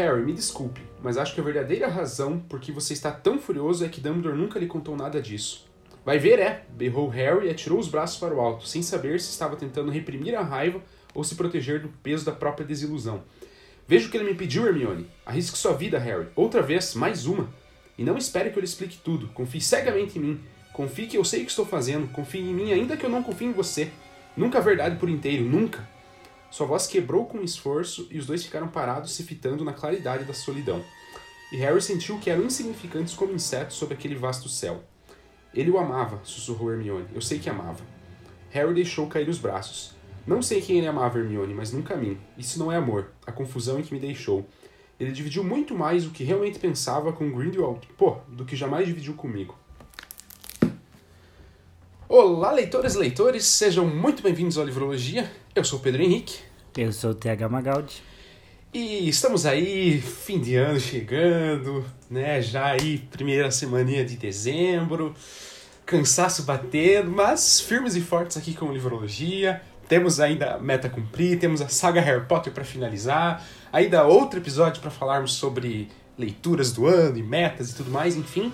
Harry, 0.00 0.22
me 0.22 0.32
desculpe, 0.32 0.80
mas 1.02 1.18
acho 1.18 1.34
que 1.34 1.40
a 1.42 1.44
verdadeira 1.44 1.86
razão 1.86 2.38
por 2.40 2.58
que 2.58 2.72
você 2.72 2.94
está 2.94 3.12
tão 3.12 3.38
furioso 3.38 3.84
é 3.84 3.88
que 3.88 4.00
Dumbledore 4.00 4.34
nunca 4.34 4.58
lhe 4.58 4.66
contou 4.66 4.96
nada 4.96 5.20
disso. 5.20 5.68
Vai 6.02 6.18
ver, 6.18 6.38
é, 6.38 6.64
berrou 6.70 7.06
Harry 7.08 7.46
e 7.46 7.50
atirou 7.50 7.78
os 7.78 7.86
braços 7.86 8.18
para 8.18 8.34
o 8.34 8.40
alto, 8.40 8.66
sem 8.66 8.82
saber 8.82 9.20
se 9.20 9.30
estava 9.30 9.56
tentando 9.56 9.90
reprimir 9.90 10.34
a 10.34 10.42
raiva 10.42 10.80
ou 11.14 11.22
se 11.22 11.34
proteger 11.34 11.82
do 11.82 11.88
peso 12.02 12.24
da 12.24 12.32
própria 12.32 12.66
desilusão. 12.66 13.22
Veja 13.86 14.08
o 14.08 14.10
que 14.10 14.16
ele 14.16 14.30
me 14.30 14.34
pediu, 14.34 14.66
Hermione. 14.66 15.06
Arrisque 15.26 15.58
sua 15.58 15.74
vida, 15.74 15.98
Harry. 15.98 16.28
Outra 16.34 16.62
vez, 16.62 16.94
mais 16.94 17.26
uma. 17.26 17.52
E 17.98 18.02
não 18.02 18.16
espere 18.16 18.48
que 18.48 18.56
eu 18.56 18.60
lhe 18.60 18.66
explique 18.66 18.96
tudo. 18.96 19.28
Confie 19.34 19.60
cegamente 19.60 20.18
em 20.18 20.22
mim. 20.22 20.40
Confie 20.72 21.06
que 21.06 21.18
eu 21.18 21.24
sei 21.24 21.42
o 21.42 21.44
que 21.44 21.50
estou 21.50 21.66
fazendo. 21.66 22.08
Confie 22.08 22.40
em 22.40 22.54
mim, 22.54 22.72
ainda 22.72 22.96
que 22.96 23.04
eu 23.04 23.10
não 23.10 23.22
confie 23.22 23.46
em 23.46 23.52
você. 23.52 23.90
Nunca 24.34 24.56
a 24.56 24.62
verdade 24.62 24.96
por 24.96 25.10
inteiro, 25.10 25.44
nunca. 25.44 25.86
Sua 26.50 26.66
voz 26.66 26.86
quebrou 26.86 27.26
com 27.26 27.40
esforço 27.42 28.08
e 28.10 28.18
os 28.18 28.26
dois 28.26 28.44
ficaram 28.44 28.66
parados 28.66 29.12
se 29.12 29.22
fitando 29.22 29.64
na 29.64 29.72
claridade 29.72 30.24
da 30.24 30.34
solidão. 30.34 30.84
E 31.52 31.56
Harry 31.56 31.80
sentiu 31.80 32.18
que 32.18 32.28
eram 32.28 32.44
insignificantes 32.44 33.14
como 33.14 33.32
insetos 33.32 33.76
sob 33.76 33.94
aquele 33.94 34.16
vasto 34.16 34.48
céu. 34.48 34.82
Ele 35.54 35.70
o 35.70 35.78
amava, 35.78 36.20
sussurrou 36.24 36.72
Hermione. 36.72 37.06
Eu 37.14 37.20
sei 37.20 37.38
que 37.38 37.48
amava. 37.48 37.84
Harry 38.50 38.74
deixou 38.74 39.06
cair 39.06 39.28
os 39.28 39.38
braços. 39.38 39.94
Não 40.26 40.42
sei 40.42 40.60
quem 40.60 40.78
ele 40.78 40.86
amava, 40.86 41.18
Hermione, 41.18 41.54
mas 41.54 41.72
nunca 41.72 41.94
a 41.94 41.96
mim. 41.96 42.18
Isso 42.36 42.58
não 42.58 42.70
é 42.70 42.76
amor. 42.76 43.10
A 43.26 43.32
confusão 43.32 43.78
em 43.78 43.82
que 43.82 43.94
me 43.94 44.00
deixou. 44.00 44.46
Ele 44.98 45.12
dividiu 45.12 45.42
muito 45.42 45.74
mais 45.74 46.04
o 46.06 46.10
que 46.10 46.24
realmente 46.24 46.58
pensava 46.58 47.12
com 47.12 47.32
Grindelwald, 47.32 47.88
pô, 47.96 48.18
do 48.28 48.44
que 48.44 48.54
jamais 48.54 48.86
dividiu 48.86 49.14
comigo. 49.14 49.56
Olá, 52.06 52.52
leitoras 52.52 52.96
e 52.96 52.98
leitores, 52.98 53.46
sejam 53.46 53.86
muito 53.86 54.22
bem-vindos 54.22 54.58
ao 54.58 54.64
Livrologia. 54.64 55.30
Eu 55.54 55.64
sou 55.64 55.78
Pedro 55.78 56.02
Henrique. 56.02 56.49
Eu 56.76 56.92
sou 56.92 57.10
o 57.10 57.14
TH 57.14 57.48
Magaldi. 57.48 58.00
E 58.72 59.08
estamos 59.08 59.44
aí, 59.44 60.00
fim 60.00 60.38
de 60.38 60.54
ano 60.54 60.78
chegando, 60.78 61.84
né? 62.08 62.40
Já 62.40 62.66
aí, 62.66 62.98
primeira 63.10 63.50
semaninha 63.50 64.04
de 64.04 64.16
dezembro, 64.16 65.12
cansaço 65.84 66.44
batendo, 66.44 67.10
mas 67.10 67.60
firmes 67.60 67.96
e 67.96 68.00
fortes 68.00 68.36
aqui 68.36 68.54
com 68.54 68.72
Livrologia. 68.72 69.60
Temos 69.88 70.20
ainda 70.20 70.54
a 70.54 70.58
meta 70.60 70.86
a 70.86 70.90
cumprir, 70.90 71.40
temos 71.40 71.60
a 71.60 71.68
saga 71.68 72.00
Harry 72.00 72.24
Potter 72.26 72.52
para 72.52 72.62
finalizar, 72.62 73.44
ainda 73.72 74.04
outro 74.04 74.38
episódio 74.38 74.80
para 74.80 74.92
falarmos 74.92 75.32
sobre 75.32 75.88
leituras 76.16 76.72
do 76.72 76.86
ano 76.86 77.18
e 77.18 77.22
metas 77.22 77.72
e 77.72 77.74
tudo 77.74 77.90
mais, 77.90 78.14
enfim. 78.14 78.52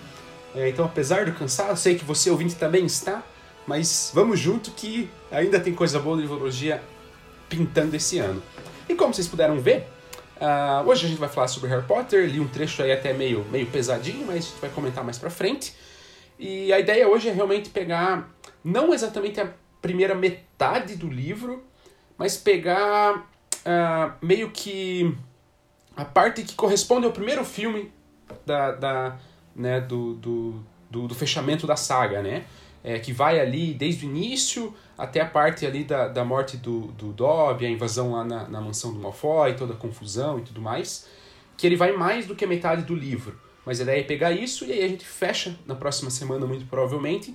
É, 0.54 0.70
então, 0.70 0.86
apesar 0.86 1.26
do 1.26 1.32
cansaço, 1.32 1.82
sei 1.82 1.96
que 1.96 2.04
você 2.04 2.30
ouvinte 2.30 2.54
também 2.54 2.86
está, 2.86 3.22
mas 3.66 4.10
vamos 4.14 4.40
junto 4.40 4.70
que 4.70 5.10
ainda 5.30 5.60
tem 5.60 5.74
coisa 5.74 5.98
boa 5.98 6.16
de 6.16 6.22
Livrologia 6.22 6.82
pintando 7.48 7.94
esse 7.96 8.18
ano. 8.18 8.42
E 8.88 8.94
como 8.94 9.12
vocês 9.12 9.28
puderam 9.28 9.58
ver, 9.60 9.86
uh, 10.36 10.86
hoje 10.86 11.06
a 11.06 11.08
gente 11.08 11.18
vai 11.18 11.28
falar 11.28 11.48
sobre 11.48 11.68
Harry 11.70 11.86
Potter, 11.86 12.28
li 12.28 12.40
um 12.40 12.48
trecho 12.48 12.82
aí 12.82 12.92
até 12.92 13.12
meio, 13.12 13.44
meio 13.50 13.66
pesadinho, 13.66 14.26
mas 14.26 14.36
a 14.36 14.40
gente 14.40 14.60
vai 14.60 14.70
comentar 14.70 15.04
mais 15.04 15.18
pra 15.18 15.30
frente. 15.30 15.74
E 16.38 16.72
a 16.72 16.78
ideia 16.78 17.08
hoje 17.08 17.28
é 17.28 17.32
realmente 17.32 17.70
pegar, 17.70 18.30
não 18.62 18.92
exatamente 18.92 19.40
a 19.40 19.50
primeira 19.80 20.14
metade 20.14 20.96
do 20.96 21.08
livro, 21.08 21.64
mas 22.18 22.36
pegar 22.36 23.16
uh, 23.16 24.12
meio 24.20 24.50
que 24.50 25.16
a 25.96 26.04
parte 26.04 26.42
que 26.42 26.54
corresponde 26.54 27.06
ao 27.06 27.12
primeiro 27.12 27.44
filme 27.44 27.90
da, 28.44 28.72
da, 28.72 29.16
né, 29.54 29.80
do, 29.80 30.14
do, 30.14 30.64
do, 30.90 31.08
do 31.08 31.14
fechamento 31.14 31.66
da 31.66 31.76
saga, 31.76 32.22
né? 32.22 32.44
É, 32.88 33.00
que 33.00 33.12
vai 33.12 33.40
ali 33.40 33.74
desde 33.74 34.06
o 34.06 34.08
início 34.08 34.72
até 34.96 35.20
a 35.20 35.26
parte 35.26 35.66
ali 35.66 35.82
da, 35.82 36.06
da 36.06 36.24
morte 36.24 36.56
do, 36.56 36.82
do 36.92 37.12
Dobby, 37.12 37.66
a 37.66 37.68
invasão 37.68 38.12
lá 38.12 38.24
na, 38.24 38.48
na 38.48 38.60
mansão 38.60 38.92
do 38.92 39.00
Malfoy, 39.00 39.54
toda 39.54 39.74
a 39.74 39.76
confusão 39.76 40.38
e 40.38 40.42
tudo 40.42 40.62
mais, 40.62 41.08
que 41.56 41.66
ele 41.66 41.74
vai 41.74 41.90
mais 41.90 42.28
do 42.28 42.36
que 42.36 42.44
a 42.44 42.48
metade 42.48 42.82
do 42.82 42.94
livro. 42.94 43.36
Mas 43.64 43.80
a 43.80 43.82
ideia 43.82 44.00
é 44.00 44.04
pegar 44.04 44.30
isso 44.30 44.64
e 44.64 44.72
aí 44.72 44.84
a 44.84 44.88
gente 44.88 45.04
fecha 45.04 45.58
na 45.66 45.74
próxima 45.74 46.10
semana, 46.10 46.46
muito 46.46 46.64
provavelmente, 46.66 47.34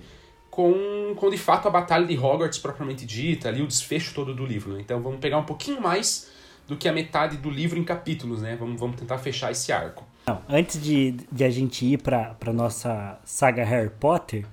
com, 0.50 1.14
com 1.18 1.30
de 1.30 1.38
fato 1.38 1.68
a 1.68 1.72
batalha 1.72 2.06
de 2.06 2.18
Hogwarts 2.18 2.58
propriamente 2.58 3.06
dita, 3.06 3.50
ali 3.50 3.62
o 3.62 3.68
desfecho 3.68 4.14
todo 4.14 4.34
do 4.34 4.46
livro. 4.46 4.72
Né? 4.72 4.80
Então 4.80 5.02
vamos 5.02 5.20
pegar 5.20 5.38
um 5.38 5.44
pouquinho 5.44 5.82
mais 5.82 6.32
do 6.66 6.78
que 6.78 6.88
a 6.88 6.94
metade 6.94 7.36
do 7.36 7.50
livro 7.50 7.78
em 7.78 7.84
capítulos, 7.84 8.42
né? 8.42 8.56
Vamos, 8.58 8.80
vamos 8.80 8.96
tentar 8.96 9.18
fechar 9.18 9.52
esse 9.52 9.74
arco. 9.74 10.06
Não, 10.26 10.42
antes 10.48 10.82
de, 10.82 11.12
de 11.30 11.44
a 11.44 11.50
gente 11.50 11.86
ir 11.86 11.98
para 11.98 12.54
nossa 12.54 13.20
saga 13.26 13.66
Harry 13.66 13.90
Potter, 13.90 14.46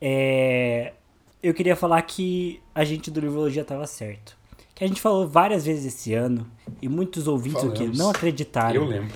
é, 0.00 0.92
eu 1.42 1.52
queria 1.52 1.76
falar 1.76 2.00
que 2.02 2.60
a 2.74 2.84
gente 2.84 3.10
do 3.10 3.20
Livrologia 3.20 3.62
estava 3.62 3.86
certo. 3.86 4.36
Que 4.74 4.82
a 4.82 4.86
gente 4.86 5.00
falou 5.00 5.28
várias 5.28 5.64
vezes 5.64 5.94
esse 5.94 6.14
ano, 6.14 6.46
e 6.82 6.88
muitos 6.88 7.28
ouvintes 7.28 7.60
Falamos. 7.60 7.80
aqui 7.80 7.96
não 7.96 8.10
acreditaram 8.10 8.82
eu 8.82 8.88
lembro. 8.88 9.14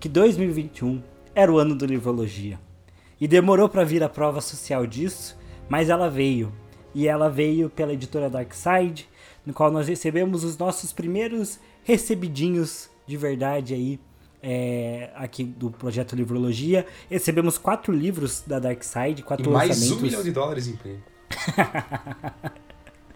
que 0.00 0.08
2021 0.08 1.00
era 1.34 1.52
o 1.52 1.58
ano 1.58 1.74
do 1.74 1.86
Livrologia. 1.86 2.58
E 3.20 3.28
demorou 3.28 3.68
para 3.68 3.84
vir 3.84 4.02
a 4.02 4.08
prova 4.08 4.40
social 4.40 4.86
disso, 4.86 5.36
mas 5.68 5.88
ela 5.88 6.08
veio. 6.08 6.52
E 6.94 7.06
ela 7.06 7.28
veio 7.28 7.68
pela 7.70 7.92
editora 7.92 8.30
Darkside, 8.30 9.08
no 9.44 9.52
qual 9.52 9.70
nós 9.70 9.88
recebemos 9.88 10.44
os 10.44 10.56
nossos 10.56 10.92
primeiros 10.92 11.60
recebidinhos 11.84 12.90
de 13.06 13.16
verdade 13.16 13.74
aí 13.74 14.00
é, 14.42 15.10
aqui 15.14 15.44
do 15.44 15.70
projeto 15.70 16.14
Livrologia. 16.14 16.86
Recebemos 17.10 17.58
quatro 17.58 17.92
livros 17.92 18.42
da 18.46 18.58
Darkside, 18.58 19.22
quatro 19.22 19.50
e 19.50 19.52
mais 19.52 19.68
lançamentos. 19.70 19.90
Mais 19.90 20.02
um 20.02 20.04
milhão 20.04 20.22
de 20.22 20.30
dólares 20.30 20.68
em 20.68 20.76
prêmio. 20.76 21.02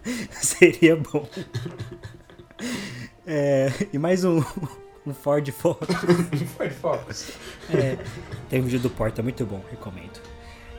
Seria 0.31 0.95
bom. 0.95 1.27
É, 3.25 3.71
e 3.91 3.97
mais 3.97 4.23
um, 4.23 4.43
um 5.05 5.13
Ford 5.13 5.49
Focus. 5.51 5.89
um 5.89 6.45
Ford 6.47 6.71
Focus. 6.71 7.31
É, 7.73 7.97
tem 8.49 8.59
um 8.59 8.63
vídeo 8.63 8.79
do 8.79 8.89
Porta 8.89 9.23
muito 9.23 9.45
bom, 9.45 9.61
recomendo. 9.69 10.19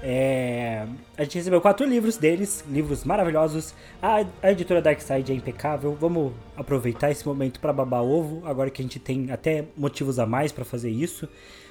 É, 0.06 0.86
a 1.16 1.22
gente 1.24 1.38
recebeu 1.38 1.62
quatro 1.62 1.86
livros 1.86 2.18
deles, 2.18 2.62
livros 2.68 3.04
maravilhosos. 3.04 3.74
A, 4.02 4.26
a 4.42 4.52
editora 4.52 4.82
Darkside 4.82 5.32
é 5.32 5.34
impecável. 5.34 5.96
Vamos 5.98 6.34
aproveitar 6.54 7.10
esse 7.10 7.26
momento 7.26 7.58
para 7.58 7.72
babar 7.72 8.02
ovo, 8.02 8.46
agora 8.46 8.68
que 8.68 8.82
a 8.82 8.84
gente 8.84 8.98
tem 8.98 9.30
até 9.30 9.64
motivos 9.74 10.18
a 10.18 10.26
mais 10.26 10.52
para 10.52 10.62
fazer 10.62 10.90
isso. 10.90 11.26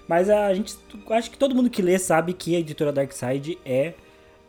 Mas 0.07 0.31
a 0.31 0.51
gente, 0.51 0.75
acho 1.11 1.29
que 1.29 1.37
todo 1.37 1.53
mundo 1.53 1.69
que 1.69 1.83
lê 1.83 1.99
sabe 1.99 2.33
que 2.33 2.55
a 2.55 2.59
editora 2.59 2.91
Darkside 2.91 3.59
é 3.63 3.93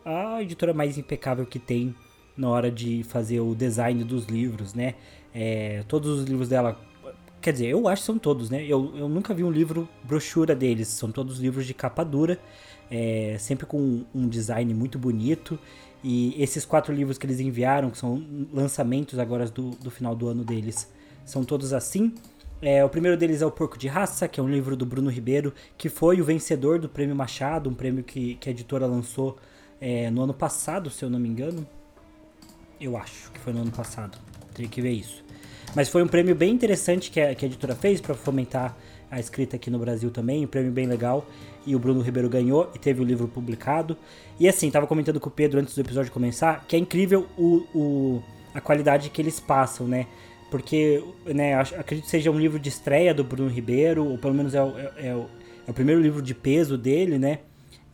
a 0.02 0.40
editora 0.40 0.72
mais 0.72 0.96
impecável 0.96 1.44
que 1.44 1.58
tem 1.58 1.94
na 2.34 2.48
hora 2.48 2.70
de 2.70 3.02
fazer 3.04 3.40
o 3.40 3.54
design 3.54 4.02
dos 4.02 4.24
livros, 4.24 4.72
né? 4.72 4.94
É, 5.34 5.84
todos 5.86 6.20
os 6.20 6.24
livros 6.24 6.48
dela, 6.48 6.80
quer 7.38 7.52
dizer, 7.52 7.66
eu 7.66 7.86
acho 7.86 8.00
que 8.00 8.06
são 8.06 8.18
todos, 8.18 8.48
né? 8.48 8.64
Eu, 8.64 8.94
eu 8.96 9.10
nunca 9.10 9.34
vi 9.34 9.44
um 9.44 9.50
livro 9.50 9.86
brochura 10.02 10.54
deles, 10.54 10.88
são 10.88 11.12
todos 11.12 11.38
livros 11.38 11.66
de 11.66 11.74
capa 11.74 12.02
dura, 12.02 12.38
é, 12.90 13.36
sempre 13.38 13.66
com 13.66 14.04
um 14.14 14.28
design 14.28 14.72
muito 14.74 14.98
bonito. 14.98 15.58
E 16.02 16.34
esses 16.42 16.64
quatro 16.64 16.92
livros 16.92 17.16
que 17.16 17.24
eles 17.24 17.40
enviaram, 17.40 17.90
que 17.90 17.96
são 17.96 18.22
lançamentos 18.52 19.18
agora 19.18 19.46
do, 19.46 19.70
do 19.70 19.90
final 19.90 20.14
do 20.14 20.28
ano 20.28 20.44
deles, 20.44 20.90
são 21.24 21.42
todos 21.42 21.72
assim. 21.72 22.14
É, 22.60 22.84
o 22.84 22.88
primeiro 22.88 23.16
deles 23.16 23.42
é 23.42 23.46
O 23.46 23.50
Porco 23.50 23.78
de 23.78 23.88
Raça, 23.88 24.28
que 24.28 24.38
é 24.38 24.42
um 24.42 24.48
livro 24.48 24.76
do 24.76 24.86
Bruno 24.86 25.10
Ribeiro, 25.10 25.52
que 25.76 25.88
foi 25.88 26.20
o 26.20 26.24
vencedor 26.24 26.78
do 26.78 26.88
Prêmio 26.88 27.14
Machado, 27.14 27.68
um 27.68 27.74
prêmio 27.74 28.02
que, 28.02 28.36
que 28.36 28.48
a 28.48 28.52
editora 28.52 28.86
lançou 28.86 29.36
é, 29.80 30.10
no 30.10 30.22
ano 30.22 30.34
passado, 30.34 30.90
se 30.90 31.04
eu 31.04 31.10
não 31.10 31.18
me 31.18 31.28
engano. 31.28 31.66
Eu 32.80 32.96
acho 32.96 33.30
que 33.32 33.40
foi 33.40 33.52
no 33.52 33.60
ano 33.60 33.70
passado. 33.70 34.18
Teria 34.54 34.70
que 34.70 34.80
ver 34.80 34.92
isso. 34.92 35.24
Mas 35.74 35.88
foi 35.88 36.02
um 36.02 36.06
prêmio 36.06 36.34
bem 36.34 36.52
interessante 36.52 37.10
que 37.10 37.20
a, 37.20 37.34
que 37.34 37.44
a 37.44 37.48
editora 37.48 37.74
fez 37.74 38.00
para 38.00 38.14
fomentar 38.14 38.76
a 39.14 39.20
escrita 39.20 39.56
aqui 39.56 39.70
no 39.70 39.78
Brasil 39.78 40.10
também. 40.10 40.44
Um 40.44 40.48
prêmio 40.48 40.72
bem 40.72 40.86
legal. 40.86 41.26
E 41.64 41.74
o 41.74 41.78
Bruno 41.78 42.00
Ribeiro 42.00 42.28
ganhou 42.28 42.70
e 42.74 42.78
teve 42.78 43.00
o 43.00 43.04
livro 43.04 43.28
publicado. 43.28 43.96
E 44.38 44.48
assim, 44.48 44.70
tava 44.70 44.86
comentando 44.86 45.20
com 45.20 45.28
o 45.28 45.32
Pedro 45.32 45.60
antes 45.60 45.74
do 45.74 45.80
episódio 45.80 46.12
começar 46.12 46.64
que 46.66 46.76
é 46.76 46.78
incrível 46.78 47.26
o, 47.38 47.64
o 47.74 48.22
a 48.52 48.60
qualidade 48.60 49.10
que 49.10 49.22
eles 49.22 49.40
passam, 49.40 49.86
né? 49.86 50.06
Porque, 50.50 51.02
né, 51.26 51.54
acredito 51.54 52.04
que 52.04 52.10
seja 52.10 52.30
um 52.30 52.38
livro 52.38 52.58
de 52.58 52.68
estreia 52.68 53.12
do 53.12 53.24
Bruno 53.24 53.50
Ribeiro, 53.50 54.06
ou 54.06 54.18
pelo 54.18 54.34
menos 54.34 54.54
é 54.54 54.62
o, 54.62 54.78
é, 54.78 55.08
é 55.08 55.14
o, 55.14 55.26
é 55.66 55.70
o 55.70 55.74
primeiro 55.74 56.00
livro 56.00 56.22
de 56.22 56.34
peso 56.34 56.78
dele, 56.78 57.18
né? 57.18 57.40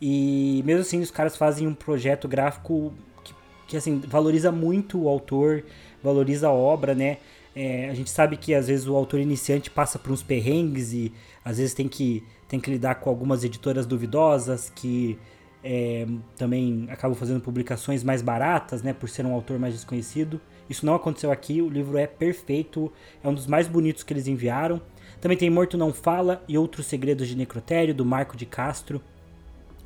E 0.00 0.62
mesmo 0.66 0.82
assim, 0.82 1.00
os 1.00 1.10
caras 1.10 1.36
fazem 1.36 1.66
um 1.66 1.74
projeto 1.74 2.28
gráfico 2.28 2.92
que, 3.24 3.34
que 3.68 3.76
assim, 3.76 4.00
valoriza 4.06 4.50
muito 4.52 5.02
o 5.02 5.08
autor, 5.08 5.64
valoriza 6.02 6.48
a 6.48 6.52
obra, 6.52 6.94
né? 6.94 7.18
É, 7.62 7.90
a 7.90 7.94
gente 7.94 8.08
sabe 8.08 8.38
que 8.38 8.54
às 8.54 8.68
vezes 8.68 8.88
o 8.88 8.96
autor 8.96 9.20
iniciante 9.20 9.70
passa 9.70 9.98
por 9.98 10.10
uns 10.10 10.22
perrengues 10.22 10.94
e 10.94 11.12
às 11.44 11.58
vezes 11.58 11.74
tem 11.74 11.86
que, 11.86 12.24
tem 12.48 12.58
que 12.58 12.70
lidar 12.70 12.94
com 12.94 13.10
algumas 13.10 13.44
editoras 13.44 13.84
duvidosas 13.84 14.72
que 14.74 15.18
é, 15.62 16.06
também 16.38 16.86
acabam 16.88 17.14
fazendo 17.14 17.38
publicações 17.38 18.02
mais 18.02 18.22
baratas, 18.22 18.82
né? 18.82 18.94
Por 18.94 19.10
ser 19.10 19.26
um 19.26 19.34
autor 19.34 19.58
mais 19.58 19.74
desconhecido. 19.74 20.40
Isso 20.70 20.86
não 20.86 20.94
aconteceu 20.94 21.30
aqui, 21.30 21.60
o 21.60 21.68
livro 21.68 21.98
é 21.98 22.06
perfeito, 22.06 22.90
é 23.22 23.28
um 23.28 23.34
dos 23.34 23.46
mais 23.46 23.68
bonitos 23.68 24.02
que 24.02 24.14
eles 24.14 24.26
enviaram. 24.26 24.80
Também 25.20 25.36
tem 25.36 25.50
Morto 25.50 25.76
Não 25.76 25.92
Fala 25.92 26.42
e 26.48 26.56
Outros 26.56 26.86
Segredos 26.86 27.28
de 27.28 27.36
Necrotério, 27.36 27.94
do 27.94 28.06
Marco 28.06 28.38
de 28.38 28.46
Castro. 28.46 29.02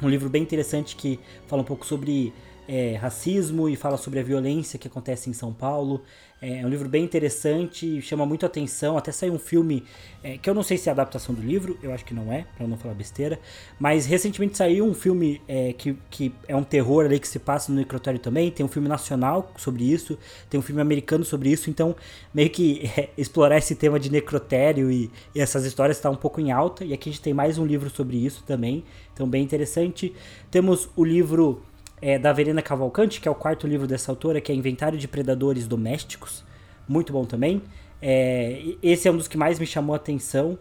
Um 0.01 0.09
livro 0.09 0.29
bem 0.29 0.45
interessante 0.45 0.95
que 0.95 1.19
fala 1.49 1.63
um 1.63 1.65
pouco 1.65 1.85
sobre 1.85 2.33
é, 2.69 2.95
racismo 2.97 3.69
e 3.69 3.77
fala 3.77 3.97
sobre 3.97 4.21
a 4.21 4.23
violência 4.23 4.79
que 4.79 4.89
acontece 4.89 5.29
em 5.29 5.33
São 5.33 5.53
Paulo. 5.53 6.03
É, 6.47 6.63
um 6.63 6.69
livro 6.69 6.91
bem 6.91 7.03
interessante, 7.03 8.03
chama 8.03 8.27
muito 8.27 8.45
atenção. 8.45 8.99
Até 8.99 9.11
saiu 9.11 9.33
um 9.33 9.39
filme 9.39 9.83
é, 10.23 10.37
que 10.37 10.51
eu 10.51 10.53
não 10.53 10.63
sei 10.63 10.77
se 10.77 10.91
é 10.91 10.93
adaptação 10.93 11.35
do 11.35 11.41
livro, 11.41 11.79
eu 11.83 11.91
acho 11.91 12.05
que 12.05 12.13
não 12.13 12.31
é, 12.31 12.45
para 12.55 12.67
não 12.67 12.77
falar 12.77 12.93
besteira. 12.93 13.41
Mas 13.81 14.05
recentemente 14.05 14.59
saiu 14.59 14.85
um 14.85 14.93
filme 14.93 15.41
é, 15.49 15.73
que, 15.73 15.97
que 16.11 16.35
é 16.47 16.55
um 16.55 16.63
terror 16.63 17.07
ali 17.07 17.19
que 17.19 17.27
se 17.27 17.39
passa 17.39 17.73
no 17.73 17.79
necrotério 17.79 18.21
também. 18.21 18.51
Tem 18.51 18.67
um 18.67 18.69
filme 18.69 18.87
nacional 18.87 19.51
sobre 19.57 19.91
isso, 19.91 20.19
tem 20.51 20.61
um 20.61 20.63
filme 20.63 20.83
americano 20.83 21.25
sobre 21.25 21.49
isso. 21.49 21.71
Então, 21.71 21.97
meio 22.35 22.51
que 22.51 22.91
é, 22.95 23.09
explorar 23.17 23.57
esse 23.57 23.75
tema 23.75 23.99
de 23.99 24.13
necrotério 24.13 24.91
e, 24.91 25.11
e 25.35 25.41
essas 25.41 25.65
histórias 25.65 25.97
está 25.97 26.11
um 26.11 26.17
pouco 26.17 26.43
em 26.43 26.53
alta. 26.53 26.85
E 26.85 26.93
aqui 26.93 27.09
a 27.09 27.13
gente 27.13 27.23
tem 27.23 27.33
mais 27.33 27.57
um 27.57 27.65
livro 27.65 27.89
sobre 27.89 28.19
isso 28.19 28.45
também. 28.47 28.85
Então, 29.15 29.27
bem 29.27 29.43
interessante. 29.43 30.15
Temos 30.51 30.91
o 30.95 31.07
livro 31.07 31.63
é, 32.05 32.19
da 32.19 32.35
Verena 32.35 32.61
Cavalcante, 32.61 33.19
que 33.19 33.27
é 33.27 33.31
o 33.31 33.35
quarto 33.35 33.67
livro 33.67 33.87
dessa 33.87 34.13
autora, 34.13 34.39
que 34.39 34.53
é 34.53 34.55
Inventário 34.55 34.99
de 34.99 35.09
Predadores 35.09 35.67
Domésticos. 35.67 36.45
Muito 36.87 37.15
bom 37.15 37.25
também. 37.25 37.63
É, 38.03 38.63
esse 38.83 39.09
é 39.09 39.11
um 39.11 39.17
dos 39.17 39.27
que 39.27 39.39
mais 39.39 39.59
me 39.59 39.65
chamou 39.65 39.95
a 39.95 39.97
atenção. 39.97 40.59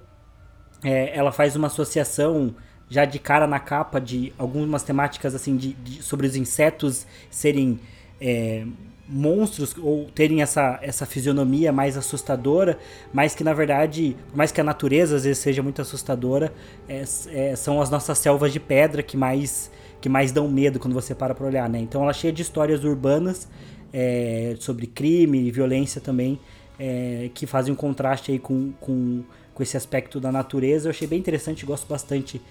É, 0.81 1.13
ela 1.13 1.33
faz 1.33 1.57
uma 1.57 1.67
associação 1.67 2.55
já 2.89 3.03
de 3.03 3.19
cara 3.19 3.45
na 3.45 3.59
capa 3.59 3.99
de 3.99 4.31
algumas 4.37 4.83
temáticas 4.83 5.35
assim 5.35 5.57
de, 5.57 5.73
de 5.73 6.01
sobre 6.01 6.27
os 6.27 6.37
insetos 6.37 7.05
serem 7.29 7.77
é, 8.21 8.65
monstros 9.05 9.75
ou 9.77 10.05
terem 10.15 10.41
essa, 10.41 10.79
essa 10.81 11.05
fisionomia 11.05 11.73
mais 11.73 11.97
assustadora, 11.97 12.79
mas 13.11 13.35
que 13.35 13.43
na 13.43 13.53
verdade, 13.53 14.15
por 14.29 14.37
mais 14.37 14.53
que 14.53 14.61
a 14.61 14.63
natureza 14.63 15.17
às 15.17 15.25
vezes 15.25 15.39
seja 15.39 15.61
muito 15.61 15.81
assustadora, 15.81 16.53
é, 16.87 17.03
é, 17.33 17.55
são 17.57 17.81
as 17.81 17.89
nossas 17.89 18.17
selvas 18.17 18.53
de 18.53 18.61
pedra 18.61 19.03
que 19.03 19.17
mais 19.17 19.69
que 20.03 20.09
mais 20.09 20.33
dão 20.33 20.49
medo 20.49 20.81
quando 20.81 20.93
você 20.93 21.15
para 21.15 21.33
para 21.33 21.47
olhar, 21.47 21.69
né? 21.69 21.79
Então 21.79 22.01
ela 22.01 22.11
é 22.11 22.13
cheia 22.13 22.33
de 22.33 22.41
histórias 22.41 22.83
urbanas 22.83 23.47
é, 23.93 24.53
sobre 24.59 24.85
crime 24.85 25.47
e 25.47 25.49
violência 25.49 26.01
também, 26.01 26.37
é, 26.77 27.29
que 27.33 27.47
fazem 27.47 27.71
um 27.71 27.75
contraste 27.75 28.29
aí 28.29 28.37
com, 28.37 28.73
com, 28.81 29.23
com 29.53 29.63
esse 29.63 29.77
aspecto 29.77 30.19
da 30.19 30.29
natureza. 30.29 30.87
Eu 30.87 30.89
achei 30.89 31.07
bem 31.07 31.19
interessante, 31.19 31.65
gosto 31.65 31.87
bastante 31.87 32.41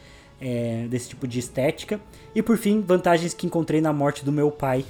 é, 0.41 0.87
desse 0.89 1.11
tipo 1.11 1.29
de 1.29 1.41
estética. 1.41 2.01
E 2.35 2.43
por 2.43 2.57
fim, 2.57 2.81
vantagens 2.81 3.35
que 3.35 3.45
encontrei 3.45 3.83
na 3.83 3.93
morte 3.93 4.25
do 4.25 4.33
meu 4.33 4.51
pai. 4.51 4.83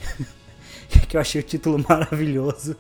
que 1.09 1.17
eu 1.17 1.21
achei 1.21 1.41
o 1.41 1.45
título 1.45 1.83
maravilhoso, 1.89 2.77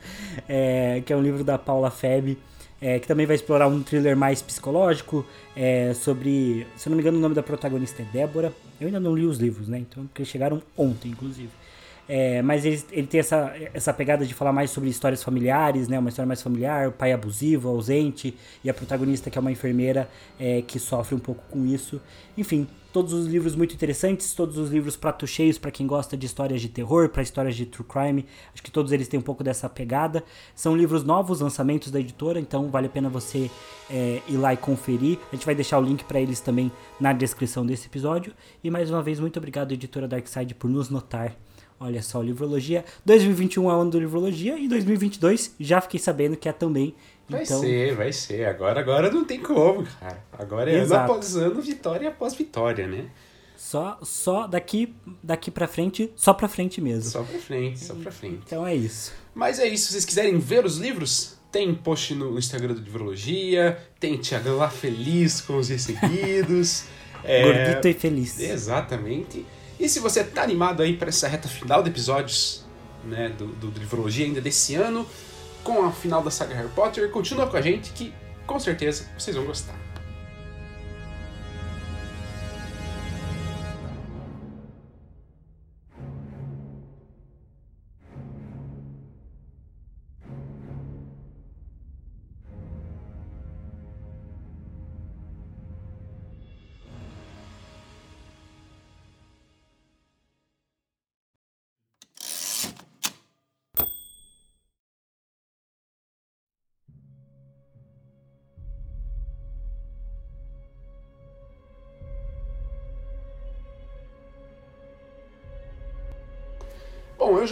é, 0.48 1.02
que 1.04 1.12
é 1.12 1.16
um 1.16 1.22
livro 1.22 1.42
da 1.42 1.58
Paula 1.58 1.90
Feb, 1.90 2.38
é, 2.82 2.98
que 2.98 3.06
também 3.06 3.24
vai 3.24 3.36
explorar 3.36 3.68
um 3.68 3.80
thriller 3.80 4.16
mais 4.16 4.42
psicológico 4.42 5.24
é, 5.56 5.94
sobre, 5.94 6.66
se 6.76 6.88
não 6.88 6.96
me 6.96 7.02
engano, 7.02 7.16
o 7.16 7.20
nome 7.20 7.34
da 7.34 7.42
protagonista 7.42 8.02
é 8.02 8.04
Débora. 8.06 8.52
Eu 8.80 8.88
ainda 8.88 8.98
não 8.98 9.14
li 9.14 9.24
os 9.24 9.38
livros, 9.38 9.68
né? 9.68 9.78
Então, 9.78 10.04
porque 10.06 10.24
chegaram 10.24 10.60
ontem, 10.76 11.12
inclusive. 11.12 11.50
É, 12.08 12.42
mas 12.42 12.64
ele, 12.64 12.82
ele 12.90 13.06
tem 13.06 13.20
essa, 13.20 13.54
essa 13.72 13.94
pegada 13.94 14.26
de 14.26 14.34
falar 14.34 14.52
mais 14.52 14.70
sobre 14.70 14.90
histórias 14.90 15.22
familiares, 15.22 15.86
né? 15.86 15.96
Uma 15.96 16.08
história 16.08 16.26
mais 16.26 16.42
familiar, 16.42 16.88
o 16.88 16.92
pai 16.92 17.12
abusivo, 17.12 17.68
ausente, 17.68 18.36
e 18.64 18.68
a 18.68 18.74
protagonista 18.74 19.30
que 19.30 19.38
é 19.38 19.40
uma 19.40 19.52
enfermeira 19.52 20.10
é, 20.38 20.60
que 20.62 20.80
sofre 20.80 21.14
um 21.14 21.20
pouco 21.20 21.42
com 21.48 21.64
isso. 21.64 22.00
Enfim, 22.36 22.66
Todos 22.92 23.14
os 23.14 23.26
livros 23.26 23.56
muito 23.56 23.74
interessantes, 23.74 24.34
todos 24.34 24.58
os 24.58 24.70
livros 24.70 24.96
prato 24.96 25.26
cheios 25.26 25.56
para 25.56 25.70
quem 25.70 25.86
gosta 25.86 26.14
de 26.14 26.26
histórias 26.26 26.60
de 26.60 26.68
terror, 26.68 27.08
para 27.08 27.22
histórias 27.22 27.56
de 27.56 27.64
true 27.64 27.86
crime. 27.88 28.26
Acho 28.52 28.62
que 28.62 28.70
todos 28.70 28.92
eles 28.92 29.08
têm 29.08 29.18
um 29.18 29.22
pouco 29.22 29.42
dessa 29.42 29.66
pegada. 29.66 30.22
São 30.54 30.76
livros 30.76 31.02
novos, 31.02 31.40
lançamentos 31.40 31.90
da 31.90 31.98
editora, 31.98 32.38
então 32.38 32.70
vale 32.70 32.88
a 32.88 32.90
pena 32.90 33.08
você 33.08 33.50
é, 33.88 34.20
ir 34.28 34.36
lá 34.36 34.52
e 34.52 34.58
conferir. 34.58 35.18
A 35.32 35.34
gente 35.34 35.46
vai 35.46 35.54
deixar 35.54 35.78
o 35.78 35.82
link 35.82 36.04
para 36.04 36.20
eles 36.20 36.40
também 36.40 36.70
na 37.00 37.14
descrição 37.14 37.64
desse 37.64 37.86
episódio. 37.86 38.34
E 38.62 38.70
mais 38.70 38.90
uma 38.90 39.02
vez, 39.02 39.18
muito 39.18 39.38
obrigado, 39.38 39.72
editora 39.72 40.06
Darkside, 40.06 40.54
por 40.54 40.68
nos 40.68 40.90
notar. 40.90 41.34
Olha 41.82 42.00
só, 42.00 42.22
Livrologia. 42.22 42.84
2021 43.04 43.64
é 43.68 43.74
o 43.74 43.80
ano 43.80 43.90
do 43.90 43.98
Livrologia 43.98 44.56
e 44.56 44.68
2022 44.68 45.56
já 45.58 45.80
fiquei 45.80 45.98
sabendo 45.98 46.36
que 46.36 46.48
é 46.48 46.52
também. 46.52 46.94
Vai 47.32 47.42
então... 47.42 47.60
ser, 47.60 47.94
vai 47.94 48.12
ser. 48.12 48.46
Agora, 48.46 48.80
agora 48.80 49.10
não 49.10 49.24
tem 49.24 49.40
como, 49.40 49.86
cara. 50.00 50.22
Agora 50.32 50.70
é 50.70 50.78
Exato. 50.78 50.94
ano 50.94 51.12
após 51.12 51.36
ano, 51.36 51.60
vitória 51.60 52.08
após 52.08 52.34
vitória, 52.34 52.86
né? 52.86 53.06
Só, 53.56 53.98
só 54.02 54.46
daqui, 54.46 54.94
daqui 55.22 55.50
pra 55.50 55.68
frente, 55.68 56.12
só 56.16 56.34
pra 56.34 56.48
frente 56.48 56.80
mesmo. 56.80 57.10
Só 57.10 57.22
pra 57.22 57.38
frente, 57.38 57.78
só 57.78 57.94
pra 57.94 58.10
frente. 58.10 58.40
Então 58.44 58.66
é 58.66 58.74
isso. 58.74 59.12
Mas 59.34 59.58
é 59.58 59.66
isso. 59.66 59.86
Se 59.86 59.92
vocês 59.92 60.04
quiserem 60.04 60.38
ver 60.38 60.64
os 60.64 60.78
livros, 60.78 61.38
tem 61.50 61.72
post 61.74 62.14
no 62.14 62.38
Instagram 62.38 62.74
do 62.74 62.80
Livrologia, 62.80 63.78
tem 64.00 64.16
Tiagão 64.16 64.56
lá 64.56 64.68
feliz 64.68 65.40
com 65.40 65.58
os 65.58 65.68
recebidos. 65.68 66.84
é... 67.22 67.42
Gordito 67.44 67.88
e 67.88 67.94
feliz. 67.94 68.40
Exatamente. 68.40 69.46
E 69.78 69.88
se 69.88 70.00
você 70.00 70.24
tá 70.24 70.42
animado 70.42 70.82
aí 70.82 70.96
para 70.96 71.08
essa 71.08 71.28
reta 71.28 71.48
final 71.48 71.82
de 71.82 71.90
episódios 71.90 72.64
né, 73.04 73.28
do, 73.30 73.46
do, 73.46 73.70
do 73.70 73.80
Livrologia 73.80 74.24
ainda 74.24 74.40
desse 74.40 74.74
ano, 74.74 75.06
com 75.62 75.84
a 75.84 75.92
final 75.92 76.22
da 76.22 76.30
saga 76.30 76.54
Harry 76.54 76.68
Potter, 76.68 77.10
continua 77.10 77.46
com 77.46 77.56
a 77.56 77.60
gente 77.60 77.92
que 77.92 78.12
com 78.46 78.58
certeza 78.58 79.06
vocês 79.16 79.36
vão 79.36 79.46
gostar. 79.46 79.81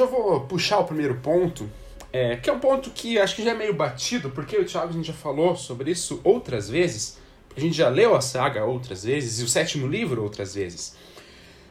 Já 0.01 0.07
vou 0.07 0.41
puxar 0.41 0.79
o 0.79 0.85
primeiro 0.85 1.17
ponto, 1.17 1.69
é, 2.13 2.37
que 2.37 2.51
é 2.51 2.53
um 2.53 2.59
ponto 2.59 2.91
que 2.91 3.19
acho 3.19 3.37
que 3.37 3.45
já 3.45 3.53
é 3.53 3.55
meio 3.55 3.75
batido, 3.75 4.31
porque 4.31 4.57
o 4.57 4.65
Thiago 4.65 4.89
a 4.89 4.93
gente 4.93 5.07
já 5.07 5.13
falou 5.13 5.55
sobre 5.55 5.91
isso 5.91 6.21
outras 6.25 6.69
vezes. 6.69 7.19
A 7.57 7.61
gente 7.61 7.77
já 7.77 7.89
leu 7.89 8.15
a 8.15 8.21
saga 8.21 8.65
outras 8.65 9.05
vezes 9.05 9.41
e 9.41 9.45
o 9.45 9.49
sétimo 9.49 9.87
livro 9.87 10.23
outras 10.23 10.55
vezes. 10.55 10.97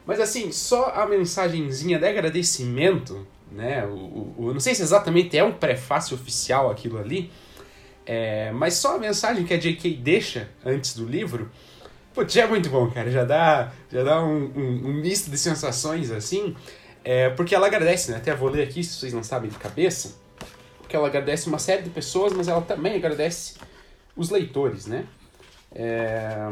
Mas 0.05 0.19
assim, 0.19 0.51
só 0.51 0.91
a 0.95 1.05
mensagenzinha 1.05 1.97
de 1.97 2.05
agradecimento, 2.05 3.25
né? 3.51 3.85
O, 3.85 3.93
o, 3.93 4.35
o 4.37 4.53
não 4.53 4.59
sei 4.59 4.75
se 4.75 4.81
exatamente 4.81 5.37
é 5.37 5.43
um 5.43 5.53
prefácio 5.53 6.15
oficial 6.15 6.69
aquilo 6.69 6.97
ali, 6.99 7.31
é, 8.05 8.51
mas 8.51 8.75
só 8.75 8.95
a 8.95 8.99
mensagem 8.99 9.45
que 9.45 9.53
a 9.53 9.57
J.K. 9.57 9.95
deixa 9.97 10.49
antes 10.65 10.95
do 10.95 11.05
livro, 11.05 11.49
putz, 12.13 12.33
já 12.33 12.43
é 12.43 12.47
muito 12.47 12.69
bom, 12.69 12.89
cara. 12.89 13.09
Já 13.09 13.23
dá, 13.23 13.71
já 13.91 14.03
dá 14.03 14.23
um, 14.23 14.51
um, 14.55 14.87
um 14.87 14.93
misto 14.93 15.29
de 15.29 15.37
sensações 15.37 16.11
assim. 16.11 16.55
É, 17.03 17.29
porque 17.29 17.55
ela 17.55 17.67
agradece, 17.67 18.11
né? 18.11 18.17
Até 18.17 18.35
vou 18.35 18.49
ler 18.49 18.63
aqui, 18.63 18.83
se 18.83 18.95
vocês 18.99 19.13
não 19.13 19.23
sabem 19.23 19.49
de 19.49 19.57
cabeça. 19.57 20.15
Porque 20.79 20.95
ela 20.95 21.07
agradece 21.07 21.47
uma 21.47 21.59
série 21.59 21.83
de 21.83 21.89
pessoas, 21.89 22.33
mas 22.33 22.47
ela 22.47 22.61
também 22.61 22.95
agradece 22.95 23.55
os 24.15 24.29
leitores, 24.29 24.85
né? 24.85 25.05
É... 25.71 26.51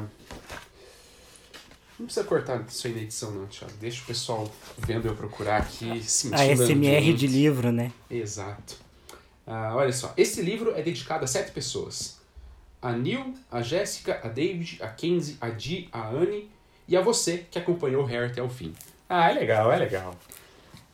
Não 2.00 2.06
precisa 2.06 2.25
cortar 2.25 2.63
isso 2.68 2.86
aí 2.86 2.94
na 2.94 3.01
edição, 3.01 3.32
não, 3.32 3.48
Thiago. 3.48 3.74
Deixa 3.80 4.04
o 4.04 4.06
pessoal 4.06 4.51
vendo 4.77 5.08
eu 5.08 5.16
procurar 5.16 5.58
aqui, 5.58 6.01
sentindo 6.04 6.39
A 6.39 6.56
SMR 6.56 7.13
de 7.13 7.25
livro, 7.25 7.72
né? 7.72 7.92
Exato. 8.10 8.77
Ah, 9.46 9.74
olha 9.75 9.92
só, 9.92 10.13
esse 10.16 10.42
livro 10.42 10.75
é 10.75 10.82
dedicado 10.84 11.24
a 11.24 11.27
sete 11.27 11.51
pessoas. 11.51 12.20
A 12.80 12.92
Neil, 12.92 13.34
a 13.51 13.63
Jéssica, 13.63 14.22
a 14.24 14.27
David, 14.27 14.77
a 14.84 14.88
Kenzie, 14.89 15.38
a 15.42 15.50
Dee, 15.50 15.89
a 15.92 16.10
Anne 16.10 16.51
e 16.88 16.96
a 16.96 17.01
você 17.01 17.46
que 17.50 17.58
acompanhou 17.58 18.04
o 18.04 18.06
Harry 18.06 18.27
até 18.27 18.44
o 18.44 18.50
fim. 18.50 18.75
Ah, 19.10 19.32
é 19.32 19.34
legal, 19.34 19.72
é 19.72 19.77
legal. 19.77 20.16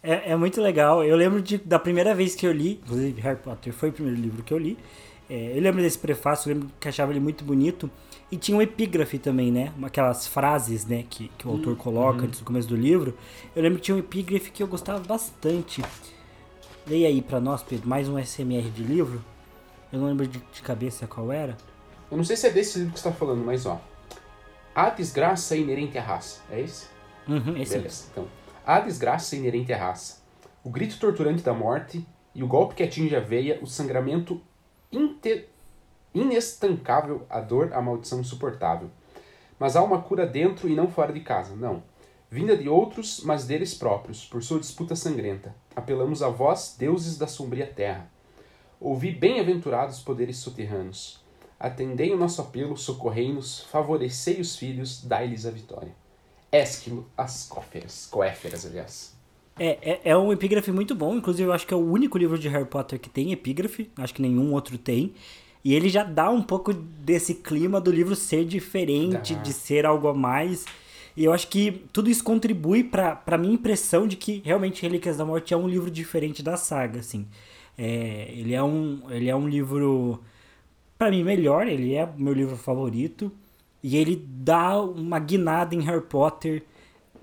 É, 0.04 0.32
é 0.32 0.36
muito 0.36 0.62
legal. 0.62 1.04
Eu 1.04 1.16
lembro 1.16 1.42
de, 1.42 1.58
da 1.58 1.80
primeira 1.80 2.14
vez 2.14 2.36
que 2.36 2.46
eu 2.46 2.52
li, 2.52 2.74
inclusive 2.84 3.22
Harry 3.22 3.40
Potter 3.40 3.72
foi 3.72 3.90
o 3.90 3.94
primeiro 3.94 4.20
livro 4.20 4.44
que 4.44 4.54
eu 4.54 4.58
li. 4.58 4.78
É, 5.30 5.58
eu 5.58 5.62
lembro 5.62 5.82
desse 5.82 5.98
prefácio, 5.98 6.50
eu 6.50 6.56
lembro 6.56 6.70
que 6.78 6.88
achava 6.90 7.14
ele 7.14 7.22
muito 7.22 7.46
bonito. 7.46 7.90
E 8.30 8.36
tinha 8.36 8.58
um 8.58 8.62
epígrafe 8.62 9.18
também, 9.18 9.52
né? 9.52 9.72
Aquelas 9.82 10.28
frases, 10.28 10.86
né, 10.86 11.06
que, 11.10 11.30
que 11.38 11.48
o 11.48 11.52
autor 11.52 11.70
uhum. 11.70 11.76
coloca 11.76 12.20
uhum. 12.20 12.26
antes 12.26 12.40
do 12.40 12.46
começo 12.46 12.68
do 12.68 12.76
livro. 12.76 13.18
Eu 13.56 13.62
lembro 13.62 13.78
que 13.78 13.86
tinha 13.86 13.96
um 13.96 14.00
epígrafe 14.00 14.52
que 14.52 14.62
eu 14.62 14.68
gostava 14.68 15.00
bastante. 15.00 15.82
Leia 16.86 17.08
aí 17.08 17.22
para 17.22 17.40
nós, 17.40 17.64
Pedro, 17.64 17.88
mais 17.88 18.10
um 18.10 18.18
SMR 18.18 18.70
de 18.70 18.84
livro. 18.84 19.24
Eu 19.92 20.00
não 20.00 20.08
lembro 20.08 20.28
de, 20.28 20.40
de 20.40 20.62
cabeça 20.62 21.08
qual 21.08 21.32
era. 21.32 21.56
Eu 22.12 22.18
não 22.18 22.24
sei 22.24 22.36
se 22.36 22.48
é 22.48 22.50
desse 22.50 22.80
livro 22.80 22.94
que 22.94 23.00
você 23.00 23.10
tá 23.10 23.16
falando, 23.16 23.46
mas 23.46 23.66
ó. 23.66 23.80
A 24.76 24.90
desgraça 24.90 25.56
é 25.56 25.60
inerente 25.60 25.98
à 25.98 26.02
raça. 26.02 26.42
É 26.50 26.60
esse? 26.60 26.88
Uhum, 27.28 27.56
esse 27.58 27.76
Beleza. 27.76 28.06
Então, 28.12 28.28
a 28.66 28.80
desgraça 28.80 29.36
inerente 29.36 29.74
à 29.74 29.78
raça, 29.78 30.22
o 30.64 30.70
grito 30.70 30.98
torturante 30.98 31.44
da 31.44 31.54
morte 31.54 32.06
e 32.34 32.42
o 32.42 32.48
golpe 32.48 32.76
que 32.76 32.84
atinge 32.84 33.16
a 33.16 33.20
veia, 33.20 33.60
o 33.62 33.68
sangramento 33.68 34.42
inestancável, 36.14 37.26
a 37.30 37.42
dor, 37.42 37.74
a 37.74 37.82
maldição 37.82 38.22
insuportável. 38.22 38.90
Mas 39.60 39.76
há 39.76 39.84
uma 39.84 40.02
cura 40.02 40.26
dentro 40.26 40.70
e 40.70 40.76
não 40.76 40.88
fora 40.90 41.12
de 41.12 41.20
casa, 41.20 41.56
não. 41.56 41.84
vinda 42.30 42.58
de 42.58 42.68
outros, 42.68 43.22
mas 43.24 43.46
deles 43.46 43.76
próprios, 43.76 44.26
por 44.26 44.42
sua 44.42 44.60
disputa 44.60 44.96
sangrenta. 44.96 45.56
Apelamos 45.76 46.24
a 46.24 46.30
vós, 46.30 46.76
deuses 46.80 47.18
da 47.18 47.28
sombria 47.28 47.68
terra. 47.68 48.10
Ouvi 48.80 49.12
bem-aventurados 49.12 50.00
poderes 50.00 50.38
soterranos. 50.38 51.24
Atendei 51.60 52.12
o 52.12 52.18
nosso 52.18 52.42
apelo, 52.42 52.76
socorrei-nos, 52.76 53.62
favorecei 53.66 54.42
os 54.42 54.56
filhos, 54.56 55.04
dai-lhes 55.06 55.46
a 55.46 55.52
vitória. 55.52 55.96
Esquilo 56.54 57.08
as 57.18 57.48
cóferas, 57.48 58.08
coéferas, 58.10 58.66
aliás. 58.66 59.14
É, 59.58 59.78
é, 59.82 60.02
é 60.06 60.18
um 60.18 60.32
epígrafe 60.32 60.72
muito 60.72 60.96
bom, 60.96 61.16
inclusive 61.16 61.48
eu 61.48 61.54
acho 61.54 61.66
que 61.66 61.74
é 61.74 61.78
o 61.78 61.92
único 61.92 62.18
livro 62.18 62.38
de 62.38 62.48
Harry 62.48 62.66
Potter 62.66 63.00
que 63.00 63.10
tem 63.10 63.32
epígrafe, 63.32 63.90
acho 63.98 64.14
que 64.14 64.22
nenhum 64.22 64.54
outro 64.54 64.78
tem. 64.78 65.14
E 65.64 65.74
ele 65.74 65.90
já 65.90 66.04
dá 66.04 66.30
um 66.30 66.42
pouco 66.42 66.74
desse 66.74 67.36
clima 67.36 67.80
do 67.80 67.92
livro 67.92 68.16
ser 68.16 68.46
diferente, 68.46 69.34
dá. 69.34 69.42
de 69.42 69.54
ser 69.54 69.86
algo 69.86 70.08
a 70.10 70.14
mais. 70.14 70.66
E 71.16 71.24
eu 71.24 71.32
acho 71.32 71.48
que 71.48 71.84
tudo 71.94 72.10
isso 72.10 72.24
contribui 72.24 72.84
para 72.84 73.22
a 73.26 73.38
minha 73.38 73.54
impressão 73.54 74.08
de 74.08 74.18
que 74.18 74.42
realmente 74.44 74.82
Relíquias 74.82 75.18
da 75.18 75.26
Morte 75.26 75.54
é 75.54 75.58
um 75.58 75.68
livro 75.68 75.90
diferente 75.90 76.44
da 76.44 76.58
saga, 76.58 77.00
assim. 77.00 77.28
É, 77.78 78.30
ele, 78.36 78.54
é 78.54 78.62
um, 78.62 79.04
ele 79.10 79.30
é 79.30 79.36
um 79.36 79.48
livro, 79.48 80.22
para 80.98 81.10
mim, 81.10 81.24
melhor, 81.24 81.68
ele 81.68 81.94
é 81.94 82.08
meu 82.18 82.34
livro 82.34 82.58
favorito. 82.58 83.32
E 83.84 83.98
ele 83.98 84.16
dá 84.16 84.80
uma 84.82 85.20
guinada 85.20 85.76
em 85.76 85.82
Harry 85.82 86.02
Potter, 86.02 86.64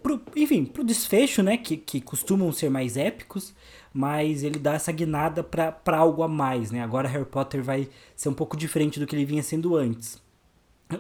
pro, 0.03 0.21
enfim, 0.37 0.65
pro 0.65 0.85
desfecho, 0.85 1.43
né, 1.43 1.57
que, 1.57 1.77
que 1.77 2.01
costumam 2.01 2.53
ser 2.53 2.69
mais 2.69 2.97
épicos, 2.97 3.55
mas 3.93 4.43
ele 4.43 4.59
dá 4.59 4.75
essa 4.75 4.93
guinada 4.93 5.43
para 5.43 5.97
algo 5.97 6.23
a 6.23 6.29
mais, 6.29 6.71
né? 6.71 6.83
Agora 6.83 7.09
Harry 7.09 7.25
Potter 7.25 7.63
vai 7.63 7.89
ser 8.15 8.29
um 8.29 8.35
pouco 8.35 8.57
diferente 8.57 9.01
do 9.01 9.07
que 9.07 9.17
ele 9.17 9.25
vinha 9.25 9.43
sendo 9.43 9.75
antes. 9.75 10.23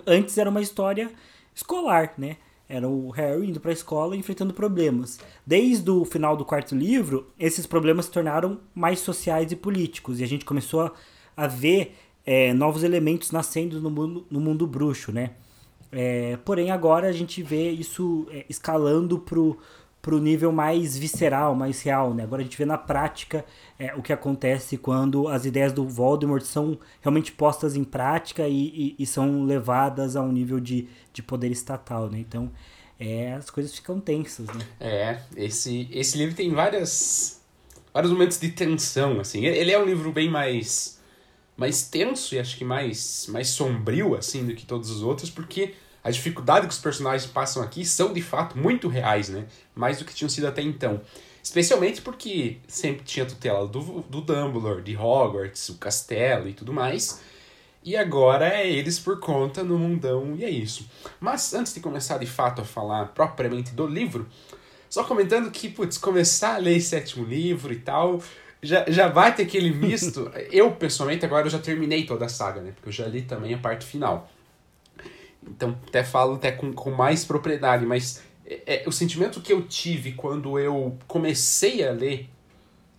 Antes 0.07 0.38
era 0.38 0.50
uma 0.50 0.61
história 0.61 1.11
escolar, 1.55 2.14
né? 2.19 2.37
Era 2.69 2.88
o 2.88 3.11
Harry 3.11 3.49
indo 3.49 3.61
para 3.61 3.71
a 3.71 3.75
escola 3.75 4.17
enfrentando 4.17 4.55
problemas. 4.55 5.19
Desde 5.45 5.90
o 5.90 6.05
final 6.05 6.37
do 6.37 6.45
quarto 6.45 6.75
livro, 6.75 7.26
esses 7.38 7.67
problemas 7.67 8.07
se 8.07 8.12
tornaram 8.12 8.61
mais 8.75 9.00
sociais 9.00 9.50
e 9.50 9.57
políticos. 9.57 10.21
E 10.21 10.25
a 10.25 10.26
gente 10.26 10.45
começou 10.45 10.83
a, 10.83 10.93
a 11.37 11.47
ver 11.49 11.97
é, 12.25 12.52
novos 12.55 12.85
elementos 12.85 13.33
nascendo 13.33 13.81
no 13.81 13.90
mundo, 13.90 14.26
no 14.31 14.40
mundo 14.40 14.67
bruxo, 14.67 15.11
né? 15.11 15.33
É, 15.92 16.37
porém, 16.44 16.70
agora 16.70 17.09
a 17.09 17.12
gente 17.12 17.42
vê 17.42 17.70
isso 17.70 18.26
é, 18.30 18.44
escalando 18.49 19.18
pro 19.18 19.59
para 20.02 20.14
o 20.14 20.18
nível 20.18 20.50
mais 20.50 20.97
visceral, 20.97 21.54
mais 21.54 21.82
real, 21.82 22.14
né? 22.14 22.23
Agora 22.23 22.40
a 22.40 22.44
gente 22.44 22.56
vê 22.56 22.64
na 22.64 22.78
prática 22.78 23.44
é, 23.78 23.94
o 23.94 24.02
que 24.02 24.12
acontece 24.12 24.78
quando 24.78 25.28
as 25.28 25.44
ideias 25.44 25.73
do 25.73 25.87
Voldemort 25.87 26.42
são 26.42 26.78
realmente 27.02 27.32
postas 27.32 27.76
em 27.76 27.85
prática 27.85 28.49
e, 28.49 28.97
e, 28.99 29.02
e 29.02 29.06
são 29.06 29.44
levadas 29.44 30.16
a 30.16 30.23
um 30.23 30.32
nível 30.32 30.59
de, 30.59 30.88
de 31.12 31.23
poder 31.23 31.50
estatal, 31.50 32.09
né? 32.09 32.18
Então, 32.18 32.50
é, 32.99 33.35
as 33.35 33.50
coisas 33.50 33.75
ficam 33.75 34.00
tensas, 34.00 34.47
né? 34.47 34.66
É, 34.78 35.20
esse, 35.37 35.88
esse 35.92 36.16
livro 36.16 36.35
tem 36.35 36.50
várias, 36.50 37.42
vários 37.92 38.12
momentos 38.12 38.38
de 38.38 38.50
tensão, 38.50 39.20
assim. 39.20 39.44
Ele 39.44 39.70
é 39.70 39.78
um 39.78 39.85
livro 39.85 40.12
bem 40.12 40.30
mais, 40.30 41.00
mais 41.61 41.83
tenso 41.83 42.35
e 42.35 42.38
acho 42.38 42.57
que 42.57 42.64
mais, 42.64 43.26
mais 43.29 43.50
sombrio, 43.50 44.14
assim, 44.14 44.47
do 44.47 44.55
que 44.55 44.64
todos 44.64 44.88
os 44.88 45.02
outros, 45.02 45.29
porque 45.29 45.75
a 46.02 46.11
dificuldade 46.11 46.67
que 46.67 46.73
os 46.73 46.79
personagens 46.79 47.31
passam 47.31 47.62
aqui 47.62 47.85
são 47.85 48.14
de 48.14 48.23
fato 48.23 48.57
muito 48.57 48.88
reais, 48.88 49.29
né? 49.29 49.45
Mais 49.75 49.99
do 49.99 50.07
que 50.07 50.14
tinham 50.14 50.31
sido 50.31 50.47
até 50.47 50.62
então. 50.62 51.02
Especialmente 51.43 52.00
porque 52.00 52.57
sempre 52.67 53.05
tinha 53.05 53.26
tutela 53.26 53.67
do, 53.67 54.00
do 54.09 54.23
Dumbledore, 54.23 54.81
de 54.81 54.97
Hogwarts, 54.97 55.69
o 55.69 55.75
castelo 55.76 56.49
e 56.49 56.55
tudo 56.55 56.73
mais. 56.73 57.21
E 57.85 57.95
agora 57.95 58.49
é 58.49 58.67
eles 58.67 58.99
por 58.99 59.21
conta 59.21 59.62
no 59.62 59.79
mundão 59.79 60.35
e 60.37 60.47
é 60.47 60.49
isso. 60.49 60.88
Mas 61.21 61.52
antes 61.52 61.75
de 61.75 61.81
começar 61.81 62.17
de 62.17 62.26
fato 62.26 62.62
a 62.62 62.64
falar 62.64 63.09
propriamente 63.09 63.73
do 63.75 63.87
livro, 63.87 64.26
só 64.88 65.05
comentando 65.05 65.50
que, 65.50 65.69
putz, 65.69 65.99
começar 65.99 66.55
a 66.55 66.59
ler 66.59 66.81
sétimo 66.81 67.26
livro 67.26 67.71
e 67.71 67.79
tal, 67.79 68.23
já, 68.62 68.85
já 68.88 69.09
vai 69.09 69.35
ter 69.35 69.45
aquele 69.45 69.71
misto. 69.71 70.31
eu, 70.50 70.73
pessoalmente, 70.73 71.25
agora 71.25 71.47
eu 71.47 71.50
já 71.50 71.59
terminei 71.59 72.05
toda 72.05 72.26
a 72.26 72.29
saga, 72.29 72.61
né? 72.61 72.73
Porque 72.73 72.88
eu 72.88 72.93
já 72.93 73.07
li 73.07 73.23
também 73.23 73.55
a 73.55 73.59
parte 73.59 73.87
final. 73.87 74.31
Então, 75.47 75.76
até 75.87 76.05
falo 76.05 76.35
até 76.35 76.52
com, 76.52 76.73
com 76.73 76.90
mais 76.90 77.25
propriedade, 77.25 77.87
mas 77.87 78.23
é, 78.47 78.85
é, 78.85 78.85
o 78.87 78.93
sentimento 78.93 79.40
que 79.40 79.52
eu 79.52 79.62
tive 79.62 80.12
quando 80.12 80.59
eu 80.59 80.99
comecei 81.07 81.87
a 81.87 81.93
ler 81.93 82.29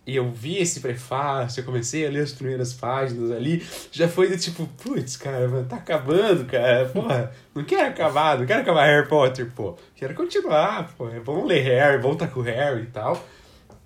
e 0.04 0.16
eu 0.16 0.28
vi 0.30 0.58
esse 0.58 0.80
prefácio, 0.80 1.60
eu 1.60 1.64
comecei 1.64 2.04
a 2.04 2.10
ler 2.10 2.24
as 2.24 2.32
primeiras 2.32 2.72
páginas 2.72 3.30
ali, 3.30 3.64
já 3.92 4.08
foi 4.08 4.28
do 4.28 4.36
tipo, 4.36 4.66
putz, 4.82 5.16
cara, 5.16 5.46
mano, 5.46 5.64
tá 5.68 5.76
acabando, 5.76 6.44
cara, 6.44 6.86
porra, 6.86 7.32
não 7.54 7.62
quero 7.62 7.88
acabar, 7.88 8.36
não 8.36 8.44
quero 8.44 8.62
acabar 8.62 8.86
Harry 8.86 9.06
Potter, 9.06 9.48
pô, 9.54 9.76
quero 9.94 10.12
continuar, 10.14 10.92
pô, 10.98 11.08
vamos 11.24 11.46
ler 11.46 11.62
Harry, 11.62 12.02
vamos 12.02 12.16
estar 12.16 12.26
com 12.26 12.40
o 12.40 12.42
Harry 12.42 12.82
e 12.82 12.86
tal. 12.86 13.24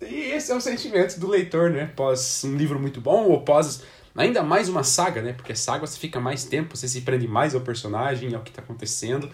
E 0.01 0.33
esse 0.33 0.53
é 0.53 0.55
o 0.55 0.61
sentimento 0.61 1.19
do 1.19 1.29
leitor, 1.29 1.71
né, 1.71 1.91
pós 1.97 2.45
um 2.45 2.57
livro 2.57 2.79
muito 2.79 3.01
bom 3.01 3.25
ou 3.25 3.43
pós 3.43 3.83
Ainda 4.17 4.43
mais 4.43 4.69
uma 4.69 4.83
saga, 4.83 5.21
né? 5.21 5.35
Porque 5.35 5.55
saga 5.55 5.87
você 5.87 5.99
fica 5.99 6.19
mais 6.19 6.45
tempo, 6.45 6.75
você 6.75 6.89
se 6.89 7.03
prende 7.03 7.29
mais 7.29 7.55
ao 7.55 7.61
personagem, 7.61 8.35
ao 8.35 8.43
que 8.43 8.49
está 8.49 8.63
acontecendo. 8.63 9.31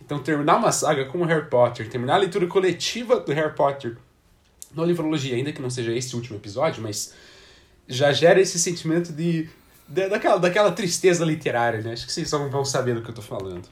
Então, 0.00 0.18
terminar 0.18 0.56
uma 0.56 0.72
saga 0.72 1.04
como 1.04 1.24
Harry 1.24 1.48
Potter, 1.48 1.88
terminar 1.88 2.14
a 2.14 2.18
leitura 2.18 2.46
coletiva 2.46 3.20
do 3.20 3.30
Harry 3.32 3.54
Potter 3.54 3.98
no 4.74 4.84
Livrologia, 4.84 5.36
ainda 5.36 5.52
que 5.52 5.60
não 5.60 5.68
seja 5.68 5.92
esse 5.92 6.16
último 6.16 6.38
episódio, 6.38 6.82
mas 6.82 7.12
já 7.86 8.10
gera 8.10 8.40
esse 8.40 8.58
sentimento 8.58 9.12
de, 9.12 9.50
de 9.86 10.08
daquela, 10.08 10.38
daquela 10.38 10.72
tristeza 10.72 11.26
literária, 11.26 11.82
né? 11.82 11.92
Acho 11.92 12.06
que 12.06 12.12
vocês 12.12 12.30
vão 12.30 12.64
saber 12.64 12.94
do 12.94 13.02
que 13.02 13.10
eu 13.10 13.14
tô 13.14 13.22
falando. 13.22 13.68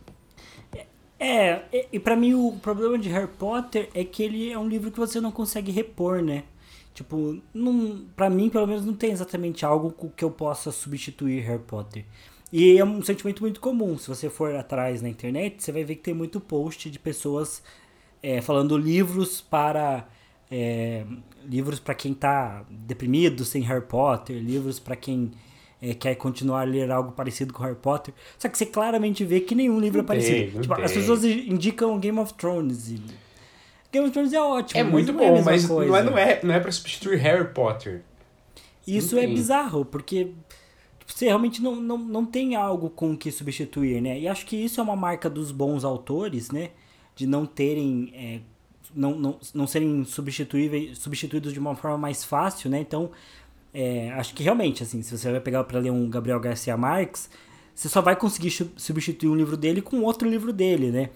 É, 1.22 1.86
e 1.92 2.00
para 2.00 2.16
mim 2.16 2.32
o 2.32 2.52
problema 2.62 2.98
de 2.98 3.10
Harry 3.10 3.28
Potter 3.28 3.90
é 3.94 4.02
que 4.02 4.22
ele 4.22 4.50
é 4.50 4.58
um 4.58 4.66
livro 4.66 4.90
que 4.90 4.98
você 4.98 5.20
não 5.20 5.30
consegue 5.30 5.70
repor, 5.70 6.22
né? 6.22 6.44
Tipo, 6.94 7.38
não, 7.52 8.06
pra 8.16 8.30
mim, 8.30 8.48
pelo 8.48 8.66
menos, 8.66 8.84
não 8.86 8.94
tem 8.94 9.12
exatamente 9.12 9.64
algo 9.64 9.94
que 10.16 10.24
eu 10.24 10.30
possa 10.30 10.72
substituir 10.72 11.40
Harry 11.42 11.62
Potter. 11.62 12.06
E 12.52 12.78
é 12.78 12.84
um 12.84 13.02
sentimento 13.02 13.42
muito 13.42 13.60
comum. 13.60 13.96
Se 13.98 14.08
você 14.08 14.30
for 14.30 14.54
atrás 14.54 15.02
na 15.02 15.08
internet, 15.10 15.62
você 15.62 15.70
vai 15.70 15.84
ver 15.84 15.96
que 15.96 16.02
tem 16.02 16.14
muito 16.14 16.40
post 16.40 16.90
de 16.90 16.98
pessoas 16.98 17.62
é, 18.22 18.40
falando 18.40 18.76
livros 18.76 19.40
para. 19.40 20.08
É, 20.50 21.04
livros 21.44 21.78
para 21.78 21.94
quem 21.94 22.12
tá 22.12 22.64
deprimido 22.68 23.44
sem 23.44 23.62
Harry 23.62 23.86
Potter, 23.86 24.36
livros 24.36 24.80
para 24.80 24.96
quem 24.96 25.30
é, 25.82 25.94
quer 25.94 26.14
continuar 26.14 26.62
a 26.62 26.64
ler 26.64 26.90
algo 26.90 27.12
parecido 27.12 27.52
com 27.52 27.62
Harry 27.62 27.76
Potter. 27.76 28.12
Só 28.38 28.48
que 28.48 28.58
você 28.58 28.66
claramente 28.66 29.24
vê 29.24 29.40
que 29.40 29.54
nenhum 29.54 29.80
livro 29.80 30.00
é 30.00 30.02
parecido. 30.02 30.60
tipo, 30.60 30.74
as 30.74 30.92
pessoas 30.92 31.24
indicam 31.24 31.98
Game 31.98 32.18
of 32.18 32.34
Thrones. 32.34 32.90
E, 32.90 33.02
Game 33.92 34.06
of 34.06 34.12
Thrones 34.12 34.32
é 34.32 34.40
ótimo. 34.40 34.80
É 34.80 34.84
muito 34.84 35.12
bom, 35.12 35.36
é 35.36 35.42
mas 35.42 35.68
não 35.68 35.82
é, 35.96 36.02
não, 36.02 36.18
é, 36.18 36.40
não 36.42 36.54
é 36.54 36.60
pra 36.60 36.70
substituir 36.70 37.16
Harry 37.16 37.48
Potter. 37.52 38.02
Isso 38.86 39.18
é 39.18 39.26
bizarro, 39.26 39.84
porque 39.84 40.32
tipo, 40.98 41.12
você 41.12 41.26
realmente 41.26 41.62
não, 41.62 41.76
não, 41.76 41.98
não 41.98 42.26
tem 42.26 42.56
algo 42.56 42.90
com 42.90 43.16
que 43.16 43.30
substituir, 43.30 44.00
né? 44.00 44.18
E 44.18 44.28
acho 44.28 44.46
que 44.46 44.56
isso 44.56 44.80
é 44.80 44.82
uma 44.82 44.96
marca 44.96 45.30
dos 45.30 45.52
bons 45.52 45.84
autores, 45.84 46.50
né? 46.50 46.70
De 47.14 47.26
não 47.26 47.46
terem. 47.46 48.12
É, 48.14 48.40
não, 48.94 49.14
não, 49.16 49.38
não 49.54 49.66
serem 49.66 50.04
substituíveis, 50.04 50.98
substituídos 50.98 51.52
de 51.52 51.58
uma 51.58 51.76
forma 51.76 51.98
mais 51.98 52.24
fácil, 52.24 52.70
né? 52.70 52.80
Então, 52.80 53.10
é, 53.72 54.10
acho 54.12 54.34
que 54.34 54.42
realmente, 54.42 54.82
assim, 54.82 55.02
se 55.02 55.16
você 55.16 55.30
vai 55.30 55.40
pegar 55.40 55.64
para 55.64 55.78
ler 55.78 55.90
um 55.90 56.08
Gabriel 56.08 56.40
Garcia 56.40 56.76
Marques, 56.76 57.30
você 57.74 57.88
só 57.88 58.00
vai 58.00 58.16
conseguir 58.16 58.50
substituir 58.76 59.28
um 59.28 59.36
livro 59.36 59.56
dele 59.56 59.80
com 59.80 60.00
outro 60.02 60.28
livro 60.28 60.52
dele, 60.52 60.90
né? 60.90 61.10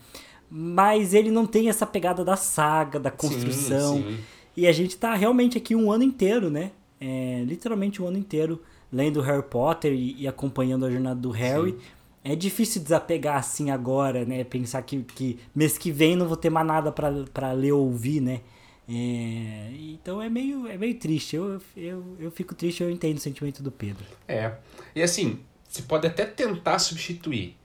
mas 0.57 1.15
ele 1.15 1.33
não 1.33 1.47
tem 1.47 1.69
essa 1.69 1.85
pegada 1.85 2.25
da 2.25 2.37
saga, 2.37 3.01
da 3.01 3.11
construção. 3.11 3.97
Sim, 3.97 4.03
sim. 4.03 4.19
E 4.57 4.69
a 4.69 4.73
gente 4.73 4.97
tá 4.97 5.13
realmente 5.15 5.59
aqui 5.59 5.75
um 5.75 5.91
ano 5.91 6.05
inteiro, 6.05 6.49
né? 6.49 6.71
É, 7.01 7.43
literalmente 7.45 8.01
um 8.01 8.07
ano 8.07 8.17
inteiro 8.17 8.63
lendo 8.93 9.21
Harry 9.21 9.43
Potter 9.43 9.93
e, 9.93 10.15
e 10.23 10.29
acompanhando 10.29 10.87
a 10.87 10.91
jornada 10.91 11.19
do 11.19 11.31
Harry. 11.31 11.73
Sim. 11.73 11.79
É 12.23 12.37
difícil 12.37 12.81
desapegar 12.81 13.37
assim 13.37 13.71
agora, 13.71 14.25
né? 14.25 14.45
Pensar 14.45 14.81
que, 14.83 15.03
que 15.03 15.41
mês 15.53 15.77
que 15.77 15.91
vem 15.91 16.15
não 16.15 16.29
vou 16.29 16.37
ter 16.37 16.51
mais 16.51 16.67
nada 16.67 16.93
para 16.93 17.53
ler 17.53 17.73
ou 17.73 17.87
ouvir, 17.87 18.21
né? 18.21 18.41
É, 18.88 19.71
então 19.79 20.21
é 20.21 20.29
meio, 20.29 20.67
é 20.67 20.76
meio 20.76 20.95
triste. 20.99 21.37
Eu, 21.37 21.61
eu, 21.76 22.17
eu 22.19 22.31
fico 22.31 22.55
triste, 22.55 22.83
eu 22.83 22.91
entendo 22.91 23.17
o 23.17 23.21
sentimento 23.21 23.62
do 23.62 23.71
Pedro. 23.71 24.05
É. 24.29 24.53
E 24.95 25.03
assim, 25.03 25.41
você 25.69 25.83
pode 25.83 26.07
até 26.07 26.25
tentar 26.25 26.79
substituir. 26.79 27.57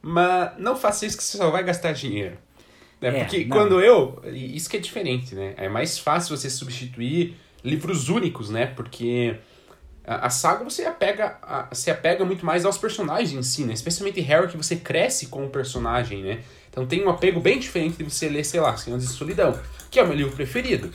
Mas 0.00 0.58
não 0.58 0.76
faça 0.76 1.06
isso 1.06 1.16
que 1.16 1.22
você 1.22 1.38
só 1.38 1.50
vai 1.50 1.62
gastar 1.62 1.92
dinheiro. 1.92 2.36
Né? 3.00 3.20
É, 3.20 3.24
Porque 3.24 3.44
não. 3.44 3.56
quando 3.56 3.80
eu. 3.80 4.20
Isso 4.32 4.68
que 4.68 4.76
é 4.76 4.80
diferente, 4.80 5.34
né? 5.34 5.54
É 5.56 5.68
mais 5.68 5.98
fácil 5.98 6.36
você 6.36 6.50
substituir 6.50 7.36
livros 7.64 8.08
únicos, 8.08 8.50
né? 8.50 8.66
Porque 8.66 9.36
a, 10.04 10.26
a 10.26 10.30
saga 10.30 10.64
você 10.64 10.84
apega, 10.84 11.38
a, 11.42 11.74
se 11.74 11.90
apega 11.90 12.24
muito 12.24 12.44
mais 12.44 12.64
aos 12.64 12.78
personagens 12.78 13.32
em 13.32 13.42
si, 13.42 13.64
né? 13.64 13.72
Especialmente 13.72 14.20
Harry, 14.20 14.48
que 14.48 14.56
você 14.56 14.76
cresce 14.76 15.26
com 15.26 15.44
o 15.46 15.50
personagem, 15.50 16.22
né? 16.22 16.42
Então 16.72 16.86
tem 16.86 17.04
um 17.04 17.10
apego 17.10 17.38
bem 17.38 17.58
diferente 17.58 17.98
de 17.98 18.04
você 18.04 18.30
ler, 18.30 18.44
sei 18.44 18.58
lá, 18.58 18.74
Senhores 18.78 19.06
de 19.06 19.12
Solidão, 19.12 19.60
que 19.90 20.00
é 20.00 20.02
o 20.02 20.06
meu 20.06 20.16
livro 20.16 20.34
preferido. 20.34 20.90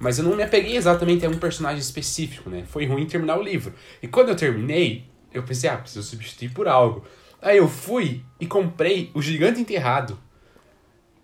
Mas 0.00 0.18
eu 0.18 0.24
não 0.24 0.36
me 0.36 0.42
apeguei 0.42 0.76
exatamente 0.76 1.24
a 1.24 1.30
um 1.30 1.38
personagem 1.38 1.78
específico, 1.78 2.50
né? 2.50 2.64
Foi 2.66 2.84
ruim 2.84 3.06
terminar 3.06 3.38
o 3.38 3.42
livro. 3.42 3.72
E 4.02 4.08
quando 4.08 4.30
eu 4.30 4.34
terminei, 4.36 5.04
eu 5.32 5.44
pensei, 5.44 5.70
ah, 5.70 5.76
preciso 5.76 6.02
substituir 6.02 6.50
por 6.50 6.66
algo. 6.66 7.04
Aí 7.40 7.58
eu 7.58 7.68
fui 7.68 8.24
e 8.40 8.46
comprei 8.46 9.12
o 9.14 9.22
Gigante 9.22 9.60
Enterrado. 9.60 10.18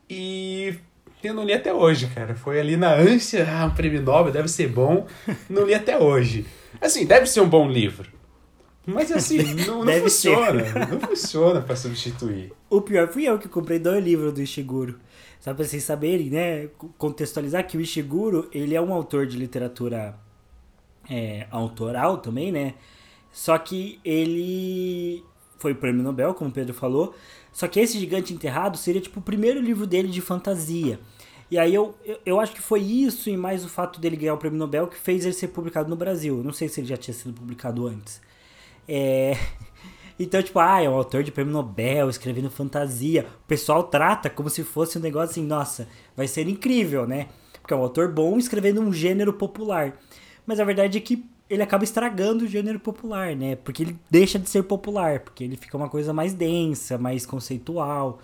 E 0.08 0.78
Eu 1.22 1.34
não 1.34 1.44
li 1.44 1.52
até 1.52 1.72
hoje, 1.72 2.06
cara. 2.06 2.34
Foi 2.34 2.58
ali 2.58 2.76
na 2.76 2.94
ânsia, 2.94 3.46
ah, 3.50 3.66
um 3.66 3.70
prêmio 3.70 4.00
Nobel 4.00 4.32
deve 4.32 4.48
ser 4.48 4.68
bom. 4.68 5.06
Não 5.50 5.66
li 5.66 5.74
até 5.74 5.98
hoje. 5.98 6.46
Assim, 6.80 7.04
deve 7.04 7.26
ser 7.26 7.40
um 7.40 7.48
bom 7.48 7.68
livro. 7.68 8.19
Mas 8.86 9.12
assim, 9.12 9.42
não, 9.66 9.84
não 9.84 9.92
funciona. 9.94 10.64
Ser. 10.64 10.88
Não 10.88 11.00
funciona 11.00 11.60
para 11.60 11.76
substituir. 11.76 12.52
O 12.68 12.80
pior 12.80 13.08
fui 13.08 13.24
eu 13.24 13.38
que 13.38 13.48
comprei 13.48 13.78
dois 13.78 14.02
livros 14.02 14.32
do 14.32 14.40
Ishiguro. 14.40 14.98
Só 15.38 15.54
pra 15.54 15.64
vocês 15.64 15.82
saberem, 15.84 16.30
né? 16.30 16.68
Contextualizar 16.98 17.66
que 17.66 17.76
o 17.76 17.80
Ishiguro, 17.80 18.48
ele 18.52 18.74
é 18.74 18.80
um 18.80 18.92
autor 18.92 19.26
de 19.26 19.38
literatura 19.38 20.14
é, 21.08 21.46
autoral 21.50 22.18
também, 22.18 22.52
né? 22.52 22.74
Só 23.32 23.56
que 23.58 24.00
ele 24.04 25.24
foi 25.58 25.74
prêmio 25.74 26.02
Nobel, 26.02 26.34
como 26.34 26.50
o 26.50 26.52
Pedro 26.52 26.74
falou. 26.74 27.14
Só 27.52 27.66
que 27.68 27.80
esse 27.80 27.98
Gigante 27.98 28.32
Enterrado 28.32 28.76
seria 28.76 29.00
tipo 29.00 29.20
o 29.20 29.22
primeiro 29.22 29.60
livro 29.60 29.86
dele 29.86 30.08
de 30.08 30.20
fantasia. 30.20 30.98
E 31.50 31.58
aí 31.58 31.74
eu, 31.74 31.94
eu, 32.04 32.18
eu, 32.24 32.40
acho 32.40 32.52
que 32.52 32.62
foi 32.62 32.80
isso 32.80 33.28
e 33.28 33.36
mais 33.36 33.64
o 33.64 33.68
fato 33.68 34.00
dele 34.00 34.16
ganhar 34.16 34.34
o 34.34 34.38
prêmio 34.38 34.58
Nobel 34.58 34.86
que 34.86 34.96
fez 34.96 35.24
ele 35.24 35.34
ser 35.34 35.48
publicado 35.48 35.88
no 35.88 35.96
Brasil. 35.96 36.38
Eu 36.38 36.44
não 36.44 36.52
sei 36.52 36.68
se 36.68 36.80
ele 36.80 36.86
já 36.86 36.96
tinha 36.96 37.12
sido 37.12 37.34
publicado 37.34 37.86
antes. 37.86 38.20
É... 38.90 39.36
Então, 40.22 40.42
tipo, 40.42 40.58
ah, 40.58 40.82
é 40.82 40.86
um 40.86 40.92
autor 40.92 41.22
de 41.22 41.32
prêmio 41.32 41.50
Nobel, 41.50 42.10
escrevendo 42.10 42.50
fantasia. 42.50 43.26
O 43.42 43.46
pessoal 43.46 43.84
trata 43.84 44.28
como 44.28 44.50
se 44.50 44.62
fosse 44.62 44.98
um 44.98 45.00
negócio 45.00 45.30
assim, 45.30 45.42
nossa, 45.42 45.88
vai 46.14 46.28
ser 46.28 46.46
incrível, 46.46 47.06
né? 47.06 47.28
Porque 47.54 47.72
é 47.72 47.76
um 47.76 47.80
autor 47.80 48.12
bom 48.12 48.36
escrevendo 48.36 48.82
um 48.82 48.92
gênero 48.92 49.32
popular. 49.32 49.98
Mas 50.44 50.60
a 50.60 50.64
verdade 50.64 50.98
é 50.98 51.00
que 51.00 51.24
ele 51.48 51.62
acaba 51.62 51.84
estragando 51.84 52.44
o 52.44 52.46
gênero 52.46 52.78
popular, 52.78 53.34
né? 53.34 53.56
Porque 53.56 53.82
ele 53.82 53.98
deixa 54.10 54.38
de 54.38 54.50
ser 54.50 54.62
popular, 54.64 55.20
porque 55.20 55.42
ele 55.42 55.56
fica 55.56 55.74
uma 55.74 55.88
coisa 55.88 56.12
mais 56.12 56.34
densa, 56.34 56.98
mais 56.98 57.24
conceitual. 57.24 58.20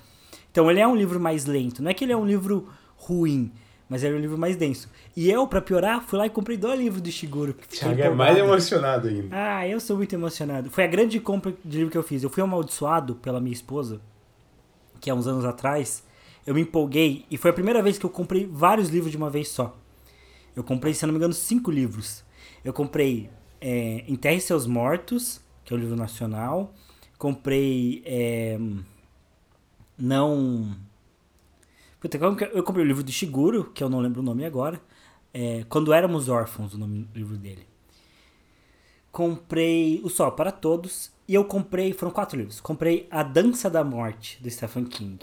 Então 0.50 0.70
ele 0.70 0.80
é 0.80 0.86
um 0.86 0.94
livro 0.94 1.18
mais 1.18 1.46
lento. 1.46 1.82
Não 1.82 1.90
é 1.90 1.94
que 1.94 2.04
ele 2.04 2.12
é 2.12 2.16
um 2.16 2.26
livro 2.26 2.68
ruim, 2.94 3.50
mas 3.88 4.02
era 4.02 4.16
um 4.16 4.18
livro 4.18 4.36
mais 4.36 4.56
denso. 4.56 4.90
E 5.16 5.30
eu, 5.30 5.46
para 5.46 5.60
piorar, 5.60 6.02
fui 6.02 6.18
lá 6.18 6.26
e 6.26 6.30
comprei 6.30 6.56
dois 6.56 6.78
livros 6.78 7.00
do 7.00 7.10
Shiguro. 7.10 7.54
Thiago 7.54 8.00
é 8.00 8.10
mais 8.10 8.36
emocionado 8.36 9.08
ainda. 9.08 9.28
Ah, 9.30 9.66
eu 9.66 9.78
sou 9.78 9.96
muito 9.96 10.12
emocionado. 10.12 10.70
Foi 10.70 10.84
a 10.84 10.86
grande 10.88 11.20
compra 11.20 11.54
de 11.64 11.78
livro 11.78 11.92
que 11.92 11.98
eu 11.98 12.02
fiz. 12.02 12.22
Eu 12.22 12.30
fui 12.30 12.42
amaldiçoado 12.42 13.14
pela 13.16 13.40
minha 13.40 13.52
esposa, 13.52 14.00
que 15.00 15.08
há 15.08 15.14
uns 15.14 15.26
anos 15.26 15.44
atrás. 15.44 16.02
Eu 16.44 16.54
me 16.54 16.62
empolguei 16.62 17.24
e 17.30 17.36
foi 17.36 17.50
a 17.50 17.54
primeira 17.54 17.82
vez 17.82 17.98
que 17.98 18.06
eu 18.06 18.10
comprei 18.10 18.46
vários 18.46 18.88
livros 18.88 19.10
de 19.10 19.16
uma 19.16 19.30
vez 19.30 19.48
só. 19.48 19.76
Eu 20.54 20.64
comprei, 20.64 20.92
se 20.94 21.04
não 21.06 21.12
me 21.12 21.18
engano, 21.18 21.34
cinco 21.34 21.70
livros. 21.70 22.24
Eu 22.64 22.72
comprei 22.72 23.30
é, 23.60 24.04
Enterre 24.08 24.40
Seus 24.40 24.66
Mortos, 24.66 25.40
que 25.64 25.72
é 25.72 25.76
o 25.76 25.78
livro 25.78 25.96
nacional. 25.96 26.74
Comprei. 27.18 28.02
É, 28.04 28.58
não 29.98 30.76
eu 32.52 32.62
comprei 32.62 32.84
o 32.84 32.88
livro 32.88 33.02
do 33.02 33.10
Shiguro, 33.12 33.70
que 33.72 33.82
eu 33.82 33.88
não 33.88 34.00
lembro 34.00 34.20
o 34.20 34.24
nome 34.24 34.44
agora. 34.44 34.80
É, 35.32 35.64
Quando 35.68 35.92
Éramos 35.92 36.28
Órfãos, 36.28 36.74
o 36.74 36.78
nome 36.78 37.04
do 37.04 37.18
livro 37.18 37.36
dele. 37.36 37.66
Comprei 39.12 40.00
O 40.02 40.08
Sol 40.08 40.32
para 40.32 40.50
Todos. 40.52 41.10
E 41.28 41.34
eu 41.34 41.44
comprei, 41.44 41.92
foram 41.92 42.12
quatro 42.12 42.38
livros. 42.38 42.60
Comprei 42.60 43.06
A 43.10 43.22
Dança 43.22 43.68
da 43.68 43.82
Morte, 43.82 44.38
do 44.42 44.50
Stephen 44.50 44.84
King. 44.84 45.18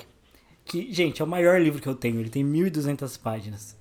Que, 0.66 0.92
gente, 0.92 1.22
é 1.22 1.25
o 1.25 1.28
maior 1.28 1.62
livro 1.62 1.82
que 1.82 1.88
eu 1.88 1.96
tenho. 1.96 2.20
Ele 2.20 2.30
tem 2.30 2.44
1.200 2.44 3.20
páginas. 3.20 3.78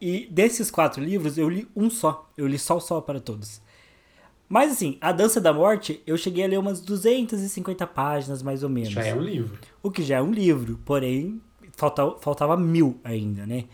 E 0.00 0.26
desses 0.30 0.70
quatro 0.70 1.02
livros, 1.02 1.36
eu 1.36 1.48
li 1.48 1.68
um 1.76 1.90
só. 1.90 2.30
Eu 2.36 2.46
li 2.46 2.58
só 2.58 2.76
O 2.76 2.80
Sol 2.80 3.02
para 3.02 3.20
Todos. 3.20 3.60
Mas 4.48 4.72
assim, 4.72 4.98
A 5.00 5.12
Dança 5.12 5.40
da 5.40 5.52
Morte, 5.52 6.02
eu 6.06 6.16
cheguei 6.16 6.44
a 6.44 6.48
ler 6.48 6.58
umas 6.58 6.80
250 6.80 7.86
páginas, 7.86 8.42
mais 8.42 8.64
ou 8.64 8.68
menos. 8.68 8.90
Já 8.90 9.04
é 9.04 9.14
um 9.14 9.22
livro. 9.22 9.58
O 9.82 9.90
que 9.90 10.02
já 10.02 10.16
é 10.16 10.22
um 10.22 10.32
livro, 10.32 10.80
porém 10.84 11.40
faltava, 11.80 12.16
faltava 12.20 12.56
mil 12.56 13.00
ainda, 13.02 13.46
né? 13.46 13.64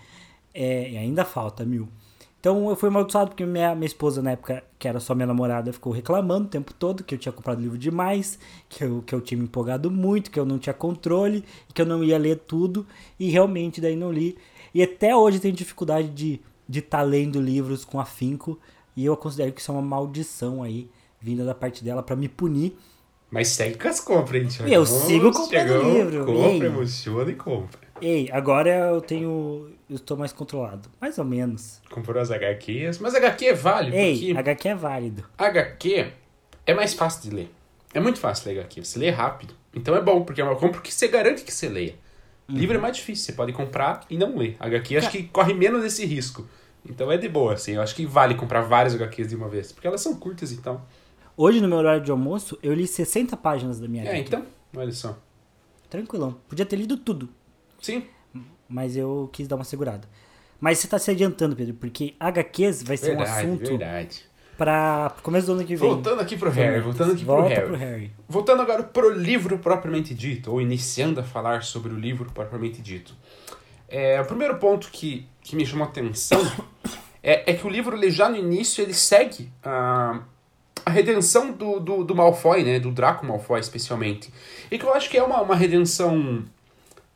É, 0.55 0.91
e 0.91 0.97
ainda 0.97 1.25
falta 1.25 1.65
mil. 1.65 1.89
Então 2.39 2.71
eu 2.71 2.77
fui 2.77 2.89
amaldiçoado 2.89 3.31
porque 3.31 3.45
minha, 3.45 3.75
minha 3.75 3.87
esposa, 3.87 4.23
na 4.23 4.31
época, 4.31 4.63
que 4.79 4.87
era 4.87 5.01
só 5.01 5.15
minha 5.15 5.27
namorada, 5.27 5.73
ficou 5.73 5.93
reclamando 5.93 6.47
o 6.47 6.49
tempo 6.49 6.73
todo 6.73 7.03
que 7.03 7.15
eu 7.15 7.19
tinha 7.19 7.33
comprado 7.33 7.61
livro 7.61 7.77
demais, 7.77 8.39
que 8.69 8.85
eu, 8.85 9.03
que 9.05 9.13
eu 9.13 9.21
tinha 9.21 9.37
me 9.37 9.45
empolgado 9.45 9.91
muito, 9.91 10.31
que 10.31 10.39
eu 10.39 10.47
não 10.47 10.59
tinha 10.59 10.73
controle, 10.73 11.45
que 11.75 11.83
eu 11.83 11.87
não 11.87 12.05
ia 12.05 12.17
ler 12.17 12.39
tudo, 12.39 12.87
e 13.19 13.29
realmente 13.29 13.81
daí 13.81 13.97
não 13.97 14.13
li. 14.13 14.39
E 14.73 14.81
até 14.83 15.15
hoje 15.17 15.41
tenho 15.41 15.55
dificuldade 15.55 16.09
de 16.09 16.35
estar 16.35 16.43
de 16.69 16.83
tá 16.83 17.03
lendo 17.03 17.41
livros 17.41 17.85
com 17.85 17.99
afinco, 17.99 18.59
e 18.97 19.05
eu 19.05 19.17
considero 19.17 19.53
que 19.53 19.61
isso 19.61 19.73
é 19.73 19.75
uma 19.75 19.83
maldição 19.83 20.63
aí, 20.63 20.89
vinda 21.21 21.45
da 21.45 21.55
parte 21.55 21.83
dela 21.83 22.03
para 22.03 22.15
me 22.15 22.29
punir. 22.29 22.77
Mas 23.29 23.49
segue 23.49 23.77
com 23.77 23.89
as 23.89 23.99
compras, 23.99 24.41
hein, 24.41 24.49
Thiago? 24.49 24.73
Eu 24.73 24.87
sigo 24.87 25.33
comprando 25.33 25.83
livro. 25.83 26.27
Compra, 26.27 26.67
emociona 26.69 27.31
e 27.31 27.35
compra. 27.35 27.86
Ei, 28.01 28.29
agora 28.33 28.71
eu 28.71 29.01
tenho. 29.01 29.71
Eu 29.89 29.97
estou 29.97 30.17
mais 30.17 30.33
controlado. 30.33 30.89
Mais 31.01 31.19
ou 31.19 31.25
menos. 31.25 31.81
Comprou 31.91 32.21
as 32.21 32.31
HQs. 32.31 32.99
Mas 32.99 33.15
HQ 33.15 33.47
é 33.47 33.55
válido. 33.55 33.97
Ei, 33.97 34.37
HQ 34.37 34.69
é 34.69 34.75
válido. 34.75 35.25
HQ 35.39 36.13
é 36.67 36.75
mais 36.75 36.95
fácil 36.95 37.31
de 37.31 37.37
ler. 37.37 37.55
É 37.95 38.01
muito 38.01 38.19
fácil 38.19 38.51
ler 38.51 38.61
HQ. 38.61 38.85
Você 38.85 38.99
lê 38.99 39.11
rápido. 39.11 39.55
Então 39.75 39.95
é 39.95 40.01
bom, 40.01 40.23
porque 40.23 40.41
é 40.41 40.45
uma 40.45 40.57
compra 40.57 40.81
que 40.81 40.93
você 40.93 41.09
garante 41.09 41.43
que 41.43 41.53
você 41.53 41.69
leia. 41.69 41.95
Uhum. 42.49 42.57
Livro 42.57 42.77
é 42.77 42.81
mais 42.81 42.97
difícil. 42.97 43.25
Você 43.25 43.33
pode 43.33 43.53
comprar 43.53 44.05
e 44.11 44.17
não 44.17 44.37
ler. 44.37 44.57
HQ 44.61 44.97
acho 44.97 45.11
que 45.11 45.25
corre 45.25 45.55
menos 45.55 45.85
esse 45.85 46.05
risco. 46.05 46.47
Então 46.89 47.11
é 47.11 47.17
de 47.17 47.29
boa, 47.29 47.55
assim. 47.55 47.73
Eu 47.73 47.83
acho 47.83 47.95
que 47.95 48.07
vale 48.07 48.35
comprar 48.35 48.61
várias 48.63 48.95
HQs 48.95 49.29
de 49.29 49.37
uma 49.37 49.49
vez. 49.49 49.73
Porque 49.73 49.87
elas 49.87 50.01
são 50.01 50.15
curtas, 50.15 50.53
então. 50.53 50.83
Hoje, 51.37 51.61
no 51.61 51.69
meu 51.69 51.79
horário 51.79 52.03
de 52.03 52.11
almoço, 52.11 52.59
eu 52.63 52.73
li 52.73 52.87
60 52.87 53.37
páginas 53.37 53.79
da 53.79 53.87
minha 53.87 54.05
É, 54.05 54.19
então. 54.19 54.45
Olha 54.75 54.93
só. 54.93 55.19
Tranquilão. 55.91 56.37
Podia 56.49 56.65
ter 56.65 56.77
lido 56.77 56.97
tudo. 56.97 57.29
Sim. 57.81 58.05
Mas 58.69 58.97
eu 58.97 59.29
quis 59.33 59.47
dar 59.47 59.57
uma 59.57 59.65
segurada. 59.65 60.09
Mas 60.61 60.79
você 60.79 60.89
tá 60.89 60.99
se 60.99 61.11
adiantando, 61.11 61.55
Pedro, 61.55 61.75
porque 61.75 62.15
HQs 62.19 62.83
vai 62.83 62.97
ser 62.97 63.17
verdade, 63.17 63.31
um 63.31 63.35
assunto 63.35 63.69
verdade. 63.69 64.23
para 64.57 65.15
começo 65.23 65.47
do 65.47 65.53
ano 65.53 65.65
que 65.65 65.77
vem. 65.77 65.89
Voltando 65.89 66.21
aqui 66.21 66.37
pro 66.37 66.51
Harry, 66.51 66.81
voltando 66.81 67.13
aqui 67.13 67.25
pro 67.25 67.43
Harry. 67.43 67.67
pro 67.67 67.77
Harry. 67.77 68.13
Voltando 68.29 68.63
agora 68.63 68.83
pro 68.83 69.11
livro 69.11 69.59
propriamente 69.59 70.15
dito, 70.15 70.51
ou 70.51 70.61
iniciando 70.61 71.21
a 71.21 71.23
falar 71.23 71.63
sobre 71.63 71.93
o 71.93 71.99
livro 71.99 72.31
propriamente 72.33 72.81
dito. 72.81 73.15
É, 73.89 74.21
o 74.21 74.25
primeiro 74.25 74.57
ponto 74.57 74.89
que, 74.91 75.29
que 75.43 75.55
me 75.55 75.65
chamou 75.65 75.87
a 75.87 75.91
atenção 75.91 76.41
é, 77.23 77.53
é 77.53 77.55
que 77.55 77.67
o 77.67 77.71
livro, 77.71 77.97
ele, 77.97 78.11
já 78.11 78.29
no 78.29 78.37
início, 78.37 78.83
ele 78.83 78.95
segue 78.95 79.51
a, 79.63 80.21
a 80.85 80.91
redenção 80.91 81.53
do, 81.53 81.79
do, 81.79 82.03
do 82.03 82.15
Malfoy, 82.15 82.65
né? 82.65 82.81
Do 82.81 82.91
Draco 82.91 83.27
Malfoy, 83.27 83.61
especialmente. 83.61 84.33
E 84.71 84.79
que 84.79 84.85
eu 84.85 84.93
acho 84.95 85.11
que 85.11 85.19
é 85.19 85.23
uma, 85.23 85.41
uma 85.43 85.55
redenção 85.55 86.45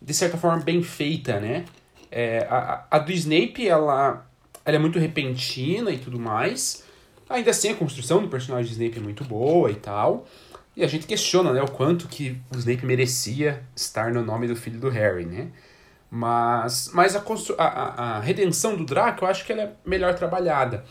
de 0.00 0.14
certa 0.14 0.36
forma, 0.36 0.62
bem 0.62 0.82
feita, 0.82 1.38
né? 1.38 1.64
É, 2.10 2.46
a, 2.50 2.86
a 2.90 2.98
do 2.98 3.12
Snape, 3.12 3.68
ela, 3.68 4.26
ela 4.64 4.76
é 4.76 4.78
muito 4.78 4.98
repentina 4.98 5.90
e 5.90 5.98
tudo 5.98 6.18
mais. 6.18 6.84
Ainda 7.28 7.50
assim, 7.50 7.70
a 7.70 7.74
construção 7.74 8.20
do 8.20 8.28
personagem 8.28 8.66
de 8.66 8.72
Snape 8.72 8.98
é 8.98 9.02
muito 9.02 9.24
boa 9.24 9.70
e 9.70 9.76
tal. 9.76 10.26
E 10.76 10.82
a 10.82 10.86
gente 10.86 11.06
questiona, 11.06 11.52
né, 11.52 11.62
o 11.62 11.70
quanto 11.70 12.08
que 12.08 12.40
o 12.52 12.56
Snape 12.58 12.86
merecia 12.86 13.62
estar 13.76 14.12
no 14.12 14.24
nome 14.24 14.48
do 14.48 14.56
filho 14.56 14.80
do 14.80 14.88
Harry, 14.88 15.26
né? 15.26 15.48
Mas, 16.10 16.90
mas 16.92 17.14
a, 17.14 17.22
a, 17.58 18.16
a 18.16 18.20
redenção 18.20 18.76
do 18.76 18.84
Draco, 18.84 19.24
eu 19.24 19.28
acho 19.28 19.44
que 19.44 19.52
ela 19.52 19.62
é 19.62 19.72
melhor 19.84 20.14
trabalhada. 20.14 20.84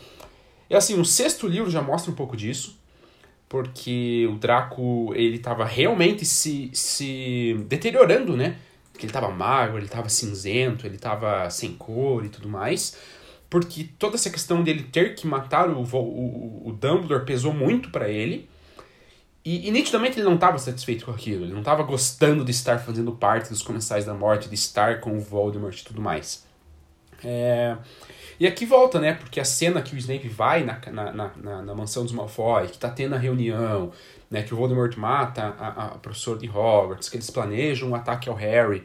E 0.69 0.75
assim, 0.75 0.99
o 0.99 1.03
sexto 1.03 1.47
livro 1.47 1.69
já 1.69 1.81
mostra 1.81 2.11
um 2.11 2.15
pouco 2.15 2.37
disso, 2.37 2.79
porque 3.49 4.29
o 4.31 4.35
Draco, 4.35 5.11
ele 5.15 5.37
estava 5.37 5.65
realmente 5.65 6.23
se, 6.23 6.69
se 6.73 7.55
deteriorando, 7.67 8.37
né? 8.37 8.57
Que 8.99 9.05
ele 9.05 9.13
tava 9.13 9.29
magro, 9.29 9.77
ele 9.77 9.88
tava 9.88 10.09
cinzento, 10.09 10.85
ele 10.85 10.97
tava 10.97 11.49
sem 11.49 11.73
cor 11.73 12.25
e 12.25 12.29
tudo 12.29 12.49
mais. 12.49 12.97
Porque 13.49 13.89
toda 13.97 14.15
essa 14.15 14.29
questão 14.29 14.62
dele 14.62 14.83
ter 14.83 15.15
que 15.15 15.25
matar 15.25 15.69
o, 15.69 15.81
o, 15.81 16.67
o 16.67 16.73
Dumbledore 16.73 17.25
pesou 17.25 17.53
muito 17.53 17.89
para 17.89 18.09
ele. 18.09 18.47
E, 19.43 19.67
e, 19.67 19.71
nitidamente 19.71 20.19
ele 20.19 20.27
não 20.27 20.35
estava 20.35 20.59
satisfeito 20.59 21.05
com 21.05 21.12
aquilo. 21.12 21.45
Ele 21.45 21.53
não 21.53 21.62
estava 21.62 21.81
gostando 21.81 22.43
de 22.43 22.51
estar 22.51 22.77
fazendo 22.79 23.13
parte 23.13 23.49
dos 23.49 23.63
Comensais 23.63 24.05
da 24.05 24.13
Morte, 24.13 24.49
de 24.49 24.55
estar 24.55 24.99
com 24.99 25.17
o 25.17 25.21
Voldemort 25.21 25.79
e 25.79 25.83
tudo 25.83 26.01
mais. 26.01 26.45
É... 27.23 27.77
E 28.39 28.45
aqui 28.45 28.65
volta, 28.65 28.99
né? 28.99 29.13
Porque 29.13 29.39
a 29.39 29.45
cena 29.45 29.81
que 29.81 29.95
o 29.95 29.97
Snape 29.97 30.27
vai 30.27 30.63
na, 30.63 30.79
na, 30.91 31.12
na, 31.12 31.62
na 31.63 31.75
mansão 31.75 32.03
dos 32.03 32.12
Malfoy, 32.12 32.67
que 32.67 32.77
tá 32.77 32.89
tendo 32.89 33.15
a 33.15 33.17
reunião, 33.17 33.91
né, 34.29 34.43
que 34.43 34.53
o 34.53 34.57
Voldemort 34.57 34.95
mata 34.97 35.55
a, 35.59 35.85
a 35.85 35.87
professora 35.97 36.37
de 36.37 36.47
Hogwarts, 36.47 37.09
que 37.09 37.17
eles 37.17 37.29
planejam 37.29 37.89
um 37.89 37.95
ataque 37.95 38.29
ao 38.29 38.35
Harry. 38.35 38.83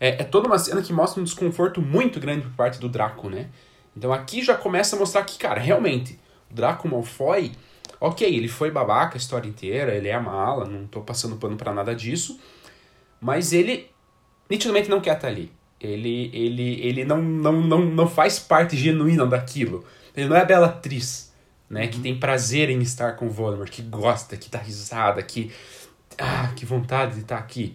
É, 0.00 0.08
é, 0.08 0.24
toda 0.24 0.48
uma 0.48 0.58
cena 0.58 0.82
que 0.82 0.92
mostra 0.92 1.20
um 1.20 1.24
desconforto 1.24 1.80
muito 1.80 2.18
grande 2.18 2.42
por 2.42 2.52
parte 2.52 2.80
do 2.80 2.88
Draco, 2.88 3.28
né? 3.28 3.48
Então 3.96 4.12
aqui 4.12 4.42
já 4.42 4.54
começa 4.56 4.96
a 4.96 4.98
mostrar 4.98 5.22
que, 5.22 5.38
cara, 5.38 5.60
realmente, 5.60 6.18
o 6.50 6.54
Draco 6.54 6.88
Malfoy, 6.88 7.52
ok, 8.00 8.26
ele 8.26 8.48
foi 8.48 8.70
babaca 8.70 9.16
a 9.16 9.18
história 9.18 9.48
inteira, 9.48 9.94
ele 9.94 10.08
é 10.08 10.18
mala, 10.18 10.64
não 10.64 10.86
tô 10.86 11.02
passando 11.02 11.36
pano 11.36 11.56
para 11.56 11.72
nada 11.72 11.94
disso, 11.94 12.40
mas 13.20 13.52
ele 13.52 13.88
nitidamente 14.50 14.88
não 14.88 15.00
quer 15.00 15.14
estar 15.14 15.28
ali. 15.28 15.52
Ele, 15.80 16.30
ele, 16.32 16.80
ele 16.86 17.04
não, 17.04 17.20
não, 17.20 17.52
não, 17.60 17.80
não 17.84 18.08
faz 18.08 18.38
parte 18.38 18.76
genuína 18.76 19.26
daquilo. 19.26 19.84
Ele 20.16 20.28
não 20.28 20.36
é 20.36 20.40
a 20.40 20.44
Bellatrix 20.44 21.31
né? 21.72 21.88
Que 21.88 21.98
tem 21.98 22.14
prazer 22.14 22.68
em 22.68 22.80
estar 22.82 23.16
com 23.16 23.26
o 23.26 23.30
Voldemort, 23.30 23.70
que 23.70 23.80
gosta, 23.80 24.36
que 24.36 24.50
dá 24.50 24.58
risada, 24.58 25.22
que. 25.22 25.50
Ah, 26.18 26.52
que 26.54 26.66
vontade 26.66 27.14
de 27.14 27.20
estar 27.20 27.38
aqui. 27.38 27.74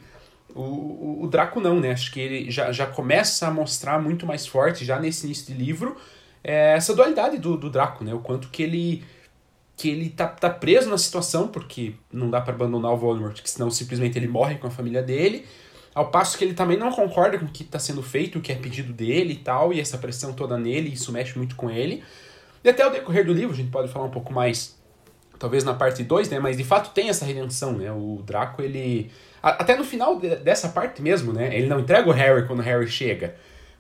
O, 0.53 0.61
o, 0.61 1.23
o, 1.23 1.27
Draco 1.27 1.59
não, 1.59 1.79
né? 1.79 1.91
Acho 1.91 2.11
que 2.11 2.19
ele 2.19 2.51
já, 2.51 2.71
já 2.71 2.85
começa 2.85 3.47
a 3.47 3.51
mostrar 3.51 3.99
muito 3.99 4.27
mais 4.27 4.45
forte, 4.45 4.85
já 4.85 4.99
nesse 4.99 5.25
início 5.25 5.47
de 5.47 5.53
livro, 5.53 5.97
é, 6.43 6.73
essa 6.73 6.93
dualidade 6.93 7.39
do, 7.39 7.57
do 7.57 7.71
Draco, 7.71 8.03
né? 8.03 8.13
O 8.13 8.19
quanto 8.19 8.49
que 8.49 8.61
ele 8.61 9.03
que 9.75 9.89
ele 9.89 10.09
tá, 10.09 10.27
tá 10.27 10.49
preso 10.49 10.89
na 10.89 10.97
situação, 10.97 11.47
porque 11.47 11.93
não 12.11 12.31
dá 12.31 12.41
para 12.41 12.53
abandonar 12.53 12.91
o 12.93 12.97
Voldemort, 12.97 13.39
que 13.39 13.49
senão 13.49 13.69
simplesmente 13.69 14.17
ele 14.17 14.27
morre 14.27 14.55
com 14.55 14.65
a 14.65 14.71
família 14.71 15.03
dele, 15.03 15.45
ao 15.93 16.09
passo 16.09 16.35
que 16.35 16.43
ele 16.43 16.55
também 16.55 16.77
não 16.77 16.91
concorda 16.91 17.37
com 17.37 17.45
o 17.45 17.49
que 17.51 17.61
está 17.61 17.77
sendo 17.77 18.01
feito, 18.01 18.39
o 18.39 18.41
que 18.41 18.51
é 18.51 18.55
pedido 18.55 18.91
dele 18.91 19.33
e 19.33 19.37
tal, 19.37 19.71
e 19.71 19.79
essa 19.79 19.97
pressão 19.99 20.33
toda 20.33 20.57
nele, 20.57 20.89
isso 20.89 21.11
mexe 21.11 21.37
muito 21.37 21.55
com 21.55 21.69
ele. 21.69 22.03
E 22.63 22.69
até 22.69 22.85
o 22.85 22.89
decorrer 22.89 23.25
do 23.25 23.33
livro, 23.33 23.53
a 23.53 23.57
gente 23.57 23.69
pode 23.69 23.91
falar 23.91 24.05
um 24.05 24.11
pouco 24.11 24.33
mais, 24.33 24.77
talvez 25.39 25.63
na 25.63 25.73
parte 25.73 26.03
2, 26.03 26.29
né? 26.29 26.39
Mas 26.39 26.57
de 26.57 26.63
fato 26.63 26.93
tem 26.93 27.09
essa 27.09 27.25
redenção, 27.25 27.73
né? 27.73 27.91
O 27.91 28.21
Draco, 28.25 28.61
ele. 28.61 29.11
Até 29.41 29.77
no 29.77 29.83
final 29.83 30.19
dessa 30.19 30.69
parte 30.69 31.01
mesmo, 31.01 31.31
né? 31.31 31.55
Ele 31.55 31.67
não 31.67 31.79
entrega 31.79 32.09
o 32.09 32.11
Harry 32.11 32.45
quando 32.45 32.59
o 32.59 32.63
Harry 32.63 32.87
chega. 32.87 33.35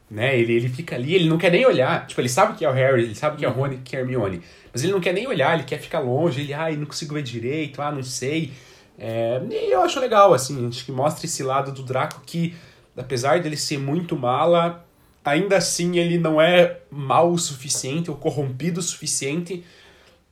Né? 0.09 0.39
Ele, 0.39 0.53
ele 0.53 0.69
fica 0.69 0.95
ali, 0.95 1.15
ele 1.15 1.27
não 1.27 1.37
quer 1.37 1.51
nem 1.51 1.65
olhar. 1.65 2.07
Tipo, 2.07 2.21
ele 2.21 2.29
sabe 2.29 2.57
que 2.57 2.63
é 2.63 2.69
o 2.69 2.73
Harry, 2.73 3.03
ele 3.03 3.15
sabe 3.15 3.37
que 3.37 3.45
é 3.45 3.49
o 3.49 3.51
Rony, 3.51 3.81
que 3.83 3.95
é 3.95 3.99
Hermione. 3.99 4.41
Mas 4.71 4.83
ele 4.83 4.93
não 4.93 5.01
quer 5.01 5.13
nem 5.13 5.27
olhar, 5.27 5.53
ele 5.55 5.63
quer 5.63 5.79
ficar 5.79 5.99
longe. 5.99 6.41
Ele, 6.41 6.53
ai, 6.53 6.77
não 6.77 6.85
consigo 6.85 7.15
ver 7.15 7.23
direito, 7.23 7.81
ah, 7.81 7.91
não 7.91 8.03
sei. 8.03 8.53
É, 8.97 9.41
e 9.49 9.71
eu 9.71 9.81
acho 9.81 9.99
legal, 9.99 10.33
assim, 10.33 10.67
acho 10.67 10.83
que 10.83 10.91
mostra 10.91 11.25
esse 11.25 11.43
lado 11.43 11.71
do 11.71 11.83
Draco 11.83 12.21
que, 12.25 12.55
apesar 12.95 13.39
dele 13.41 13.57
ser 13.57 13.77
muito 13.77 14.15
mala, 14.15 14.86
ainda 15.27 15.57
assim 15.57 15.97
ele 15.97 16.17
não 16.17 16.41
é 16.41 16.79
mal 16.89 17.31
o 17.31 17.37
suficiente 17.37 18.09
ou 18.09 18.17
corrompido 18.17 18.79
o 18.79 18.83
suficiente 18.83 19.63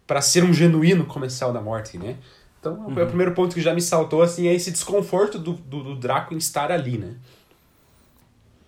para 0.08 0.21
ser 0.21 0.43
um 0.43 0.53
genuíno 0.53 1.05
comensal 1.05 1.51
da 1.51 1.62
morte, 1.62 1.97
né? 1.97 2.17
Então, 2.60 2.73
uhum. 2.73 3.03
o 3.03 3.08
primeiro 3.08 3.34
ponto 3.34 3.53
que 3.53 3.62
já 3.62 3.73
me 3.73 3.81
saltou, 3.81 4.21
assim, 4.21 4.47
é 4.47 4.53
esse 4.53 4.71
desconforto 4.71 5.38
do, 5.38 5.53
do, 5.53 5.84
do 5.84 5.95
Draco 5.95 6.34
em 6.34 6.38
estar 6.38 6.71
ali, 6.71 6.97
né? 6.97 7.15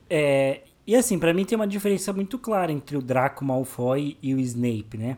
É, 0.09 0.61
e 0.85 0.95
assim, 0.95 1.19
para 1.19 1.33
mim 1.33 1.43
tem 1.43 1.55
uma 1.55 1.67
diferença 1.67 2.13
muito 2.13 2.39
clara 2.39 2.71
entre 2.71 2.95
o 2.95 3.01
Draco 3.01 3.43
Malfoy 3.43 4.17
e 4.21 4.33
o 4.33 4.39
Snape, 4.39 4.97
né? 4.97 5.17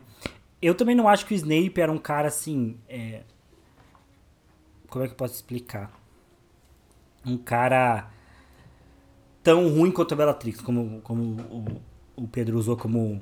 Eu 0.60 0.74
também 0.74 0.96
não 0.96 1.08
acho 1.08 1.24
que 1.24 1.32
o 1.32 1.36
Snape 1.36 1.80
era 1.80 1.92
um 1.92 1.98
cara 1.98 2.28
assim. 2.28 2.76
É... 2.88 3.22
Como 4.88 5.04
é 5.04 5.08
que 5.08 5.14
eu 5.14 5.16
posso 5.16 5.34
explicar? 5.34 5.92
Um 7.24 7.38
cara 7.38 8.10
tão 9.42 9.68
ruim 9.68 9.90
quanto 9.90 10.14
a 10.14 10.16
Bellatrix, 10.16 10.60
como, 10.60 11.00
como 11.02 11.22
o, 11.50 12.22
o 12.24 12.28
Pedro 12.28 12.58
usou 12.58 12.76
como 12.76 13.20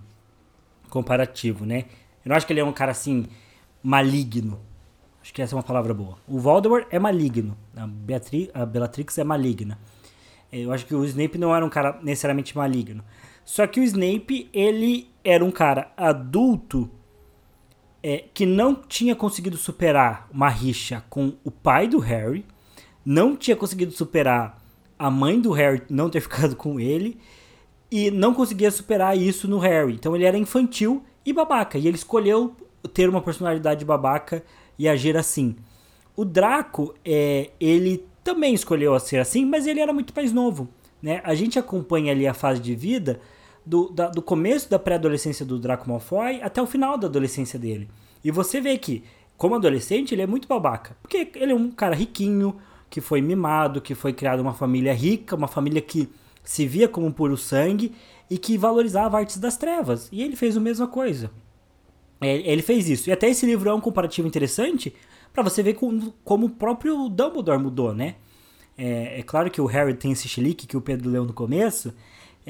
comparativo, 0.89 1.65
né? 1.65 1.85
Eu 2.25 2.31
não 2.31 2.37
acho 2.37 2.47
que 2.47 2.53
ele 2.53 2.61
é 2.61 2.65
um 2.65 2.73
cara 2.73 2.93
assim 2.93 3.27
maligno. 3.83 4.59
Acho 5.23 5.33
que 5.33 5.43
essa 5.43 5.55
é 5.55 5.57
uma 5.57 5.63
palavra 5.63 5.93
boa. 5.93 6.17
O 6.27 6.39
Voldemort 6.39 6.87
é 6.91 6.99
maligno. 6.99 7.57
A, 7.77 7.85
a 8.63 8.67
Bellatrix 8.67 9.19
é 9.19 9.25
maligna. 9.25 9.79
Eu 10.51 10.73
acho 10.73 10.87
que 10.87 10.95
o 10.95 11.05
Snape 11.05 11.37
não 11.37 11.55
era 11.55 11.65
um 11.65 11.69
cara 11.69 11.99
necessariamente 12.03 12.57
maligno. 12.57 13.05
Só 13.45 13.67
que 13.67 13.81
o 13.81 13.83
Snape, 13.85 14.49
ele 14.53 15.11
era 15.23 15.45
um 15.45 15.51
cara 15.51 15.93
adulto 15.97 16.91
é, 18.03 18.25
que 18.33 18.47
não 18.47 18.75
tinha 18.75 19.15
conseguido 19.15 19.57
superar 19.57 20.29
uma 20.33 20.49
rixa 20.49 21.05
com 21.11 21.35
o 21.45 21.51
pai 21.51 21.89
do 21.89 21.99
Harry, 21.99 22.45
não 23.05 23.37
tinha 23.37 23.57
conseguido 23.57 23.93
superar 23.93 24.58
a 24.99 25.11
mãe 25.11 25.41
do 25.41 25.53
Harry 25.53 25.83
não 25.89 26.11
ter 26.11 26.21
ficado 26.23 26.57
com 26.57 26.81
ele 26.81 27.19
e 27.91 28.11
não 28.11 28.35
conseguia 28.35 28.71
superar 28.71 29.17
isso 29.17 29.49
no 29.49 29.59
Harry. 29.59 29.95
Então 29.95 30.15
ele 30.15 30.25
era 30.25 30.37
infantil 30.37 31.03
e 31.25 31.33
babaca, 31.33 31.79
e 31.79 31.87
ele 31.87 31.97
escolheu 31.97 32.55
ter 32.95 33.09
uma 33.09 33.21
personalidade 33.21 33.85
babaca 33.85 34.43
e 34.79 34.89
agir 34.89 35.17
assim. 35.17 35.57
O 36.17 36.25
Draco, 36.25 36.95
é, 37.05 37.51
ele 37.61 38.05
também 38.25 38.55
escolheu 38.55 38.99
ser 38.99 39.19
assim, 39.19 39.45
mas 39.45 39.67
ele 39.67 39.81
era 39.81 39.93
muito 39.93 40.13
mais 40.15 40.33
novo. 40.33 40.69
Né? 41.03 41.21
A 41.25 41.35
gente 41.35 41.59
acompanha 41.59 42.13
ali 42.13 42.27
a 42.27 42.35
fase 42.35 42.61
de 42.61 42.75
vida 42.75 43.21
do, 43.65 43.91
da, 43.91 44.09
do 44.09 44.23
começo 44.23 44.69
da 44.71 44.79
pré-adolescência 44.79 45.45
do 45.45 45.59
Draco 45.59 45.89
Malfoy 45.89 46.41
até 46.43 46.61
o 46.61 46.67
final 46.67 46.99
da 46.99 47.07
adolescência 47.07 47.59
dele. 47.59 47.89
E 48.25 48.31
você 48.31 48.61
vê 48.61 48.77
que, 48.79 49.05
como 49.37 49.55
adolescente, 49.55 50.15
ele 50.15 50.23
é 50.23 50.27
muito 50.27 50.49
babaca. 50.49 50.97
Porque 51.03 51.31
ele 51.37 51.53
é 51.53 51.55
um 51.55 51.71
cara 51.71 51.95
riquinho, 51.95 52.57
que 52.91 53.01
foi 53.01 53.21
mimado, 53.21 53.81
que 53.81 53.95
foi 53.95 54.13
criado 54.13 54.41
uma 54.41 54.55
família 54.55 54.93
rica, 54.93 55.37
uma 55.37 55.49
família 55.49 55.81
que 55.81 56.09
se 56.43 56.67
via 56.67 56.89
como 56.89 57.13
puro 57.13 57.37
sangue 57.37 57.93
e 58.31 58.39
que 58.39 58.57
valorizava 58.57 59.19
artes 59.19 59.39
das 59.39 59.57
trevas. 59.57 60.09
E 60.11 60.23
ele 60.23 60.37
fez 60.37 60.57
a 60.57 60.61
mesma 60.61 60.87
coisa. 60.87 61.31
É, 62.21 62.37
ele 62.51 62.63
fez 62.63 62.89
isso. 62.89 63.09
E 63.09 63.13
até 63.13 63.29
esse 63.29 63.47
livro 63.47 63.69
é 63.69 63.75
um 63.75 63.81
comparativo 63.81 64.27
interessante, 64.27 64.95
para 65.33 65.43
você 65.43 65.63
ver 65.63 65.75
como, 65.75 66.15
como 66.25 66.47
o 66.47 66.51
próprio 66.51 67.09
Dumbledore 67.09 67.63
mudou, 67.63 67.95
né? 67.95 68.17
É, 68.77 69.21
é, 69.21 69.23
claro 69.23 69.51
que 69.51 69.61
o 69.61 69.67
Harry 69.67 69.95
tem 69.95 70.13
esse 70.13 70.29
chilique 70.29 70.67
que 70.67 70.77
o 70.77 70.81
Pedro 70.81 71.11
leu 71.11 71.25
no 71.25 71.33
começo, 71.33 71.93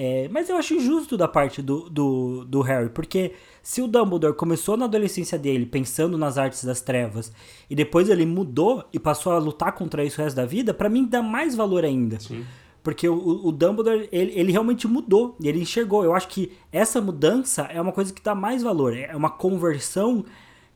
é, 0.01 0.29
mas 0.31 0.49
eu 0.49 0.57
acho 0.57 0.75
injusto 0.75 1.17
da 1.17 1.27
parte 1.27 1.61
do, 1.61 1.91
do, 1.91 2.45
do, 2.45 2.61
Harry, 2.61 2.89
porque 2.89 3.33
se 3.61 3.83
o 3.83 3.89
Dumbledore 3.89 4.33
começou 4.33 4.77
na 4.77 4.85
adolescência 4.85 5.37
dele 5.37 5.67
pensando 5.67 6.17
nas 6.17 6.39
artes 6.39 6.63
das 6.63 6.81
trevas 6.81 7.33
e 7.69 7.75
depois 7.75 8.09
ele 8.09 8.25
mudou 8.25 8.85
e 8.93 8.99
passou 9.01 9.33
a 9.33 9.39
lutar 9.39 9.73
contra 9.73 10.05
isso 10.05 10.21
o 10.21 10.25
resto 10.25 10.37
da 10.37 10.47
vida, 10.47 10.73
para 10.73 10.89
mim 10.89 11.05
dá 11.05 11.21
mais 11.21 11.57
valor 11.57 11.85
ainda. 11.85 12.21
Sim. 12.21 12.47
Porque 12.81 13.09
o, 13.09 13.47
o 13.49 13.51
Dumbledore, 13.51 14.09
ele, 14.13 14.39
ele 14.39 14.53
realmente 14.53 14.87
mudou, 14.87 15.35
ele 15.43 15.61
enxergou. 15.61 16.05
Eu 16.05 16.15
acho 16.15 16.29
que 16.29 16.53
essa 16.71 17.01
mudança 17.01 17.63
é 17.63 17.81
uma 17.81 17.91
coisa 17.91 18.13
que 18.13 18.23
dá 18.23 18.37
mais 18.37 18.63
valor, 18.63 18.97
é 18.97 19.17
uma 19.17 19.31
conversão 19.31 20.25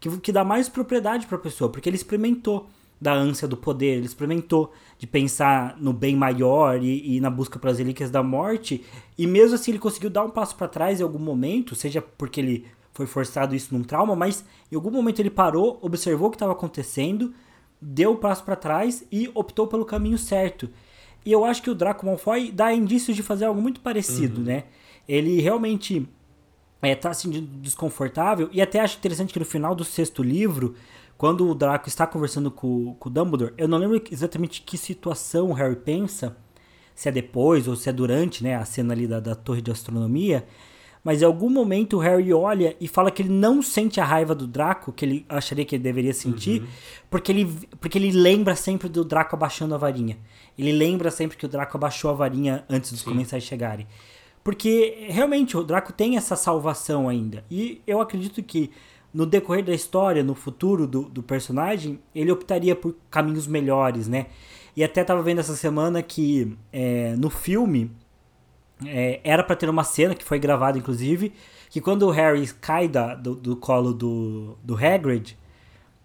que, 0.01 0.19
que 0.19 0.33
dá 0.33 0.43
mais 0.43 0.69
propriedade 0.69 1.29
para 1.29 1.37
a 1.37 1.41
pessoa, 1.41 1.71
porque 1.71 1.89
ele 1.89 1.95
experimentou 1.95 2.67
da 3.01 3.13
ânsia 3.15 3.47
do 3.47 3.57
poder, 3.57 3.99
ele 3.99 4.07
experimentou 4.07 4.73
de 5.03 5.07
pensar 5.09 5.77
no 5.81 5.93
bem 5.93 6.15
maior 6.15 6.81
e, 6.81 7.17
e 7.17 7.21
na 7.21 7.29
busca 7.29 7.59
pelas 7.59 7.79
relíquias 7.79 8.09
da 8.09 8.23
morte, 8.23 8.85
e 9.19 9.27
mesmo 9.27 9.57
assim 9.57 9.73
ele 9.73 9.81
conseguiu 9.81 10.09
dar 10.09 10.23
um 10.23 10.31
passo 10.31 10.55
para 10.55 10.69
trás 10.69 11.01
em 11.01 11.03
algum 11.03 11.19
momento, 11.19 11.75
seja 11.75 12.01
porque 12.01 12.38
ele 12.38 12.67
foi 12.93 13.05
forçado 13.05 13.53
isso 13.53 13.75
num 13.75 13.83
trauma, 13.83 14.15
mas 14.15 14.45
em 14.71 14.77
algum 14.77 14.93
momento 14.93 15.19
ele 15.19 15.29
parou, 15.29 15.77
observou 15.83 16.29
o 16.29 16.31
que 16.31 16.37
estava 16.37 16.53
acontecendo, 16.53 17.35
deu 17.81 18.11
o 18.11 18.12
um 18.12 18.17
passo 18.17 18.45
para 18.45 18.55
trás 18.55 19.05
e 19.11 19.29
optou 19.35 19.67
pelo 19.67 19.85
caminho 19.85 20.17
certo. 20.17 20.71
E 21.27 21.33
eu 21.33 21.45
acho 21.45 21.65
que 21.65 21.71
o 21.71 21.75
Draco 21.75 22.07
Malfoy 22.07 22.53
dá 22.53 22.73
indícios 22.73 23.17
de 23.17 23.25
fazer 23.25 23.47
algo 23.47 23.61
muito 23.61 23.81
parecido, 23.81 24.38
uhum. 24.38 24.47
né? 24.47 24.65
Ele 25.09 25.41
realmente 25.41 26.09
é, 26.81 26.95
tá 26.95 27.11
assim 27.11 27.29
desconfortável. 27.61 28.49
E 28.53 28.62
até 28.62 28.79
acho 28.79 28.99
interessante 28.99 29.33
que 29.33 29.41
no 29.41 29.45
final 29.45 29.75
do 29.75 29.83
sexto 29.83 30.23
livro, 30.23 30.77
quando 31.16 31.48
o 31.48 31.55
Draco 31.55 31.88
está 31.88 32.07
conversando 32.07 32.51
com, 32.51 32.94
com 32.94 33.09
o 33.09 33.12
Dumbledore, 33.12 33.55
eu 33.57 33.68
não 33.68 33.79
lembro 33.79 34.03
exatamente 34.11 34.62
que 34.62 34.77
situação 34.77 35.51
o 35.51 35.53
Harry 35.53 35.77
pensa, 35.77 36.37
se 36.94 37.09
é 37.09 37.12
depois 37.12 37.68
ou 37.68 37.77
se 37.77 37.88
é 37.88 37.92
durante 37.92 38.42
né, 38.42 38.57
a 38.57 38.64
cena 38.64 38.92
ali 38.92 39.07
da, 39.07 39.20
da 39.20 39.35
torre 39.35 39.62
de 39.62 39.70
astronomia, 39.70 40.46
mas 41.05 41.20
em 41.20 41.25
algum 41.25 41.51
momento 41.51 41.96
o 41.96 42.01
Harry 42.01 42.33
olha 42.33 42.77
e 42.81 42.87
fala 42.87 43.11
que 43.11 43.22
ele 43.22 43.29
não 43.29 43.61
sente 43.61 44.01
a 44.01 44.05
raiva 44.05 44.35
do 44.35 44.46
Draco, 44.46 44.92
que 44.92 45.05
ele 45.05 45.27
acharia 45.29 45.64
que 45.64 45.75
ele 45.75 45.83
deveria 45.83 46.14
sentir, 46.14 46.62
uhum. 46.62 46.68
porque, 47.11 47.33
ele, 47.33 47.68
porque 47.81 47.98
ele 47.98 48.12
lembra 48.12 48.55
sempre 48.55 48.88
do 48.88 49.05
Draco 49.05 49.35
abaixando 49.35 49.75
a 49.75 49.79
varinha. 49.79 50.16
Ele 50.57 50.70
lembra 50.70 51.11
sempre 51.11 51.37
que 51.37 51.44
o 51.44 51.48
Draco 51.48 51.77
abaixou 51.77 52.11
a 52.11 52.14
varinha 52.14 52.64
antes 52.68 52.92
dos 52.92 53.01
Sim. 53.01 53.11
comensais 53.11 53.42
chegarem. 53.42 53.87
Porque 54.44 55.07
realmente 55.09 55.57
o 55.57 55.62
Draco 55.62 55.92
tem 55.92 56.16
essa 56.16 56.37
salvação 56.37 57.09
ainda. 57.09 57.44
E 57.51 57.81
eu 57.87 58.01
acredito 58.01 58.42
que 58.42 58.70
no 59.12 59.27
decorrer 59.27 59.64
da 59.64 59.75
história, 59.75 60.22
no 60.22 60.35
futuro 60.35 60.87
do, 60.87 61.03
do 61.03 61.22
personagem, 61.22 61.98
ele 62.14 62.31
optaria 62.33 62.75
por 62.75 62.94
caminhos 63.11 63.46
melhores, 63.46 64.09
né? 64.09 64.27
E 64.75 64.83
até 64.83 65.05
tava 65.05 65.22
vendo 65.22 65.40
essa 65.40 65.55
semana 65.55 66.03
que 66.03 66.57
é, 66.72 67.14
no 67.16 67.29
filme 67.29 67.90
é, 68.87 69.20
era 69.22 69.42
para 69.42 69.55
ter 69.55 69.68
uma 69.68 69.85
cena 69.85 70.14
que 70.14 70.25
foi 70.25 70.38
gravada, 70.38 70.79
inclusive, 70.79 71.33
que 71.68 71.81
quando 71.81 72.07
o 72.07 72.11
Harry 72.11 72.46
cai 72.61 72.88
da, 72.88 73.14
do, 73.14 73.35
do 73.35 73.57
colo 73.57 73.92
do, 73.92 74.57
do 74.62 74.75
Hagrid, 74.75 75.37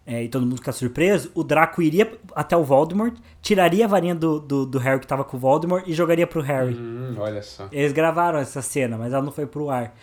é, 0.06 0.24
e 0.24 0.30
todo 0.30 0.44
mundo 0.44 0.56
fica 0.58 0.72
surpreso, 0.72 1.30
o 1.36 1.44
Draco 1.44 1.82
iria 1.82 2.18
até 2.34 2.56
o 2.56 2.64
Voldemort, 2.64 3.14
tiraria 3.42 3.84
a 3.84 3.88
varinha 3.90 4.16
do, 4.16 4.40
do, 4.40 4.66
do 4.66 4.78
Harry 4.78 5.02
que 5.02 5.08
tava 5.08 5.26
com 5.26 5.36
o 5.36 5.40
Voldemort 5.40 5.84
e 5.86 5.94
jogaria 5.94 6.26
pro 6.26 6.42
Harry. 6.42 6.76
Hum, 6.76 7.16
olha 7.18 7.42
só. 7.42 7.68
Eles 7.74 7.92
gravaram 7.92 8.40
essa 8.40 8.62
cena, 8.62 8.98
mas 8.98 9.12
ela 9.12 9.22
não 9.22 9.34
foi 9.34 9.46
pro 9.46 9.70
ar. 9.70 9.94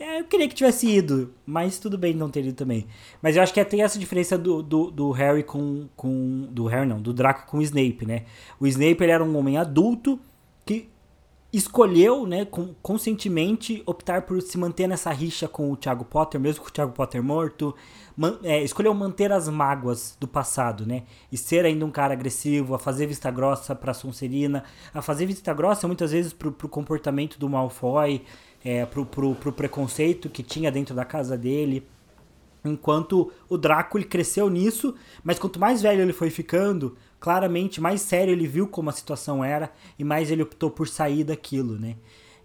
É, 0.00 0.18
eu 0.18 0.24
queria 0.24 0.48
que 0.48 0.54
tivesse 0.54 0.88
ido, 0.88 1.34
mas 1.44 1.78
tudo 1.78 1.98
bem 1.98 2.14
não 2.14 2.30
ter 2.30 2.42
ido 2.42 2.54
também. 2.54 2.86
Mas 3.20 3.36
eu 3.36 3.42
acho 3.42 3.52
que 3.52 3.62
tem 3.66 3.82
essa 3.82 3.98
diferença 3.98 4.38
do, 4.38 4.62
do, 4.62 4.90
do 4.90 5.10
Harry 5.10 5.42
com, 5.42 5.88
com. 5.94 6.48
Do 6.50 6.64
Harry 6.64 6.88
não, 6.88 7.02
do 7.02 7.12
Draco 7.12 7.46
com 7.46 7.58
o 7.58 7.62
Snape, 7.62 8.06
né? 8.06 8.24
O 8.58 8.66
Snape 8.66 9.04
ele 9.04 9.12
era 9.12 9.22
um 9.22 9.36
homem 9.36 9.58
adulto 9.58 10.18
que 10.64 10.88
escolheu, 11.52 12.26
né, 12.26 12.46
conscientemente 12.80 13.82
optar 13.84 14.22
por 14.22 14.40
se 14.40 14.56
manter 14.56 14.86
nessa 14.86 15.10
rixa 15.10 15.48
com 15.48 15.70
o 15.72 15.76
Thiago 15.76 16.04
Potter, 16.04 16.40
mesmo 16.40 16.62
com 16.62 16.68
o 16.68 16.72
Thiago 16.72 16.92
Potter 16.92 17.20
morto, 17.20 17.74
man, 18.16 18.38
é, 18.44 18.62
escolheu 18.62 18.94
manter 18.94 19.32
as 19.32 19.48
mágoas 19.48 20.16
do 20.20 20.28
passado, 20.28 20.86
né, 20.86 21.02
e 21.30 21.36
ser 21.36 21.64
ainda 21.64 21.84
um 21.84 21.90
cara 21.90 22.12
agressivo, 22.12 22.72
a 22.72 22.78
fazer 22.78 23.06
vista 23.06 23.32
grossa 23.32 23.74
pra 23.74 23.92
Sonserina, 23.92 24.62
a 24.94 25.02
fazer 25.02 25.26
vista 25.26 25.52
grossa 25.52 25.88
muitas 25.88 26.12
vezes 26.12 26.32
pro, 26.32 26.52
pro 26.52 26.68
comportamento 26.68 27.36
do 27.36 27.48
Malfoy, 27.48 28.22
é, 28.64 28.84
pro, 28.86 29.06
pro, 29.06 29.34
pro 29.34 29.52
preconceito 29.52 30.28
que 30.28 30.42
tinha 30.42 30.70
dentro 30.70 30.94
da 30.94 31.04
casa 31.04 31.36
dele. 31.36 31.86
Enquanto 32.64 33.32
o 33.48 33.56
Draco 33.56 33.96
ele 33.96 34.04
cresceu 34.04 34.50
nisso, 34.50 34.94
mas 35.24 35.38
quanto 35.38 35.58
mais 35.58 35.80
velho 35.80 36.02
ele 36.02 36.12
foi 36.12 36.28
ficando, 36.28 36.96
claramente 37.18 37.80
mais 37.80 38.02
sério 38.02 38.32
ele 38.32 38.46
viu 38.46 38.68
como 38.68 38.90
a 38.90 38.92
situação 38.92 39.42
era 39.42 39.72
e 39.98 40.04
mais 40.04 40.30
ele 40.30 40.42
optou 40.42 40.70
por 40.70 40.86
sair 40.86 41.24
daquilo, 41.24 41.78
né? 41.78 41.96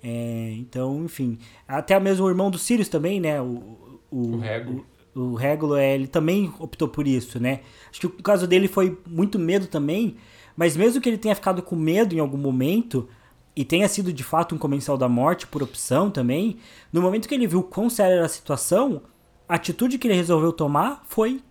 É, 0.01 0.53
então, 0.57 1.03
enfim, 1.03 1.37
até 1.67 1.99
mesmo 1.99 2.25
o 2.25 2.29
irmão 2.29 2.51
do 2.51 2.59
Sirius 2.59 2.87
também, 2.87 3.19
né? 3.19 3.41
O, 3.41 3.99
o, 4.11 4.35
o 4.35 4.39
Rego. 4.39 4.85
O, 5.15 5.19
o 5.19 5.35
Regulo, 5.35 5.75
é, 5.75 5.95
ele 5.95 6.07
também 6.07 6.53
optou 6.59 6.87
por 6.87 7.07
isso, 7.07 7.39
né? 7.39 7.61
Acho 7.89 8.01
que 8.01 8.07
o 8.07 8.23
caso 8.23 8.45
dele 8.45 8.67
foi 8.67 8.97
muito 9.07 9.39
medo 9.39 9.67
também, 9.67 10.15
mas 10.55 10.77
mesmo 10.77 11.01
que 11.01 11.09
ele 11.09 11.17
tenha 11.17 11.35
ficado 11.35 11.61
com 11.61 11.75
medo 11.75 12.13
em 12.13 12.19
algum 12.19 12.37
momento, 12.37 13.09
e 13.55 13.63
tenha 13.63 13.87
sido 13.87 14.11
de 14.11 14.23
fato 14.23 14.53
um 14.53 14.57
comensal 14.57 14.97
da 14.97 15.07
morte 15.07 15.47
por 15.47 15.63
opção 15.63 16.11
também, 16.11 16.57
no 16.91 17.01
momento 17.01 17.27
que 17.27 17.33
ele 17.33 17.47
viu 17.47 17.63
quão 17.63 17.89
séria 17.89 18.15
era 18.15 18.25
a 18.25 18.29
situação, 18.29 19.01
a 19.47 19.55
atitude 19.55 19.97
que 19.97 20.07
ele 20.07 20.15
resolveu 20.15 20.51
tomar 20.51 21.03
foi 21.07 21.41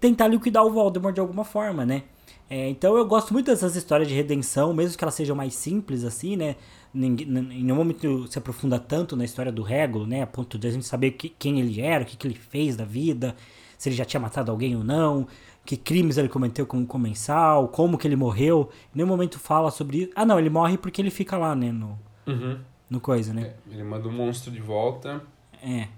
tentar 0.00 0.28
liquidar 0.28 0.64
o 0.64 0.70
Voldemort 0.70 1.14
de 1.14 1.20
alguma 1.20 1.44
forma, 1.44 1.84
né? 1.84 2.04
É, 2.48 2.68
então 2.68 2.96
eu 2.96 3.06
gosto 3.06 3.32
muito 3.32 3.46
dessas 3.46 3.76
histórias 3.76 4.08
de 4.08 4.14
redenção, 4.14 4.74
mesmo 4.74 4.96
que 4.96 5.04
elas 5.04 5.14
sejam 5.14 5.34
mais 5.34 5.54
simples 5.54 6.04
assim, 6.04 6.36
né? 6.36 6.56
Em 6.94 7.10
nenhum 7.10 7.76
momento 7.76 8.26
se 8.30 8.38
aprofunda 8.38 8.78
tanto 8.78 9.16
na 9.16 9.24
história 9.24 9.50
do 9.50 9.62
Regulo, 9.62 10.06
né? 10.06 10.22
A 10.22 10.26
ponto 10.26 10.58
de 10.58 10.66
a 10.66 10.70
gente 10.70 10.84
saber 10.84 11.12
que, 11.12 11.30
quem 11.30 11.60
ele 11.60 11.80
era, 11.80 12.04
o 12.04 12.06
que, 12.06 12.16
que 12.16 12.26
ele 12.26 12.34
fez 12.34 12.76
da 12.76 12.84
vida, 12.84 13.34
se 13.78 13.88
ele 13.88 13.96
já 13.96 14.04
tinha 14.04 14.20
matado 14.20 14.50
alguém 14.50 14.76
ou 14.76 14.84
não, 14.84 15.26
que 15.64 15.76
crimes 15.76 16.18
ele 16.18 16.28
cometeu 16.28 16.66
como 16.66 16.86
comensal, 16.86 17.68
como 17.68 17.96
que 17.96 18.06
ele 18.06 18.16
morreu. 18.16 18.70
Em 18.94 18.98
nenhum 18.98 19.08
momento 19.08 19.38
fala 19.38 19.70
sobre 19.70 20.02
isso. 20.02 20.12
Ah, 20.14 20.24
não, 20.24 20.38
ele 20.38 20.50
morre 20.50 20.76
porque 20.76 21.00
ele 21.00 21.10
fica 21.10 21.36
lá, 21.36 21.54
né? 21.54 21.70
No, 21.70 21.98
uhum. 22.26 22.58
no 22.90 23.00
coisa, 23.00 23.32
né? 23.32 23.54
É, 23.70 23.74
ele 23.74 23.84
manda 23.84 24.08
o 24.08 24.12
monstro 24.12 24.50
de 24.50 24.60
volta. 24.60 25.22
É. 25.62 25.88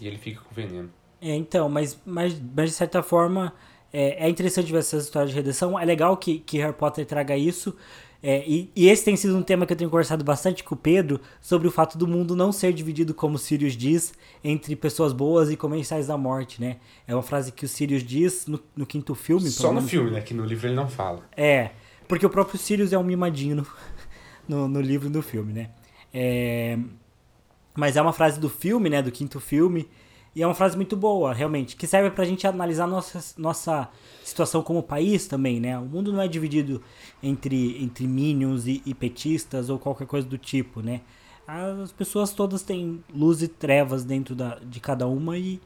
E 0.00 0.06
ele 0.06 0.16
fica 0.16 0.40
com 0.40 0.54
veneno. 0.54 0.90
É, 1.20 1.34
então, 1.36 1.68
mas, 1.68 2.00
mas, 2.04 2.40
mas 2.54 2.70
de 2.70 2.76
certa 2.76 3.02
forma 3.02 3.52
é, 3.92 4.26
é 4.26 4.28
interessante 4.28 4.72
ver 4.72 4.78
essas 4.78 5.04
histórias 5.04 5.30
de 5.30 5.36
redenção. 5.36 5.78
É 5.78 5.84
legal 5.84 6.16
que, 6.16 6.38
que 6.38 6.58
Harry 6.58 6.72
Potter 6.72 7.04
traga 7.04 7.36
isso. 7.36 7.76
É, 8.22 8.44
e, 8.46 8.70
e, 8.76 8.88
esse 8.88 9.04
tem 9.04 9.16
sido 9.16 9.36
um 9.36 9.42
tema 9.42 9.66
que 9.66 9.72
eu 9.72 9.76
tenho 9.76 9.90
conversado 9.90 10.22
bastante 10.22 10.62
com 10.62 10.76
o 10.76 10.78
Pedro 10.78 11.20
sobre 11.40 11.66
o 11.66 11.72
fato 11.72 11.98
do 11.98 12.06
mundo 12.06 12.36
não 12.36 12.52
ser 12.52 12.72
dividido, 12.72 13.12
como 13.12 13.36
Sirius 13.36 13.76
diz, 13.76 14.14
entre 14.44 14.76
pessoas 14.76 15.12
boas 15.12 15.50
e 15.50 15.56
comensais 15.56 16.06
da 16.06 16.16
morte, 16.16 16.60
né? 16.60 16.76
É 17.06 17.14
uma 17.14 17.22
frase 17.22 17.50
que 17.50 17.64
o 17.64 17.68
Sirius 17.68 18.04
diz 18.04 18.46
no, 18.46 18.60
no 18.76 18.86
quinto 18.86 19.12
filme. 19.16 19.50
Só 19.50 19.72
no 19.72 19.82
filme, 19.82 20.12
né? 20.12 20.20
Que 20.20 20.34
no 20.34 20.44
livro 20.44 20.68
ele 20.68 20.76
não 20.76 20.88
fala. 20.88 21.28
É, 21.36 21.70
porque 22.06 22.24
o 22.24 22.30
próprio 22.30 22.58
Sirius 22.58 22.92
é 22.92 22.98
um 22.98 23.02
mimadinho 23.02 23.56
no, 23.56 23.66
no, 24.48 24.68
no 24.68 24.80
livro 24.80 25.08
e 25.08 25.10
no 25.10 25.20
filme, 25.20 25.52
né? 25.52 25.70
É, 26.14 26.78
mas 27.74 27.96
é 27.96 28.02
uma 28.02 28.12
frase 28.12 28.38
do 28.38 28.48
filme, 28.48 28.88
né? 28.88 29.02
Do 29.02 29.10
quinto 29.10 29.40
filme. 29.40 29.88
E 30.34 30.42
é 30.42 30.46
uma 30.46 30.54
frase 30.54 30.76
muito 30.76 30.96
boa, 30.96 31.34
realmente, 31.34 31.76
que 31.76 31.86
serve 31.86 32.10
pra 32.10 32.24
gente 32.24 32.46
analisar 32.46 32.86
nossa, 32.86 33.34
nossa 33.36 33.88
situação 34.24 34.62
como 34.62 34.82
país 34.82 35.26
também, 35.26 35.60
né? 35.60 35.78
O 35.78 35.84
mundo 35.84 36.10
não 36.10 36.22
é 36.22 36.28
dividido 36.28 36.82
entre, 37.22 37.82
entre 37.82 38.06
minions 38.06 38.66
e, 38.66 38.82
e 38.86 38.94
petistas 38.94 39.68
ou 39.68 39.78
qualquer 39.78 40.06
coisa 40.06 40.26
do 40.26 40.38
tipo, 40.38 40.80
né? 40.80 41.02
As 41.46 41.92
pessoas 41.92 42.32
todas 42.32 42.62
têm 42.62 43.04
luz 43.14 43.42
e 43.42 43.48
trevas 43.48 44.04
dentro 44.04 44.34
da, 44.34 44.58
de 44.60 44.80
cada 44.80 45.06
uma 45.06 45.36
e, 45.36 45.60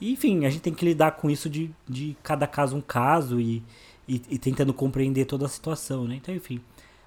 e, 0.00 0.12
enfim, 0.12 0.46
a 0.46 0.50
gente 0.50 0.62
tem 0.62 0.72
que 0.72 0.84
lidar 0.84 1.12
com 1.12 1.28
isso 1.28 1.50
de, 1.50 1.70
de 1.86 2.16
cada 2.22 2.46
caso 2.46 2.76
um 2.76 2.80
caso 2.80 3.38
e, 3.38 3.62
e, 4.08 4.22
e 4.30 4.38
tentando 4.38 4.72
compreender 4.72 5.26
toda 5.26 5.44
a 5.44 5.48
situação, 5.48 6.04
né? 6.04 6.14
Então, 6.16 6.34
enfim. 6.34 6.60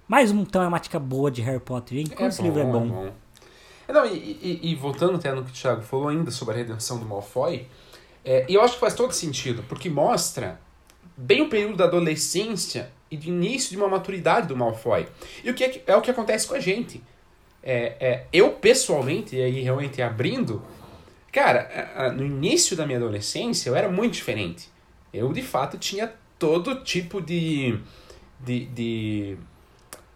Mais 0.07 0.29
uma 0.29 0.45
temática 0.45 0.99
boa 0.99 1.31
de 1.31 1.41
Harry 1.41 1.61
Potter, 1.61 1.97
hein? 1.97 2.05
Como 2.07 2.25
é 2.25 2.27
esse 2.27 2.41
bom, 2.41 2.47
livro 2.47 2.59
é 2.59 2.65
bom. 2.65 2.85
É 2.85 2.89
bom. 2.89 3.22
Não, 3.87 4.05
e, 4.05 4.11
e, 4.41 4.71
e, 4.71 4.75
voltando 4.75 5.15
até 5.15 5.31
no 5.33 5.43
que 5.43 5.51
o 5.51 5.53
Thiago 5.53 5.81
falou 5.81 6.07
ainda 6.07 6.31
sobre 6.31 6.55
a 6.55 6.57
redenção 6.57 6.97
do 6.97 7.05
Malfoy, 7.05 7.67
é, 8.23 8.45
eu 8.47 8.61
acho 8.61 8.75
que 8.75 8.79
faz 8.79 8.93
todo 8.93 9.11
sentido, 9.11 9.63
porque 9.67 9.89
mostra 9.89 10.59
bem 11.17 11.41
o 11.41 11.49
período 11.49 11.77
da 11.77 11.85
adolescência 11.85 12.89
e 13.11 13.17
do 13.17 13.27
início 13.27 13.69
de 13.69 13.77
uma 13.77 13.87
maturidade 13.87 14.47
do 14.47 14.55
Malfoy. 14.55 15.07
E 15.43 15.49
o 15.49 15.53
que 15.53 15.63
é, 15.63 15.83
é 15.87 15.95
o 15.95 16.01
que 16.01 16.09
acontece 16.09 16.47
com 16.47 16.55
a 16.55 16.59
gente. 16.59 17.03
É, 17.61 17.95
é, 17.99 18.25
eu, 18.33 18.51
pessoalmente, 18.51 19.35
e 19.35 19.41
aí 19.41 19.61
realmente 19.61 20.01
abrindo, 20.01 20.61
cara, 21.31 22.11
no 22.15 22.25
início 22.25 22.75
da 22.75 22.85
minha 22.85 22.97
adolescência 22.97 23.69
eu 23.69 23.75
era 23.75 23.89
muito 23.89 24.13
diferente. 24.13 24.69
Eu, 25.13 25.31
de 25.31 25.41
fato, 25.41 25.77
tinha 25.77 26.11
todo 26.39 26.83
tipo 26.83 27.21
de, 27.21 27.79
de, 28.39 28.65
de 28.65 29.37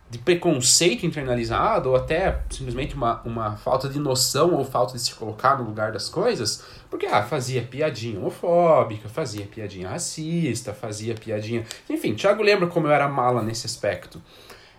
de 0.10 0.18
preconceito 0.18 1.06
internalizado 1.06 1.90
ou 1.90 1.96
até 1.96 2.40
simplesmente 2.50 2.96
uma, 2.96 3.22
uma 3.24 3.58
falta 3.58 3.90
de 3.90 4.00
noção 4.00 4.54
ou 4.54 4.64
falta 4.64 4.94
de 4.94 5.02
se 5.02 5.14
colocar 5.14 5.58
no 5.58 5.66
lugar 5.66 5.92
das 5.92 6.08
coisas, 6.08 6.64
porque 6.90 7.06
ah, 7.06 7.24
fazia 7.24 7.62
piadinha 7.62 8.18
homofóbica, 8.18 9.10
fazia 9.10 9.46
piadinha 9.46 9.90
racista, 9.90 10.74
fazia 10.74 11.14
piadinha. 11.14 11.66
Enfim, 11.90 12.16
Thiago 12.16 12.42
lembra 12.42 12.68
como 12.68 12.88
eu 12.88 12.92
era 12.92 13.08
mala 13.08 13.44
nesse 13.44 13.66
aspecto. 13.66 14.22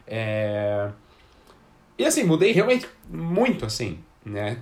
É... 0.06 0.90
E 1.98 2.04
assim, 2.06 2.24
mudei 2.24 2.52
realmente 2.52 2.88
muito 3.10 3.66
assim, 3.66 3.98
né? 4.24 4.58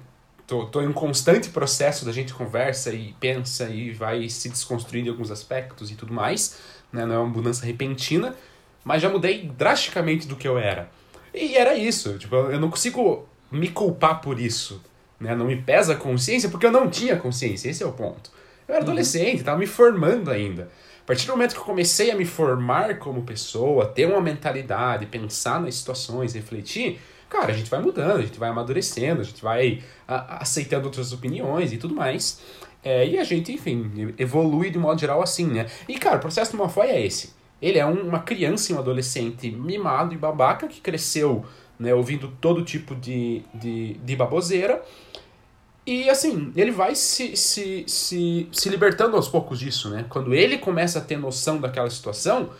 Tô, 0.48 0.66
tô 0.66 0.80
em 0.80 0.86
um 0.88 0.92
constante 0.92 1.50
processo 1.50 2.04
da 2.04 2.12
gente 2.12 2.32
conversa 2.32 2.92
e 2.92 3.14
pensa 3.20 3.68
e 3.68 3.92
vai 3.92 4.28
se 4.28 4.48
desconstruindo 4.48 5.08
em 5.08 5.10
alguns 5.10 5.30
aspectos 5.30 5.90
e 5.90 5.94
tudo 5.94 6.12
mais, 6.12 6.58
né? 6.92 7.06
Não 7.06 7.14
é 7.14 7.18
uma 7.18 7.28
mudança 7.28 7.64
repentina, 7.64 8.34
mas 8.86 9.02
já 9.02 9.08
mudei 9.08 9.50
drasticamente 9.58 10.28
do 10.28 10.36
que 10.36 10.46
eu 10.46 10.56
era. 10.56 10.88
E 11.34 11.56
era 11.56 11.74
isso, 11.74 12.16
tipo, 12.18 12.36
eu 12.36 12.60
não 12.60 12.70
consigo 12.70 13.28
me 13.50 13.68
culpar 13.68 14.20
por 14.20 14.38
isso, 14.38 14.80
né? 15.18 15.34
Não 15.34 15.46
me 15.46 15.56
pesa 15.56 15.94
a 15.94 15.96
consciência 15.96 16.48
porque 16.48 16.64
eu 16.64 16.70
não 16.70 16.88
tinha 16.88 17.16
consciência, 17.16 17.68
esse 17.68 17.82
é 17.82 17.86
o 17.86 17.90
ponto. 17.90 18.30
Eu 18.66 18.76
era 18.76 18.84
uhum. 18.84 18.90
adolescente, 18.90 19.38
estava 19.38 19.58
me 19.58 19.66
formando 19.66 20.30
ainda. 20.30 20.70
A 21.02 21.04
partir 21.04 21.26
do 21.26 21.32
momento 21.32 21.54
que 21.54 21.58
eu 21.58 21.64
comecei 21.64 22.12
a 22.12 22.16
me 22.16 22.24
formar 22.24 23.00
como 23.00 23.24
pessoa, 23.24 23.86
ter 23.86 24.06
uma 24.06 24.20
mentalidade, 24.20 25.04
pensar 25.06 25.60
nas 25.60 25.74
situações, 25.74 26.34
refletir, 26.34 27.00
cara, 27.28 27.52
a 27.52 27.56
gente 27.56 27.68
vai 27.68 27.80
mudando, 27.82 28.18
a 28.18 28.22
gente 28.22 28.38
vai 28.38 28.50
amadurecendo, 28.50 29.20
a 29.20 29.24
gente 29.24 29.42
vai 29.42 29.82
a, 30.06 30.42
aceitando 30.42 30.86
outras 30.86 31.12
opiniões 31.12 31.72
e 31.72 31.76
tudo 31.76 31.92
mais. 31.94 32.40
É, 32.84 33.04
e 33.04 33.18
a 33.18 33.24
gente, 33.24 33.50
enfim, 33.50 34.14
evolui 34.16 34.70
de 34.70 34.78
modo 34.78 35.00
geral 35.00 35.20
assim, 35.20 35.46
né? 35.46 35.66
E, 35.88 35.98
cara, 35.98 36.18
o 36.18 36.20
processo 36.20 36.52
do 36.52 36.58
Malfoy 36.58 36.86
é 36.86 37.04
esse. 37.04 37.35
Ele 37.60 37.78
é 37.78 37.86
um, 37.86 38.08
uma 38.08 38.20
criança 38.20 38.72
e 38.72 38.74
um 38.74 38.78
adolescente 38.78 39.50
mimado 39.50 40.14
e 40.14 40.16
babaca 40.16 40.68
que 40.68 40.80
cresceu 40.80 41.44
né, 41.78 41.94
ouvindo 41.94 42.28
todo 42.40 42.62
tipo 42.62 42.94
de, 42.94 43.42
de, 43.54 43.94
de 43.94 44.16
baboseira. 44.16 44.82
E 45.86 46.10
assim, 46.10 46.52
ele 46.56 46.72
vai 46.72 46.94
se, 46.96 47.36
se, 47.36 47.84
se, 47.86 48.48
se 48.50 48.68
libertando 48.68 49.16
aos 49.16 49.28
poucos 49.28 49.58
disso, 49.60 49.88
né? 49.88 50.04
Quando 50.08 50.34
ele 50.34 50.58
começa 50.58 50.98
a 50.98 51.02
ter 51.02 51.16
noção 51.16 51.58
daquela 51.60 51.88
situação, 51.88 52.50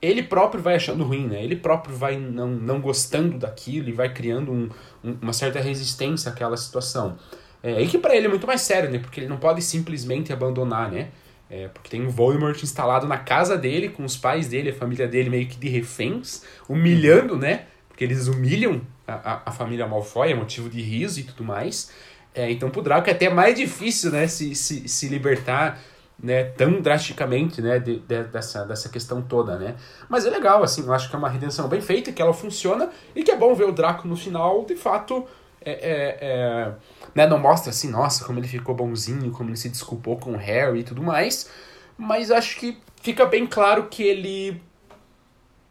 ele 0.00 0.22
próprio 0.22 0.62
vai 0.62 0.76
achando 0.76 1.04
ruim, 1.04 1.26
né? 1.26 1.44
Ele 1.44 1.54
próprio 1.54 1.94
vai 1.94 2.16
não, 2.16 2.48
não 2.48 2.80
gostando 2.80 3.38
daquilo 3.38 3.90
e 3.90 3.92
vai 3.92 4.12
criando 4.12 4.50
um, 4.50 4.70
um, 5.04 5.16
uma 5.20 5.34
certa 5.34 5.60
resistência 5.60 6.32
àquela 6.32 6.56
situação. 6.56 7.18
É, 7.62 7.80
e 7.80 7.86
que 7.86 7.98
para 7.98 8.16
ele 8.16 8.26
é 8.26 8.28
muito 8.28 8.46
mais 8.46 8.62
sério, 8.62 8.90
né? 8.90 8.98
Porque 8.98 9.20
ele 9.20 9.28
não 9.28 9.36
pode 9.36 9.60
simplesmente 9.60 10.32
abandonar, 10.32 10.90
né? 10.90 11.10
É, 11.52 11.68
porque 11.68 11.90
tem 11.90 12.00
um 12.00 12.08
Voldemort 12.08 12.62
instalado 12.62 13.06
na 13.06 13.18
casa 13.18 13.58
dele, 13.58 13.90
com 13.90 14.06
os 14.06 14.16
pais 14.16 14.48
dele, 14.48 14.70
a 14.70 14.74
família 14.74 15.06
dele 15.06 15.28
meio 15.28 15.46
que 15.46 15.58
de 15.58 15.68
reféns, 15.68 16.44
humilhando, 16.66 17.36
né? 17.36 17.66
Porque 17.88 18.02
eles 18.02 18.26
humilham 18.26 18.80
a, 19.06 19.34
a, 19.34 19.42
a 19.44 19.52
família 19.52 19.86
Malfoy, 19.86 20.32
é 20.32 20.34
motivo 20.34 20.70
de 20.70 20.80
riso 20.80 21.20
e 21.20 21.24
tudo 21.24 21.44
mais. 21.44 21.92
É, 22.34 22.50
então 22.50 22.70
pro 22.70 22.80
Draco 22.80 23.10
é 23.10 23.12
até 23.12 23.28
mais 23.28 23.54
difícil, 23.54 24.10
né, 24.10 24.26
se, 24.26 24.54
se, 24.54 24.88
se 24.88 25.08
libertar 25.08 25.78
né, 26.18 26.44
tão 26.44 26.80
drasticamente, 26.80 27.60
né, 27.60 27.78
de, 27.78 27.98
de, 27.98 28.24
dessa, 28.24 28.64
dessa 28.64 28.88
questão 28.88 29.20
toda, 29.20 29.58
né. 29.58 29.74
Mas 30.08 30.24
é 30.24 30.30
legal, 30.30 30.62
assim, 30.62 30.82
eu 30.82 30.92
acho 30.94 31.10
que 31.10 31.14
é 31.14 31.18
uma 31.18 31.28
redenção 31.28 31.68
bem 31.68 31.82
feita, 31.82 32.10
que 32.12 32.22
ela 32.22 32.32
funciona, 32.32 32.88
e 33.14 33.22
que 33.22 33.30
é 33.30 33.36
bom 33.36 33.54
ver 33.54 33.64
o 33.64 33.72
Draco 33.72 34.08
no 34.08 34.16
final, 34.16 34.64
de 34.64 34.74
fato, 34.74 35.26
é, 35.64 35.72
é, 35.72 36.18
é, 36.20 36.72
né, 37.14 37.26
não 37.26 37.38
mostra 37.38 37.70
assim, 37.70 37.90
nossa, 37.90 38.24
como 38.24 38.38
ele 38.38 38.48
ficou 38.48 38.74
bonzinho, 38.74 39.30
como 39.30 39.50
ele 39.50 39.56
se 39.56 39.68
desculpou 39.68 40.16
com 40.16 40.32
o 40.32 40.36
Harry 40.36 40.80
e 40.80 40.84
tudo 40.84 41.02
mais, 41.02 41.50
mas 41.96 42.30
acho 42.30 42.58
que 42.58 42.78
fica 43.00 43.26
bem 43.26 43.46
claro 43.46 43.88
que 43.88 44.02
ele 44.02 44.60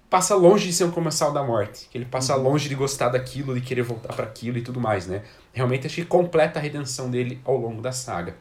passa 0.09 0.35
longe 0.35 0.67
de 0.67 0.73
ser 0.73 0.83
um 0.83 0.91
comensal 0.91 1.31
da 1.31 1.41
morte, 1.41 1.87
que 1.89 1.97
ele 1.97 2.03
passa 2.03 2.35
uhum. 2.35 2.43
longe 2.43 2.67
de 2.67 2.75
gostar 2.75 3.07
daquilo, 3.07 3.55
de 3.55 3.61
querer 3.61 3.81
voltar 3.81 4.13
para 4.13 4.25
aquilo 4.25 4.57
e 4.57 4.61
tudo 4.61 4.79
mais, 4.79 5.07
né? 5.07 5.23
Realmente 5.53 5.87
acho 5.87 5.95
que 5.95 6.05
completa 6.05 6.59
a 6.59 6.61
redenção 6.61 7.09
dele 7.09 7.39
ao 7.45 7.55
longo 7.55 7.81
da 7.81 7.93
saga. 7.93 8.35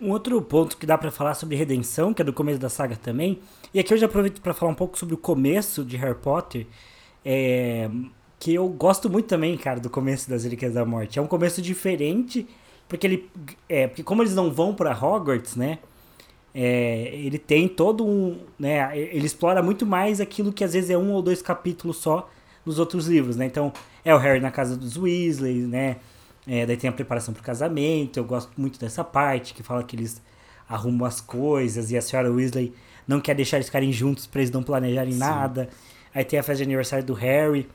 Um 0.00 0.10
outro 0.10 0.40
ponto 0.42 0.76
que 0.76 0.86
dá 0.86 0.96
para 0.96 1.10
falar 1.10 1.34
sobre 1.34 1.56
redenção, 1.56 2.14
que 2.14 2.22
é 2.22 2.24
do 2.24 2.32
começo 2.32 2.60
da 2.60 2.68
saga 2.68 2.94
também, 2.94 3.40
e 3.72 3.80
aqui 3.80 3.92
eu 3.92 3.98
já 3.98 4.06
aproveito 4.06 4.40
para 4.40 4.54
falar 4.54 4.70
um 4.70 4.76
pouco 4.76 4.96
sobre 4.96 5.14
o 5.16 5.18
começo 5.18 5.84
de 5.84 5.96
Harry 5.96 6.14
Potter, 6.14 6.66
é, 7.24 7.90
que 8.44 8.52
eu 8.52 8.68
gosto 8.68 9.08
muito 9.08 9.24
também, 9.24 9.56
cara, 9.56 9.80
do 9.80 9.88
começo 9.88 10.28
das 10.28 10.44
Relíquias 10.44 10.74
da 10.74 10.84
Morte. 10.84 11.18
É 11.18 11.22
um 11.22 11.26
começo 11.26 11.62
diferente, 11.62 12.46
porque 12.86 13.06
ele 13.06 13.30
é, 13.66 13.86
porque 13.86 14.02
como 14.02 14.22
eles 14.22 14.34
não 14.34 14.52
vão 14.52 14.74
para 14.74 14.92
Hogwarts, 14.92 15.56
né? 15.56 15.78
É, 16.54 17.08
ele 17.14 17.38
tem 17.38 17.66
todo 17.66 18.06
um, 18.06 18.38
né, 18.58 18.96
ele 18.98 19.24
explora 19.24 19.62
muito 19.62 19.86
mais 19.86 20.20
aquilo 20.20 20.52
que 20.52 20.62
às 20.62 20.74
vezes 20.74 20.90
é 20.90 20.98
um 20.98 21.12
ou 21.12 21.22
dois 21.22 21.40
capítulos 21.40 21.96
só 21.96 22.28
nos 22.66 22.78
outros 22.78 23.06
livros, 23.06 23.34
né? 23.34 23.46
Então, 23.46 23.72
é 24.04 24.14
o 24.14 24.18
Harry 24.18 24.40
na 24.40 24.50
casa 24.50 24.76
dos 24.76 24.98
Weasley, 24.98 25.60
né? 25.60 25.96
É, 26.46 26.66
daí 26.66 26.76
tem 26.76 26.90
a 26.90 26.92
preparação 26.92 27.32
pro 27.32 27.42
casamento, 27.42 28.18
eu 28.18 28.24
gosto 28.24 28.52
muito 28.58 28.78
dessa 28.78 29.02
parte, 29.02 29.54
que 29.54 29.62
fala 29.62 29.82
que 29.82 29.96
eles 29.96 30.20
arrumam 30.68 31.06
as 31.06 31.18
coisas 31.18 31.90
e 31.90 31.96
a 31.96 32.02
senhora 32.02 32.30
Weasley 32.30 32.74
não 33.08 33.22
quer 33.22 33.34
deixar 33.34 33.56
eles 33.56 33.68
ficarem 33.68 33.90
juntos 33.90 34.26
pra 34.26 34.42
eles 34.42 34.50
não 34.50 34.62
planejarem 34.62 35.14
Sim. 35.14 35.18
nada. 35.18 35.70
Aí 36.14 36.24
tem 36.24 36.38
a 36.38 36.42
festa 36.42 36.58
de 36.58 36.64
aniversário 36.64 37.06
do 37.06 37.14
Harry. 37.14 37.66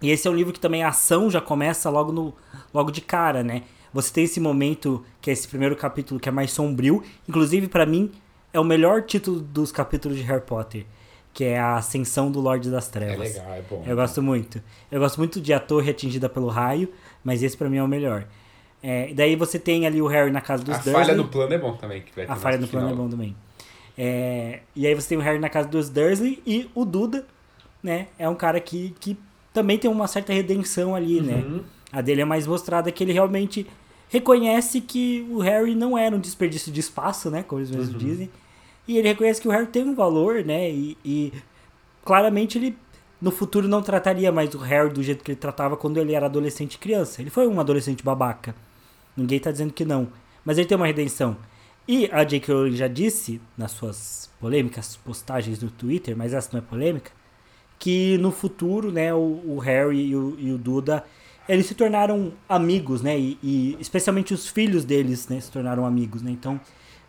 E 0.00 0.10
esse 0.10 0.28
é 0.28 0.30
um 0.30 0.34
livro 0.34 0.52
que 0.52 0.60
também 0.60 0.82
a 0.82 0.88
ação 0.88 1.30
já 1.30 1.40
começa 1.40 1.88
logo, 1.88 2.12
no, 2.12 2.34
logo 2.72 2.90
de 2.90 3.00
cara, 3.00 3.42
né? 3.42 3.62
Você 3.92 4.12
tem 4.12 4.24
esse 4.24 4.38
momento, 4.40 5.02
que 5.20 5.30
é 5.30 5.32
esse 5.32 5.48
primeiro 5.48 5.74
capítulo, 5.74 6.20
que 6.20 6.28
é 6.28 6.32
mais 6.32 6.52
sombrio. 6.52 7.02
Inclusive, 7.26 7.66
para 7.66 7.86
mim, 7.86 8.12
é 8.52 8.60
o 8.60 8.64
melhor 8.64 9.02
título 9.02 9.40
dos 9.40 9.72
capítulos 9.72 10.18
de 10.18 10.22
Harry 10.24 10.42
Potter. 10.42 10.84
Que 11.32 11.44
é 11.44 11.58
a 11.58 11.76
Ascensão 11.76 12.30
do 12.30 12.40
Lorde 12.40 12.70
das 12.70 12.88
Trevas. 12.88 13.36
É 13.36 13.40
legal, 13.40 13.54
é 13.54 13.62
bom. 13.62 13.84
Eu 13.86 13.96
gosto 13.96 14.22
muito. 14.22 14.62
Eu 14.90 15.00
gosto 15.00 15.18
muito 15.18 15.40
de 15.40 15.52
A 15.52 15.60
Torre 15.60 15.90
Atingida 15.90 16.28
pelo 16.28 16.48
Raio, 16.48 16.90
mas 17.22 17.42
esse 17.42 17.56
para 17.56 17.68
mim 17.68 17.76
é 17.76 17.82
o 17.82 17.88
melhor. 17.88 18.26
É, 18.82 19.12
daí 19.14 19.36
você 19.36 19.58
tem 19.58 19.86
ali 19.86 20.00
o 20.00 20.06
Harry 20.06 20.30
na 20.30 20.40
casa 20.40 20.62
dos 20.62 20.74
a 20.74 20.78
Dursley. 20.78 20.94
A 20.94 21.06
falha 21.06 21.16
no 21.16 21.28
plano 21.28 21.52
é 21.52 21.58
bom 21.58 21.74
também. 21.74 22.02
Que 22.02 22.14
vai 22.14 22.26
a 22.26 22.36
falha 22.36 22.58
no 22.58 22.68
plano 22.68 22.90
é 22.90 22.94
bom 22.94 23.08
também. 23.08 23.36
É, 23.98 24.60
e 24.74 24.86
aí 24.86 24.94
você 24.94 25.08
tem 25.08 25.18
o 25.18 25.20
Harry 25.20 25.38
na 25.38 25.48
casa 25.48 25.68
dos 25.68 25.88
Dursley 25.88 26.42
e 26.46 26.70
o 26.74 26.84
Duda, 26.84 27.26
né? 27.82 28.08
É 28.18 28.28
um 28.28 28.34
cara 28.34 28.60
que, 28.60 28.94
que 29.00 29.18
também 29.56 29.78
tem 29.78 29.90
uma 29.90 30.06
certa 30.06 30.34
redenção 30.34 30.94
ali, 30.94 31.18
né? 31.18 31.36
uhum. 31.36 31.56
né? 31.56 31.60
A 31.90 32.02
dele 32.02 32.20
é 32.20 32.24
mais 32.26 32.46
mostrada 32.46 32.92
que 32.92 33.02
ele 33.02 33.14
realmente 33.14 33.66
reconhece 34.10 34.82
que 34.82 35.26
o 35.30 35.38
Harry 35.38 35.74
não 35.74 35.96
era 35.96 36.14
um 36.14 36.20
desperdício 36.20 36.70
de 36.70 36.78
espaço, 36.78 37.30
né? 37.30 37.42
Como 37.42 37.58
eles 37.58 37.70
mesmos 37.70 37.94
uhum. 37.94 37.98
dizem. 37.98 38.30
E 38.86 38.98
ele 38.98 39.08
reconhece 39.08 39.40
que 39.40 39.48
o 39.48 39.50
Harry 39.50 39.66
tem 39.66 39.82
um 39.82 39.94
valor, 39.94 40.44
né? 40.44 40.70
E, 40.70 40.98
e, 41.02 41.32
claramente 42.04 42.58
ele 42.58 42.76
no 43.18 43.30
futuro 43.30 43.66
não 43.66 43.80
trataria 43.80 44.30
mais 44.30 44.54
o 44.54 44.58
Harry 44.58 44.92
do 44.92 45.02
jeito 45.02 45.24
que 45.24 45.30
ele 45.30 45.40
tratava 45.40 45.74
quando 45.74 45.96
ele 45.96 46.12
era 46.12 46.26
adolescente 46.26 46.74
e 46.74 46.78
criança. 46.78 47.22
Ele 47.22 47.30
foi 47.30 47.48
um 47.48 47.58
adolescente 47.58 48.04
babaca. 48.04 48.54
Ninguém 49.16 49.40
tá 49.40 49.50
dizendo 49.50 49.72
que 49.72 49.86
não. 49.86 50.08
Mas 50.44 50.58
ele 50.58 50.68
tem 50.68 50.76
uma 50.76 50.86
redenção. 50.86 51.34
E 51.88 52.10
a 52.12 52.22
J.K. 52.24 52.52
Rowling 52.52 52.76
já 52.76 52.88
disse 52.88 53.40
nas 53.56 53.70
suas 53.70 54.30
polêmicas 54.38 54.96
postagens 54.96 55.62
no 55.62 55.70
Twitter, 55.70 56.14
mas 56.14 56.34
essa 56.34 56.50
não 56.52 56.58
é 56.58 56.62
polêmica, 56.62 57.10
que 57.78 58.18
no 58.18 58.30
futuro, 58.30 58.90
né, 58.90 59.12
o, 59.12 59.40
o 59.44 59.58
Harry 59.58 60.08
e 60.08 60.16
o, 60.16 60.36
e 60.38 60.52
o 60.52 60.58
Duda 60.58 61.04
eles 61.48 61.66
se 61.66 61.74
tornaram 61.74 62.32
amigos, 62.48 63.02
né? 63.02 63.16
E, 63.18 63.38
e, 63.42 63.76
especialmente 63.78 64.34
os 64.34 64.48
filhos 64.48 64.84
deles, 64.84 65.28
né? 65.28 65.38
Se 65.40 65.50
tornaram 65.50 65.86
amigos, 65.86 66.22
né? 66.22 66.30
Então, 66.30 66.60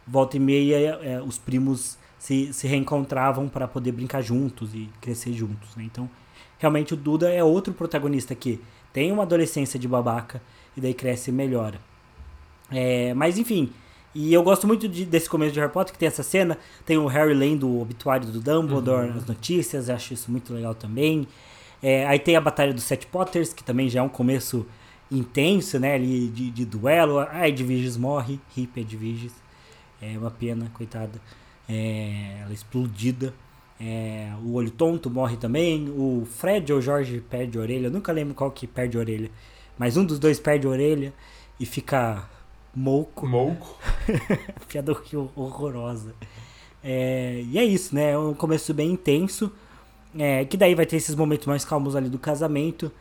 volta 0.06 0.38
e 0.38 0.40
meia, 0.40 1.00
é, 1.02 1.22
os 1.22 1.38
primos 1.38 1.98
se, 2.20 2.54
se 2.54 2.68
reencontravam 2.68 3.48
para 3.48 3.68
poder 3.68 3.92
brincar 3.92 4.22
juntos 4.22 4.74
e 4.76 4.90
crescer 5.02 5.34
juntos, 5.34 5.76
né? 5.76 5.84
Então, 5.84 6.10
realmente 6.60 6.94
o 6.94 6.98
Duda 6.98 7.32
é 7.32 7.44
outro 7.44 7.74
protagonista 7.74 8.36
que 8.36 8.62
tem 8.94 9.12
uma 9.12 9.24
adolescência 9.24 9.80
de 9.80 9.88
babaca 9.88 10.42
e 10.76 10.82
daí 10.82 10.94
cresce 10.94 11.32
e 11.32 11.34
melhora. 11.34 11.80
É, 12.72 13.14
mas, 13.14 13.38
enfim... 13.38 13.72
E 14.20 14.34
eu 14.34 14.42
gosto 14.42 14.66
muito 14.66 14.90
de, 14.90 15.06
desse 15.06 15.30
começo 15.30 15.54
de 15.54 15.60
Harry 15.60 15.72
Potter, 15.72 15.94
que 15.94 16.00
tem 16.00 16.08
essa 16.08 16.24
cena. 16.24 16.58
Tem 16.84 16.98
o 16.98 17.06
Harry 17.06 17.36
lendo 17.36 17.68
o 17.68 17.80
obituário 17.80 18.26
do 18.26 18.40
Dumbledore, 18.40 19.12
uhum. 19.12 19.18
as 19.18 19.28
notícias, 19.28 19.92
acho 19.92 20.12
isso 20.12 20.32
muito 20.32 20.52
legal 20.52 20.74
também. 20.74 21.28
É, 21.84 22.04
aí 22.08 22.18
tem 22.18 22.36
a 22.36 22.42
Batalha 22.42 22.74
dos 22.74 22.84
Sete 22.84 23.06
Potters, 23.06 23.54
que 23.54 23.64
também 23.64 23.88
já 23.88 24.00
é 24.00 24.02
um 24.02 24.10
começo 24.10 24.66
intenso, 25.12 25.78
né? 25.78 25.94
Ali 25.94 26.30
de, 26.30 26.50
de 26.50 26.66
duelo. 26.66 27.20
A 27.20 27.48
Edviges 27.48 27.96
morre, 27.96 28.40
Hip 28.58 28.80
Edviges. 28.80 29.34
É 30.02 30.18
uma 30.18 30.32
pena, 30.32 30.68
coitada. 30.74 31.22
É, 31.70 32.40
ela 32.42 32.50
é 32.50 32.54
explodida. 32.56 33.36
É, 33.80 34.32
o 34.44 34.54
Olho 34.54 34.72
Tonto 34.72 35.12
morre 35.12 35.38
também. 35.38 35.92
O 35.92 36.26
Fred 36.26 36.74
ou 36.74 36.82
Jorge 36.82 37.24
perde 37.30 37.56
a 37.60 37.62
orelha. 37.62 37.86
Eu 37.86 37.92
nunca 37.92 38.12
lembro 38.12 38.34
qual 38.34 38.50
que 38.50 38.66
perde 38.66 38.98
a 38.98 39.00
orelha. 39.00 39.30
Mas 39.78 39.96
um 39.96 40.04
dos 40.04 40.18
dois 40.18 40.40
perde 40.40 40.66
a 40.66 40.72
orelha 40.72 41.14
e 41.60 41.68
fica 41.68 42.28
mouco. 42.78 43.28
Mouco. 43.28 43.78
Piada 44.70 44.96
horrorosa. 45.36 46.14
É, 46.84 47.44
e 47.52 47.58
é 47.58 47.64
isso, 47.64 47.96
né? 47.96 48.12
É 48.12 48.18
um 48.18 48.34
começo 48.34 48.74
bem 48.74 48.92
intenso. 48.92 49.52
É, 50.18 50.46
que 50.46 50.56
daí 50.56 50.76
vai 50.76 50.86
ter 50.86 50.96
esses 50.96 51.16
momentos 51.16 51.48
mais 51.48 51.66
calmos 51.66 51.96
ali 51.96 52.10
do 52.10 52.18
casamento, 52.18 52.92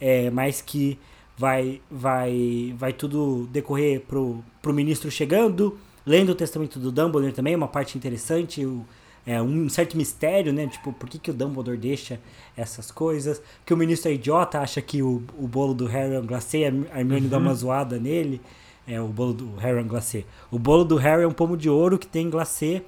é, 0.00 0.30
mas 0.30 0.60
que 0.60 0.98
vai 1.38 1.80
vai 1.90 2.74
vai 2.76 2.92
tudo 2.92 3.46
decorrer 3.52 4.00
pro, 4.00 4.42
pro 4.60 4.74
ministro 4.74 5.10
chegando, 5.10 5.78
lendo 6.04 6.30
o 6.30 6.34
testamento 6.34 6.78
do 6.78 6.90
Dumbledore 6.90 7.32
também, 7.32 7.54
uma 7.54 7.68
parte 7.68 7.96
interessante, 7.96 8.64
o, 8.66 8.84
é, 9.26 9.40
um 9.40 9.68
certo 9.68 9.96
mistério, 9.96 10.52
né? 10.52 10.66
Tipo, 10.66 10.92
por 10.92 11.08
que, 11.08 11.18
que 11.18 11.30
o 11.30 11.34
Dumbledore 11.34 11.78
deixa 11.78 12.20
essas 12.56 12.90
coisas? 12.90 13.40
Que 13.64 13.72
o 13.72 13.76
ministro 13.76 14.10
é 14.10 14.14
idiota, 14.14 14.60
acha 14.60 14.82
que 14.82 15.02
o, 15.02 15.22
o 15.38 15.46
bolo 15.46 15.72
do 15.72 15.86
Harry 15.86 16.14
é 16.14 16.20
um 16.20 16.26
glacê, 16.26 16.64
a 16.64 16.98
Hermione 17.00 17.24
uhum. 17.24 17.28
dá 17.28 17.38
uma 17.38 17.54
zoada 17.54 17.98
nele. 17.98 18.40
É 18.86 19.00
o 19.00 19.08
bolo 19.08 19.32
do 19.32 19.56
Harry 19.56 19.78
é 19.78 19.82
um 19.82 19.88
glacê. 19.88 20.24
O 20.50 20.58
bolo 20.58 20.84
do 20.84 20.96
Harry 20.96 21.22
é 21.22 21.26
um 21.26 21.32
pomo 21.32 21.56
de 21.56 21.68
ouro 21.68 21.98
que 21.98 22.06
tem 22.06 22.30
glacê 22.30 22.84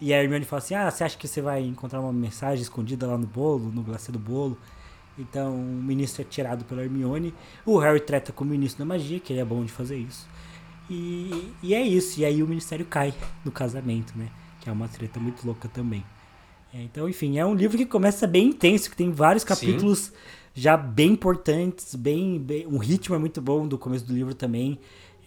e 0.00 0.12
a 0.12 0.22
Hermione 0.22 0.44
fala 0.44 0.62
assim: 0.62 0.74
Ah, 0.74 0.90
você 0.90 1.04
acha 1.04 1.16
que 1.16 1.26
você 1.26 1.40
vai 1.40 1.62
encontrar 1.62 2.00
uma 2.00 2.12
mensagem 2.12 2.62
escondida 2.62 3.06
lá 3.06 3.16
no 3.16 3.26
bolo, 3.26 3.70
no 3.72 3.82
glacê 3.82 4.12
do 4.12 4.18
bolo? 4.18 4.56
Então 5.18 5.54
o 5.54 5.82
ministro 5.82 6.22
é 6.22 6.24
tirado 6.24 6.64
pela 6.64 6.82
Hermione. 6.82 7.34
O 7.66 7.78
Harry 7.78 8.00
treta 8.00 8.32
com 8.32 8.44
o 8.44 8.46
ministro 8.46 8.78
da 8.80 8.84
magia, 8.84 9.18
que 9.18 9.32
ele 9.32 9.40
é 9.40 9.44
bom 9.44 9.64
de 9.64 9.72
fazer 9.72 9.96
isso. 9.96 10.28
E, 10.88 11.52
e 11.62 11.74
é 11.74 11.82
isso. 11.82 12.20
E 12.20 12.24
aí 12.24 12.42
o 12.42 12.46
ministério 12.46 12.86
cai 12.86 13.12
no 13.44 13.50
casamento, 13.50 14.16
né? 14.16 14.28
Que 14.60 14.68
é 14.68 14.72
uma 14.72 14.86
treta 14.86 15.18
muito 15.18 15.44
louca 15.44 15.68
também. 15.68 16.04
É, 16.72 16.82
então, 16.82 17.08
enfim, 17.08 17.38
é 17.38 17.44
um 17.44 17.54
livro 17.54 17.76
que 17.76 17.86
começa 17.86 18.26
bem 18.26 18.48
intenso, 18.48 18.90
que 18.90 18.96
tem 18.96 19.10
vários 19.10 19.42
capítulos 19.42 19.98
Sim. 19.98 20.12
já 20.54 20.76
bem 20.76 21.12
importantes, 21.12 21.94
bem, 21.94 22.38
bem, 22.38 22.66
um 22.66 22.76
ritmo 22.76 23.14
é 23.14 23.18
muito 23.18 23.40
bom 23.40 23.66
do 23.66 23.78
começo 23.78 24.04
do 24.04 24.12
livro 24.12 24.34
também. 24.34 24.78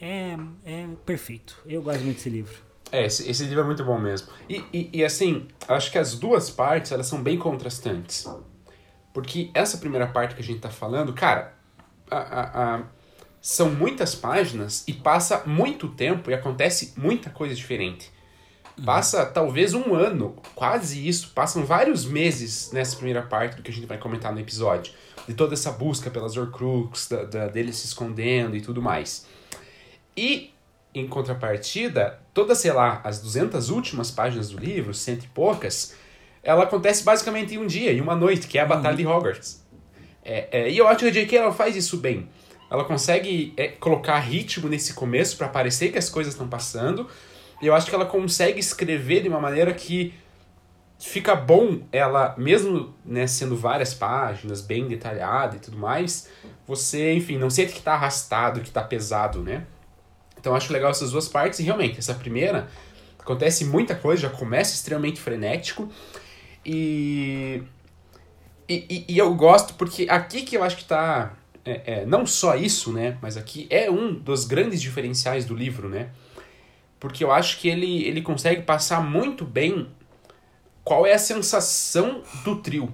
É, 0.01 0.35
é 0.65 0.87
perfeito. 1.05 1.61
Eu 1.65 1.83
gosto 1.83 2.01
muito 2.01 2.17
desse 2.17 2.29
livro. 2.29 2.55
É, 2.91 3.05
esse, 3.05 3.29
esse 3.29 3.43
livro 3.43 3.61
é 3.61 3.63
muito 3.63 3.85
bom 3.85 3.99
mesmo. 3.99 4.27
E, 4.49 4.63
e, 4.73 4.89
e, 4.91 5.05
assim, 5.05 5.47
acho 5.67 5.91
que 5.91 5.97
as 5.97 6.17
duas 6.17 6.49
partes, 6.49 6.91
elas 6.91 7.05
são 7.05 7.21
bem 7.21 7.37
contrastantes. 7.37 8.27
Porque 9.13 9.51
essa 9.53 9.77
primeira 9.77 10.07
parte 10.07 10.35
que 10.35 10.41
a 10.41 10.43
gente 10.43 10.59
tá 10.59 10.69
falando, 10.69 11.13
cara, 11.13 11.53
a, 12.09 12.17
a, 12.17 12.75
a, 12.75 12.83
são 13.39 13.69
muitas 13.69 14.15
páginas 14.15 14.83
e 14.87 14.93
passa 14.93 15.43
muito 15.45 15.87
tempo 15.87 16.31
e 16.31 16.33
acontece 16.33 16.93
muita 16.97 17.29
coisa 17.29 17.53
diferente. 17.53 18.11
Passa 18.83 19.25
talvez 19.25 19.73
um 19.73 19.93
ano, 19.93 20.35
quase 20.55 21.07
isso, 21.07 21.31
passam 21.35 21.65
vários 21.65 22.05
meses 22.05 22.71
nessa 22.71 22.95
primeira 22.95 23.21
parte 23.21 23.55
do 23.55 23.61
que 23.61 23.69
a 23.69 23.73
gente 23.73 23.85
vai 23.85 23.97
comentar 23.97 24.33
no 24.33 24.39
episódio. 24.39 24.93
De 25.27 25.33
toda 25.33 25.53
essa 25.53 25.71
busca 25.71 26.09
pelas 26.09 26.35
Horcrux, 26.35 27.07
da, 27.07 27.23
da, 27.23 27.47
dele 27.47 27.71
se 27.71 27.85
escondendo 27.85 28.55
e 28.55 28.61
tudo 28.61 28.81
mais. 28.81 29.25
E 30.15 30.53
em 30.93 31.07
contrapartida, 31.07 32.19
todas, 32.33 32.57
sei 32.57 32.73
lá, 32.73 33.01
as 33.03 33.21
200 33.21 33.69
últimas 33.69 34.11
páginas 34.11 34.49
do 34.49 34.59
livro, 34.59 34.93
cento 34.93 35.23
e 35.23 35.27
poucas, 35.27 35.95
ela 36.43 36.63
acontece 36.63 37.03
basicamente 37.03 37.55
em 37.55 37.57
um 37.57 37.67
dia, 37.67 37.93
em 37.93 38.01
uma 38.01 38.15
noite, 38.15 38.47
que 38.47 38.57
é 38.57 38.61
a 38.61 38.65
Batalha 38.65 38.97
de 38.97 39.05
Hogwarts. 39.05 39.63
É, 40.23 40.47
é, 40.51 40.69
e 40.69 40.77
eu 40.77 40.87
acho 40.87 40.99
que 40.99 41.05
a 41.05 41.11
J.K. 41.11 41.37
ela 41.37 41.51
faz 41.51 41.75
isso 41.75 41.97
bem. 41.97 42.29
Ela 42.69 42.83
consegue 42.83 43.53
é, 43.57 43.67
colocar 43.67 44.17
ritmo 44.19 44.67
nesse 44.69 44.93
começo 44.93 45.37
para 45.37 45.47
parecer 45.47 45.91
que 45.91 45.97
as 45.97 46.09
coisas 46.09 46.33
estão 46.33 46.47
passando. 46.47 47.07
E 47.61 47.67
eu 47.67 47.75
acho 47.75 47.87
que 47.87 47.95
ela 47.95 48.05
consegue 48.05 48.59
escrever 48.59 49.21
de 49.21 49.29
uma 49.29 49.39
maneira 49.39 49.73
que 49.73 50.13
fica 50.99 51.35
bom 51.35 51.81
ela, 51.91 52.35
mesmo 52.37 52.93
né, 53.03 53.25
sendo 53.27 53.55
várias 53.55 53.93
páginas, 53.93 54.61
bem 54.61 54.87
detalhada 54.87 55.55
e 55.55 55.59
tudo 55.59 55.77
mais, 55.77 56.29
você, 56.67 57.13
enfim, 57.13 57.37
não 57.37 57.49
sente 57.49 57.73
que 57.73 57.81
tá 57.81 57.93
arrastado, 57.93 58.61
que 58.61 58.69
tá 58.69 58.83
pesado, 58.83 59.41
né? 59.41 59.65
Então 60.41 60.55
acho 60.55 60.73
legal 60.73 60.91
essas 60.91 61.11
duas 61.11 61.29
partes. 61.29 61.59
E 61.59 61.63
realmente, 61.63 61.99
essa 61.99 62.13
primeira 62.13 62.67
acontece 63.17 63.63
muita 63.63 63.95
coisa, 63.95 64.23
já 64.23 64.29
começa 64.29 64.73
extremamente 64.73 65.21
frenético. 65.21 65.87
E, 66.65 67.63
e, 68.67 69.05
e 69.07 69.17
eu 69.17 69.33
gosto 69.35 69.75
porque 69.75 70.07
aqui 70.09 70.41
que 70.41 70.57
eu 70.57 70.63
acho 70.63 70.77
que 70.77 70.85
tá 70.85 71.33
é, 71.63 71.81
é, 71.85 72.05
não 72.05 72.25
só 72.25 72.55
isso, 72.55 72.91
né, 72.91 73.17
mas 73.21 73.37
aqui 73.37 73.67
é 73.69 73.89
um 73.89 74.13
dos 74.13 74.45
grandes 74.45 74.81
diferenciais 74.81 75.45
do 75.45 75.55
livro, 75.55 75.87
né, 75.87 76.09
porque 76.99 77.23
eu 77.23 77.31
acho 77.31 77.59
que 77.59 77.67
ele, 77.67 78.03
ele 78.03 78.21
consegue 78.21 78.63
passar 78.63 79.03
muito 79.03 79.45
bem 79.45 79.87
qual 80.83 81.05
é 81.05 81.13
a 81.13 81.19
sensação 81.19 82.23
do 82.43 82.55
trio, 82.57 82.91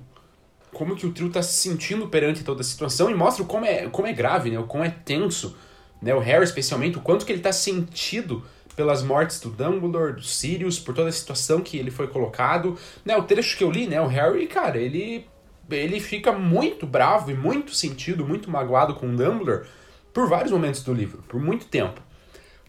como 0.74 0.95
que 0.95 1.05
o 1.05 1.13
trio 1.13 1.28
está 1.28 1.41
se 1.41 1.53
sentindo 1.53 2.07
perante 2.07 2.43
toda 2.43 2.61
a 2.61 2.63
situação 2.63 3.09
e 3.09 3.15
mostra 3.15 3.45
como 3.45 3.65
é, 3.65 3.88
como 3.88 4.07
é 4.07 4.13
grave, 4.13 4.51
né, 4.51 4.59
o 4.59 4.65
como 4.65 4.84
é 4.84 4.89
tenso 4.89 5.55
né, 6.02 6.14
o 6.14 6.20
Harry 6.20 6.43
especialmente, 6.43 6.98
o 6.98 7.02
quanto 7.02 7.26
que 7.26 7.32
ele 7.32 7.39
está 7.39 7.52
sentido 7.52 8.43
pelas 8.76 9.02
mortes 9.02 9.39
do 9.39 9.50
Dumbledore, 9.50 10.14
do 10.14 10.24
Sirius, 10.24 10.80
por 10.80 10.93
toda 10.93 11.10
a 11.10 11.12
situação 11.12 11.62
que 11.62 11.78
ele 11.78 11.89
foi 11.89 12.08
colocado. 12.08 12.78
Né, 13.04 13.18
o 13.18 13.24
trecho 13.24 13.58
que 13.58 13.64
eu 13.64 13.72
li, 13.72 13.88
né, 13.88 14.00
o 14.00 14.08
Harry, 14.08 14.48
cara, 14.48 14.78
ele 14.78 15.28
ele 15.70 16.00
fica 16.00 16.32
muito 16.32 16.88
bravo 16.88 17.30
e 17.30 17.34
muito 17.34 17.76
sentido, 17.76 18.26
muito 18.26 18.50
magoado 18.50 18.95
com 18.95 19.08
o 19.08 19.16
Dumbledore 19.16 19.68
por 20.14 20.30
vários 20.30 20.52
momentos 20.52 20.82
do 20.82 20.93
livro, 20.93 21.22
por 21.28 21.41
muito 21.41 21.66
tempo. 21.66 22.02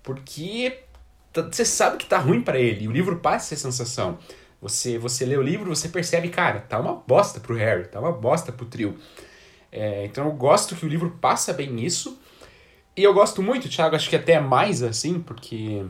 Porque 0.03 0.81
você 1.33 1.65
sabe 1.65 1.99
que 1.99 2.07
tá 2.07 2.19
ruim 2.19 2.41
para 2.41 2.59
ele, 2.59 2.85
e 2.85 2.89
o 2.89 2.93
livro 2.93 3.21
passa 3.21 3.55
essa 3.55 3.71
sensação. 3.71 4.19
Você 4.61 4.99
você 4.99 5.25
lê 5.25 5.37
o 5.37 5.43
livro, 5.43 5.75
você 5.75 5.89
percebe, 5.89 6.29
cara, 6.29 6.61
tá 6.61 6.81
uma 6.81 6.95
bosta 6.95 7.39
pro 7.39 7.55
Harry, 7.55 7.85
tá 7.85 8.01
uma 8.01 8.11
bosta 8.11 8.51
pro 8.51 8.67
trio. 8.67 8.97
É, 9.71 10.05
então 10.05 10.25
eu 10.25 10.33
gosto 10.33 10.75
que 10.75 10.85
o 10.85 10.89
livro 10.89 11.17
passa 11.21 11.53
bem 11.53 11.85
isso. 11.85 12.21
E 12.99 13.05
eu 13.05 13.15
gosto 13.15 13.41
muito, 13.41 13.69
Thiago, 13.69 13.95
acho 13.95 14.11
que 14.11 14.17
até 14.17 14.41
mais 14.41 14.83
assim, 14.83 15.21
porque 15.21 15.85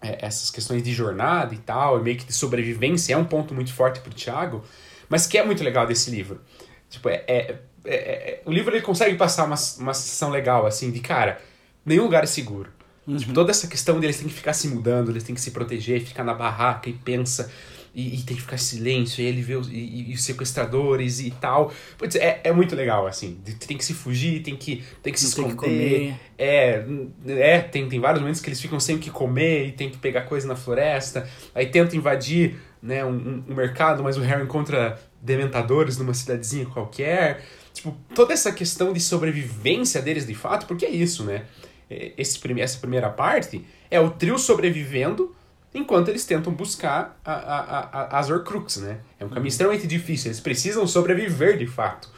é, 0.00 0.24
essas 0.24 0.50
questões 0.50 0.80
de 0.80 0.92
jornada 0.92 1.52
e 1.52 1.58
tal, 1.58 1.98
e 1.98 2.02
meio 2.04 2.16
que 2.16 2.24
de 2.24 2.32
sobrevivência 2.32 3.14
é 3.14 3.16
um 3.16 3.24
ponto 3.24 3.52
muito 3.52 3.74
forte 3.74 3.98
pro 3.98 4.14
Thiago, 4.14 4.62
mas 5.08 5.26
que 5.26 5.36
é 5.36 5.44
muito 5.44 5.64
legal 5.64 5.84
desse 5.84 6.12
livro. 6.12 6.40
Tipo, 6.88 7.08
é, 7.08 7.24
é, 7.26 7.58
é, 7.84 7.96
é 7.96 8.42
o 8.46 8.52
livro 8.52 8.72
ele 8.72 8.82
consegue 8.82 9.16
passar 9.16 9.42
uma, 9.42 9.56
uma 9.80 9.92
sensação 9.92 10.30
legal, 10.30 10.64
assim, 10.64 10.92
de 10.92 11.00
cara, 11.00 11.40
nenhum 11.84 12.04
lugar 12.04 12.22
é 12.22 12.26
seguro. 12.26 12.70
Uhum. 13.04 13.16
Tipo, 13.16 13.32
toda 13.32 13.50
essa 13.50 13.66
questão 13.66 13.98
deles 13.98 14.16
tem 14.16 14.28
que 14.28 14.34
ficar 14.34 14.52
se 14.52 14.68
mudando, 14.68 15.10
eles 15.10 15.24
têm 15.24 15.34
que 15.34 15.40
se 15.40 15.50
proteger, 15.50 16.04
ficar 16.04 16.22
na 16.22 16.34
barraca 16.34 16.88
e 16.88 16.92
pensa 16.92 17.50
e, 17.94 18.16
e, 18.16 18.22
tem 18.22 18.36
que 18.36 18.42
ficar 18.42 18.56
em 18.56 18.58
silêncio, 18.58 19.22
e 19.22 19.26
ele 19.26 19.42
vê 19.42 19.54
os, 19.54 19.68
e, 19.68 20.10
e 20.10 20.14
os 20.14 20.22
sequestradores 20.24 21.20
e 21.20 21.30
tal. 21.30 21.72
Putz, 21.98 22.16
é, 22.16 22.40
é 22.42 22.52
muito 22.52 22.74
legal, 22.74 23.06
assim. 23.06 23.38
Tem 23.66 23.76
que 23.76 23.84
se 23.84 23.92
fugir, 23.92 24.42
tem 24.42 24.56
que, 24.56 24.82
tem 25.02 25.12
que 25.12 25.20
se 25.20 25.38
Não 25.38 25.48
esconder. 25.48 26.14
É, 26.38 26.84
é 27.26 27.60
tem, 27.60 27.88
tem 27.88 28.00
vários 28.00 28.20
momentos 28.20 28.40
que 28.40 28.48
eles 28.48 28.60
ficam 28.60 28.80
sem 28.80 28.96
o 28.96 28.98
que 28.98 29.10
comer 29.10 29.68
e 29.68 29.72
tem 29.72 29.90
que 29.90 29.98
pegar 29.98 30.22
coisa 30.22 30.46
na 30.48 30.56
floresta. 30.56 31.28
Aí 31.54 31.66
tenta 31.66 31.94
invadir 31.94 32.56
né, 32.82 33.04
um, 33.04 33.44
um 33.46 33.54
mercado, 33.54 34.02
mas 34.02 34.16
o 34.16 34.20
Harry 34.20 34.42
encontra 34.42 34.98
dementadores 35.20 35.98
numa 35.98 36.14
cidadezinha 36.14 36.64
qualquer. 36.66 37.44
Tipo, 37.74 37.96
toda 38.14 38.32
essa 38.32 38.52
questão 38.52 38.92
de 38.92 39.00
sobrevivência 39.00 40.00
deles 40.00 40.26
de 40.26 40.34
fato, 40.34 40.66
porque 40.66 40.86
é 40.86 40.90
isso, 40.90 41.24
né? 41.24 41.44
Esse, 41.90 42.40
essa 42.58 42.78
primeira 42.78 43.10
parte 43.10 43.64
é 43.90 44.00
o 44.00 44.10
trio 44.10 44.38
sobrevivendo 44.38 45.34
enquanto 45.74 46.08
eles 46.08 46.24
tentam 46.24 46.52
buscar 46.52 47.18
a, 47.24 47.32
a, 47.32 47.80
a, 47.80 48.18
as 48.18 48.30
Horcrux, 48.30 48.76
né? 48.78 49.00
É 49.18 49.24
um 49.24 49.28
caminho 49.28 49.42
uhum. 49.42 49.48
extremamente 49.48 49.86
difícil, 49.86 50.28
eles 50.28 50.40
precisam 50.40 50.86
sobreviver 50.86 51.58
de 51.58 51.66
fato. 51.66 52.10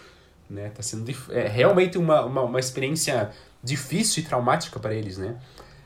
Né? 0.48 0.70
Tá 0.70 0.82
sendo 0.82 1.10
é 1.30 1.48
realmente 1.48 1.96
uma, 1.96 2.24
uma, 2.24 2.42
uma 2.42 2.60
experiência 2.60 3.30
difícil 3.62 4.22
e 4.22 4.26
traumática 4.26 4.78
para 4.78 4.94
eles, 4.94 5.16
né? 5.16 5.36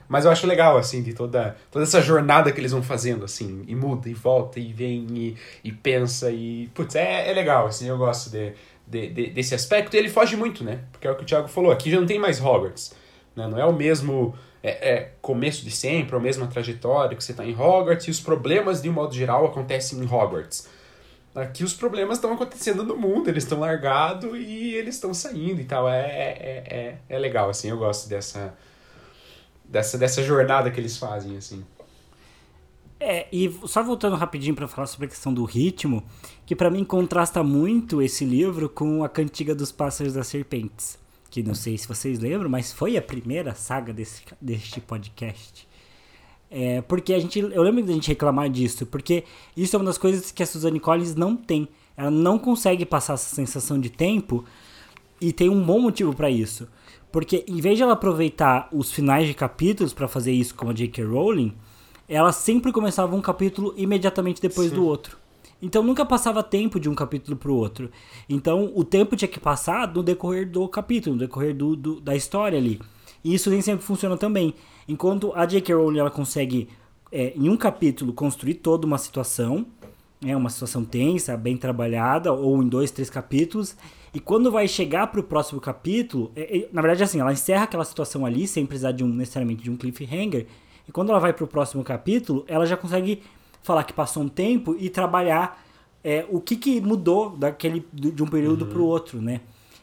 Mas 0.07 0.25
eu 0.25 0.31
acho 0.31 0.47
legal, 0.47 0.75
assim, 0.75 1.03
de 1.03 1.13
toda, 1.13 1.55
toda 1.69 1.85
essa 1.85 2.01
jornada 2.01 2.51
que 2.51 2.59
eles 2.59 2.71
vão 2.71 2.81
fazendo, 2.81 3.23
assim, 3.23 3.63
e 3.67 3.75
muda, 3.75 4.09
e 4.09 4.13
volta, 4.15 4.59
e 4.59 4.73
vem, 4.73 5.05
e, 5.11 5.37
e 5.63 5.71
pensa, 5.71 6.31
e... 6.31 6.67
Putz, 6.73 6.95
é, 6.95 7.29
é 7.29 7.31
legal, 7.31 7.67
assim, 7.67 7.87
eu 7.87 7.95
gosto 7.95 8.31
de, 8.31 8.53
de, 8.87 9.07
de, 9.09 9.29
desse 9.29 9.53
aspecto, 9.53 9.95
e 9.95 9.99
ele 9.99 10.09
foge 10.09 10.35
muito, 10.35 10.63
né? 10.63 10.79
Porque 10.91 11.07
é 11.07 11.11
o 11.11 11.15
que 11.15 11.21
o 11.21 11.25
Thiago 11.27 11.47
falou, 11.47 11.71
aqui 11.71 11.91
já 11.91 11.99
não 11.99 12.07
tem 12.07 12.17
mais 12.17 12.41
Hogwarts, 12.41 12.91
né? 13.35 13.47
Não 13.47 13.59
é 13.59 13.65
o 13.65 13.71
mesmo 13.71 14.33
é, 14.61 14.91
é, 14.91 15.11
começo 15.21 15.63
de 15.63 15.71
sempre, 15.71 16.15
a 16.15 16.19
mesma 16.19 16.47
trajetória 16.47 17.15
que 17.15 17.23
você 17.23 17.31
está 17.31 17.45
em 17.45 17.55
Hogwarts, 17.55 18.07
e 18.07 18.11
os 18.11 18.19
problemas, 18.19 18.81
de 18.81 18.89
um 18.89 18.93
modo 18.93 19.13
geral, 19.13 19.45
acontecem 19.45 19.99
em 19.99 20.05
Hogwarts. 20.05 20.67
Aqui 21.33 21.63
os 21.63 21.73
problemas 21.73 22.17
estão 22.17 22.33
acontecendo 22.33 22.83
no 22.83 22.97
mundo, 22.97 23.29
eles 23.29 23.43
estão 23.43 23.59
largados 23.59 24.31
e 24.35 24.73
eles 24.73 24.95
estão 24.95 25.13
saindo 25.13 25.61
e 25.61 25.63
tal. 25.63 25.87
É, 25.87 26.01
é, 26.01 26.63
é, 26.67 26.97
é 27.07 27.19
legal, 27.19 27.49
assim, 27.49 27.69
eu 27.69 27.77
gosto 27.77 28.09
dessa, 28.09 28.53
dessa, 29.63 29.97
dessa 29.97 30.23
jornada 30.23 30.69
que 30.69 30.79
eles 30.79 30.97
fazem, 30.97 31.37
assim. 31.37 31.63
É, 32.99 33.27
e 33.31 33.57
só 33.65 33.81
voltando 33.81 34.17
rapidinho 34.17 34.55
para 34.55 34.67
falar 34.67 34.87
sobre 34.87 35.05
a 35.05 35.09
questão 35.09 35.33
do 35.33 35.45
ritmo, 35.45 36.03
que 36.45 36.53
para 36.53 36.69
mim 36.69 36.83
contrasta 36.83 37.41
muito 37.41 38.01
esse 38.01 38.25
livro 38.25 38.67
com 38.67 39.05
a 39.05 39.07
Cantiga 39.07 39.55
dos 39.55 39.71
Pássaros 39.71 40.13
das 40.13 40.27
Serpentes 40.27 40.99
que 41.29 41.43
não 41.43 41.53
sei 41.53 41.77
se 41.77 41.87
vocês 41.87 42.19
lembram, 42.19 42.49
mas 42.49 42.71
foi 42.71 42.97
a 42.97 43.01
primeira 43.01 43.53
saga 43.53 43.93
desse, 43.93 44.23
deste 44.41 44.81
podcast. 44.81 45.67
É, 46.51 46.81
porque 46.81 47.13
a 47.13 47.19
gente, 47.19 47.39
eu 47.39 47.61
lembro 47.61 47.83
da 47.85 47.93
gente 47.93 48.07
reclamar 48.07 48.49
disso, 48.49 48.85
porque 48.85 49.23
isso 49.55 49.75
é 49.75 49.79
uma 49.79 49.85
das 49.85 49.97
coisas 49.97 50.31
que 50.31 50.41
a 50.41 50.45
Suzanne 50.45 50.79
Collins 50.79 51.15
não 51.15 51.35
tem. 51.35 51.67
Ela 51.95 52.09
não 52.09 52.39
consegue 52.39 52.85
passar 52.85 53.13
essa 53.13 53.35
sensação 53.35 53.79
de 53.79 53.89
tempo 53.89 54.43
e 55.21 55.31
tem 55.31 55.49
um 55.49 55.61
bom 55.61 55.79
motivo 55.79 56.15
para 56.15 56.29
isso. 56.29 56.67
Porque 57.11 57.43
em 57.47 57.59
vez 57.59 57.77
de 57.77 57.83
ela 57.83 57.93
aproveitar 57.93 58.67
os 58.71 58.91
finais 58.91 59.27
de 59.27 59.33
capítulos 59.33 59.93
para 59.93 60.07
fazer 60.07 60.31
isso 60.31 60.55
com 60.55 60.69
a 60.69 60.73
J.K. 60.73 61.03
Rowling, 61.03 61.53
ela 62.07 62.31
sempre 62.31 62.71
começava 62.71 63.15
um 63.15 63.21
capítulo 63.21 63.73
imediatamente 63.77 64.41
depois 64.41 64.69
Sim. 64.69 64.75
do 64.75 64.85
outro. 64.85 65.18
Então 65.61 65.83
nunca 65.83 66.05
passava 66.05 66.41
tempo 66.41 66.79
de 66.79 66.89
um 66.89 66.95
capítulo 66.95 67.35
para 67.35 67.51
o 67.51 67.55
outro. 67.55 67.91
Então 68.27 68.71
o 68.75 68.83
tempo 68.83 69.15
tinha 69.15 69.27
que 69.27 69.39
passar 69.39 69.93
no 69.93 70.01
decorrer 70.01 70.49
do 70.49 70.67
capítulo, 70.67 71.15
no 71.15 71.19
decorrer 71.19 71.55
do, 71.55 71.75
do, 71.75 71.99
da 71.99 72.15
história 72.15 72.57
ali. 72.57 72.79
E 73.23 73.33
isso 73.33 73.49
nem 73.49 73.61
sempre 73.61 73.85
funciona 73.85 74.17
também. 74.17 74.53
Enquanto 74.87 75.33
a 75.35 75.45
J.K. 75.45 75.75
Rowling 75.75 75.99
ela 75.99 76.11
consegue, 76.11 76.69
é, 77.11 77.33
em 77.35 77.49
um 77.49 77.57
capítulo, 77.57 78.13
construir 78.13 78.55
toda 78.55 78.87
uma 78.87 78.97
situação, 78.97 79.65
é 80.25 80.35
uma 80.35 80.49
situação 80.49 80.83
tensa, 80.83 81.35
bem 81.37 81.57
trabalhada, 81.57 82.31
ou 82.31 82.61
em 82.61 82.67
dois, 82.67 82.91
três 82.91 83.09
capítulos. 83.09 83.75
E 84.13 84.19
quando 84.19 84.51
vai 84.51 84.67
chegar 84.67 85.07
para 85.07 85.19
o 85.19 85.23
próximo 85.23 85.61
capítulo, 85.61 86.31
é, 86.35 86.59
é, 86.59 86.69
na 86.71 86.81
verdade, 86.81 87.03
assim, 87.03 87.19
ela 87.19 87.31
encerra 87.31 87.63
aquela 87.63 87.85
situação 87.85 88.25
ali, 88.25 88.47
sem 88.47 88.65
precisar 88.65 88.91
de 88.91 89.03
um, 89.03 89.07
necessariamente 89.07 89.63
de 89.63 89.69
um 89.69 89.77
cliffhanger. 89.77 90.47
E 90.87 90.91
quando 90.91 91.09
ela 91.09 91.19
vai 91.19 91.33
para 91.33 91.43
o 91.43 91.47
próximo 91.47 91.83
capítulo, 91.83 92.43
ela 92.47 92.65
já 92.65 92.75
consegue 92.75 93.21
falar 93.61 93.83
que 93.83 93.93
passou 93.93 94.23
um 94.23 94.29
tempo 94.29 94.75
e 94.79 94.89
trabalhar 94.89 95.63
é, 96.03 96.25
o 96.29 96.39
que, 96.39 96.55
que 96.55 96.81
mudou 96.81 97.31
daquele 97.31 97.85
de 97.93 98.23
um 98.23 98.27
período 98.27 98.65
uhum. 98.65 98.71
para 98.71 98.79
o 98.79 98.85
outro, 98.85 99.21
né? 99.21 99.41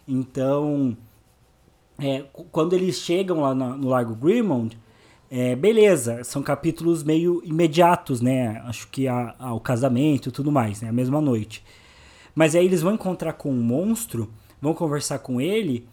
Então, 0.09 0.97
é, 1.99 2.25
quando 2.53 2.75
eles 2.75 2.97
chegam 2.97 3.41
lá 3.41 3.55
na, 3.55 3.77
no 3.77 3.89
Largo 3.89 4.15
Grimond, 4.15 4.77
é, 5.31 5.57
beleza, 5.57 6.23
são 6.23 6.43
capítulos 6.43 7.03
meio 7.03 7.43
imediatos, 7.45 8.21
né? 8.21 8.63
Acho 8.67 8.89
que 8.89 9.09
a, 9.09 9.35
a, 9.39 9.55
o 9.55 9.61
casamento 9.61 10.29
e 10.29 10.33
tudo 10.33 10.53
mais, 10.53 10.81
né? 10.81 10.89
A 10.89 10.93
mesma 10.93 11.21
noite. 11.21 11.65
Mas 12.35 12.55
aí 12.55 12.65
eles 12.65 12.83
vão 12.83 12.95
encontrar 12.95 13.33
com 13.33 13.51
um 13.51 13.63
monstro, 13.63 14.31
vão 14.61 14.75
conversar 14.75 15.19
com 15.19 15.41
ele, 15.41 15.89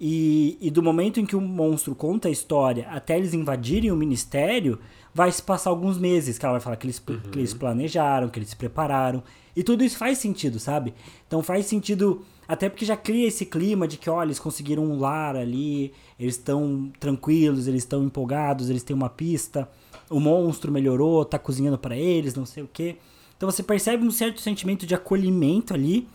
e, 0.00 0.56
e 0.60 0.70
do 0.70 0.82
momento 0.82 1.20
em 1.20 1.26
que 1.26 1.36
o 1.36 1.40
monstro 1.40 1.94
conta 1.94 2.28
a 2.28 2.30
história 2.30 2.88
até 2.88 3.18
eles 3.18 3.34
invadirem 3.34 3.92
o 3.92 3.96
ministério, 3.96 4.78
vai 5.14 5.30
se 5.32 5.42
passar 5.42 5.70
alguns 5.70 5.98
meses, 5.98 6.38
que 6.38 6.44
ela 6.44 6.54
vai 6.54 6.60
falar 6.60 6.76
que 6.76 6.86
eles, 6.86 7.02
uhum. 7.08 7.18
que 7.30 7.38
eles 7.38 7.52
planejaram, 7.54 8.28
que 8.28 8.38
eles 8.38 8.50
se 8.50 8.56
prepararam. 8.56 9.22
E 9.54 9.62
tudo 9.62 9.82
isso 9.82 9.98
faz 9.98 10.18
sentido, 10.18 10.58
sabe? 10.58 10.94
Então 11.26 11.42
faz 11.42 11.66
sentido, 11.66 12.24
até 12.46 12.68
porque 12.68 12.84
já 12.84 12.96
cria 12.96 13.26
esse 13.26 13.44
clima 13.44 13.88
de 13.88 13.96
que, 13.96 14.08
olha, 14.08 14.28
eles 14.28 14.38
conseguiram 14.38 14.84
um 14.84 14.98
lar 14.98 15.36
ali, 15.36 15.92
eles 16.18 16.36
estão 16.36 16.90
tranquilos, 17.00 17.66
eles 17.66 17.82
estão 17.82 18.04
empolgados, 18.04 18.70
eles 18.70 18.82
têm 18.82 18.94
uma 18.94 19.08
pista, 19.08 19.68
o 20.08 20.20
monstro 20.20 20.70
melhorou, 20.70 21.24
tá 21.24 21.38
cozinhando 21.38 21.78
para 21.78 21.96
eles, 21.96 22.34
não 22.34 22.46
sei 22.46 22.62
o 22.62 22.70
quê. 22.72 22.96
Então 23.36 23.50
você 23.50 23.62
percebe 23.62 24.04
um 24.04 24.10
certo 24.10 24.40
sentimento 24.40 24.86
de 24.86 24.94
acolhimento 24.94 25.74
ali, 25.74 26.06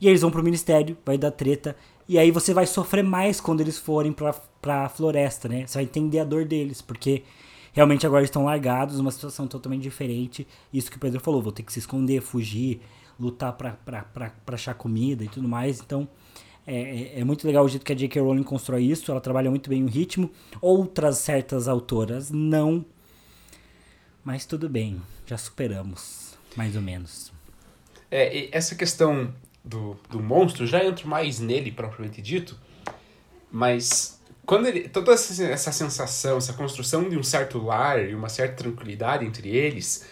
e 0.00 0.08
eles 0.08 0.20
vão 0.20 0.30
pro 0.30 0.42
ministério, 0.42 0.96
vai 1.06 1.16
dar 1.16 1.30
treta, 1.30 1.74
e 2.06 2.18
aí 2.18 2.30
você 2.30 2.52
vai 2.52 2.66
sofrer 2.66 3.02
mais 3.02 3.40
quando 3.40 3.60
eles 3.60 3.78
forem 3.78 4.12
pra, 4.12 4.34
pra 4.60 4.88
floresta, 4.90 5.48
né? 5.48 5.66
Você 5.66 5.78
vai 5.78 5.84
entender 5.84 6.18
a 6.18 6.24
dor 6.24 6.44
deles, 6.44 6.82
porque 6.82 7.22
realmente 7.74 8.06
agora 8.06 8.24
estão 8.24 8.44
largados, 8.44 8.98
uma 8.98 9.10
situação 9.10 9.46
totalmente 9.46 9.82
diferente. 9.82 10.46
Isso 10.72 10.90
que 10.90 10.96
o 10.96 11.00
Pedro 11.00 11.20
falou, 11.20 11.42
vou 11.42 11.52
ter 11.52 11.64
que 11.64 11.72
se 11.72 11.80
esconder, 11.80 12.22
fugir, 12.22 12.80
lutar 13.20 13.52
para 13.52 14.32
achar 14.46 14.74
comida 14.74 15.24
e 15.24 15.28
tudo 15.28 15.46
mais. 15.46 15.80
Então, 15.80 16.08
é, 16.66 16.76
é, 16.76 17.20
é, 17.20 17.24
muito 17.24 17.46
legal 17.46 17.64
o 17.64 17.68
jeito 17.68 17.84
que 17.84 17.92
a 17.92 17.96
J.K. 17.96 18.22
Rowling 18.22 18.44
constrói 18.44 18.84
isso, 18.84 19.10
ela 19.10 19.20
trabalha 19.20 19.50
muito 19.50 19.68
bem 19.68 19.84
o 19.84 19.88
ritmo. 19.88 20.30
Outras 20.60 21.18
certas 21.18 21.68
autoras 21.68 22.30
não. 22.30 22.86
Mas 24.24 24.46
tudo 24.46 24.68
bem, 24.68 25.02
já 25.26 25.36
superamos, 25.36 26.38
mais 26.56 26.76
ou 26.76 26.80
menos. 26.80 27.30
É, 28.10 28.56
essa 28.56 28.74
questão 28.74 29.34
do, 29.64 29.96
do 30.08 30.22
monstro 30.22 30.66
já 30.66 30.82
entro 30.82 31.08
mais 31.08 31.40
nele, 31.40 31.72
propriamente 31.72 32.22
dito, 32.22 32.56
mas 33.50 34.13
quando 34.46 34.66
ele, 34.66 34.88
toda 34.88 35.12
essa, 35.12 35.44
essa 35.44 35.72
sensação, 35.72 36.36
essa 36.36 36.52
construção 36.52 37.08
de 37.08 37.16
um 37.16 37.22
certo 37.22 37.58
lar 37.58 38.02
e 38.02 38.14
uma 38.14 38.28
certa 38.28 38.56
tranquilidade 38.62 39.24
entre 39.24 39.48
eles. 39.48 40.06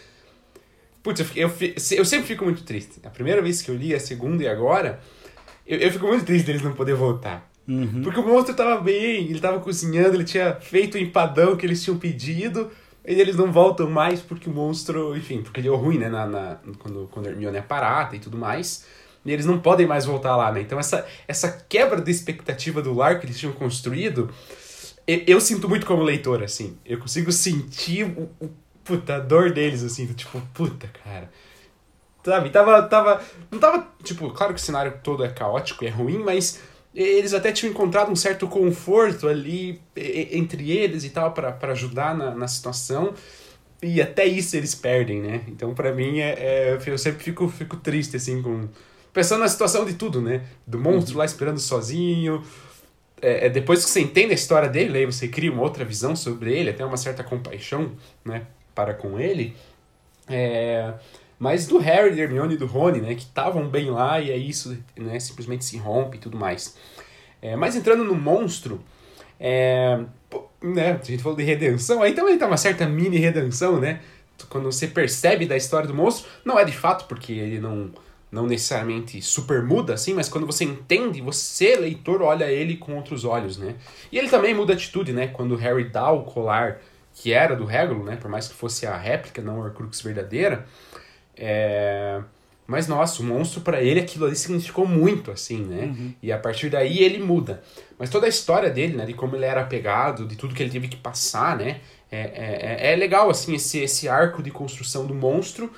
Putz, 1.01 1.19
eu, 1.19 1.27
eu, 1.35 1.51
eu 1.97 2.05
sempre 2.05 2.27
fico 2.27 2.43
muito 2.43 2.63
triste. 2.63 2.99
A 3.03 3.09
primeira 3.09 3.41
vez 3.41 3.61
que 3.61 3.69
eu 3.69 3.75
li, 3.75 3.93
a 3.93 3.99
segunda 3.99 4.43
e 4.43 4.47
agora, 4.47 4.99
eu, 5.67 5.77
eu 5.79 5.91
fico 5.91 6.07
muito 6.07 6.25
triste 6.25 6.45
deles 6.45 6.61
não 6.61 6.73
poder 6.73 6.95
voltar. 6.95 7.49
Uhum. 7.67 8.01
Porque 8.03 8.19
o 8.19 8.27
monstro 8.27 8.55
tava 8.55 8.81
bem, 8.81 9.29
ele 9.29 9.39
tava 9.39 9.59
cozinhando, 9.59 10.15
ele 10.15 10.25
tinha 10.25 10.55
feito 10.55 10.95
o 10.95 10.97
empadão 10.97 11.55
que 11.55 11.65
eles 11.65 11.83
tinham 11.83 11.97
pedido, 11.97 12.71
e 13.05 13.19
eles 13.19 13.35
não 13.35 13.51
voltam 13.51 13.89
mais 13.89 14.21
porque 14.21 14.49
o 14.49 14.53
monstro, 14.53 15.15
enfim, 15.15 15.41
porque 15.41 15.61
deu 15.61 15.75
ruim, 15.75 15.97
né, 15.97 16.09
na, 16.09 16.25
na, 16.25 16.57
quando, 16.79 17.09
quando 17.11 17.27
a 17.27 17.29
Hermione 17.29 17.57
é 17.57 17.61
parata 17.61 18.15
e 18.15 18.19
tudo 18.19 18.37
mais 18.37 18.85
e 19.25 19.31
eles 19.31 19.45
não 19.45 19.59
podem 19.59 19.85
mais 19.87 20.05
voltar 20.05 20.35
lá, 20.35 20.51
né? 20.51 20.61
Então 20.61 20.79
essa, 20.79 21.05
essa 21.27 21.49
quebra 21.69 22.01
de 22.01 22.11
expectativa 22.11 22.81
do 22.81 22.93
lar 22.93 23.19
que 23.19 23.25
eles 23.25 23.39
tinham 23.39 23.53
construído, 23.53 24.29
eu, 25.07 25.21
eu 25.27 25.41
sinto 25.41 25.69
muito 25.69 25.85
como 25.85 26.03
leitor, 26.03 26.43
assim. 26.43 26.77
Eu 26.85 26.99
consigo 26.99 27.31
sentir 27.31 28.05
o, 28.05 28.29
o 28.39 28.49
puta, 28.83 29.15
a 29.15 29.19
dor 29.19 29.51
deles, 29.51 29.83
assim, 29.83 30.05
tipo, 30.13 30.41
puta, 30.53 30.87
cara. 31.03 31.29
Sabe, 32.23 32.49
tava, 32.51 32.81
tava, 32.83 33.21
não 33.51 33.59
tava, 33.59 33.87
tipo, 34.01 34.29
claro 34.31 34.53
que 34.53 34.59
o 34.59 34.63
cenário 34.63 34.99
todo 35.03 35.25
é 35.25 35.29
caótico 35.29 35.83
e 35.83 35.87
é 35.87 35.89
ruim, 35.89 36.19
mas 36.19 36.61
eles 36.95 37.33
até 37.33 37.51
tinham 37.51 37.71
encontrado 37.71 38.11
um 38.11 38.15
certo 38.15 38.47
conforto 38.47 39.27
ali 39.27 39.81
entre 39.95 40.71
eles 40.71 41.03
e 41.03 41.09
tal 41.09 41.31
para 41.33 41.57
ajudar 41.71 42.15
na, 42.15 42.33
na 42.33 42.47
situação 42.47 43.13
e 43.81 44.01
até 44.01 44.25
isso 44.25 44.55
eles 44.55 44.75
perdem, 44.75 45.21
né? 45.21 45.41
Então 45.47 45.73
para 45.73 45.91
mim 45.91 46.19
é, 46.19 46.77
é, 46.77 46.79
eu 46.85 46.97
sempre 46.97 47.23
fico, 47.23 47.49
fico 47.49 47.77
triste 47.77 48.15
assim 48.15 48.41
com 48.41 48.69
pensando 49.13 49.41
na 49.41 49.47
situação 49.47 49.85
de 49.85 49.93
tudo, 49.93 50.21
né? 50.21 50.41
Do 50.65 50.79
monstro 50.79 51.13
uhum. 51.13 51.19
lá 51.19 51.25
esperando 51.25 51.59
sozinho. 51.59 52.43
é, 53.21 53.45
é, 53.45 53.49
depois 53.49 53.85
que 53.85 53.89
você 53.89 54.01
entende 54.01 54.31
a 54.31 54.35
história 54.35 54.67
dele, 54.67 54.97
aí 54.97 55.05
você 55.05 55.27
cria 55.29 55.51
uma 55.51 55.61
outra 55.61 55.85
visão 55.85 56.15
sobre 56.15 56.51
ele, 56.51 56.71
até 56.71 56.83
uma 56.83 56.97
certa 56.97 57.23
compaixão, 57.23 57.93
né, 58.25 58.47
para 58.75 58.93
com 58.93 59.17
ele. 59.17 59.55
É, 60.27 60.93
mas 61.39 61.65
do 61.67 61.77
Harry, 61.77 62.11
do 62.11 62.19
Hermione 62.19 62.55
e 62.55 62.57
do 62.57 62.65
Rony, 62.65 62.99
né, 62.99 63.15
que 63.15 63.23
estavam 63.23 63.69
bem 63.69 63.89
lá 63.89 64.19
e 64.19 64.31
aí 64.31 64.49
isso, 64.49 64.77
né, 64.97 65.19
simplesmente 65.19 65.63
se 65.63 65.77
rompe 65.77 66.17
e 66.17 66.19
tudo 66.19 66.37
mais. 66.37 66.75
É, 67.41 67.55
mas 67.55 67.75
entrando 67.75 68.03
no 68.03 68.15
monstro, 68.15 68.81
é, 69.39 69.99
né, 70.61 70.99
a 71.01 71.03
gente 71.05 71.21
falou 71.23 71.37
de 71.37 71.43
redenção, 71.43 72.01
aí 72.01 72.13
também 72.13 72.37
tá 72.37 72.47
uma 72.47 72.57
certa 72.57 72.85
mini 72.85 73.17
redenção, 73.17 73.79
né? 73.79 74.01
Quando 74.49 74.65
você 74.65 74.87
percebe 74.87 75.45
da 75.45 75.55
história 75.55 75.87
do 75.87 75.93
monstro, 75.93 76.29
não 76.43 76.59
é 76.59 76.65
de 76.65 76.71
fato 76.71 77.05
porque 77.07 77.31
ele 77.31 77.59
não 77.59 77.91
não 78.33 78.47
necessariamente 78.47 79.21
super 79.21 79.61
muda 79.61 79.93
assim, 79.93 80.15
mas 80.15 80.27
quando 80.27 80.47
você 80.47 80.63
entende, 80.63 81.21
você, 81.21 81.75
leitor, 81.75 82.23
olha 82.23 82.51
ele 82.51 82.77
com 82.77 82.95
outros 82.95 83.25
olhos, 83.25 83.59
né? 83.59 83.75
E 84.11 84.17
ele 84.17 84.27
também 84.27 84.55
muda 84.55 84.73
atitude, 84.73 85.13
né? 85.13 85.27
Quando 85.27 85.55
Harry 85.55 85.87
dá 85.87 86.09
o 86.09 86.23
colar 86.23 86.81
que 87.13 87.31
era 87.31 87.55
do 87.55 87.63
Regulo, 87.63 88.03
né? 88.03 88.15
Por 88.15 88.31
mais 88.31 88.47
que 88.47 88.55
fosse 88.55 88.87
a 88.87 88.97
réplica, 88.97 89.39
não 89.39 89.61
a 89.61 89.65
Horcrux 89.65 90.01
verdadeira, 90.01 90.65
é... 91.37 92.21
Mas, 92.65 92.87
nossa, 92.87 93.21
o 93.21 93.25
monstro 93.25 93.61
para 93.61 93.83
ele, 93.83 93.99
aquilo 93.99 94.25
ali 94.25 94.35
significou 94.35 94.87
muito, 94.87 95.29
assim, 95.29 95.63
né? 95.63 95.83
Uhum. 95.83 96.13
E 96.23 96.31
a 96.31 96.37
partir 96.39 96.69
daí 96.69 97.03
ele 97.03 97.19
muda. 97.19 97.61
Mas 97.99 98.09
toda 98.09 98.25
a 98.25 98.29
história 98.29 98.69
dele, 98.69 98.95
né? 98.95 99.05
De 99.05 99.13
como 99.13 99.35
ele 99.35 99.45
era 99.45 99.61
apegado, 99.61 100.25
de 100.25 100.35
tudo 100.35 100.55
que 100.55 100.63
ele 100.63 100.71
teve 100.71 100.87
que 100.87 100.95
passar, 100.95 101.57
né? 101.57 101.81
É, 102.09 102.19
é, 102.19 102.87
é, 102.89 102.93
é 102.93 102.95
legal, 102.95 103.29
assim, 103.29 103.53
esse, 103.53 103.79
esse 103.79 104.07
arco 104.07 104.41
de 104.41 104.49
construção 104.49 105.05
do 105.05 105.13
monstro. 105.13 105.71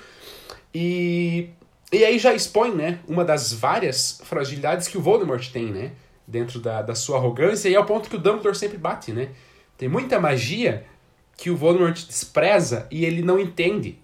E 0.72 1.50
e 1.92 2.04
aí 2.04 2.18
já 2.18 2.34
expõe, 2.34 2.74
né, 2.74 2.98
uma 3.06 3.24
das 3.24 3.52
várias 3.52 4.20
fragilidades 4.24 4.88
que 4.88 4.98
o 4.98 5.00
Voldemort 5.00 5.48
tem, 5.50 5.66
né, 5.66 5.92
dentro 6.26 6.58
da, 6.60 6.82
da 6.82 6.94
sua 6.94 7.18
arrogância, 7.18 7.68
e 7.68 7.74
é 7.74 7.80
o 7.80 7.84
ponto 7.84 8.10
que 8.10 8.16
o 8.16 8.18
Dumbledore 8.18 8.56
sempre 8.56 8.76
bate, 8.76 9.12
né. 9.12 9.30
Tem 9.78 9.88
muita 9.88 10.18
magia 10.18 10.84
que 11.36 11.50
o 11.50 11.56
Voldemort 11.56 11.94
despreza 12.06 12.86
e 12.90 13.04
ele 13.04 13.22
não 13.22 13.38
entende. 13.38 13.98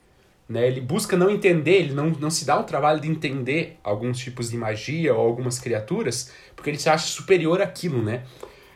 Né? 0.48 0.66
Ele 0.66 0.80
busca 0.80 1.16
não 1.16 1.30
entender, 1.30 1.76
ele 1.76 1.94
não, 1.94 2.10
não 2.10 2.30
se 2.30 2.44
dá 2.44 2.58
o 2.60 2.64
trabalho 2.64 3.00
de 3.00 3.08
entender 3.08 3.78
alguns 3.82 4.18
tipos 4.18 4.50
de 4.50 4.56
magia 4.56 5.14
ou 5.14 5.20
algumas 5.26 5.58
criaturas, 5.58 6.30
porque 6.54 6.68
ele 6.68 6.78
se 6.78 6.90
acha 6.90 7.06
superior 7.06 7.62
àquilo, 7.62 8.02
né? 8.02 8.24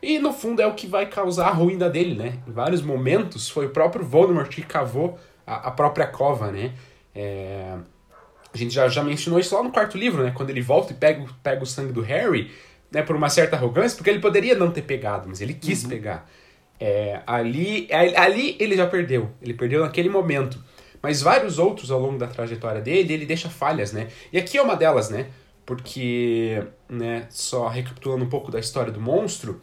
E 0.02 0.18
no 0.18 0.32
fundo 0.32 0.62
é 0.62 0.66
o 0.66 0.74
que 0.74 0.86
vai 0.86 1.06
causar 1.06 1.48
a 1.48 1.50
ruína 1.50 1.90
dele, 1.90 2.14
né? 2.14 2.38
Em 2.46 2.52
vários 2.52 2.80
momentos 2.80 3.48
foi 3.48 3.66
o 3.66 3.70
próprio 3.70 4.04
Voldemort 4.04 4.48
que 4.48 4.62
cavou 4.62 5.18
a, 5.46 5.68
a 5.68 5.70
própria 5.70 6.06
cova, 6.06 6.50
né? 6.50 6.72
É... 7.14 7.76
A 8.56 8.58
gente 8.58 8.74
já, 8.74 8.88
já 8.88 9.04
mencionou 9.04 9.38
isso 9.38 9.54
lá 9.54 9.62
no 9.62 9.70
quarto 9.70 9.98
livro, 9.98 10.24
né? 10.24 10.32
Quando 10.34 10.48
ele 10.48 10.62
volta 10.62 10.94
e 10.94 10.96
pega, 10.96 11.26
pega 11.42 11.62
o 11.62 11.66
sangue 11.66 11.92
do 11.92 12.00
Harry, 12.00 12.50
né? 12.90 13.02
Por 13.02 13.14
uma 13.14 13.28
certa 13.28 13.54
arrogância, 13.54 13.94
porque 13.98 14.08
ele 14.08 14.18
poderia 14.18 14.54
não 14.54 14.70
ter 14.70 14.80
pegado, 14.80 15.28
mas 15.28 15.42
ele 15.42 15.52
quis 15.52 15.82
uhum. 15.82 15.90
pegar. 15.90 16.26
É, 16.80 17.20
ali, 17.26 17.86
ali 18.16 18.56
ele 18.58 18.74
já 18.74 18.86
perdeu. 18.86 19.30
Ele 19.42 19.52
perdeu 19.52 19.82
naquele 19.82 20.08
momento. 20.08 20.58
Mas 21.02 21.20
vários 21.20 21.58
outros 21.58 21.90
ao 21.90 22.00
longo 22.00 22.16
da 22.16 22.26
trajetória 22.26 22.80
dele, 22.80 23.12
ele 23.12 23.26
deixa 23.26 23.50
falhas, 23.50 23.92
né? 23.92 24.08
E 24.32 24.38
aqui 24.38 24.56
é 24.56 24.62
uma 24.62 24.74
delas, 24.74 25.10
né? 25.10 25.26
Porque, 25.66 26.62
né, 26.88 27.26
só 27.28 27.68
recapitulando 27.68 28.24
um 28.24 28.28
pouco 28.30 28.50
da 28.50 28.58
história 28.58 28.90
do 28.90 29.02
monstro, 29.02 29.60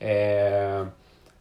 é... 0.00 0.82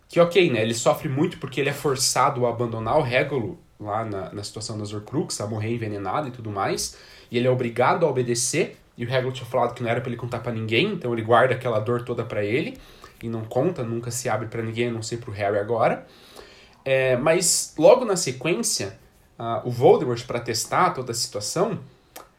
que 0.09 0.19
ok, 0.19 0.51
né? 0.51 0.61
Ele 0.63 0.73
sofre 0.73 1.07
muito 1.07 1.37
porque 1.37 1.61
ele 1.61 1.69
é 1.69 1.73
forçado 1.73 2.45
a 2.45 2.49
abandonar 2.49 2.97
o 2.97 3.01
Regulo 3.01 3.57
lá 3.79 4.03
na, 4.03 4.33
na 4.33 4.43
situação 4.43 4.77
das 4.77 4.93
Horcrux, 4.93 5.39
a 5.39 5.47
morrer 5.47 5.73
envenenado 5.73 6.27
e 6.27 6.31
tudo 6.31 6.51
mais. 6.51 6.97
E 7.31 7.37
ele 7.37 7.47
é 7.47 7.51
obrigado 7.51 8.05
a 8.05 8.09
obedecer. 8.09 8.77
E 8.97 9.05
o 9.05 9.15
Hagrid 9.15 9.33
tinha 9.33 9.49
falado 9.49 9.73
que 9.73 9.81
não 9.81 9.89
era 9.89 10.01
para 10.01 10.09
ele 10.09 10.17
contar 10.17 10.39
para 10.39 10.51
ninguém, 10.51 10.93
então 10.93 11.13
ele 11.13 11.21
guarda 11.21 11.53
aquela 11.53 11.79
dor 11.79 12.03
toda 12.03 12.25
para 12.25 12.43
ele 12.43 12.77
e 13.23 13.29
não 13.29 13.43
conta, 13.45 13.83
nunca 13.83 14.11
se 14.11 14.27
abre 14.27 14.47
para 14.47 14.61
ninguém, 14.61 14.89
a 14.89 14.91
não 14.91 15.01
ser 15.01 15.17
pro 15.17 15.31
Harry 15.31 15.57
agora. 15.57 16.05
É, 16.83 17.15
mas 17.17 17.73
logo 17.77 18.05
na 18.05 18.15
sequência, 18.15 18.97
uh, 19.37 19.67
o 19.67 19.71
Voldemort 19.71 20.25
para 20.25 20.39
testar 20.39 20.91
toda 20.91 21.11
a 21.11 21.15
situação, 21.15 21.79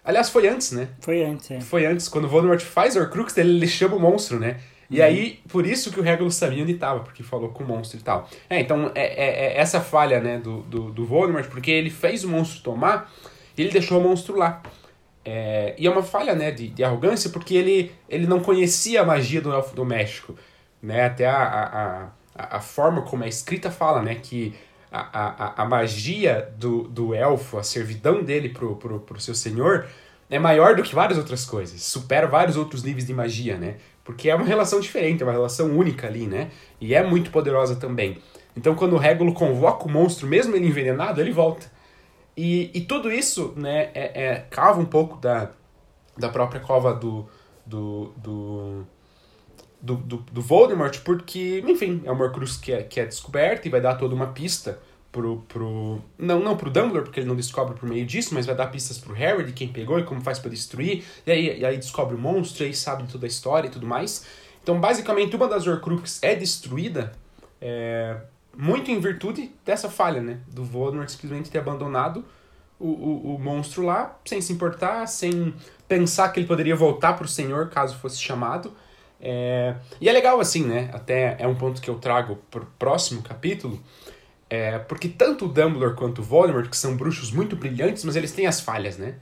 aliás 0.05 0.28
foi 0.28 0.49
antes, 0.49 0.72
né? 0.72 0.88
Foi 1.01 1.22
antes, 1.22 1.51
é. 1.51 1.61
Foi 1.61 1.86
antes, 1.86 2.09
quando 2.09 2.24
o 2.24 2.28
Voldemort 2.28 2.61
faz 2.61 2.97
o 2.97 3.01
Horcrux, 3.01 3.36
ele, 3.36 3.57
ele 3.57 3.68
chama 3.68 3.97
o 3.97 4.01
monstro, 4.01 4.38
né? 4.38 4.61
E 4.91 4.99
uhum. 4.99 5.07
aí, 5.07 5.41
por 5.49 5.64
isso 5.64 5.93
que 5.93 6.01
o 6.01 6.03
Regulus 6.03 6.34
sabia 6.34 6.62
onde 6.62 6.72
estava, 6.72 7.01
porque 7.01 7.22
falou 7.22 7.51
com 7.51 7.62
o 7.62 7.66
monstro 7.66 7.99
e 7.99 8.03
tal. 8.03 8.28
É, 8.49 8.59
então, 8.61 8.91
é, 8.95 9.03
é, 9.03 9.47
é, 9.47 9.59
essa 9.59 9.80
falha, 9.80 10.20
né, 10.20 10.38
do, 10.38 10.62
do, 10.62 10.91
do 10.91 11.07
Voldemort, 11.07 11.47
porque 11.49 11.70
ele 11.70 11.91
fez 11.91 12.24
o 12.24 12.28
monstro 12.28 12.62
tomar 12.62 13.11
e 13.57 13.62
ele 13.62 13.70
deixou 13.70 14.01
o 14.01 14.03
monstro 14.03 14.36
lá. 14.36 14.61
É, 15.24 15.74
e 15.78 15.86
é 15.86 15.91
uma 15.91 16.03
falha, 16.03 16.34
né, 16.34 16.51
de, 16.51 16.68
de 16.68 16.82
arrogância, 16.82 17.30
porque 17.30 17.55
ele, 17.55 17.93
ele 18.09 18.26
não 18.26 18.41
conhecia 18.41 19.03
a 19.03 19.05
magia 19.05 19.41
do 19.41 19.53
Elfo 19.53 19.76
Doméstico, 19.76 20.34
né, 20.82 21.05
até 21.05 21.26
a, 21.26 22.11
a, 22.34 22.57
a, 22.57 22.61
forma 22.61 23.03
como 23.03 23.22
é 23.22 23.28
escrita 23.28 23.70
fala, 23.70 24.03
né, 24.03 24.16
que 24.16 24.55
a, 24.91 25.61
a, 25.61 25.62
a 25.62 25.64
magia 25.66 26.51
do, 26.57 26.84
do 26.84 27.14
elfo, 27.14 27.59
a 27.59 27.62
servidão 27.62 28.24
dele 28.24 28.49
pro, 28.49 28.74
pro, 28.76 28.99
pro 29.01 29.20
seu 29.20 29.34
senhor, 29.34 29.86
é 30.28 30.38
maior 30.38 30.74
do 30.74 30.82
que 30.82 30.95
várias 30.95 31.18
outras 31.18 31.45
coisas, 31.45 31.82
supera 31.82 32.26
vários 32.26 32.57
outros 32.57 32.82
níveis 32.82 33.07
de 33.07 33.12
magia, 33.12 33.57
né? 33.59 33.76
Porque 34.05 34.30
é 34.30 34.34
uma 34.34 34.44
relação 34.44 34.80
diferente, 34.80 35.22
é 35.22 35.26
uma 35.26 35.32
relação 35.32 35.76
única 35.76 36.07
ali, 36.07 36.26
né? 36.26 36.51
E 36.80 36.94
é 36.94 37.03
muito 37.03 37.30
poderosa 37.30 37.76
também. 37.76 38.18
Então, 38.57 38.74
quando 38.74 38.94
o 38.94 38.98
Régulo 38.98 39.32
convoca 39.32 39.86
o 39.86 39.90
monstro, 39.90 40.26
mesmo 40.26 40.57
ele 40.57 40.66
envenenado, 40.66 41.20
ele 41.20 41.32
volta. 41.32 41.70
E, 42.36 42.70
e 42.74 42.80
tudo 42.80 43.11
isso, 43.11 43.53
né, 43.57 43.90
é, 43.94 44.24
é, 44.24 44.46
cava 44.51 44.80
um 44.80 44.84
pouco 44.84 45.16
da, 45.18 45.51
da 46.16 46.28
própria 46.28 46.61
cova 46.61 46.94
do, 46.94 47.28
do, 47.66 48.12
do, 48.16 48.86
do, 49.80 49.96
do, 49.96 50.16
do 50.16 50.40
Voldemort, 50.40 51.01
porque, 51.01 51.62
enfim, 51.66 52.03
é 52.05 52.11
uma 52.11 52.24
Horcrux 52.24 52.57
que 52.57 52.72
é, 52.72 52.82
que 52.82 53.01
é 53.01 53.07
descoberta 53.07 53.66
e 53.66 53.70
vai 53.70 53.80
dar 53.80 53.96
toda 53.96 54.14
uma 54.14 54.28
pista 54.28 54.80
pro, 55.12 55.38
pro. 55.48 56.00
Não, 56.18 56.40
não 56.40 56.56
pro 56.56 56.70
Dumbledore, 56.70 57.04
porque 57.04 57.20
ele 57.20 57.28
não 57.28 57.36
descobre 57.36 57.74
por 57.74 57.88
meio 57.88 58.06
disso, 58.06 58.34
mas 58.34 58.46
vai 58.46 58.54
dar 58.54 58.66
pistas 58.68 58.98
pro 58.98 59.14
Harry 59.14 59.44
de 59.44 59.52
quem 59.52 59.68
pegou 59.68 59.98
e 59.98 60.04
como 60.04 60.20
faz 60.20 60.38
para 60.38 60.50
destruir. 60.50 61.04
E 61.26 61.30
aí, 61.30 61.61
e 61.61 61.64
aí 61.64 61.76
descobre 61.76 62.14
o 62.14 62.18
monstro, 62.18 62.64
e 62.64 62.66
aí 62.66 62.74
sabe 62.74 63.04
toda 63.11 63.26
a 63.26 63.28
história 63.28 63.68
e 63.68 63.70
tudo 63.70 63.86
mais. 63.86 64.26
Então, 64.62 64.78
basicamente, 64.80 65.34
uma 65.34 65.48
das 65.48 65.66
Horcruxes 65.66 66.22
é 66.22 66.34
destruída 66.34 67.12
é, 67.61 68.16
muito 68.56 68.90
em 68.90 69.00
virtude 69.00 69.52
dessa 69.64 69.90
falha, 69.90 70.20
né? 70.20 70.38
Do 70.48 70.64
Voldemort 70.64 71.08
simplesmente 71.08 71.50
ter 71.50 71.58
abandonado 71.58 72.24
o, 72.78 72.88
o, 72.88 73.34
o 73.34 73.38
monstro 73.38 73.82
lá, 73.84 74.18
sem 74.24 74.40
se 74.40 74.52
importar, 74.52 75.06
sem 75.06 75.54
pensar 75.88 76.28
que 76.30 76.40
ele 76.40 76.46
poderia 76.46 76.76
voltar 76.76 77.14
pro 77.14 77.28
Senhor 77.28 77.68
caso 77.68 77.96
fosse 77.96 78.18
chamado. 78.18 78.72
É, 79.20 79.74
e 80.00 80.08
é 80.08 80.12
legal 80.12 80.40
assim, 80.40 80.64
né? 80.64 80.88
Até 80.92 81.36
é 81.38 81.46
um 81.46 81.54
ponto 81.54 81.80
que 81.80 81.90
eu 81.90 81.96
trago 81.96 82.38
pro 82.50 82.66
próximo 82.78 83.22
capítulo 83.22 83.78
é, 84.51 84.80
porque 84.80 85.09
tanto 85.09 85.44
o 85.44 85.48
Dumbledore 85.48 85.94
quanto 85.94 86.18
o 86.18 86.24
Voldemort, 86.24 86.68
que 86.68 86.76
são 86.76 86.96
bruxos 86.96 87.30
muito 87.30 87.55
brilhantes, 87.55 88.05
mas 88.05 88.16
eles 88.16 88.32
têm 88.32 88.48
as 88.48 88.61
falhas, 88.61 88.98
né? 88.98 89.14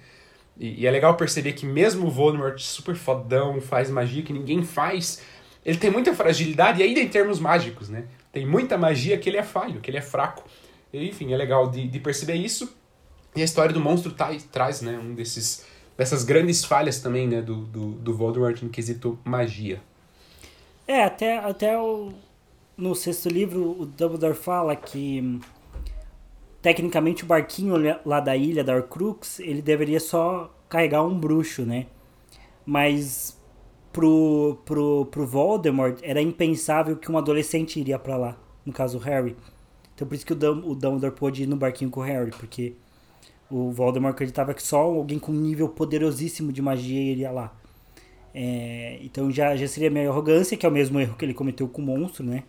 E, 0.59 0.83
e, 0.83 0.87
é 0.87 0.91
legal 0.91 1.15
perceber 1.17 1.53
que 1.53 1.67
mesmo 1.67 2.07
o 2.07 2.11
Voldemort 2.11 2.59
super 2.59 2.97
fodão, 2.97 3.61
faz 3.61 3.91
magia 3.91 4.23
que 4.23 4.33
ninguém 4.33 4.65
faz, 4.65 5.23
ele 5.65 5.77
tem 5.77 5.91
muita 5.91 6.15
fragilidade, 6.15 6.83
ainda 6.83 6.99
em 6.99 7.09
termos 7.09 7.39
mágicos, 7.39 7.91
né? 7.91 8.07
Tem 8.33 8.47
muita 8.47 8.79
magia 8.79 9.19
que 9.19 9.29
ele 9.29 9.37
é 9.37 9.43
falho, 9.43 9.81
que 9.81 9.91
ele 9.91 9.99
é 9.99 10.03
fraco. 10.03 10.45
E, 10.93 11.09
enfim, 11.09 11.33
é 11.33 11.37
legal 11.37 11.71
de, 11.71 11.87
de 11.87 12.01
perceber 12.01 12.35
isso. 12.35 12.75
E 13.37 13.43
a 13.43 13.45
história 13.45 13.73
do 13.73 13.81
monstro 13.81 14.13
tá, 14.13 14.31
traz, 14.51 14.81
né, 14.81 14.99
um 14.99 15.15
desses 15.15 15.67
dessas 15.97 16.23
grandes 16.23 16.65
falhas 16.65 17.01
também, 17.01 17.27
né, 17.27 17.43
do, 17.43 17.57
do, 17.57 17.91
do 17.91 18.15
Voldemort 18.15 18.63
no 18.63 18.71
quesito 18.71 19.19
magia. 19.25 19.81
É, 20.87 21.03
até, 21.03 21.39
até 21.39 21.77
o, 21.77 22.15
no 22.79 22.95
sexto 22.95 23.29
livro, 23.29 23.77
o 23.81 23.85
Dumbledore 23.85 24.37
fala 24.37 24.77
que 24.77 25.41
tecnicamente 26.63 27.25
o 27.25 27.27
barquinho 27.27 27.75
lá 28.07 28.21
da 28.21 28.37
ilha 28.37 28.63
da 28.63 28.75
Horcrux, 28.75 29.41
ele 29.41 29.61
deveria 29.61 29.99
só 29.99 30.55
carregar 30.69 31.03
um 31.03 31.19
bruxo, 31.19 31.63
né? 31.63 31.87
Mas 32.65 33.37
pro, 33.93 34.59
pro, 34.65 35.07
pro 35.07 35.27
Voldemort 35.27 35.99
era 36.03 36.23
impensável 36.23 36.97
que 36.97 37.11
um 37.11 37.19
adolescente 37.19 37.81
iria 37.81 37.99
para 37.99 38.17
lá, 38.17 38.39
no 38.65 38.73
caso 38.73 38.99
o 38.99 39.01
Harry. 39.01 39.37
Então 39.95 40.07
por 40.07 40.15
isso 40.15 40.25
que 40.25 40.33
o, 40.33 40.37
o 40.37 40.75
Dumbledore 40.77 41.15
pôde 41.15 41.43
ir 41.43 41.47
no 41.47 41.57
barquinho 41.57 41.91
com 41.91 41.99
o 41.99 42.05
Harry, 42.05 42.31
porque 42.31 42.75
o 43.51 43.73
Voldemort 43.73 44.13
acreditava 44.13 44.55
que 44.55 44.63
só 44.63 44.83
alguém 44.83 45.19
com 45.19 45.33
um 45.33 45.41
nível 45.41 45.69
poderosíssimo 45.69 46.53
de 46.53 46.63
magia 46.63 47.01
iria 47.01 47.33
lá. 47.33 47.53
É, 48.33 49.01
então 49.03 49.33
já, 49.33 49.57
já 49.57 49.67
seria 49.67 49.91
meio 49.91 50.13
arrogância, 50.13 50.57
que 50.57 50.65
é 50.65 50.69
o 50.69 50.73
mesmo 50.73 51.01
erro 51.01 51.17
que 51.17 51.25
ele 51.25 51.35
cometeu 51.35 51.67
com 51.67 51.83
o 51.83 51.85
monstro, 51.85 52.25
né? 52.25 52.45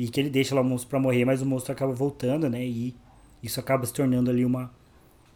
E 0.00 0.08
que 0.08 0.18
ele 0.18 0.30
deixa 0.30 0.54
lá 0.54 0.62
o 0.62 0.64
monstro 0.64 0.88
pra 0.88 0.98
morrer, 0.98 1.26
mas 1.26 1.42
o 1.42 1.46
monstro 1.46 1.72
acaba 1.72 1.92
voltando, 1.92 2.48
né? 2.48 2.64
E 2.64 2.96
isso 3.42 3.60
acaba 3.60 3.84
se 3.84 3.92
tornando 3.92 4.30
ali 4.30 4.46
uma, 4.46 4.72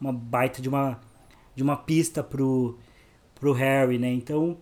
uma 0.01 0.11
baita 0.11 0.62
de 0.62 0.71
uma, 0.71 0.99
de 1.55 1.62
uma 1.62 1.77
pista 1.77 2.25
pro, 2.25 2.79
pro 3.35 3.53
Harry, 3.53 3.99
né? 3.99 4.11
Então, 4.11 4.57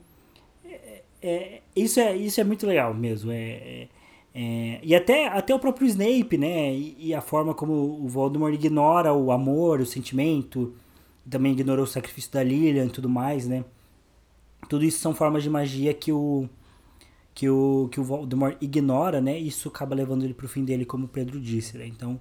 é, 0.64 1.02
é, 1.22 1.62
isso, 1.76 2.00
é, 2.00 2.16
isso 2.16 2.40
é 2.40 2.42
muito 2.42 2.66
legal 2.66 2.92
mesmo. 2.92 3.30
É, 3.30 3.36
é, 3.36 3.88
é, 4.34 4.80
e 4.82 4.92
até, 4.92 5.28
até 5.28 5.54
o 5.54 5.60
próprio 5.60 5.86
Snape, 5.86 6.36
né? 6.36 6.74
E, 6.74 6.96
e, 6.98 7.14
a 7.14 7.20
forma 7.20 7.54
como 7.54 7.72
o 7.72 8.08
Voldemort 8.08 8.52
ignora 8.52 9.12
o 9.12 9.30
amor, 9.30 9.78
o 9.78 9.86
sentimento, 9.86 10.74
também 11.30 11.52
ignorou 11.52 11.84
o 11.84 11.88
sacrifício 11.88 12.32
da 12.32 12.42
Lilian 12.42 12.86
e 12.86 12.90
tudo 12.90 13.08
mais, 13.08 13.46
né? 13.46 13.64
Tudo 14.68 14.84
isso 14.84 14.98
são 14.98 15.14
formas 15.14 15.44
de 15.44 15.50
magia 15.50 15.94
que 15.94 16.10
o 16.10 16.48
que 17.34 17.48
o, 17.48 17.88
que 17.90 18.00
o 18.00 18.04
Voldemort 18.04 18.56
ignora, 18.60 19.20
né? 19.20 19.38
Isso 19.38 19.68
acaba 19.68 19.94
levando 19.94 20.24
ele 20.24 20.34
pro 20.34 20.48
fim 20.48 20.64
dele, 20.64 20.84
como 20.84 21.06
o 21.06 21.08
Pedro 21.08 21.40
disse, 21.40 21.78
né? 21.78 21.86
Então, 21.86 22.20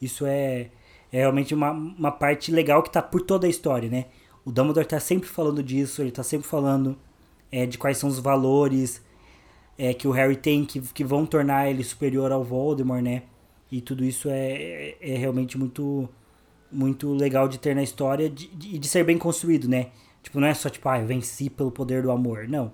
isso 0.00 0.24
é, 0.26 0.70
é 1.12 1.18
realmente 1.18 1.54
uma, 1.54 1.70
uma 1.70 2.10
parte 2.10 2.50
legal 2.50 2.82
que 2.82 2.90
tá 2.90 3.02
por 3.02 3.22
toda 3.22 3.46
a 3.46 3.50
história, 3.50 3.88
né? 3.88 4.06
O 4.44 4.50
Dumbledore 4.50 4.86
tá 4.86 5.00
sempre 5.00 5.28
falando 5.28 5.62
disso, 5.62 6.00
ele 6.00 6.10
tá 6.10 6.22
sempre 6.22 6.46
falando 6.48 6.96
é, 7.52 7.66
de 7.66 7.76
quais 7.76 7.98
são 7.98 8.08
os 8.08 8.18
valores 8.18 9.02
é, 9.76 9.92
que 9.92 10.08
o 10.08 10.10
Harry 10.10 10.36
tem 10.36 10.64
que, 10.64 10.80
que 10.80 11.04
vão 11.04 11.26
tornar 11.26 11.68
ele 11.70 11.84
superior 11.84 12.32
ao 12.32 12.42
Voldemort, 12.42 13.02
né? 13.02 13.24
E 13.70 13.80
tudo 13.80 14.04
isso 14.04 14.28
é, 14.30 14.52
é, 14.52 14.96
é 15.00 15.16
realmente 15.16 15.58
muito 15.58 16.08
muito 16.70 17.14
legal 17.14 17.48
de 17.48 17.58
ter 17.58 17.74
na 17.74 17.82
história 17.82 18.26
e 18.26 18.28
de, 18.28 18.46
de, 18.48 18.78
de, 18.78 18.88
ser 18.88 19.02
bem 19.02 19.16
construído, 19.16 19.66
né? 19.66 19.86
Tipo, 20.22 20.38
não 20.38 20.48
é 20.48 20.52
só 20.52 20.68
tipo, 20.68 20.86
ah, 20.86 21.00
eu 21.00 21.06
venci 21.06 21.48
pelo 21.48 21.70
poder 21.70 22.02
do 22.02 22.10
amor. 22.10 22.46
Não. 22.46 22.72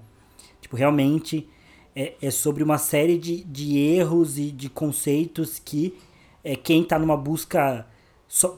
Tipo, 0.61 0.77
realmente 0.77 1.49
é, 1.95 2.15
é 2.21 2.31
sobre 2.31 2.63
uma 2.63 2.79
série 2.79 3.19
de, 3.19 3.45
de 3.45 3.79
erros 3.79 4.39
e 4.39 4.51
de 4.51 4.69
conceitos 4.69 5.59
que 5.59 5.97
é, 6.43 6.57
quem 6.57 6.85
tá 6.85 6.99
numa 6.99 7.17
busca 7.17 7.87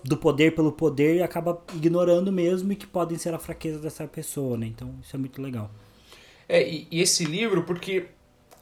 do 0.05 0.17
poder 0.17 0.55
pelo 0.55 0.73
poder 0.73 1.23
acaba 1.23 1.63
ignorando 1.75 2.33
mesmo 2.33 2.73
e 2.73 2.77
que 2.77 2.87
podem 2.87 3.19
ser 3.19 3.35
a 3.35 3.39
fraqueza 3.39 3.79
dessa 3.79 4.07
pessoa, 4.07 4.57
né? 4.57 4.67
Então 4.67 4.95
isso 5.03 5.15
é 5.15 5.19
muito 5.19 5.41
legal. 5.43 5.71
É, 6.49 6.67
e, 6.67 6.89
e 6.91 7.03
esse 7.03 7.25
livro, 7.25 7.63
porque 7.65 8.07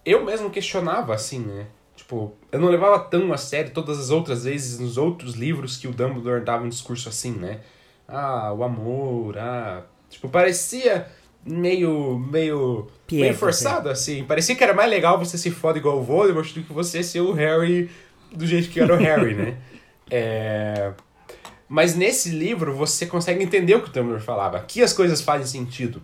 eu 0.05 0.25
mesmo 0.25 0.51
questionava 0.51 1.14
assim, 1.14 1.39
né? 1.39 1.66
Tipo, 1.95 2.35
eu 2.51 2.59
não 2.59 2.68
levava 2.68 2.99
tão 2.99 3.33
a 3.33 3.37
sério 3.37 3.72
todas 3.72 3.99
as 3.99 4.11
outras 4.11 4.45
vezes 4.45 4.81
nos 4.81 4.99
outros 4.99 5.35
livros 5.35 5.77
que 5.77 5.87
o 5.87 5.93
Dumbledore 5.93 6.45
dava 6.45 6.64
um 6.64 6.68
discurso 6.68 7.09
assim, 7.09 7.33
né? 7.33 7.61
Ah, 8.09 8.53
o 8.53 8.64
amor, 8.64 9.39
ah. 9.39 9.85
Tipo, 10.11 10.29
parecia 10.29 11.09
meio. 11.47 12.18
meio. 12.18 12.86
Pietra, 13.07 13.26
meio 13.26 13.38
forçado, 13.38 13.88
assim. 13.88 14.24
Parecia 14.24 14.55
que 14.55 14.64
era 14.64 14.72
mais 14.74 14.90
legal 14.90 15.18
você 15.18 15.36
se 15.36 15.51
foda 15.51 15.78
igual 15.78 15.99
o 15.99 16.03
Voldemort 16.03 16.53
do 16.53 16.62
que 16.62 16.72
você 16.72 17.03
ser 17.03 17.20
o 17.20 17.32
Harry 17.32 17.90
do 18.34 18.47
jeito 18.47 18.68
que 18.68 18.80
era 18.80 18.95
o 18.95 18.97
Harry, 18.99 19.34
né? 19.34 19.57
É... 20.11 20.92
Mas 21.66 21.95
nesse 21.95 22.28
livro 22.28 22.74
você 22.74 23.07
consegue 23.07 23.42
entender 23.42 23.74
o 23.74 23.80
que 23.80 23.88
o 23.88 23.92
Dumbledore 23.92 24.22
falava. 24.22 24.59
Aqui 24.59 24.82
as 24.82 24.92
coisas 24.92 25.22
fazem 25.22 25.47
sentido. 25.47 26.03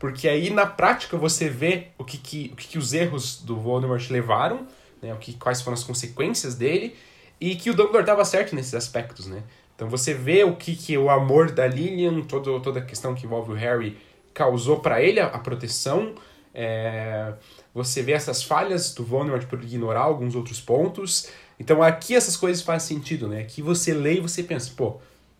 Porque 0.00 0.28
aí 0.28 0.50
na 0.50 0.66
prática 0.66 1.16
você 1.16 1.48
vê 1.48 1.88
o 1.96 2.04
que, 2.04 2.18
que, 2.18 2.50
o 2.52 2.56
que, 2.56 2.66
que 2.66 2.76
os 2.76 2.92
erros 2.92 3.40
do 3.40 3.56
Voldemort 3.56 4.10
levaram, 4.10 4.66
né? 5.00 5.14
o 5.14 5.16
que, 5.16 5.34
quais 5.34 5.62
foram 5.62 5.74
as 5.74 5.84
consequências 5.84 6.56
dele, 6.56 6.96
e 7.40 7.54
que 7.54 7.70
o 7.70 7.72
Dumbledore 7.72 8.02
estava 8.02 8.24
certo 8.24 8.54
nesses 8.54 8.74
aspectos, 8.74 9.26
né? 9.26 9.44
Então 9.76 9.88
você 9.88 10.12
vê 10.12 10.42
o 10.42 10.56
que, 10.56 10.74
que 10.74 10.98
o 10.98 11.08
amor 11.08 11.52
da 11.52 11.68
Lilian, 11.68 12.22
todo, 12.22 12.58
toda 12.60 12.80
a 12.80 12.84
questão 12.84 13.14
que 13.14 13.26
envolve 13.26 13.52
o 13.52 13.54
Harry, 13.54 13.96
causou 14.36 14.80
para 14.80 15.02
ele, 15.02 15.18
a, 15.18 15.26
a 15.26 15.38
proteção. 15.38 16.14
É... 16.54 17.32
Você 17.74 18.02
vê 18.02 18.12
essas 18.12 18.42
falhas 18.42 18.94
do 18.94 19.02
Voldemort 19.02 19.46
por 19.46 19.62
ignorar 19.64 20.02
alguns 20.02 20.34
outros 20.34 20.60
pontos. 20.60 21.28
Então 21.58 21.82
aqui 21.82 22.14
essas 22.14 22.36
coisas 22.36 22.62
fazem 22.62 22.98
sentido, 22.98 23.26
né? 23.28 23.40
Aqui 23.40 23.62
você 23.62 23.94
lê 23.94 24.18
e 24.18 24.20
você 24.20 24.42
pensa, 24.42 24.70
pô, 24.76 24.98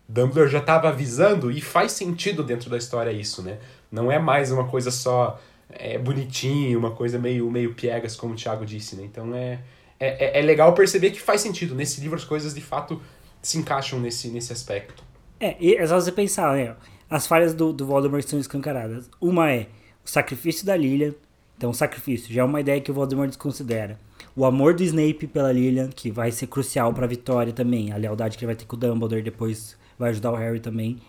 Dumbledore 0.09 0.49
já 0.49 0.59
estava 0.59 0.89
avisando 0.89 1.51
e 1.51 1.61
faz 1.61 1.91
sentido 1.91 2.43
dentro 2.43 2.71
da 2.71 2.77
história 2.77 3.11
isso, 3.11 3.43
né? 3.43 3.59
Não 3.91 4.11
é 4.11 4.17
mais 4.17 4.51
uma 4.51 4.67
coisa 4.67 4.89
só 4.89 5.39
é, 5.69 5.97
bonitinho, 5.99 6.79
uma 6.79 6.91
coisa 6.91 7.19
meio, 7.19 7.49
meio 7.51 7.75
piegas, 7.75 8.15
como 8.15 8.33
o 8.33 8.35
Thiago 8.35 8.65
disse, 8.65 8.95
né? 8.95 9.03
Então 9.03 9.35
é, 9.35 9.59
é, 9.99 10.39
é 10.39 10.41
legal 10.41 10.73
perceber 10.73 11.11
que 11.11 11.21
faz 11.21 11.41
sentido. 11.41 11.75
Nesse 11.75 12.01
livro 12.01 12.15
as 12.15 12.25
coisas 12.25 12.53
de 12.53 12.61
fato 12.61 12.99
se 13.43 13.59
encaixam 13.59 13.99
nesse, 13.99 14.29
nesse 14.29 14.51
aspecto. 14.51 15.03
É, 15.39 15.55
e 15.59 15.75
é 15.75 15.85
só 15.85 15.99
você 15.99 16.11
pensar, 16.11 16.55
né? 16.55 16.75
As 17.09 17.25
falhas 17.25 17.53
do, 17.53 17.71
do 17.71 17.85
Voldemort 17.85 18.23
são 18.23 18.39
escancaradas. 18.39 19.09
Uma 19.21 19.51
é 19.51 19.67
o 20.05 20.09
sacrifício 20.09 20.65
da 20.65 20.75
Lilian. 20.75 21.13
Então, 21.57 21.69
o 21.69 21.73
sacrifício 21.73 22.33
já 22.33 22.41
é 22.41 22.45
uma 22.45 22.59
ideia 22.61 22.81
que 22.81 22.91
o 22.91 22.93
Voldemort 22.93 23.29
desconsidera. 23.29 23.99
O 24.35 24.45
amor 24.45 24.73
do 24.73 24.83
Snape 24.83 25.25
pela 25.27 25.51
Lilian, 25.51 25.89
que 25.89 26.11
vai 26.11 26.31
ser 26.31 26.47
crucial 26.47 26.93
para 26.93 27.05
a 27.05 27.09
vitória 27.09 27.51
também. 27.51 27.91
A 27.91 27.97
lealdade 27.97 28.37
que 28.37 28.43
ele 28.43 28.53
vai 28.53 28.55
ter 28.55 28.65
com 28.65 28.75
o 28.75 28.79
Dumbledore 28.79 29.23
depois 29.23 29.77
vai 29.97 30.11
ajudar 30.11 30.31
o 30.31 30.35
Harry 30.35 30.59
também. 30.59 30.99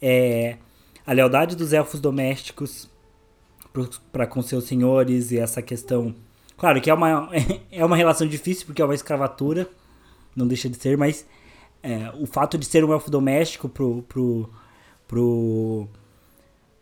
É, 0.00 0.56
a 1.06 1.12
lealdade 1.12 1.56
dos 1.56 1.72
elfos 1.72 2.00
domésticos 2.00 2.88
para 4.12 4.26
com 4.26 4.42
seus 4.42 4.64
senhores 4.64 5.30
e 5.30 5.38
essa 5.38 5.60
questão. 5.60 6.14
Claro 6.56 6.80
que 6.80 6.90
é 6.90 6.94
uma, 6.94 7.28
é 7.70 7.84
uma 7.84 7.96
relação 7.96 8.26
difícil 8.26 8.66
porque 8.66 8.80
é 8.80 8.84
uma 8.84 8.94
escravatura, 8.94 9.68
não 10.34 10.46
deixa 10.46 10.68
de 10.68 10.76
ser, 10.76 10.96
mas 10.96 11.26
é, 11.82 12.10
o 12.18 12.26
fato 12.26 12.56
de 12.56 12.64
ser 12.64 12.84
um 12.84 12.92
elfo 12.92 13.10
doméstico 13.10 13.68
pro, 13.68 14.02
pro, 14.02 14.50
pro, 15.06 15.88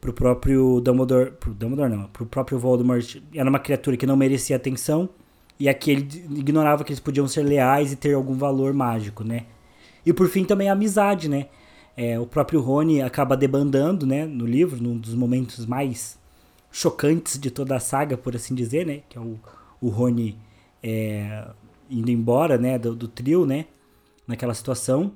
pro 0.01 0.13
próprio 0.13 0.81
Dumbledore. 0.81 1.33
Pro 1.33 1.55
Dumbledore 1.55 1.91
não, 1.91 2.05
pro 2.09 2.27
próprio 2.27 2.59
Voldemort 2.59 3.17
era 3.35 3.49
uma 3.49 3.59
criatura 3.59 3.97
que 3.97 4.07
não 4.07 4.17
merecia 4.17 4.57
atenção. 4.57 5.09
E 5.59 5.69
aqui 5.69 5.91
ele 5.93 6.09
ignorava 6.37 6.83
que 6.83 6.91
eles 6.91 7.01
podiam 7.01 7.29
ser 7.29 7.43
leais 7.43 7.93
e 7.93 7.97
ter 7.97 8.15
algum 8.15 8.35
valor 8.35 8.73
mágico, 8.75 9.23
né? 9.23 9.47
E 10.05 10.13
por 10.13 10.29
fim 10.29 10.45
também 10.45 10.69
a 10.69 10.73
amizade, 10.73 11.29
né? 11.29 11.47
É, 11.97 12.19
o 12.19 12.27
próprio 12.27 12.61
Rony 12.61 13.01
acaba 13.01 13.37
debandando, 13.37 14.05
né, 14.05 14.27
no 14.27 14.45
livro, 14.45 14.83
num 14.83 14.99
dos 14.99 15.15
momentos 15.15 15.65
mais 15.65 16.19
chocantes 16.73 17.39
de 17.39 17.53
toda 17.53 17.77
a 17.77 17.81
saga, 17.81 18.17
por 18.17 18.35
assim 18.35 18.55
dizer, 18.55 18.85
né? 18.85 19.03
Que 19.09 19.17
é 19.17 19.21
o, 19.21 19.39
o 19.81 19.89
Rony 19.89 20.37
é, 20.83 21.47
indo 21.89 22.11
embora, 22.11 22.59
né, 22.59 22.79
do, 22.79 22.97
do, 22.97 23.07
trio, 23.07 23.47
né? 23.47 23.67
Naquela 24.27 24.55
situação. 24.55 25.13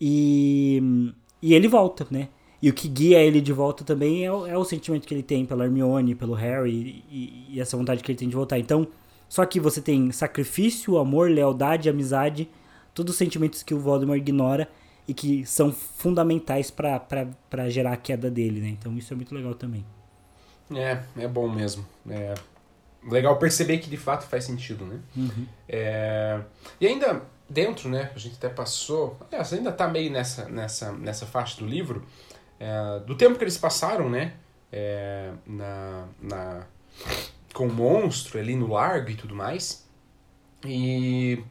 E, 0.00 1.12
e 1.40 1.54
ele 1.54 1.66
volta, 1.66 2.06
né? 2.10 2.28
E 2.62 2.70
o 2.70 2.72
que 2.72 2.86
guia 2.86 3.18
ele 3.18 3.40
de 3.40 3.52
volta 3.52 3.82
também 3.82 4.24
é 4.24 4.30
o, 4.30 4.46
é 4.46 4.56
o 4.56 4.64
sentimento 4.64 5.06
que 5.06 5.12
ele 5.12 5.22
tem 5.22 5.44
pela 5.44 5.64
Hermione, 5.64 6.14
pelo 6.14 6.32
Harry 6.32 7.04
e, 7.10 7.48
e, 7.50 7.60
essa 7.60 7.76
vontade 7.76 8.04
que 8.04 8.12
ele 8.12 8.18
tem 8.18 8.28
de 8.28 8.36
voltar. 8.36 8.56
Então, 8.56 8.86
só 9.28 9.44
que 9.44 9.58
você 9.58 9.82
tem 9.82 10.12
sacrifício, 10.12 10.96
amor, 10.96 11.28
lealdade, 11.28 11.88
amizade, 11.88 12.48
todos 12.94 13.14
os 13.14 13.18
sentimentos 13.18 13.64
que 13.64 13.74
o 13.74 13.80
Voldemort 13.80 14.18
ignora 14.18 14.68
e 15.08 15.12
que 15.12 15.44
são 15.44 15.72
fundamentais 15.72 16.70
para 16.70 17.68
gerar 17.68 17.94
a 17.94 17.96
queda 17.96 18.30
dele, 18.30 18.60
né? 18.60 18.68
Então 18.68 18.96
isso 18.96 19.12
é 19.12 19.16
muito 19.16 19.34
legal 19.34 19.54
também. 19.54 19.84
É, 20.72 21.02
é 21.18 21.26
bom 21.26 21.48
mesmo. 21.48 21.84
É 22.08 22.34
legal 23.10 23.36
perceber 23.38 23.78
que 23.78 23.90
de 23.90 23.96
fato 23.96 24.24
faz 24.26 24.44
sentido, 24.44 24.84
né? 24.84 25.00
Uhum. 25.16 25.46
É... 25.68 26.40
E 26.80 26.86
ainda 26.86 27.22
dentro, 27.48 27.88
né? 27.88 28.10
A 28.14 28.18
gente 28.18 28.36
até 28.36 28.48
passou. 28.48 29.18
Aliás, 29.28 29.52
ainda 29.52 29.72
tá 29.72 29.88
meio 29.88 30.10
nessa, 30.10 30.48
nessa, 30.48 30.92
nessa 30.92 31.26
faixa 31.26 31.58
do 31.58 31.66
livro. 31.66 32.06
É, 32.62 33.00
do 33.00 33.16
tempo 33.16 33.36
que 33.36 33.42
eles 33.42 33.58
passaram, 33.58 34.08
né? 34.08 34.34
É, 34.70 35.32
na, 35.44 36.06
na, 36.22 36.66
com 37.52 37.66
o 37.66 37.72
monstro 37.72 38.38
ali 38.38 38.54
no 38.54 38.68
largo 38.68 39.10
e 39.10 39.16
tudo 39.16 39.34
mais. 39.34 39.84
E, 40.64 41.42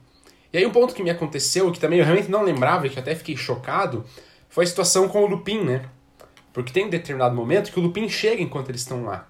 e 0.54 0.58
aí 0.58 0.66
um 0.66 0.72
ponto 0.72 0.96
que 0.96 1.04
me 1.04 1.10
aconteceu, 1.10 1.70
que 1.70 1.82
também 1.82 2.00
eu 2.00 2.06
realmente 2.06 2.32
não 2.32 2.44
lembrava 2.44 2.88
e 2.88 2.90
que 2.90 2.98
até 2.98 3.14
fiquei 3.14 3.36
chocado, 3.36 4.06
foi 4.48 4.64
a 4.64 4.68
situação 4.68 5.10
com 5.10 5.24
o 5.24 5.28
Lupin, 5.28 5.62
né? 5.66 5.86
Porque 6.54 6.72
tem 6.72 6.86
um 6.86 6.90
determinado 6.90 7.36
momento 7.36 7.74
que 7.74 7.80
o 7.80 7.84
Lupin 7.84 8.08
chega 8.08 8.42
enquanto 8.42 8.70
eles 8.70 8.82
estão 8.82 9.04
lá. 9.04 9.30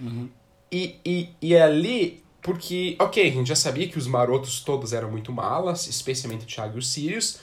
Uhum. 0.00 0.28
E, 0.70 0.96
e, 1.06 1.28
e 1.40 1.54
é 1.54 1.62
ali 1.62 2.24
porque, 2.42 2.96
ok, 2.98 3.28
a 3.28 3.32
gente 3.32 3.46
já 3.46 3.56
sabia 3.56 3.86
que 3.86 3.98
os 3.98 4.08
marotos 4.08 4.60
todos 4.62 4.92
eram 4.92 5.12
muito 5.12 5.32
malas, 5.32 5.86
especialmente 5.86 6.44
o 6.44 6.48
Thiago 6.48 6.76
e 6.76 6.80
o 6.80 6.82
Sirius. 6.82 7.38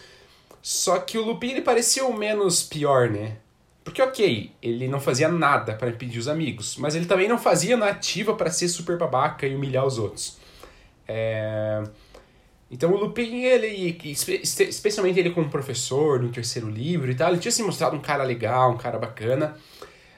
Só 0.62 1.00
que 1.00 1.18
o 1.18 1.24
Lupin 1.24 1.52
ele 1.52 1.62
parecia 1.62 2.06
o 2.06 2.18
menos 2.18 2.62
pior, 2.64 3.10
né? 3.10 3.38
Porque, 3.88 4.02
ok, 4.02 4.52
ele 4.62 4.86
não 4.90 5.00
fazia 5.00 5.30
nada 5.30 5.74
para 5.74 5.88
impedir 5.88 6.20
os 6.20 6.28
amigos, 6.28 6.76
mas 6.76 6.94
ele 6.94 7.06
também 7.06 7.26
não 7.26 7.38
fazia 7.38 7.78
na 7.78 7.88
ativa 7.88 8.34
para 8.34 8.52
ser 8.52 8.68
super 8.68 8.98
babaca 8.98 9.48
e 9.48 9.56
humilhar 9.56 9.86
os 9.86 9.98
outros. 9.98 10.38
É... 11.08 11.82
Então 12.70 12.92
o 12.92 12.98
Lupin, 12.98 13.44
ele, 13.44 13.98
especialmente 14.44 15.18
ele 15.18 15.30
como 15.30 15.50
professor 15.50 16.22
no 16.22 16.28
terceiro 16.28 16.70
livro 16.70 17.10
e 17.10 17.16
tal, 17.16 17.32
ele 17.32 17.40
tinha 17.40 17.50
se 17.50 17.64
mostrado 17.64 17.96
um 17.96 18.02
cara 18.02 18.26
legal, 18.26 18.74
um 18.74 18.78
cara 18.78 19.00
bacana. 19.00 19.56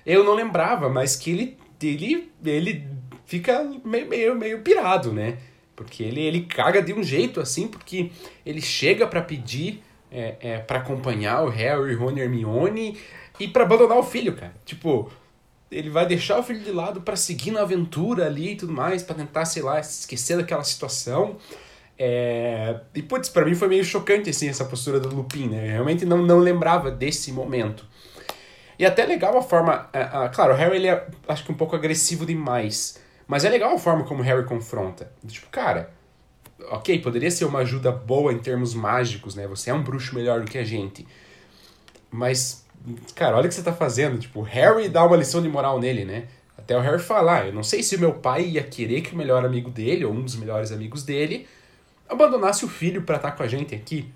Eu 0.04 0.24
não 0.24 0.34
lembrava, 0.34 0.90
mas 0.90 1.16
que 1.16 1.30
ele, 1.30 1.58
ele, 1.80 2.32
ele 2.44 2.88
fica 3.28 3.64
meio, 3.86 4.10
meio, 4.10 4.36
meio 4.36 4.62
pirado, 4.64 5.14
né? 5.14 5.38
Porque 5.76 6.02
ele, 6.02 6.22
ele 6.22 6.42
caga 6.42 6.82
de 6.82 6.92
um 6.92 7.04
jeito 7.04 7.40
assim, 7.40 7.68
porque 7.68 8.10
ele 8.44 8.62
chega 8.62 9.06
para 9.06 9.22
pedir 9.22 9.84
é, 10.12 10.36
é, 10.39 10.57
para 10.60 10.80
acompanhar 10.80 11.43
o 11.43 11.49
Harry, 11.49 11.93
Ron 11.93 12.12
e 12.12 12.22
Hermione 12.22 12.97
e 13.39 13.47
para 13.47 13.64
abandonar 13.64 13.97
o 13.97 14.03
filho, 14.03 14.36
cara. 14.36 14.53
Tipo, 14.66 15.12
ele 15.72 15.89
vai 15.89 16.05
deixar 16.05 16.39
o 16.39 16.43
filho 16.43 16.60
de 16.60 16.72
lado 16.72 17.01
para 17.01 17.16
seguir 17.16 17.51
na 17.51 17.62
aventura 17.62 18.26
ali 18.26 18.51
e 18.51 18.55
tudo 18.55 18.74
mais, 18.74 19.03
para 19.03 19.16
tentar, 19.16 19.45
sei 19.45 19.62
lá, 19.62 19.80
esquecer 19.80 20.38
daquela 20.38 20.64
situação. 20.64 21.38
É... 21.97 22.80
E, 22.95 23.01
putz, 23.01 23.30
pra 23.30 23.45
mim 23.45 23.55
foi 23.55 23.68
meio 23.68 23.84
chocante, 23.84 24.30
assim, 24.30 24.49
essa 24.49 24.66
postura 24.66 24.99
do 24.99 25.14
Lupin, 25.14 25.47
né? 25.47 25.66
Eu 25.66 25.72
realmente 25.72 26.05
não, 26.05 26.18
não 26.26 26.39
lembrava 26.39 26.89
desse 26.89 27.32
momento. 27.32 27.86
E 28.78 28.86
até 28.86 29.05
legal 29.05 29.38
a 29.38 29.41
forma... 29.41 29.89
claro, 30.34 30.53
o 30.53 30.55
Harry, 30.55 30.78
ele 30.78 30.88
é, 30.88 31.05
acho 31.28 31.43
que 31.43 31.51
um 31.51 31.55
pouco 31.55 31.76
agressivo 31.76 32.26
demais. 32.26 32.99
Mas 33.28 33.45
é 33.45 33.49
legal 33.49 33.74
a 33.74 33.78
forma 33.78 34.05
como 34.05 34.22
o 34.22 34.24
Harry 34.24 34.45
confronta. 34.45 35.12
Tipo, 35.28 35.47
cara... 35.49 35.99
Ok, 36.72 36.99
poderia 36.99 37.32
ser 37.32 37.45
uma 37.45 37.60
ajuda 37.60 37.91
boa 37.91 38.34
em 38.34 38.38
termos 38.38 38.74
mágicos, 38.74 39.36
né? 39.36 39.47
Você 39.47 39.70
é 39.70 39.74
um 39.74 39.82
bruxo 39.82 40.14
melhor 40.14 40.41
do 40.41 40.49
que 40.49 40.57
a 40.57 40.64
gente. 40.64 41.07
Mas, 42.12 42.66
cara, 43.16 43.38
olha 43.38 43.45
o 43.45 43.49
que 43.49 43.55
você 43.55 43.64
tá 43.64 43.74
fazendo. 43.74 44.20
Tipo, 44.20 44.41
Harry 44.41 44.89
dá 44.89 45.05
uma 45.05 45.16
lição 45.16 45.41
de 45.41 45.49
moral 45.49 45.80
nele, 45.80 46.05
né? 46.05 46.28
Até 46.57 46.78
o 46.78 46.82
Harry 46.82 47.01
falar, 47.01 47.47
eu 47.47 47.53
não 47.53 47.64
sei 47.64 47.82
se 47.82 47.95
o 47.95 47.99
meu 47.99 48.14
pai 48.14 48.43
ia 48.45 48.64
querer 48.64 49.01
que 49.01 49.14
o 49.14 49.18
melhor 49.18 49.43
amigo 49.45 49.70
dele, 49.70 50.05
ou 50.05 50.14
um 50.14 50.22
dos 50.22 50.36
melhores 50.36 50.72
amigos 50.72 51.03
dele, 51.03 51.47
abandonasse 52.07 52.66
o 52.66 52.68
filho 52.68 53.01
para 53.03 53.16
estar 53.16 53.32
tá 53.32 53.38
com 53.38 53.43
a 53.43 53.47
gente 53.47 53.74
aqui. 53.74 54.07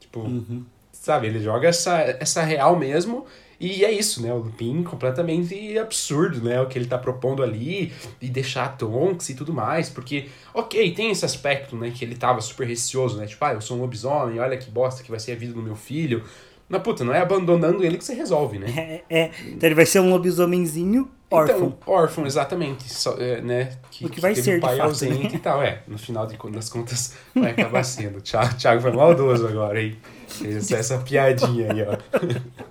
Tipo, 0.00 0.20
uhum. 0.20 0.64
sabe, 0.90 1.26
ele 1.26 1.40
joga 1.40 1.68
essa, 1.68 2.00
essa 2.18 2.42
real 2.42 2.76
mesmo. 2.76 3.26
E 3.60 3.84
é 3.84 3.92
isso, 3.92 4.22
né? 4.22 4.32
O 4.32 4.38
Lupin 4.38 4.82
completamente 4.82 5.78
absurdo, 5.78 6.42
né? 6.42 6.58
O 6.62 6.66
que 6.66 6.78
ele 6.78 6.86
tá 6.86 6.96
propondo 6.96 7.42
ali, 7.42 7.92
e 8.20 8.30
deixar 8.30 8.64
a 8.64 8.68
Tonks 8.70 9.28
e 9.28 9.34
tudo 9.34 9.52
mais, 9.52 9.90
porque, 9.90 10.28
ok, 10.54 10.94
tem 10.94 11.10
esse 11.10 11.26
aspecto, 11.26 11.76
né? 11.76 11.92
Que 11.94 12.02
ele 12.02 12.14
tava 12.14 12.40
super 12.40 12.66
receoso, 12.66 13.18
né? 13.18 13.26
Tipo, 13.26 13.44
ah, 13.44 13.52
eu 13.52 13.60
sou 13.60 13.76
um 13.76 13.80
lobisomem, 13.82 14.40
olha 14.40 14.56
que 14.56 14.70
bosta 14.70 15.02
que 15.02 15.10
vai 15.10 15.20
ser 15.20 15.32
a 15.32 15.36
vida 15.36 15.52
do 15.52 15.60
meu 15.60 15.76
filho. 15.76 16.24
Mas, 16.70 16.82
puta, 16.82 17.04
não 17.04 17.12
é 17.12 17.20
abandonando 17.20 17.84
ele 17.84 17.98
que 17.98 18.04
você 18.04 18.14
resolve, 18.14 18.58
né? 18.58 19.02
É, 19.10 19.20
é. 19.22 19.30
então 19.48 19.68
ele 19.68 19.74
vai 19.74 19.84
ser 19.84 20.00
um 20.00 20.08
lobisomenzinho 20.08 21.10
órfão. 21.30 21.56
Então, 21.56 21.78
órfão, 21.84 22.26
exatamente. 22.26 22.90
Só, 22.90 23.16
é, 23.18 23.42
né? 23.42 23.72
Que, 23.90 24.06
o 24.06 24.08
que 24.08 24.20
vai 24.20 24.32
que 24.32 24.40
ser, 24.40 24.56
um 24.56 24.60
pai 24.60 24.76
fato, 24.78 24.86
ausente 24.86 25.24
né? 25.24 25.34
e 25.34 25.38
tal. 25.38 25.62
É, 25.62 25.82
no 25.86 25.98
final 25.98 26.26
de, 26.26 26.38
das 26.50 26.70
contas 26.70 27.14
vai 27.34 27.50
acabar 27.50 27.84
sendo. 27.84 28.22
Thiago, 28.22 28.54
Thiago 28.56 28.80
foi 28.80 28.92
maldoso 28.92 29.46
agora, 29.46 29.82
hein? 29.82 29.98
Fez 30.26 30.70
essa 30.70 30.96
piadinha 30.98 31.72
aí, 31.72 31.82
ó. 31.82 31.98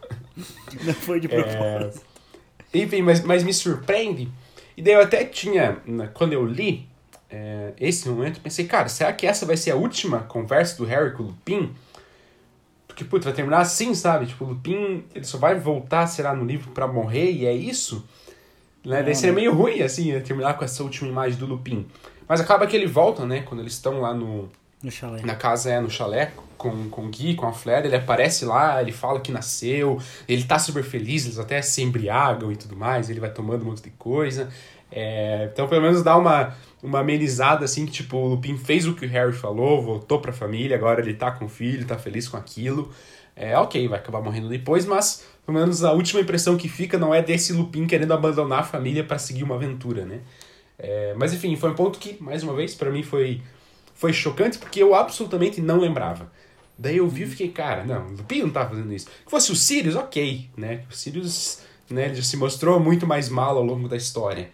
Não 0.84 0.94
foi 0.94 1.20
de 1.20 1.28
é, 1.28 1.42
propósito. 1.42 2.06
É... 2.74 2.80
Enfim, 2.80 3.02
mas, 3.02 3.22
mas 3.24 3.44
me 3.44 3.54
surpreende. 3.54 4.30
E 4.78 4.82
daí 4.82 4.94
eu 4.94 5.02
até 5.02 5.26
tinha, 5.26 5.78
quando 6.14 6.34
eu 6.34 6.46
li 6.46 6.88
é, 7.30 7.74
esse 7.80 8.08
momento, 8.10 8.40
pensei, 8.40 8.66
cara, 8.66 8.90
será 8.90 9.14
que 9.14 9.28
essa 9.28 9.46
vai 9.46 9.58
ser 9.58 9.72
a 9.72 9.76
última 9.76 10.22
conversa 10.22 10.78
do 10.78 10.86
Harry 10.86 11.12
com 11.12 11.24
o 11.24 11.26
Lupin? 11.28 11.74
Porque, 12.88 13.04
putz, 13.04 13.26
vai 13.26 13.34
terminar 13.34 13.60
assim, 13.60 13.94
sabe? 13.94 14.26
Tipo, 14.26 14.46
o 14.46 14.48
Lupin, 14.50 15.04
ele 15.14 15.26
só 15.26 15.38
vai 15.38 15.60
voltar, 15.60 16.08
será, 16.08 16.34
no 16.34 16.44
livro 16.44 16.72
para 16.72 16.88
morrer 16.88 17.32
e 17.32 17.46
é 17.46 17.54
isso? 17.54 18.06
Né? 18.84 19.04
Daí 19.04 19.16
seria 19.16 19.34
meio 19.34 19.54
ruim, 19.54 19.82
assim, 19.82 20.12
né, 20.12 20.20
terminar 20.22 20.56
com 20.56 20.66
essa 20.66 20.84
última 20.84 21.08
imagem 21.08 21.38
do 21.38 21.46
Lupin. 21.46 21.86
Mas 22.28 22.42
acaba 22.42 22.66
que 22.66 22.76
ele 22.76 22.88
volta, 22.88 23.26
né? 23.26 23.42
Quando 23.42 23.62
eles 23.62 23.74
estão 23.74 24.02
lá 24.02 24.14
no... 24.14 24.50
No 24.82 24.91
chalé. 24.91 25.21
Na 25.23 25.36
casa, 25.36 25.71
é, 25.71 25.80
no 25.80 25.89
chalé, 25.89 26.32
com, 26.57 26.89
com 26.89 27.05
o 27.05 27.09
Gui, 27.09 27.36
com 27.36 27.45
a 27.45 27.51
Flair, 27.53 27.86
ele 27.86 27.95
aparece 27.95 28.45
lá, 28.45 28.82
ele 28.82 28.91
fala 28.91 29.19
que 29.19 29.32
nasceu, 29.32 29.99
ele 30.27 30.43
tá 30.43 30.57
super 30.57 30.84
feliz, 30.84 31.25
eles 31.25 31.38
até 31.39 31.61
se 31.61 31.82
embriagam 31.82 32.51
e 32.51 32.55
tudo 32.55 32.75
mais, 32.75 33.09
ele 33.09 33.19
vai 33.19 33.30
tomando 33.30 33.63
um 33.63 33.65
monte 33.65 33.84
de 33.84 33.89
coisa. 33.91 34.49
É, 34.91 35.49
então, 35.51 35.67
pelo 35.67 35.82
menos 35.82 36.01
dá 36.01 36.17
uma, 36.17 36.55
uma 36.82 36.99
amenizada, 36.99 37.65
assim, 37.65 37.86
que 37.86 37.91
tipo, 37.91 38.17
o 38.17 38.27
Lupin 38.30 38.57
fez 38.57 38.88
o 38.88 38.95
que 38.95 39.05
o 39.05 39.09
Harry 39.09 39.34
falou, 39.34 39.82
voltou 39.82 40.19
pra 40.19 40.32
família, 40.34 40.75
agora 40.75 41.01
ele 41.01 41.13
tá 41.13 41.32
com 41.32 41.45
o 41.45 41.49
filho, 41.49 41.86
tá 41.86 41.97
feliz 41.97 42.27
com 42.27 42.38
aquilo. 42.38 42.91
É, 43.36 43.57
ok, 43.57 43.88
vai 43.88 43.99
acabar 43.99 44.21
morrendo 44.21 44.49
depois, 44.49 44.86
mas 44.86 45.25
pelo 45.45 45.57
menos 45.57 45.84
a 45.84 45.93
última 45.93 46.21
impressão 46.21 46.57
que 46.57 46.67
fica 46.67 46.97
não 46.97 47.13
é 47.13 47.21
desse 47.21 47.53
Lupin 47.53 47.88
querendo 47.88 48.13
abandonar 48.13 48.59
a 48.59 48.63
família 48.63 49.03
para 49.03 49.17
seguir 49.17 49.43
uma 49.43 49.55
aventura, 49.55 50.05
né? 50.05 50.19
É, 50.77 51.13
mas 51.17 51.34
enfim, 51.34 51.55
foi 51.55 51.71
um 51.71 51.75
ponto 51.75 51.99
que, 51.99 52.21
mais 52.21 52.43
uma 52.43 52.53
vez, 52.53 52.75
para 52.75 52.89
mim 52.89 53.03
foi, 53.03 53.41
foi 54.00 54.14
chocante, 54.14 54.58
porque 54.58 54.82
eu 54.82 54.95
absolutamente 54.95 55.62
não 55.62 55.78
lembrava. 55.78 56.32
Daí 56.78 56.97
eu 56.97 57.10
vi 57.10 57.24
e 57.24 57.28
fiquei, 57.28 57.50
cara, 57.50 57.84
não, 57.84 58.08
o 58.08 58.12
Lupin 58.12 58.43
não 58.43 58.50
tá 58.50 58.66
fazendo 58.66 58.93
isso. 58.93 59.08
Que 59.26 59.30
fosse 59.30 59.52
o 59.52 59.56
Sirius, 59.56 59.95
ok, 59.95 60.50
né? 60.56 60.86
O 60.89 60.93
Sirius 60.93 61.60
né, 61.89 62.16
já 62.16 62.24
se 62.24 62.38
mostrou 62.38 62.80
muito 62.80 63.06
mais 63.06 63.28
mal 63.28 63.58
ao 63.58 63.64
longo 63.64 63.89
da 63.89 63.97
história. 63.97 64.52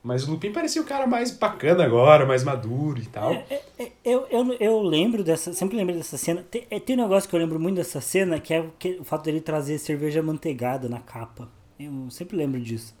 Mas 0.00 0.28
o 0.28 0.30
Lupin 0.30 0.52
parecia 0.52 0.80
o 0.80 0.84
cara 0.84 1.08
mais 1.08 1.32
bacana 1.32 1.84
agora, 1.84 2.24
mais 2.24 2.44
maduro 2.44 3.00
e 3.02 3.06
tal. 3.06 3.32
É, 3.32 3.44
é, 3.50 3.62
é, 3.80 3.92
eu, 4.04 4.28
eu, 4.30 4.52
eu 4.60 4.82
lembro 4.82 5.24
dessa, 5.24 5.52
sempre 5.52 5.76
lembro 5.76 5.96
dessa 5.96 6.16
cena. 6.16 6.44
Tem, 6.48 6.62
tem 6.62 6.94
um 6.94 7.02
negócio 7.02 7.28
que 7.28 7.34
eu 7.34 7.40
lembro 7.40 7.58
muito 7.58 7.74
dessa 7.76 8.00
cena, 8.00 8.38
que 8.38 8.54
é 8.54 8.60
o 9.00 9.02
fato 9.02 9.24
dele 9.24 9.40
trazer 9.40 9.78
cerveja 9.78 10.22
manteigada 10.22 10.88
na 10.88 11.00
capa. 11.00 11.50
Eu 11.80 12.08
sempre 12.10 12.36
lembro 12.36 12.60
disso. 12.60 12.94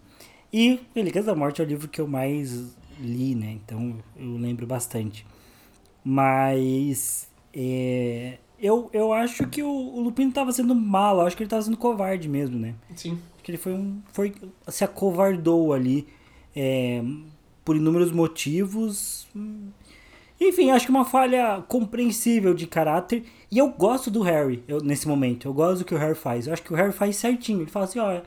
E 0.52 0.80
Relíquias 0.92 1.26
da 1.26 1.36
Morte 1.36 1.62
é 1.62 1.64
o 1.64 1.68
livro 1.68 1.86
que 1.86 2.00
eu 2.00 2.08
mais 2.08 2.74
li, 2.98 3.36
né? 3.36 3.52
Então 3.64 3.96
eu 4.16 4.36
lembro 4.36 4.66
bastante. 4.66 5.24
Mas 6.04 7.28
é, 7.54 8.38
eu, 8.60 8.90
eu 8.92 9.12
acho 9.12 9.46
que 9.46 9.62
o, 9.62 9.68
o 9.68 10.00
Lupin 10.00 10.28
estava 10.28 10.52
sendo 10.52 10.74
mal, 10.74 11.18
eu 11.18 11.26
acho 11.26 11.36
que 11.36 11.42
ele 11.42 11.46
estava 11.46 11.62
sendo 11.62 11.76
covarde 11.76 12.28
mesmo, 12.28 12.58
né? 12.58 12.74
Sim. 12.94 13.18
Que 13.42 13.50
ele 13.50 13.58
foi 13.58 13.72
um. 13.72 14.00
Foi, 14.12 14.34
se 14.68 14.84
acovardou 14.84 15.72
ali 15.72 16.06
é, 16.54 17.02
por 17.64 17.76
inúmeros 17.76 18.12
motivos. 18.12 19.26
Enfim, 20.40 20.70
acho 20.70 20.86
que 20.86 20.90
uma 20.90 21.04
falha 21.04 21.62
compreensível 21.68 22.54
de 22.54 22.66
caráter. 22.66 23.24
E 23.50 23.58
eu 23.58 23.68
gosto 23.68 24.10
do 24.10 24.20
Harry 24.22 24.62
eu, 24.66 24.80
nesse 24.80 25.06
momento. 25.06 25.46
Eu 25.46 25.54
gosto 25.54 25.78
do 25.80 25.84
que 25.84 25.94
o 25.94 25.98
Harry 25.98 26.14
faz. 26.14 26.46
Eu 26.46 26.52
acho 26.52 26.62
que 26.62 26.72
o 26.72 26.76
Harry 26.76 26.92
faz 26.92 27.16
certinho. 27.16 27.60
Ele 27.60 27.70
fala 27.70 27.84
assim: 27.84 27.98
ó, 27.98 28.20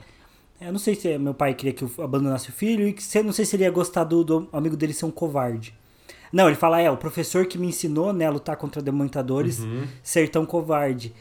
eu 0.60 0.72
não 0.72 0.78
sei 0.78 0.94
se 0.94 1.18
meu 1.18 1.34
pai 1.34 1.54
queria 1.54 1.72
que 1.72 1.82
eu 1.82 1.90
abandonasse 2.04 2.50
o 2.50 2.52
filho. 2.52 2.88
E 2.88 2.92
que 2.92 3.22
não 3.22 3.32
sei 3.32 3.44
se 3.44 3.56
ele 3.56 3.64
ia 3.64 3.70
gostar 3.70 4.04
do, 4.04 4.24
do 4.24 4.48
amigo 4.52 4.76
dele 4.76 4.92
ser 4.92 5.04
um 5.04 5.10
covarde. 5.10 5.74
Não, 6.32 6.46
ele 6.46 6.56
fala: 6.56 6.80
é, 6.80 6.90
o 6.90 6.96
professor 6.96 7.46
que 7.46 7.58
me 7.58 7.68
ensinou 7.68 8.12
né, 8.12 8.26
a 8.26 8.30
lutar 8.30 8.56
contra 8.56 8.82
dementadores 8.82 9.60
uhum. 9.60 9.86
ser 10.02 10.28
tão 10.28 10.44
covarde. 10.44 11.14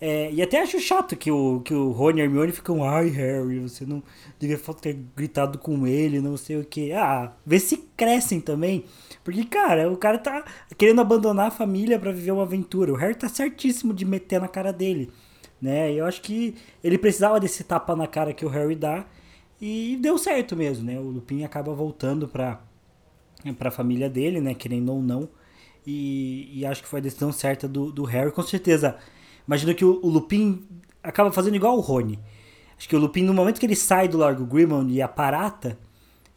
É, 0.00 0.32
e 0.32 0.40
até 0.40 0.62
acho 0.62 0.80
chato 0.80 1.14
que 1.14 1.30
o, 1.30 1.60
que 1.60 1.74
o 1.74 1.90
Rony 1.90 2.20
e 2.20 2.24
Hermione 2.24 2.52
ficam, 2.52 2.82
ai 2.82 3.08
Harry, 3.08 3.60
você 3.60 3.84
não 3.84 4.02
devia 4.38 4.58
ter 4.80 4.94
gritado 5.14 5.58
com 5.58 5.86
ele, 5.86 6.22
não 6.22 6.38
sei 6.38 6.56
o 6.56 6.64
que. 6.64 6.90
Ah, 6.92 7.32
vê 7.44 7.58
se 7.60 7.76
crescem 7.96 8.40
também. 8.40 8.84
Porque, 9.22 9.44
cara, 9.44 9.90
o 9.90 9.96
cara 9.98 10.16
tá 10.16 10.42
querendo 10.78 11.02
abandonar 11.02 11.48
a 11.48 11.50
família 11.50 11.98
para 11.98 12.12
viver 12.12 12.30
uma 12.30 12.44
aventura. 12.44 12.92
O 12.92 12.96
Harry 12.96 13.14
tá 13.14 13.28
certíssimo 13.28 13.92
de 13.92 14.06
meter 14.06 14.40
na 14.40 14.48
cara 14.48 14.72
dele. 14.72 15.10
Né? 15.60 15.92
Eu 15.92 16.06
acho 16.06 16.22
que 16.22 16.54
ele 16.82 16.96
precisava 16.96 17.38
desse 17.38 17.62
tapa 17.62 17.94
na 17.94 18.06
cara 18.06 18.32
que 18.32 18.46
o 18.46 18.48
Harry 18.48 18.74
dá. 18.74 19.04
E 19.60 19.98
deu 20.00 20.16
certo 20.16 20.56
mesmo, 20.56 20.86
né? 20.86 20.98
O 20.98 21.10
Lupin 21.10 21.44
acaba 21.44 21.74
voltando 21.74 22.26
pra, 22.26 22.62
pra 23.56 23.70
família 23.70 24.08
dele, 24.08 24.40
né? 24.40 24.54
Querendo 24.54 24.92
ou 24.92 25.02
não. 25.02 25.28
E, 25.86 26.50
e 26.52 26.66
acho 26.66 26.82
que 26.82 26.88
foi 26.88 27.00
a 27.00 27.02
decisão 27.02 27.32
certa 27.32 27.66
do, 27.66 27.90
do 27.90 28.04
Harry. 28.04 28.30
Com 28.30 28.42
certeza 28.42 28.98
Imagino 29.50 29.74
que 29.74 29.84
o, 29.84 29.98
o 30.00 30.08
Lupin 30.08 30.64
acaba 31.02 31.32
fazendo 31.32 31.56
igual 31.56 31.76
o 31.76 31.80
Rony. 31.80 32.20
Acho 32.78 32.88
que 32.88 32.94
o 32.94 33.00
Lupin, 33.00 33.24
no 33.24 33.34
momento 33.34 33.58
que 33.58 33.66
ele 33.66 33.74
sai 33.74 34.06
do 34.06 34.16
Largo 34.16 34.46
Grimond 34.46 34.92
e 34.92 35.02
aparata, 35.02 35.76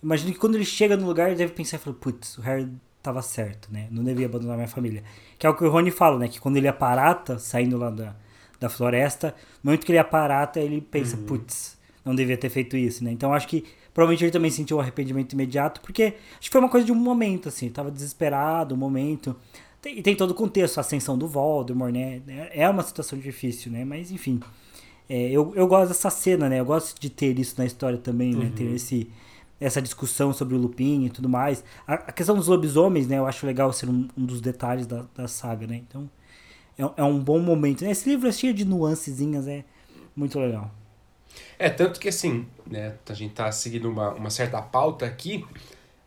imagino 0.01 0.34
que 0.34 0.39
quando 0.39 0.56
ele 0.56 0.66
chega 0.66 0.97
no 0.97 1.06
lugar, 1.06 1.28
ele 1.28 1.38
deve 1.38 1.54
pensar, 1.54 1.78
putz, 1.78 2.39
o 2.39 2.41
Harry 2.41 2.68
tava 3.04 3.22
certo, 3.22 3.72
né? 3.72 3.88
Não 3.91 4.04
devia 4.04 4.26
abandonar 4.26 4.56
minha 4.56 4.68
família. 4.68 5.04
Que 5.38 5.45
é 5.45 5.49
o 5.49 5.56
que 5.56 5.64
o 5.64 5.70
Rony 5.70 5.91
fala, 5.91 6.18
né? 6.18 6.28
Que 6.28 6.39
quando 6.39 6.58
ele 6.58 6.68
aparata, 6.68 7.38
saindo 7.38 7.78
lá 7.78 7.91
da, 7.91 8.16
da 8.60 8.68
floresta, 8.68 9.36
no 9.64 9.70
momento 9.70 9.86
que 9.86 9.91
ele 9.91 9.99
aparata, 9.99 10.60
ele 10.60 10.82
pensa, 10.82 11.16
uhum. 11.16 11.26
putz, 11.26 11.78
não 12.04 12.16
devia 12.16 12.36
ter 12.36 12.49
feito 12.49 12.76
isso, 12.76 13.04
né? 13.04 13.12
Então 13.12 13.32
acho 13.32 13.47
que 13.47 13.64
provavelmente 13.93 14.23
ele 14.23 14.31
também 14.31 14.51
sentiu 14.51 14.77
o 14.77 14.79
arrependimento 14.79 15.33
imediato, 15.33 15.81
porque 15.81 16.15
acho 16.31 16.41
que 16.41 16.49
foi 16.49 16.59
uma 16.59 16.69
coisa 16.69 16.85
de 16.85 16.91
um 16.91 16.95
momento, 16.95 17.49
assim, 17.49 17.69
tava 17.69 17.91
desesperado, 17.91 18.75
um 18.75 18.77
momento. 18.77 19.35
Tem, 19.81 20.01
tem 20.01 20.15
todo 20.15 20.31
o 20.31 20.33
contexto, 20.33 20.77
a 20.77 20.81
ascensão 20.81 21.17
do 21.17 21.27
Voldemort, 21.27 21.91
né? 21.91 22.21
É 22.51 22.67
uma 22.69 22.83
situação 22.83 23.19
difícil, 23.19 23.71
né? 23.71 23.83
Mas, 23.83 24.11
enfim. 24.11 24.39
É, 25.09 25.29
eu, 25.29 25.51
eu 25.55 25.67
gosto 25.67 25.89
dessa 25.89 26.09
cena, 26.09 26.47
né? 26.47 26.59
Eu 26.59 26.65
gosto 26.65 26.99
de 26.99 27.09
ter 27.09 27.37
isso 27.37 27.55
na 27.57 27.65
história 27.65 27.97
também, 27.97 28.33
né? 28.33 28.51
Ter 28.55 28.63
uhum. 28.63 28.75
esse, 28.75 29.11
essa 29.59 29.81
discussão 29.81 30.31
sobre 30.31 30.55
o 30.55 30.57
Lupin 30.57 31.05
e 31.05 31.09
tudo 31.09 31.27
mais. 31.27 31.63
A, 31.85 31.95
a 31.95 32.11
questão 32.11 32.35
dos 32.35 32.47
lobisomens, 32.47 33.07
né? 33.07 33.19
Eu 33.19 33.27
acho 33.27 33.45
legal 33.45 33.71
ser 33.73 33.89
um, 33.89 34.07
um 34.17 34.25
dos 34.25 34.39
detalhes 34.39 34.87
da, 34.87 35.05
da 35.13 35.27
saga, 35.27 35.67
né? 35.67 35.81
Então, 35.87 36.09
é, 36.77 37.01
é 37.01 37.03
um 37.03 37.19
bom 37.19 37.39
momento. 37.39 37.83
Né? 37.83 37.91
Esse 37.91 38.09
livro 38.09 38.27
é 38.27 38.31
cheio 38.31 38.53
de 38.53 38.63
nuancezinhas, 38.63 39.47
é 39.47 39.65
muito 40.15 40.39
legal. 40.39 40.71
É, 41.64 41.70
tanto 41.70 41.97
que 41.97 42.09
assim, 42.09 42.45
né? 42.70 42.95
A 43.07 43.14
gente 43.14 43.36
tá 43.36 43.49
seguindo 43.49 43.89
uma, 43.89 44.09
uma 44.16 44.30
certa 44.30 44.61
pauta 44.61 45.05
aqui. 45.05 45.45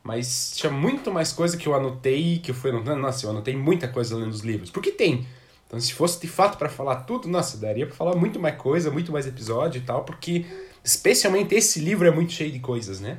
Mas 0.02 0.52
tinha 0.54 0.70
muito 0.70 1.10
mais 1.10 1.32
coisa 1.32 1.56
que 1.56 1.66
eu 1.66 1.74
anotei, 1.74 2.38
que 2.40 2.50
eu 2.50 2.54
fui 2.54 2.68
anotando. 2.68 3.00
Nossa, 3.00 3.24
eu 3.24 3.30
anotei 3.30 3.56
muita 3.56 3.88
coisa 3.88 4.14
lendo 4.16 4.32
os 4.32 4.42
livros. 4.42 4.70
Porque 4.70 4.92
tem. 4.92 5.26
Então, 5.66 5.80
se 5.80 5.94
fosse 5.94 6.20
de 6.20 6.28
fato 6.28 6.58
para 6.58 6.68
falar 6.68 6.96
tudo, 7.04 7.26
nossa, 7.26 7.56
daria 7.56 7.86
para 7.86 7.96
falar 7.96 8.14
muito 8.14 8.38
mais 8.38 8.54
coisa, 8.58 8.90
muito 8.90 9.10
mais 9.10 9.26
episódio 9.26 9.78
e 9.78 9.80
tal, 9.80 10.04
porque 10.04 10.44
especialmente 10.84 11.54
esse 11.54 11.80
livro 11.80 12.06
é 12.06 12.10
muito 12.10 12.34
cheio 12.34 12.52
de 12.52 12.60
coisas, 12.60 13.00
né? 13.00 13.18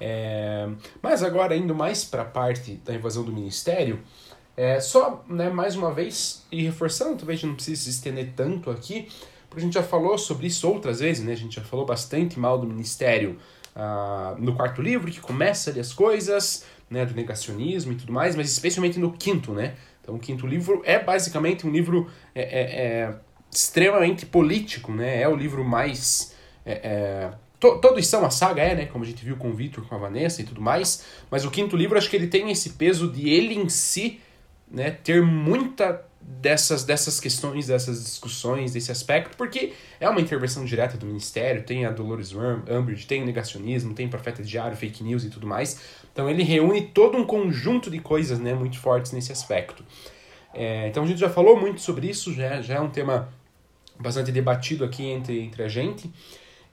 É... 0.00 0.68
Mas 1.00 1.22
agora, 1.22 1.54
indo 1.54 1.72
mais 1.72 2.04
para 2.04 2.22
a 2.22 2.24
parte 2.24 2.74
da 2.84 2.92
invasão 2.92 3.22
do 3.22 3.32
ministério, 3.32 4.00
é 4.56 4.80
só, 4.80 5.24
né, 5.28 5.48
mais 5.48 5.76
uma 5.76 5.94
vez, 5.94 6.44
e 6.50 6.64
reforçando, 6.64 7.16
talvez 7.16 7.40
não 7.44 7.54
precise 7.54 7.84
se 7.84 7.90
estender 7.90 8.32
tanto 8.34 8.72
aqui, 8.72 9.08
porque 9.50 9.62
a 9.62 9.64
gente 9.64 9.74
já 9.74 9.82
falou 9.82 10.16
sobre 10.16 10.46
isso 10.46 10.66
outras 10.70 11.00
vezes, 11.00 11.24
né? 11.24 11.32
A 11.32 11.36
gente 11.36 11.56
já 11.56 11.62
falou 11.62 11.84
bastante 11.84 12.38
mal 12.38 12.56
do 12.56 12.68
ministério 12.68 13.36
uh, 13.74 14.40
no 14.40 14.54
quarto 14.54 14.80
livro, 14.80 15.10
que 15.10 15.20
começa 15.20 15.70
ali 15.70 15.80
as 15.80 15.92
coisas, 15.92 16.64
né, 16.88 17.04
do 17.04 17.14
negacionismo 17.14 17.92
e 17.92 17.96
tudo 17.96 18.12
mais, 18.12 18.36
mas 18.36 18.50
especialmente 18.50 18.98
no 18.98 19.12
quinto, 19.12 19.52
né? 19.52 19.74
Então, 20.00 20.14
o 20.14 20.18
quinto 20.20 20.46
livro 20.46 20.82
é 20.84 20.98
basicamente 21.00 21.66
um 21.66 21.70
livro 21.70 22.08
é, 22.32 22.42
é, 22.42 22.60
é 22.62 23.14
extremamente 23.52 24.24
político, 24.24 24.92
né? 24.92 25.20
É 25.20 25.28
o 25.28 25.34
livro 25.34 25.64
mais... 25.64 26.32
É, 26.64 26.72
é, 26.72 27.32
to, 27.58 27.80
todos 27.80 28.06
são 28.06 28.24
a 28.24 28.30
saga, 28.30 28.62
é, 28.62 28.74
né? 28.76 28.86
Como 28.86 29.02
a 29.02 29.06
gente 29.06 29.24
viu 29.24 29.36
com 29.36 29.50
o 29.50 29.52
Victor, 29.52 29.84
com 29.84 29.96
a 29.96 29.98
Vanessa 29.98 30.42
e 30.42 30.44
tudo 30.44 30.60
mais, 30.60 31.04
mas 31.28 31.44
o 31.44 31.50
quinto 31.50 31.76
livro, 31.76 31.98
acho 31.98 32.08
que 32.08 32.14
ele 32.14 32.28
tem 32.28 32.52
esse 32.52 32.70
peso 32.70 33.10
de 33.10 33.28
ele 33.28 33.54
em 33.54 33.68
si, 33.68 34.20
né, 34.70 34.92
ter 34.92 35.20
muita 35.20 36.08
dessas, 36.20 36.84
dessas 36.84 37.18
questões, 37.18 37.66
dessas 37.66 38.04
discussões, 38.04 38.72
desse 38.72 38.92
aspecto, 38.92 39.36
porque 39.36 39.72
é 39.98 40.08
uma 40.08 40.20
intervenção 40.20 40.64
direta 40.64 40.96
do 40.96 41.06
Ministério, 41.06 41.62
tem 41.62 41.86
a 41.86 41.90
Dolores 41.90 42.32
Umbridge, 42.32 43.06
tem 43.06 43.22
o 43.22 43.26
negacionismo, 43.26 43.94
tem 43.94 44.08
profeta 44.08 44.42
diário, 44.42 44.76
fake 44.76 45.02
news 45.02 45.24
e 45.24 45.30
tudo 45.30 45.46
mais. 45.46 45.80
Então 46.12 46.28
ele 46.28 46.42
reúne 46.42 46.82
todo 46.82 47.16
um 47.16 47.24
conjunto 47.24 47.90
de 47.90 47.98
coisas 47.98 48.38
né, 48.38 48.54
muito 48.54 48.78
fortes 48.78 49.12
nesse 49.12 49.32
aspecto. 49.32 49.84
É, 50.52 50.88
então 50.88 51.04
a 51.04 51.06
gente 51.06 51.20
já 51.20 51.30
falou 51.30 51.58
muito 51.58 51.80
sobre 51.80 52.08
isso, 52.08 52.32
já, 52.34 52.60
já 52.60 52.76
é 52.76 52.80
um 52.80 52.90
tema 52.90 53.32
bastante 53.98 54.32
debatido 54.32 54.84
aqui 54.84 55.04
entre, 55.04 55.40
entre 55.40 55.62
a 55.62 55.68
gente. 55.68 56.10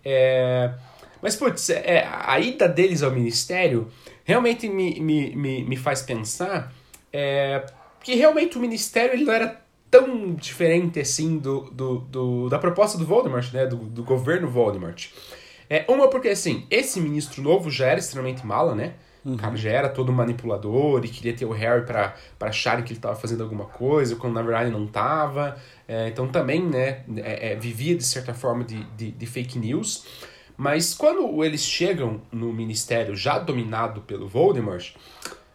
É, 0.04 0.74
mas, 1.22 1.36
putz, 1.36 1.70
é, 1.70 2.08
a 2.08 2.40
ida 2.40 2.68
deles 2.68 3.04
ao 3.04 3.12
ministério 3.12 3.88
realmente 4.24 4.68
me, 4.68 5.00
me, 5.00 5.36
me, 5.36 5.64
me 5.64 5.76
faz 5.76 6.02
pensar 6.02 6.74
é, 7.12 7.66
que 8.08 8.16
realmente 8.16 8.58
o 8.58 8.62
ministério 8.62 9.16
ele 9.16 9.26
não 9.26 9.34
era 9.34 9.60
tão 9.92 10.34
diferente 10.34 10.98
assim 10.98 11.38
do, 11.38 11.70
do, 11.72 11.98
do 12.00 12.50
da 12.50 12.58
proposta 12.58 12.98
do 12.98 13.06
Voldemort, 13.06 13.52
né, 13.52 13.66
do, 13.66 13.76
do 13.76 14.02
governo 14.02 14.50
Voldemort. 14.50 15.10
É, 15.70 15.84
uma 15.90 16.10
porque, 16.10 16.30
assim, 16.30 16.66
esse 16.72 17.02
ministro 17.02 17.42
novo 17.42 17.70
já 17.70 17.88
era 17.88 18.00
extremamente 18.00 18.46
mala, 18.46 18.74
né? 18.74 18.94
Uhum. 19.26 19.34
O 19.34 19.38
cara 19.38 19.58
já 19.58 19.72
era 19.72 19.90
todo 19.90 20.14
manipulador 20.14 21.04
e 21.04 21.10
queria 21.10 21.34
ter 21.34 21.44
o 21.44 21.52
Harry 21.52 21.86
para 21.86 22.16
acharem 22.40 22.86
que 22.86 22.94
ele 22.94 23.00
estava 23.00 23.18
fazendo 23.18 23.44
alguma 23.44 23.66
coisa, 23.66 24.16
quando 24.16 24.36
na 24.36 24.42
verdade 24.42 24.72
não 24.72 24.86
estava. 24.86 25.58
É, 25.86 26.08
então 26.08 26.30
também, 26.30 26.64
né, 26.64 27.04
é, 27.18 27.52
é, 27.52 27.56
vivia 27.58 27.94
de 27.94 28.06
certa 28.06 28.34
forma 28.34 28.64
de, 28.64 28.82
de, 28.96 29.12
de, 29.12 29.26
fake 29.26 29.60
news. 29.60 30.06
Mas 30.56 30.94
quando 30.94 31.44
eles 31.44 31.62
chegam 31.62 32.22
no 32.32 32.54
ministério 32.54 33.18
já 33.18 33.38
dominado 33.38 34.00
pelo 34.00 34.30
Voldemort, 34.30 34.96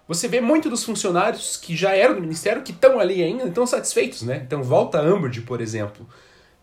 você 0.07 0.29
vê 0.29 0.41
muito 0.41 0.69
dos 0.69 0.85
funcionários 0.85 1.57
que 1.57 1.77
já 1.77 1.95
eram 1.95 2.17
do 2.17 2.21
ministério 2.21 2.63
que 2.63 2.73
estão 2.73 2.99
ali 2.99 3.23
ainda, 3.23 3.45
estão 3.45 3.67
satisfeitos, 3.67 4.23
né? 4.23 4.43
Então 4.45 4.63
volta 4.63 4.99
a 4.99 5.03
Umbridge, 5.03 5.43
por 5.43 5.61
exemplo. 5.61 6.07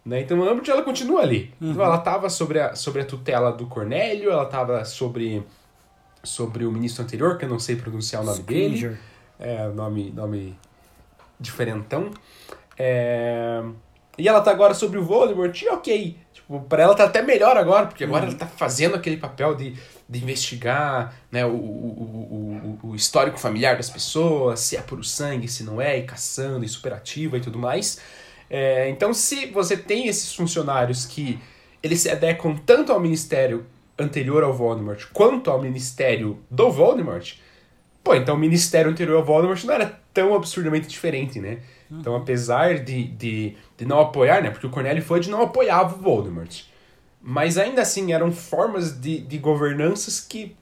Né? 0.06 0.22
Então 0.22 0.42
a 0.44 0.52
Umbridge 0.52 0.72
ela 0.72 0.84
continua 0.84 1.22
ali. 1.22 1.54
Então, 1.56 1.68
uhum. 1.68 1.74
Então 1.74 1.86
ela 1.86 1.98
estava 1.98 2.30
sobre 2.30 2.60
a, 2.60 2.76
sobre 2.76 3.02
a 3.02 3.06
tutela 3.06 3.52
do 3.52 3.68
Cornélio, 3.68 4.30
ela 4.32 4.44
estava 4.44 4.84
sobre 4.86 5.44
sobre 6.24 6.66
o 6.66 6.72
ministro 6.72 7.04
anterior, 7.04 7.38
que 7.38 7.46
eu 7.46 7.50
não 7.50 7.60
sei 7.60 7.76
pronunciar 7.76 8.22
o 8.22 8.26
nome 8.26 8.40
Scringer. 8.40 8.90
dele. 8.90 9.00
É, 9.40 9.68
nome, 9.70 10.12
nome 10.12 10.58
diferentão. 11.40 12.12
É... 12.78 13.64
E 14.18 14.28
ela 14.28 14.42
tá 14.42 14.52
agora 14.52 14.74
sobre 14.74 15.00
o 15.00 15.04
Voldemort, 15.04 15.62
e 15.62 15.70
ok. 15.70 16.18
Tipo, 16.50 16.62
pra 16.62 16.82
ela 16.82 16.96
tá 16.96 17.04
até 17.04 17.22
melhor 17.22 17.56
agora, 17.56 17.86
porque 17.86 18.04
agora 18.04 18.24
uhum. 18.24 18.30
ela 18.30 18.40
tá 18.40 18.48
fazendo 18.48 18.96
aquele 18.96 19.18
papel 19.18 19.54
de, 19.54 19.76
de 20.10 20.20
investigar 20.20 21.14
né, 21.32 21.46
o, 21.46 21.52
o, 21.52 22.80
o, 22.84 22.90
o, 22.90 22.96
histórico 22.96 23.38
familiar 23.38 23.78
das 23.78 23.88
pessoas, 23.88 24.60
se 24.60 24.76
é 24.76 24.82
puro 24.82 25.04
sangue, 25.04 25.48
se 25.48 25.64
não 25.64 25.80
é, 25.80 26.00
e 26.00 26.04
caçando, 26.04 26.66
e 26.66 26.68
superativa 26.68 27.38
e 27.38 27.40
tudo 27.40 27.60
mais. 27.60 28.02
É, 28.50 28.90
então, 28.90 29.14
se 29.14 29.46
você 29.46 29.78
tem 29.78 30.08
esses 30.08 30.34
funcionários 30.34 31.06
que 31.06 31.40
eles 31.84 32.02
se 32.02 32.10
adequam 32.10 32.56
tanto 32.58 32.92
ao 32.92 33.00
ministério 33.00 33.68
anterior 33.98 34.44
ao 34.44 34.54
Voldemort 34.54 35.06
quanto 35.14 35.52
ao 35.52 35.62
ministério 35.62 36.40
do 36.50 36.72
Voldemort, 36.72 37.36
pô, 38.04 38.16
então 38.16 38.34
o 38.34 38.40
ministério 38.40 38.90
anterior 38.90 39.18
ao 39.18 39.24
Voldemort 39.24 39.64
não 39.66 39.74
era 39.76 40.00
tão 40.12 40.34
absurdamente 40.34 40.88
diferente, 40.88 41.40
né? 41.40 41.60
Então, 41.92 42.16
apesar 42.16 42.80
de, 42.80 43.04
de, 43.06 43.56
de 43.78 43.86
não 43.86 44.00
apoiar, 44.00 44.44
né? 44.44 44.52
Porque 44.52 44.68
o 44.68 44.70
Cornélio 44.70 45.02
Fudge 45.02 45.30
não 45.30 45.42
apoiava 45.42 45.96
o 45.96 46.00
Voldemort. 46.00 46.64
Mas 47.22 47.58
ainda 47.58 47.82
assim, 47.82 48.14
eram 48.14 48.32
formas 48.32 49.00
de, 49.00 49.20
de 49.22 49.38
governanças 49.38 50.20
que 50.20 50.56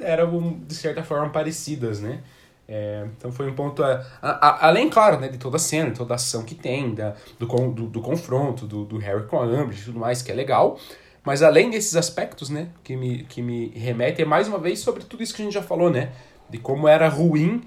eram, 0.00 0.58
de 0.66 0.74
certa 0.74 1.02
forma, 1.02 1.28
parecidas, 1.28 2.00
né? 2.00 2.22
É, 2.66 3.06
então 3.16 3.30
foi 3.30 3.50
um 3.50 3.54
ponto. 3.54 3.84
A, 3.84 4.04
a, 4.22 4.30
a, 4.30 4.66
além, 4.68 4.88
claro, 4.88 5.20
né, 5.20 5.28
de 5.28 5.36
toda 5.36 5.56
a 5.56 5.60
cena, 5.60 5.90
de 5.90 5.96
toda 5.98 6.14
a 6.14 6.16
ação 6.16 6.42
que 6.42 6.54
tem, 6.54 6.94
da, 6.94 7.14
do, 7.38 7.46
do, 7.46 7.86
do 7.88 8.00
confronto, 8.00 8.66
do, 8.66 8.84
do 8.84 8.96
Harry 8.98 9.26
com 9.26 9.38
a 9.38 9.44
Umbridge 9.44 9.82
e 9.82 9.84
tudo 9.86 9.98
mais, 9.98 10.22
que 10.22 10.32
é 10.32 10.34
legal. 10.34 10.78
Mas 11.24 11.42
além 11.42 11.70
desses 11.70 11.94
aspectos, 11.94 12.50
né, 12.50 12.68
que 12.82 12.96
me, 12.96 13.24
que 13.24 13.42
me 13.42 13.68
remete, 13.68 14.22
é 14.22 14.24
mais 14.24 14.48
uma 14.48 14.58
vez 14.58 14.80
sobre 14.80 15.04
tudo 15.04 15.22
isso 15.22 15.34
que 15.34 15.42
a 15.42 15.44
gente 15.44 15.54
já 15.54 15.62
falou, 15.62 15.90
né? 15.90 16.12
De 16.48 16.58
como 16.58 16.88
era 16.88 17.08
ruim 17.08 17.62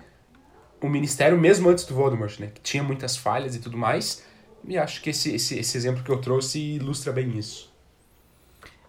o 0.81 0.89
ministério 0.89 1.39
mesmo 1.39 1.69
antes 1.69 1.85
do 1.85 1.93
Voldemort, 1.93 2.39
né? 2.39 2.51
Que 2.53 2.61
tinha 2.61 2.83
muitas 2.83 3.15
falhas 3.17 3.55
e 3.55 3.59
tudo 3.59 3.77
mais. 3.77 4.23
E 4.67 4.77
acho 4.77 5.01
que 5.01 5.09
esse, 5.09 5.33
esse, 5.35 5.57
esse 5.59 5.77
exemplo 5.77 6.03
que 6.03 6.09
eu 6.09 6.19
trouxe 6.19 6.59
ilustra 6.59 7.11
bem 7.11 7.37
isso. 7.37 7.73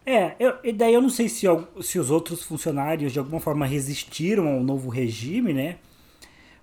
É, 0.05 0.37
eu, 0.39 0.55
e 0.63 0.73
daí 0.73 0.95
eu 0.95 1.03
não 1.03 1.11
sei 1.11 1.29
se, 1.29 1.47
se 1.83 1.99
os 1.99 2.11
outros 2.11 2.43
funcionários 2.43 3.13
de 3.13 3.19
alguma 3.19 3.41
forma 3.41 3.67
resistiram 3.67 4.49
ao 4.49 4.63
novo 4.63 4.89
regime, 4.89 5.53
né? 5.53 5.77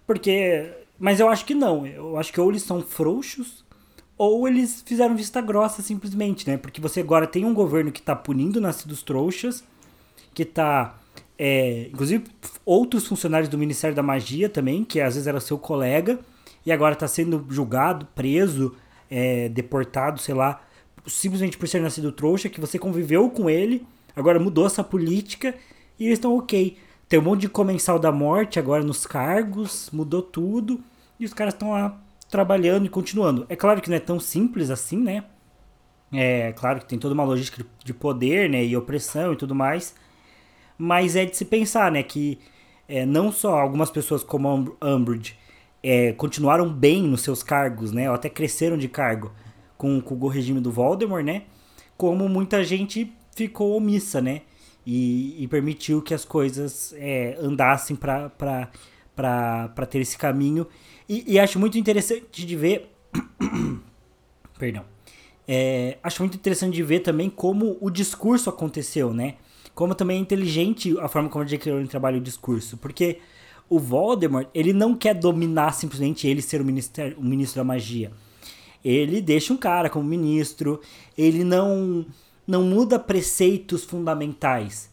Porque. 0.08 0.72
Mas 0.98 1.20
eu 1.20 1.28
acho 1.28 1.46
que 1.46 1.54
não. 1.54 1.86
Eu 1.86 2.18
acho 2.18 2.32
que 2.32 2.40
ou 2.40 2.50
eles 2.50 2.64
são 2.64 2.82
frouxos 2.82 3.64
ou 4.18 4.48
eles 4.48 4.82
fizeram 4.86 5.16
vista 5.16 5.42
grossa 5.42 5.82
simplesmente, 5.82 6.48
né? 6.50 6.58
Porque 6.58 6.80
você 6.80 7.02
agora 7.02 7.28
tem 7.28 7.46
um 7.46 7.54
governo 7.54 7.92
que 7.92 8.02
tá 8.02 8.16
punindo 8.16 8.62
nascidos 8.62 9.04
trouxas, 9.04 9.64
que 10.34 10.46
tá. 10.46 10.98
É, 11.38 11.88
inclusive, 11.92 12.26
outros 12.66 13.08
funcionários 13.08 13.50
do 13.50 13.58
Ministério 13.58 13.96
da 13.96 14.04
Magia 14.04 14.48
também, 14.48 14.84
que 14.84 15.02
às 15.02 15.16
vezes 15.16 15.28
era 15.28 15.40
seu 15.40 15.58
colega, 15.58 16.20
e 16.66 16.72
agora 16.72 16.96
tá 16.96 17.08
sendo 17.08 17.46
julgado, 17.50 18.08
preso, 18.16 18.76
é, 19.10 19.50
deportado, 19.50 20.20
sei 20.20 20.34
lá, 20.34 20.62
simplesmente 21.06 21.58
por 21.58 21.68
ser 21.68 21.82
nascido 21.82 22.12
trouxa, 22.12 22.50
que 22.50 22.62
você 22.62 22.80
conviveu 22.80 23.30
com 23.30 23.50
ele, 23.50 23.86
agora 24.16 24.40
mudou 24.40 24.66
essa 24.66 24.84
política 24.84 25.54
e 26.00 26.06
eles 26.06 26.18
estão 26.18 26.38
ok. 26.38 26.78
Tem 27.10 27.20
um 27.20 27.24
monte 27.24 27.42
de 27.42 27.50
comensal 27.50 28.00
da 28.00 28.12
morte 28.12 28.58
agora 28.58 28.84
nos 28.84 29.06
cargos, 29.06 29.90
mudou 29.92 30.22
tudo, 30.22 30.82
e 31.20 31.26
os 31.26 31.34
caras 31.34 31.54
estão 31.54 31.72
lá 31.72 32.02
trabalhando 32.30 32.86
e 32.86 32.90
continuando. 32.90 33.46
É 33.50 33.56
claro 33.56 33.82
que 33.82 33.90
não 33.90 33.98
é 33.98 34.00
tão 34.00 34.20
simples 34.20 34.70
assim, 34.72 34.98
né? 34.98 35.26
É 36.12 36.54
claro 36.54 36.80
que 36.80 36.86
tem 36.86 36.98
toda 36.98 37.14
uma 37.14 37.24
logística 37.24 37.66
de 37.84 37.94
poder, 37.94 38.50
né, 38.50 38.64
e 38.64 38.78
opressão 38.78 39.34
e 39.34 39.36
tudo 39.36 39.54
mais. 39.56 39.96
Mas 40.84 41.16
é 41.16 41.24
de 41.24 41.38
se 41.38 41.46
pensar, 41.46 41.90
né, 41.90 42.04
que 42.04 42.38
é, 42.90 43.06
não 43.06 43.32
só 43.32 43.58
algumas 43.58 43.90
pessoas 43.90 44.22
como 44.22 44.76
a 44.82 44.90
Umbridge 44.94 45.34
é, 45.82 46.12
continuaram 46.12 46.68
bem 46.68 47.02
nos 47.04 47.22
seus 47.22 47.42
cargos, 47.42 47.94
né, 47.94 48.10
ou 48.10 48.16
até 48.16 48.28
cresceram 48.28 48.78
de 48.78 48.90
cargo 48.90 49.32
com, 49.78 50.02
com 50.02 50.14
o 50.16 50.28
regime 50.28 50.60
do 50.60 50.74
Voldemort, 50.74 51.24
né, 51.24 51.44
como 51.96 52.28
muita 52.28 52.62
gente 52.66 53.14
ficou 53.34 53.78
omissa, 53.78 54.20
né, 54.20 54.42
e, 54.86 55.42
e 55.42 55.48
permitiu 55.48 56.02
que 56.02 56.14
as 56.14 56.26
coisas 56.26 56.94
é, 56.98 57.38
andassem 57.40 57.96
para 57.96 58.68
ter 59.90 60.00
esse 60.00 60.18
caminho 60.18 60.68
e, 61.08 61.24
e 61.34 61.40
acho 61.40 61.58
muito 61.58 61.78
interessante 61.78 62.46
de 62.46 62.56
ver. 62.58 62.90
Perdão. 64.60 64.84
É, 65.48 65.98
acho 66.04 66.22
muito 66.22 66.36
interessante 66.36 66.76
de 66.76 66.84
ver 66.84 67.00
também 67.00 67.30
como 67.30 67.78
o 67.80 67.90
discurso 67.90 68.50
aconteceu, 68.50 69.14
né? 69.14 69.36
Como 69.74 69.96
também 69.96 70.18
é 70.18 70.20
inteligente 70.20 70.96
a 71.00 71.08
forma 71.08 71.30
como 71.30 71.44
a 71.44 71.48
J.K. 71.48 71.72
Rowling 71.72 71.88
trabalha 71.88 72.18
o 72.18 72.22
discurso. 72.22 72.78
Porque 72.78 73.20
o 73.70 73.80
Voldemort, 73.80 74.48
ele 74.54 74.74
não 74.74 74.96
quer 74.96 75.16
dominar 75.16 75.74
simplesmente 75.74 76.28
ele 76.28 76.42
ser 76.42 76.62
o, 76.62 76.66
ministério, 76.66 77.18
o 77.18 77.24
ministro 77.24 77.60
da 77.60 77.64
magia. 77.64 78.12
Ele 78.84 79.22
deixa 79.22 79.54
um 79.54 79.58
cara 79.58 79.90
como 79.90 80.04
ministro, 80.04 80.82
ele 81.18 81.44
não, 81.44 82.06
não 82.46 82.64
muda 82.64 83.00
preceitos 83.00 83.84
fundamentais. 83.84 84.92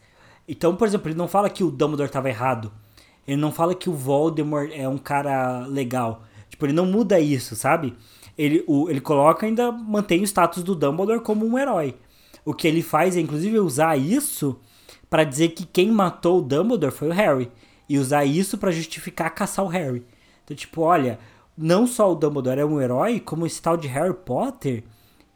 Então, 0.48 0.76
por 0.76 0.86
exemplo, 0.86 1.08
ele 1.08 1.18
não 1.18 1.28
fala 1.28 1.50
que 1.50 1.62
o 1.62 1.70
Dumbledore 1.70 2.08
estava 2.08 2.28
errado. 2.28 2.72
Ele 3.26 3.36
não 3.36 3.52
fala 3.52 3.74
que 3.74 3.90
o 3.90 3.94
Voldemort 3.94 4.70
é 4.72 4.88
um 4.88 4.98
cara 4.98 5.66
legal. 5.66 6.24
Tipo, 6.48 6.66
ele 6.66 6.72
não 6.72 6.86
muda 6.86 7.20
isso, 7.20 7.54
sabe? 7.54 7.94
Ele, 8.36 8.64
o, 8.66 8.88
ele 8.88 9.00
coloca 9.00 9.44
ainda 9.44 9.70
mantém 9.70 10.22
o 10.22 10.24
status 10.24 10.62
do 10.62 10.74
Dumbledore 10.74 11.20
como 11.20 11.46
um 11.46 11.58
herói. 11.58 11.94
O 12.44 12.54
que 12.54 12.66
ele 12.66 12.82
faz 12.82 13.16
é 13.16 13.20
inclusive 13.20 13.58
usar 13.58 13.96
isso 13.98 14.58
para 15.11 15.24
dizer 15.24 15.48
que 15.50 15.66
quem 15.66 15.90
matou 15.90 16.38
o 16.38 16.42
Dumbledore 16.42 16.94
foi 16.94 17.08
o 17.08 17.12
Harry 17.12 17.50
e 17.88 17.98
usar 17.98 18.24
isso 18.24 18.56
para 18.56 18.70
justificar 18.70 19.34
caçar 19.34 19.64
o 19.64 19.68
Harry. 19.68 20.06
Então, 20.44 20.56
tipo, 20.56 20.82
olha, 20.82 21.18
não 21.58 21.86
só 21.86 22.11
o 22.11 22.14
Dumbledore 22.14 22.61
é 22.61 22.64
um 22.64 22.80
herói, 22.80 23.18
como 23.18 23.44
esse 23.44 23.61
tal 23.61 23.76
de 23.76 23.88
Harry 23.88 24.14
Potter, 24.14 24.84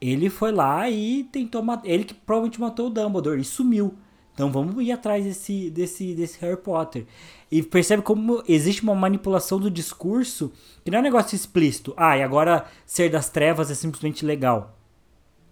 ele 0.00 0.30
foi 0.30 0.52
lá 0.52 0.88
e 0.88 1.24
tentou 1.24 1.62
matar, 1.62 1.88
ele 1.88 2.04
que 2.04 2.14
provavelmente 2.14 2.60
matou 2.60 2.86
o 2.86 2.90
Dumbledore 2.90 3.40
e 3.40 3.44
sumiu. 3.44 3.94
Então 4.32 4.50
vamos 4.50 4.84
ir 4.84 4.90
atrás 4.92 5.24
desse, 5.24 5.70
desse, 5.70 6.14
desse 6.14 6.40
Harry 6.40 6.56
Potter. 6.56 7.06
E 7.50 7.62
percebe 7.62 8.02
como 8.02 8.42
existe 8.48 8.82
uma 8.82 8.94
manipulação 8.94 9.58
do 9.58 9.70
discurso 9.70 10.52
que 10.84 10.90
não 10.90 10.98
é 10.98 11.00
um 11.00 11.04
negócio 11.04 11.36
explícito. 11.36 11.94
Ah, 11.96 12.16
e 12.16 12.22
agora 12.22 12.64
ser 12.84 13.10
das 13.10 13.28
trevas 13.28 13.70
é 13.70 13.74
simplesmente 13.74 14.24
legal. 14.24 14.76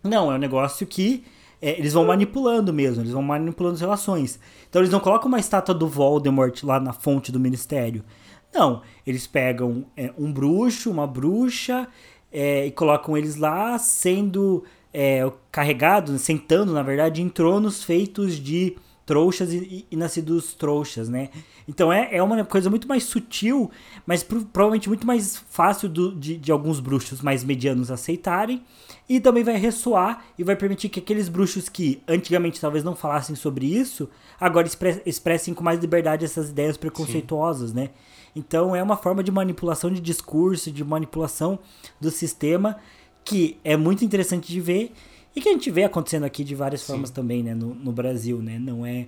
Não, 0.03 0.33
é 0.33 0.35
um 0.35 0.39
negócio 0.39 0.87
que 0.87 1.25
é, 1.63 1.79
eles 1.79 1.93
vão 1.93 2.05
manipulando 2.05 2.73
mesmo, 2.73 3.03
eles 3.03 3.13
vão 3.13 3.23
manipulando 3.23 3.77
as 3.77 3.81
relações. 3.81 4.41
Então 4.69 4.83
eles 4.83 4.91
não 4.91 4.99
colocam 4.99 5.29
uma 5.29 5.39
estátua 5.39 5.73
do 5.73 5.87
Voldemort 5.87 6.61
lá 6.65 6.81
na 6.81 6.93
fonte 6.93 7.31
do 7.31 7.39
ministério. 7.39 8.05
Não, 8.53 8.83
eles 9.07 9.27
pegam 9.27 9.87
é, 9.97 10.13
um 10.19 10.33
bruxo, 10.33 10.91
uma 10.91 11.07
bruxa, 11.07 11.87
é, 12.33 12.67
e 12.67 12.73
colocam 12.73 13.17
eles 13.17 13.37
lá 13.37 13.79
sendo 13.79 14.65
é, 14.93 15.31
carregados, 15.51 16.21
sentando, 16.21 16.73
na 16.73 16.83
verdade, 16.83 17.23
em 17.23 17.29
tronos 17.29 17.85
feitos 17.85 18.35
de 18.35 18.77
trouxas 19.07 19.53
e, 19.53 19.87
e 19.91 19.97
nascidos 19.97 20.55
trouxas, 20.55 21.09
né? 21.09 21.29
Então 21.69 21.93
é, 21.93 22.09
é 22.13 22.23
uma 22.23 22.45
coisa 22.45 22.69
muito 22.69 22.89
mais 22.89 23.05
sutil, 23.05 23.71
mas 24.07 24.23
pro, 24.23 24.45
provavelmente 24.45 24.89
muito 24.89 25.07
mais 25.07 25.37
fácil 25.37 25.89
do, 25.89 26.15
de, 26.15 26.37
de 26.37 26.51
alguns 26.51 26.81
bruxos 26.81 27.21
mais 27.21 27.45
medianos 27.45 27.91
aceitarem. 27.91 28.63
E 29.09 29.21
também 29.21 29.43
vai 29.43 29.57
ressoar 29.57 30.25
e 30.39 30.45
vai 30.45 30.57
permitir 30.57 30.89
que 30.89 31.01
aqueles 31.01 31.29
bruxos 31.29 31.69
que 31.69 32.01
antigamente 32.07 32.61
talvez 32.61 32.85
não 32.85 32.95
falassem 32.95 33.35
sobre 33.35 33.67
isso, 33.67 34.09
agora 34.41 34.69
expressem 35.05 35.53
com 35.53 35.63
mais 35.63 35.81
liberdade 35.81 36.25
essas 36.25 36.51
ideias 36.51 36.77
preconceituosas, 36.77 37.71
Sim. 37.71 37.77
né? 37.77 37.91
Então 38.35 38.75
é 38.75 38.83
uma 38.83 38.97
forma 38.97 39.23
de 39.23 39.31
manipulação 39.31 39.91
de 39.91 40.01
discurso, 40.01 40.71
de 40.71 40.83
manipulação 40.83 41.59
do 42.01 42.11
sistema 42.11 42.79
que 43.25 43.59
é 43.63 43.77
muito 43.77 44.05
interessante 44.05 44.51
de 44.51 44.61
ver 44.61 44.93
e 45.35 45.41
que 45.41 45.49
a 45.49 45.53
gente 45.53 45.71
vê 45.71 45.85
acontecendo 45.85 46.25
aqui 46.25 46.43
de 46.45 46.55
várias 46.55 46.81
Sim. 46.81 46.89
formas 46.89 47.11
também, 47.11 47.43
né, 47.43 47.55
no, 47.55 47.75
no 47.75 47.93
Brasil, 47.93 48.39
né? 48.39 48.59
Não 48.59 48.85
é 48.85 49.07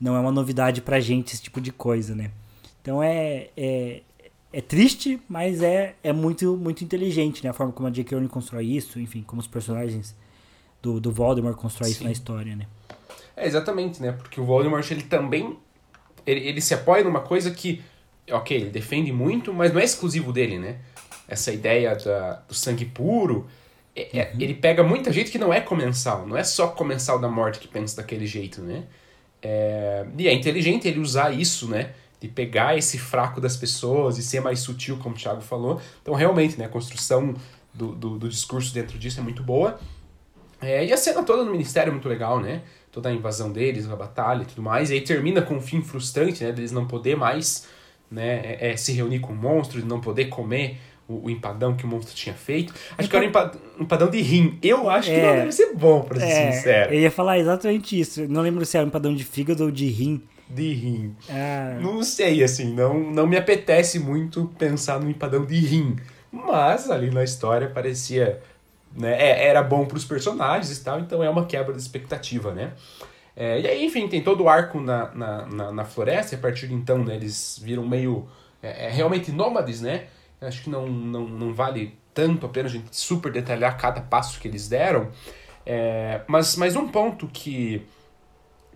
não 0.00 0.16
é 0.16 0.20
uma 0.20 0.32
novidade 0.32 0.82
pra 0.82 1.00
gente 1.00 1.32
esse 1.32 1.42
tipo 1.42 1.60
de 1.60 1.72
coisa, 1.72 2.14
né? 2.14 2.30
Então 2.82 3.02
é, 3.02 3.48
é, 3.56 4.02
é 4.56 4.60
triste, 4.60 5.20
mas 5.28 5.60
é, 5.62 5.96
é 6.00 6.12
muito, 6.12 6.56
muito 6.56 6.84
inteligente, 6.84 7.42
né? 7.42 7.50
A 7.50 7.52
forma 7.52 7.72
como 7.72 7.88
a 7.88 7.90
J.K. 7.90 8.14
Rowling 8.14 8.28
constrói 8.28 8.66
isso, 8.66 9.00
enfim, 9.00 9.24
como 9.26 9.40
os 9.40 9.48
personagens 9.48 10.14
do, 10.80 11.00
do 11.00 11.10
Voldemort 11.10 11.56
constroem 11.56 11.90
isso 11.90 12.04
na 12.04 12.12
história, 12.12 12.54
né? 12.54 12.68
É, 13.36 13.48
exatamente, 13.48 14.00
né? 14.00 14.12
Porque 14.12 14.40
o 14.40 14.44
Voldemort, 14.44 14.88
ele 14.92 15.02
também... 15.02 15.58
Ele, 16.24 16.40
ele 16.46 16.60
se 16.60 16.72
apoia 16.72 17.02
numa 17.02 17.20
coisa 17.20 17.50
que, 17.50 17.82
ok, 18.30 18.56
ele 18.56 18.70
defende 18.70 19.12
muito, 19.12 19.52
mas 19.52 19.72
não 19.72 19.80
é 19.80 19.84
exclusivo 19.84 20.32
dele, 20.32 20.56
né? 20.56 20.76
Essa 21.26 21.52
ideia 21.52 21.96
da, 21.96 22.34
do 22.46 22.54
sangue 22.54 22.84
puro... 22.84 23.48
É, 23.96 24.18
é 24.18 24.32
uhum. 24.34 24.40
Ele 24.40 24.54
pega 24.54 24.84
muita 24.84 25.12
gente 25.12 25.32
que 25.32 25.38
não 25.38 25.52
é 25.52 25.60
comensal. 25.60 26.28
Não 26.28 26.36
é 26.36 26.44
só 26.44 26.68
comensal 26.68 27.18
da 27.18 27.28
morte 27.28 27.58
que 27.58 27.66
pensa 27.66 27.96
daquele 27.96 28.24
jeito, 28.26 28.62
né? 28.62 28.84
É, 29.42 30.06
e 30.16 30.28
é 30.28 30.32
inteligente 30.32 30.86
ele 30.86 31.00
usar 31.00 31.32
isso, 31.32 31.68
né? 31.68 31.90
De 32.24 32.30
pegar 32.30 32.74
esse 32.74 32.98
fraco 32.98 33.38
das 33.38 33.54
pessoas 33.54 34.16
e 34.16 34.22
ser 34.22 34.40
mais 34.40 34.60
sutil, 34.60 34.96
como 34.96 35.14
o 35.14 35.18
Thiago 35.18 35.42
falou. 35.42 35.78
Então, 36.00 36.14
realmente, 36.14 36.58
né? 36.58 36.64
A 36.64 36.68
construção 36.70 37.34
do, 37.74 37.88
do, 37.94 38.18
do 38.18 38.28
discurso 38.30 38.72
dentro 38.72 38.98
disso 38.98 39.20
é 39.20 39.22
muito 39.22 39.42
boa. 39.42 39.78
É, 40.58 40.86
e 40.86 40.90
a 40.90 40.96
cena 40.96 41.22
toda 41.22 41.44
no 41.44 41.52
Ministério 41.52 41.90
é 41.90 41.92
muito 41.92 42.08
legal, 42.08 42.40
né? 42.40 42.62
Toda 42.90 43.10
a 43.10 43.12
invasão 43.12 43.52
deles, 43.52 43.86
a 43.90 43.94
batalha 43.94 44.44
e 44.44 44.46
tudo 44.46 44.62
mais. 44.62 44.88
E 44.88 44.94
aí 44.94 45.02
termina 45.02 45.42
com 45.42 45.56
um 45.56 45.60
fim 45.60 45.82
frustrante, 45.82 46.42
né? 46.42 46.50
Deles 46.50 46.72
não 46.72 46.86
poder 46.86 47.14
mais 47.14 47.68
né, 48.10 48.40
é, 48.42 48.70
é, 48.70 48.76
se 48.76 48.92
reunir 48.92 49.18
com 49.18 49.34
monstros, 49.34 49.84
não 49.84 50.00
poder 50.00 50.26
comer 50.26 50.78
o, 51.06 51.26
o, 51.26 51.30
empadão 51.30 51.76
que 51.76 51.84
o 51.84 51.88
monstro 51.88 52.14
tinha 52.14 52.34
feito. 52.34 52.72
Acho 52.96 53.10
que 53.10 53.16
era 53.16 53.26
um 53.26 53.28
empadão, 53.28 53.60
empadão 53.78 54.08
de 54.10 54.22
rim. 54.22 54.58
Eu 54.62 54.88
acho 54.88 55.10
que 55.10 55.14
é, 55.14 55.26
não 55.26 55.34
deve 55.40 55.52
ser 55.52 55.74
bom, 55.74 56.00
pra 56.00 56.18
ser 56.18 56.26
é, 56.26 56.52
sincero. 56.52 56.94
Eu 56.94 57.00
ia 57.00 57.10
falar 57.10 57.38
exatamente 57.38 58.00
isso. 58.00 58.26
Não 58.26 58.40
lembro 58.40 58.64
se 58.64 58.78
era 58.78 58.86
um 58.86 58.88
empadão 58.88 59.14
de 59.14 59.24
fígado 59.24 59.64
ou 59.64 59.70
de 59.70 59.86
rim. 59.88 60.22
De 60.48 60.72
rim. 60.72 61.16
Ah. 61.28 61.78
Não 61.80 62.02
sei, 62.02 62.42
assim, 62.44 62.72
não, 62.72 62.98
não 62.98 63.26
me 63.26 63.36
apetece 63.36 63.98
muito 63.98 64.52
pensar 64.58 65.00
no 65.00 65.10
empadão 65.10 65.44
de 65.44 65.58
rim. 65.58 65.96
Mas 66.30 66.90
ali 66.90 67.10
na 67.10 67.24
história 67.24 67.68
parecia. 67.68 68.40
Né, 68.96 69.12
é, 69.20 69.46
era 69.48 69.62
bom 69.62 69.84
para 69.86 69.96
os 69.96 70.04
personagens 70.04 70.78
e 70.78 70.84
tal, 70.84 71.00
então 71.00 71.22
é 71.22 71.28
uma 71.28 71.46
quebra 71.46 71.74
de 71.74 71.80
expectativa, 71.80 72.52
né? 72.52 72.72
É, 73.36 73.60
e 73.60 73.66
aí, 73.66 73.84
enfim, 73.84 74.06
tem 74.06 74.22
todo 74.22 74.44
o 74.44 74.48
arco 74.48 74.80
na, 74.80 75.12
na, 75.12 75.46
na, 75.46 75.72
na 75.72 75.84
floresta, 75.84 76.34
e 76.34 76.38
a 76.38 76.40
partir 76.40 76.68
de 76.68 76.74
então, 76.74 76.98
né, 76.98 77.16
eles 77.16 77.58
viram 77.62 77.86
meio. 77.86 78.28
É, 78.62 78.86
é 78.86 78.90
realmente 78.90 79.32
nômades, 79.32 79.80
né? 79.80 80.06
Acho 80.40 80.62
que 80.62 80.70
não, 80.70 80.86
não, 80.86 81.26
não 81.26 81.52
vale 81.52 81.96
tanto 82.12 82.46
a 82.46 82.48
pena 82.48 82.68
a 82.68 82.70
gente 82.70 82.94
super 82.96 83.32
detalhar 83.32 83.76
cada 83.76 84.00
passo 84.00 84.38
que 84.38 84.46
eles 84.46 84.68
deram. 84.68 85.10
É, 85.66 86.20
mas, 86.26 86.56
mas 86.56 86.76
um 86.76 86.88
ponto 86.88 87.26
que, 87.26 87.84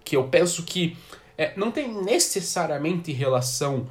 que 0.05 0.16
eu 0.16 0.25
penso 0.25 0.64
que 0.64 0.97
é, 1.39 1.53
não 1.57 1.70
tem 1.70 1.89
necessariamente 2.03 3.12
relação 3.12 3.89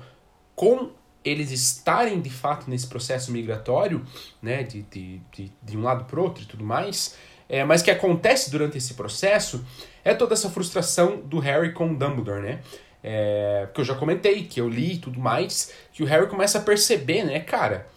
com 0.53 0.91
eles 1.23 1.51
estarem 1.51 2.21
de 2.21 2.29
fato 2.29 2.69
nesse 2.69 2.87
processo 2.87 3.31
migratório, 3.31 4.05
né, 4.41 4.63
de, 4.63 4.81
de, 4.83 5.21
de, 5.31 5.51
de 5.63 5.77
um 5.77 5.81
lado 5.81 6.05
para 6.05 6.21
outro 6.21 6.43
e 6.43 6.45
tudo 6.45 6.63
mais, 6.63 7.17
é, 7.49 7.63
mas 7.63 7.81
que 7.81 7.89
acontece 7.89 8.51
durante 8.51 8.77
esse 8.77 8.93
processo 8.93 9.65
é 10.03 10.13
toda 10.13 10.33
essa 10.33 10.49
frustração 10.49 11.21
do 11.21 11.39
Harry 11.39 11.73
com 11.73 11.93
Dumbledore, 11.93 12.41
né? 12.41 12.59
É, 13.03 13.69
que 13.73 13.79
eu 13.79 13.85
já 13.85 13.95
comentei, 13.95 14.43
que 14.43 14.59
eu 14.59 14.67
li 14.67 14.95
e 14.95 14.97
tudo 14.97 15.19
mais, 15.19 15.71
que 15.93 16.03
o 16.03 16.05
Harry 16.05 16.27
começa 16.27 16.57
a 16.57 16.61
perceber, 16.61 17.23
né, 17.23 17.39
cara? 17.39 17.87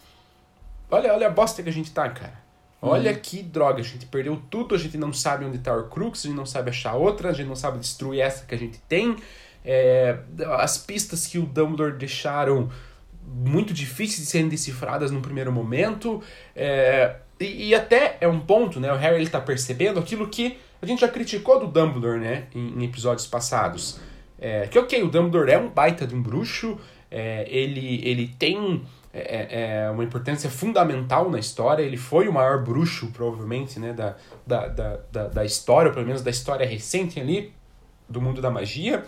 Olha, 0.89 1.13
olha 1.13 1.27
a 1.27 1.29
bosta 1.29 1.61
que 1.61 1.69
a 1.69 1.73
gente 1.73 1.91
tá, 1.91 2.09
cara. 2.09 2.40
Olha 2.81 3.11
uhum. 3.11 3.19
que 3.21 3.43
droga, 3.43 3.79
a 3.79 3.83
gente 3.83 4.07
perdeu 4.07 4.41
tudo, 4.49 4.73
a 4.73 4.77
gente 4.77 4.97
não 4.97 5.13
sabe 5.13 5.45
onde 5.45 5.59
tá 5.59 5.75
o 5.75 5.87
Crux, 5.87 6.25
a 6.25 6.27
gente 6.27 6.37
não 6.37 6.47
sabe 6.47 6.71
achar 6.71 6.95
outra, 6.95 7.29
a 7.29 7.33
gente 7.33 7.47
não 7.47 7.55
sabe 7.55 7.77
destruir 7.77 8.21
essa 8.21 8.45
que 8.45 8.55
a 8.55 8.57
gente 8.57 8.79
tem. 8.89 9.15
É, 9.63 10.17
as 10.57 10.79
pistas 10.79 11.27
que 11.27 11.37
o 11.37 11.45
Dumbledore 11.45 11.95
deixaram 11.95 12.71
muito 13.23 13.71
difíceis 13.71 14.21
de 14.21 14.25
serem 14.25 14.49
decifradas 14.49 15.11
no 15.11 15.21
primeiro 15.21 15.51
momento. 15.51 16.23
É, 16.55 17.17
e, 17.39 17.69
e, 17.69 17.75
até 17.75 18.17
é 18.19 18.27
um 18.27 18.39
ponto, 18.39 18.79
né? 18.79 18.91
O 18.91 18.97
Harry 18.97 19.17
ele 19.17 19.29
tá 19.29 19.39
percebendo 19.39 19.99
aquilo 19.99 20.27
que 20.27 20.57
a 20.81 20.85
gente 20.87 21.01
já 21.01 21.07
criticou 21.07 21.59
do 21.59 21.67
Dumbledore, 21.67 22.19
né? 22.19 22.45
Em, 22.55 22.81
em 22.81 22.85
episódios 22.85 23.27
passados. 23.27 23.99
É, 24.39 24.67
que 24.67 24.79
ok, 24.79 25.03
o 25.03 25.07
Dumbledore 25.07 25.51
é 25.51 25.57
um 25.59 25.69
baita 25.69 26.07
de 26.07 26.15
um 26.15 26.21
bruxo, 26.21 26.79
é, 27.11 27.45
ele, 27.47 28.01
ele 28.03 28.27
tem 28.39 28.83
é, 29.13 29.83
é, 29.83 29.89
uma 29.89 30.03
importância 30.03 30.49
fundamental 30.49 31.29
na 31.29 31.39
história, 31.39 31.83
ele 31.83 31.97
foi 31.97 32.27
o 32.27 32.33
maior 32.33 32.63
bruxo, 32.63 33.07
provavelmente, 33.07 33.79
né, 33.79 33.91
da, 33.93 34.15
da, 34.47 34.67
da, 34.67 34.99
da, 35.11 35.27
da 35.27 35.45
história, 35.45 35.89
ou 35.89 35.93
pelo 35.93 36.05
menos 36.05 36.21
da 36.21 36.29
história 36.29 36.65
recente 36.65 37.19
ali, 37.19 37.53
do 38.07 38.21
mundo 38.21 38.41
da 38.41 38.49
magia. 38.49 39.03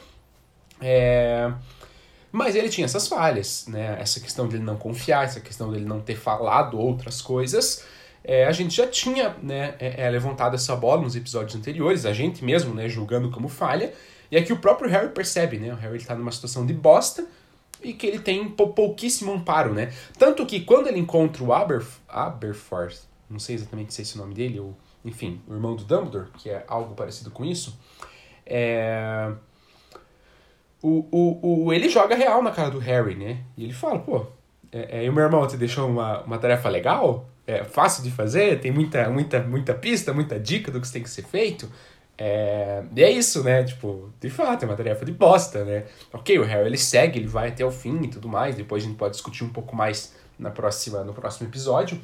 É, 0.81 1.51
mas 2.31 2.55
ele 2.55 2.67
tinha 2.67 2.85
essas 2.85 3.07
falhas, 3.07 3.65
né? 3.67 3.95
Essa 3.99 4.19
questão 4.19 4.47
dele 4.47 4.63
não 4.63 4.75
confiar, 4.75 5.23
essa 5.23 5.39
questão 5.39 5.71
dele 5.71 5.85
não 5.85 6.01
ter 6.01 6.15
falado 6.15 6.79
outras 6.79 7.21
coisas. 7.21 7.85
É, 8.23 8.45
a 8.45 8.51
gente 8.51 8.75
já 8.75 8.87
tinha 8.87 9.35
né, 9.41 9.75
é, 9.79 10.05
é 10.05 10.09
levantado 10.09 10.55
essa 10.55 10.75
bola 10.75 11.01
nos 11.01 11.15
episódios 11.15 11.55
anteriores, 11.55 12.05
a 12.05 12.13
gente 12.13 12.43
mesmo 12.43 12.73
né, 12.73 12.89
julgando 12.89 13.29
como 13.29 13.47
falha, 13.47 13.93
e 14.31 14.37
aqui 14.37 14.51
o 14.51 14.57
próprio 14.57 14.89
Harry 14.89 15.09
percebe, 15.09 15.59
né? 15.59 15.73
O 15.73 15.75
Harry 15.75 15.97
está 15.97 16.15
numa 16.15 16.31
situação 16.31 16.65
de 16.65 16.73
bosta 16.73 17.25
e 17.83 17.93
que 17.93 18.07
ele 18.07 18.19
tem 18.19 18.49
pouquíssimo 18.49 19.33
amparo, 19.33 19.73
né? 19.73 19.91
Tanto 20.17 20.45
que 20.45 20.61
quando 20.61 20.87
ele 20.87 20.99
encontra 20.99 21.43
o 21.43 21.53
Aber, 21.53 21.85
Aberforth, 22.07 23.01
não 23.29 23.39
sei 23.39 23.55
exatamente 23.55 23.93
se 23.93 24.01
é 24.01 24.03
esse 24.03 24.15
o 24.15 24.19
nome 24.19 24.33
dele, 24.33 24.59
ou 24.59 24.75
enfim, 25.03 25.41
o 25.47 25.53
irmão 25.53 25.75
do 25.75 25.83
Dumbledore, 25.83 26.29
que 26.37 26.49
é 26.49 26.63
algo 26.67 26.95
parecido 26.95 27.29
com 27.29 27.43
isso, 27.43 27.77
é... 28.45 29.31
o, 30.81 31.05
o, 31.11 31.65
o, 31.65 31.73
ele 31.73 31.89
joga 31.89 32.15
real 32.15 32.41
na 32.41 32.51
cara 32.51 32.69
do 32.69 32.79
Harry, 32.79 33.15
né? 33.15 33.43
E 33.57 33.63
ele 33.63 33.73
fala, 33.73 33.99
pô, 33.99 34.25
é, 34.71 35.05
é, 35.05 35.11
meu 35.11 35.23
irmão 35.23 35.45
te 35.45 35.57
deixou 35.57 35.89
uma, 35.89 36.21
uma 36.21 36.37
tarefa 36.37 36.69
legal? 36.69 37.29
É 37.45 37.63
fácil 37.63 38.03
de 38.03 38.09
fazer? 38.09 38.59
Tem 38.61 38.71
muita, 38.71 39.09
muita, 39.09 39.41
muita 39.41 39.73
pista, 39.73 40.13
muita 40.13 40.39
dica 40.39 40.71
do 40.71 40.79
que 40.79 40.91
tem 40.91 41.03
que 41.03 41.09
ser 41.09 41.23
feito? 41.23 41.69
É, 42.25 42.81
e 42.95 43.03
é 43.03 43.11
isso, 43.11 43.43
né? 43.43 43.65
Tipo, 43.65 44.09
de 44.21 44.29
fato, 44.29 44.63
é 44.63 44.65
uma 44.65 44.77
tarefa 44.77 45.03
de 45.03 45.11
bosta, 45.11 45.65
né? 45.65 45.83
Ok, 46.13 46.39
o 46.39 46.43
Harry 46.43 46.67
ele 46.67 46.77
segue, 46.77 47.19
ele 47.19 47.27
vai 47.27 47.49
até 47.49 47.65
o 47.65 47.71
fim 47.71 48.01
e 48.01 48.07
tudo 48.07 48.29
mais. 48.29 48.55
Depois 48.55 48.81
a 48.81 48.87
gente 48.87 48.95
pode 48.95 49.15
discutir 49.15 49.43
um 49.43 49.49
pouco 49.49 49.75
mais 49.75 50.15
na 50.39 50.49
próxima, 50.49 51.03
no 51.03 51.13
próximo 51.13 51.49
episódio. 51.49 51.99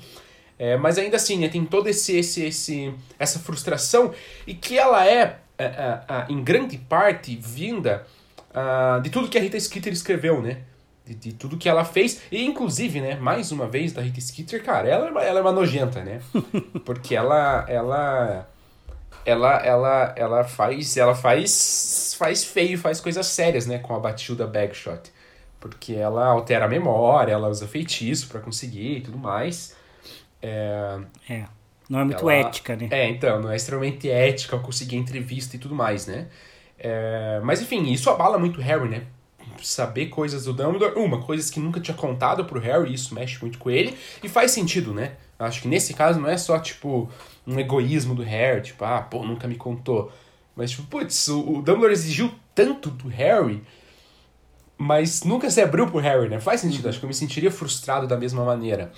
É, 0.58 0.76
mas 0.76 0.98
ainda 0.98 1.16
assim, 1.16 1.40
né, 1.40 1.48
tem 1.48 1.64
toda 1.64 1.90
esse, 1.90 2.18
esse, 2.18 2.44
esse, 2.44 2.94
essa 3.18 3.40
frustração 3.40 4.14
e 4.46 4.54
que 4.54 4.78
ela 4.78 5.08
é, 5.08 5.40
é, 5.58 5.64
é, 5.64 6.04
é 6.10 6.26
em 6.28 6.44
grande 6.44 6.78
parte, 6.78 7.34
vinda 7.38 8.06
uh, 8.50 9.02
de 9.02 9.10
tudo 9.10 9.30
que 9.30 9.38
a 9.38 9.42
Rita 9.42 9.58
Skeeter 9.58 9.94
escreveu, 9.94 10.42
né? 10.42 10.64
De, 11.06 11.16
de, 11.16 11.32
tudo 11.32 11.56
que 11.56 11.70
ela 11.70 11.86
fez. 11.86 12.24
E, 12.30 12.44
inclusive, 12.44 13.00
né, 13.00 13.16
mais 13.16 13.54
uma 13.54 13.70
vez, 13.70 13.94
da 13.94 14.02
Rita 14.02 14.20
Skeeter, 14.20 14.62
cara, 14.62 14.86
ela, 14.86 15.24
ela 15.24 15.40
é 15.40 15.42
uma 15.42 15.54
nojenta, 15.54 16.04
né? 16.04 16.20
Porque 16.84 17.16
ela... 17.16 17.66
ela 17.70 18.50
ela 19.26 19.57
ela 19.66 20.14
ela 20.16 20.43
faz 20.43 20.97
ela 20.97 21.16
faz 21.16 22.16
faz 22.18 22.43
feio, 22.43 22.78
faz 22.78 22.99
coisas 22.99 23.26
sérias, 23.28 23.66
né, 23.66 23.80
com 23.80 23.95
a 23.95 23.99
Batilda 23.99 24.47
Bagshot. 24.47 25.12
Porque 25.60 25.93
ela 25.93 26.26
altera 26.26 26.66
a 26.66 26.68
memória, 26.68 27.34
ela 27.34 27.49
usa 27.49 27.68
feitiço 27.68 28.28
para 28.30 28.39
conseguir 28.39 28.97
e 28.97 29.01
tudo 29.01 29.18
mais. 29.18 29.76
É, 30.41 30.99
é. 31.30 31.45
Não 31.89 31.99
é 31.99 32.03
muito 32.05 32.30
ela, 32.30 32.47
ética, 32.47 32.76
né? 32.76 32.88
É, 32.91 33.10
então, 33.10 33.41
não 33.41 33.51
é 33.51 33.55
extremamente 33.55 34.10
ética 34.10 34.57
conseguir 34.60 34.95
entrevista 34.95 35.55
e 35.55 35.60
tudo 35.60 35.74
mais, 35.74 36.05
né? 36.05 36.28
É, 36.78 37.41
mas 37.43 37.62
enfim, 37.62 37.91
isso 37.91 38.10
abala 38.10 38.38
muito 38.38 38.60
o 38.60 38.64
Harry, 38.64 38.88
né? 38.88 39.03
Saber 39.62 40.05
coisas 40.05 40.45
do 40.45 40.53
Dumbledore, 40.53 40.93
uma, 40.97 41.22
coisas 41.22 41.49
que 41.49 41.60
nunca 41.60 41.82
tinha 41.82 41.97
contado 41.97 42.45
pro 42.45 42.60
Harry, 42.60 42.93
isso 42.93 43.14
mexe 43.14 43.41
muito 43.41 43.57
com 43.57 43.70
ele, 43.70 43.97
e 44.24 44.30
faz 44.30 44.51
sentido, 44.51 44.93
né? 44.93 45.14
Acho 45.38 45.62
que 45.62 45.68
nesse 45.68 45.93
caso 45.93 46.20
não 46.20 46.30
é 46.30 46.38
só, 46.38 46.60
tipo, 46.60 47.10
um 47.50 47.60
egoísmo 47.60 48.14
do 48.14 48.24
Harry, 48.24 48.62
tipo, 48.62 48.84
ah, 48.86 49.02
pô, 49.02 49.26
nunca 49.26 49.47
me 49.47 49.56
contou. 49.56 50.12
Mas, 50.56 50.72
tipo, 50.72 50.84
putz, 50.84 51.28
o, 51.28 51.39
o 51.39 51.62
Dumbledore 51.62 51.93
exigiu 51.93 52.32
tanto 52.54 52.89
do 52.89 53.08
Harry, 53.08 53.64
mas 54.78 55.24
nunca 55.24 55.50
se 55.50 55.62
abriu 55.62 55.88
pro 55.88 56.00
Harry, 56.00 56.30
né? 56.30 56.39
Faz 56.39 56.62
sentido, 56.62 56.88
acho 56.88 57.00
que 57.00 57.06
eu 57.06 57.10
me 57.10 57.14
sentiria 57.14 57.52
frustrado 57.52 58.08
da 58.08 58.18
mesma 58.18 58.43
maneira. 58.45 58.91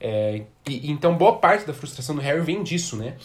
É, 0.00 0.42
e, 0.68 0.90
então, 0.90 1.16
boa 1.16 1.38
parte 1.38 1.66
da 1.66 1.74
frustração 1.74 2.14
do 2.14 2.20
Harry 2.20 2.40
vem 2.40 2.62
disso, 2.62 2.96
né? 2.96 3.16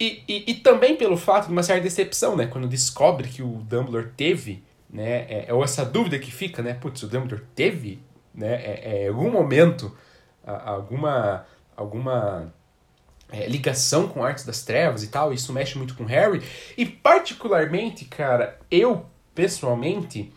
e, 0.00 0.24
e, 0.26 0.50
e, 0.52 0.54
também 0.54 0.96
pelo 0.96 1.16
fato 1.16 1.46
de 1.46 1.52
uma 1.52 1.62
certa 1.62 1.82
decepção, 1.82 2.34
né? 2.34 2.46
Quando 2.46 2.66
descobre 2.66 3.28
que 3.28 3.42
o 3.42 3.58
Dumbledore 3.68 4.08
teve, 4.16 4.64
né? 4.88 5.26
É, 5.28 5.44
é, 5.48 5.54
ou 5.54 5.62
essa 5.62 5.84
dúvida 5.84 6.18
que 6.18 6.32
fica, 6.32 6.62
né? 6.62 6.72
Putz, 6.72 7.02
o 7.02 7.06
Dumbledore 7.06 7.42
teve, 7.54 8.02
né? 8.34 8.54
É, 8.54 8.80
é, 8.82 9.04
em 9.04 9.08
algum 9.08 9.30
momento, 9.30 9.94
a, 10.42 10.70
alguma, 10.70 11.44
alguma 11.76 12.50
é, 13.32 13.46
ligação 13.46 14.08
com 14.08 14.24
artes 14.24 14.44
das 14.44 14.62
trevas 14.62 15.02
e 15.02 15.08
tal, 15.08 15.32
isso 15.32 15.52
mexe 15.52 15.76
muito 15.78 15.94
com 15.94 16.04
Harry. 16.04 16.42
E 16.76 16.84
particularmente, 16.84 18.04
cara, 18.04 18.58
eu, 18.70 19.06
pessoalmente, 19.34 20.32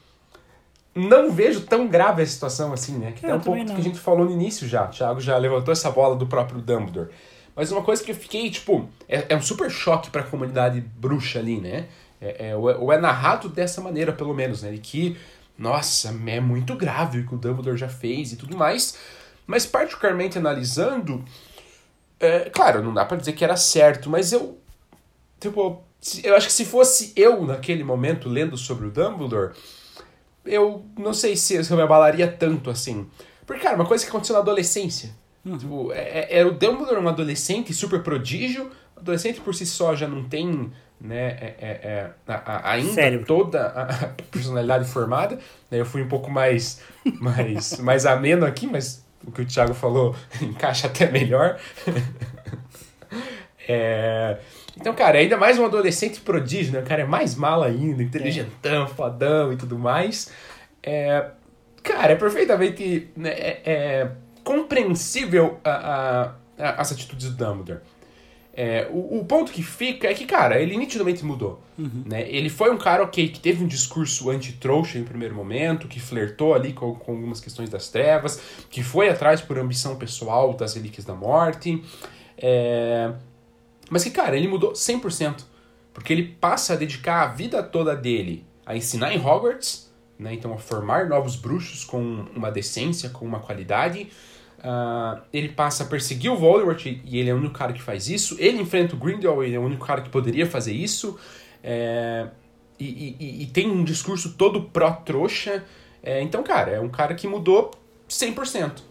não 0.95 1.31
vejo 1.31 1.61
tão 1.61 1.87
grave 1.87 2.21
a 2.21 2.25
situação 2.25 2.71
assim, 2.71 2.97
né? 2.97 3.11
Que 3.13 3.25
é 3.25 3.33
um 3.33 3.39
pouco 3.39 3.63
do 3.63 3.73
que 3.73 3.81
a 3.81 3.83
gente 3.83 3.99
falou 3.99 4.25
no 4.25 4.31
início 4.31 4.67
já. 4.67 4.85
O 4.85 4.89
Thiago 4.89 5.19
já 5.19 5.37
levantou 5.37 5.71
essa 5.71 5.89
bola 5.89 6.15
do 6.15 6.27
próprio 6.27 6.61
Dumbledore. 6.61 7.09
Mas 7.55 7.71
uma 7.71 7.81
coisa 7.81 8.03
que 8.03 8.11
eu 8.11 8.15
fiquei, 8.15 8.49
tipo, 8.49 8.87
é, 9.07 9.25
é 9.29 9.35
um 9.35 9.41
super 9.41 9.69
choque 9.69 10.09
para 10.09 10.21
a 10.21 10.25
comunidade 10.25 10.81
bruxa 10.81 11.39
ali, 11.39 11.59
né? 11.59 11.87
É, 12.21 12.49
é, 12.49 12.55
ou, 12.55 12.91
é, 12.91 12.97
narrado 12.97 13.49
dessa 13.49 13.81
maneira, 13.81 14.11
pelo 14.11 14.33
menos, 14.33 14.63
né? 14.63 14.71
De 14.71 14.79
que, 14.79 15.17
nossa, 15.57 16.15
é 16.27 16.39
muito 16.39 16.75
grave 16.75 17.19
o 17.19 17.27
que 17.27 17.35
o 17.35 17.37
Dumbledore 17.37 17.77
já 17.77 17.89
fez 17.89 18.31
e 18.31 18.35
tudo 18.35 18.55
mais. 18.55 18.97
Mas, 19.45 19.65
particularmente 19.65 20.37
analisando, 20.37 21.23
é, 22.25 22.49
claro, 22.49 22.83
não 22.83 22.93
dá 22.93 23.05
para 23.05 23.17
dizer 23.17 23.33
que 23.33 23.43
era 23.43 23.57
certo, 23.57 24.09
mas 24.09 24.31
eu. 24.31 24.57
Tipo, 25.39 25.83
eu 26.23 26.35
acho 26.35 26.47
que 26.47 26.53
se 26.53 26.65
fosse 26.65 27.13
eu 27.15 27.45
naquele 27.45 27.83
momento 27.83 28.29
lendo 28.29 28.57
sobre 28.57 28.87
o 28.87 28.91
Dumbledore, 28.91 29.53
eu 30.45 30.85
não 30.97 31.13
sei 31.13 31.35
se 31.35 31.55
eu 31.55 31.75
me 31.75 31.81
abalaria 31.81 32.27
tanto 32.27 32.69
assim. 32.69 33.07
Porque, 33.45 33.61
cara, 33.61 33.75
uma 33.75 33.85
coisa 33.85 34.03
que 34.03 34.09
aconteceu 34.09 34.33
na 34.33 34.41
adolescência 34.41 35.13
Uhum. 35.45 35.57
Tipo, 35.57 35.91
é, 35.91 35.99
é, 35.99 36.39
é, 36.39 36.45
o 36.45 36.51
Dumbledore 36.51 36.99
um 36.99 37.07
adolescente 37.07 37.73
super 37.73 38.01
prodígio. 38.01 38.71
O 38.95 38.99
adolescente 38.99 39.41
por 39.41 39.53
si 39.53 39.65
só 39.65 39.95
já 39.95 40.07
não 40.07 40.23
tem 40.23 40.71
né, 40.99 41.27
é, 41.31 41.55
é, 41.59 41.69
é 41.69 42.11
a, 42.27 42.51
a, 42.51 42.71
ainda 42.71 42.93
Cérebro. 42.93 43.25
toda 43.25 43.67
a 43.67 44.07
personalidade 44.31 44.85
formada. 44.85 45.37
Né, 45.69 45.79
eu 45.79 45.85
fui 45.85 46.01
um 46.01 46.07
pouco 46.07 46.31
mais, 46.31 46.81
mais, 47.19 47.77
mais 47.79 48.05
ameno 48.05 48.45
aqui, 48.45 48.65
mas 48.65 49.02
o 49.25 49.31
que 49.31 49.41
o 49.41 49.45
Thiago 49.45 49.73
falou 49.73 50.15
encaixa 50.41 50.87
até 50.87 51.09
melhor. 51.09 51.59
é, 53.67 54.37
então, 54.79 54.93
cara, 54.93 55.19
ainda 55.19 55.37
mais 55.37 55.59
um 55.59 55.65
adolescente 55.65 56.19
prodígio, 56.21 56.73
né? 56.73 56.79
O 56.79 56.83
cara 56.83 57.03
é 57.03 57.05
mais 57.05 57.35
mal 57.35 57.63
ainda, 57.63 58.01
inteligentão, 58.01 58.87
fodão 58.87 59.53
e 59.53 59.57
tudo 59.57 59.77
mais. 59.77 60.31
É, 60.81 61.27
cara, 61.81 62.13
é 62.13 62.15
perfeitamente 62.15 63.09
né, 63.15 63.29
é, 63.29 63.61
é 63.65 64.11
compreensível 64.43 65.59
a, 65.63 65.71
a, 65.71 66.23
a, 66.57 66.81
as 66.81 66.91
atitudes 66.91 67.29
do 67.29 67.37
Dumbledore. 67.37 67.81
É, 68.55 68.87
o, 68.91 69.19
o, 69.19 69.25
ponto 69.25 69.51
que 69.51 69.63
fica 69.63 70.07
é 70.07 70.13
que, 70.13 70.25
cara, 70.25 70.61
ele 70.61 70.77
nitidamente 70.77 71.25
mudou. 71.25 71.59
Uhum. 71.77 72.03
Né? 72.05 72.29
Ele 72.29 72.49
foi 72.49 72.71
um 72.71 72.77
cara, 72.77 73.03
ok, 73.03 73.29
que 73.29 73.39
teve 73.39 73.63
um 73.63 73.67
discurso 73.67 74.29
anti-trouxa 74.29 74.99
em 74.99 75.03
primeiro 75.03 75.33
momento, 75.33 75.87
que 75.87 75.99
flertou 75.99 76.53
ali 76.53 76.71
com, 76.71 76.93
com, 76.93 77.13
algumas 77.13 77.39
questões 77.39 77.69
das 77.69 77.89
trevas, 77.89 78.39
que 78.69 78.83
foi 78.83 79.09
atrás 79.09 79.41
por 79.41 79.57
ambição 79.57 79.95
pessoal 79.95 80.53
das 80.53 80.75
Relíquias 80.75 81.03
da 81.03 81.15
Morte. 81.15 81.83
É... 82.37 83.11
Mas 83.89 84.03
que, 84.03 84.11
cara, 84.11 84.37
ele 84.37 84.47
mudou 84.47 84.73
100%. 84.73 85.45
Porque 85.91 86.13
ele 86.13 86.23
passa 86.39 86.73
a 86.73 86.75
dedicar 86.75 87.23
a 87.23 87.27
vida 87.27 87.61
toda 87.63 87.95
dele 87.95 88.45
a 88.65 88.75
ensinar 88.75 89.13
em 89.13 89.19
Hogwarts, 89.19 89.91
né? 90.17 90.33
então 90.33 90.53
a 90.53 90.57
formar 90.57 91.07
novos 91.07 91.35
bruxos 91.35 91.83
com 91.83 92.25
uma 92.35 92.49
decência, 92.51 93.09
com 93.09 93.25
uma 93.25 93.39
qualidade 93.39 94.09
Uh, 94.63 95.21
ele 95.33 95.49
passa 95.49 95.83
a 95.83 95.85
perseguir 95.85 96.31
o 96.31 96.37
Voldemort 96.37 96.85
e 96.85 97.19
ele 97.19 97.29
é 97.29 97.33
o 97.33 97.37
único 97.37 97.53
cara 97.53 97.73
que 97.73 97.81
faz 97.81 98.07
isso. 98.07 98.37
Ele 98.39 98.61
enfrenta 98.61 98.95
o 98.95 98.97
Grindelwald, 98.97 99.45
ele 99.45 99.55
é 99.55 99.59
o 99.59 99.63
único 99.63 99.85
cara 99.85 100.01
que 100.01 100.09
poderia 100.09 100.45
fazer 100.45 100.71
isso. 100.71 101.19
É, 101.61 102.27
e, 102.79 103.15
e, 103.19 103.43
e, 103.43 103.45
tem 103.47 103.69
um 103.69 103.83
discurso 103.83 104.33
todo 104.37 104.63
pró-trouxa. 104.63 105.63
É, 106.01 106.21
então, 106.21 106.43
cara, 106.43 106.71
é 106.71 106.79
um 106.79 106.89
cara 106.89 107.13
que 107.13 107.27
mudou 107.27 107.71
100%. 108.09 108.81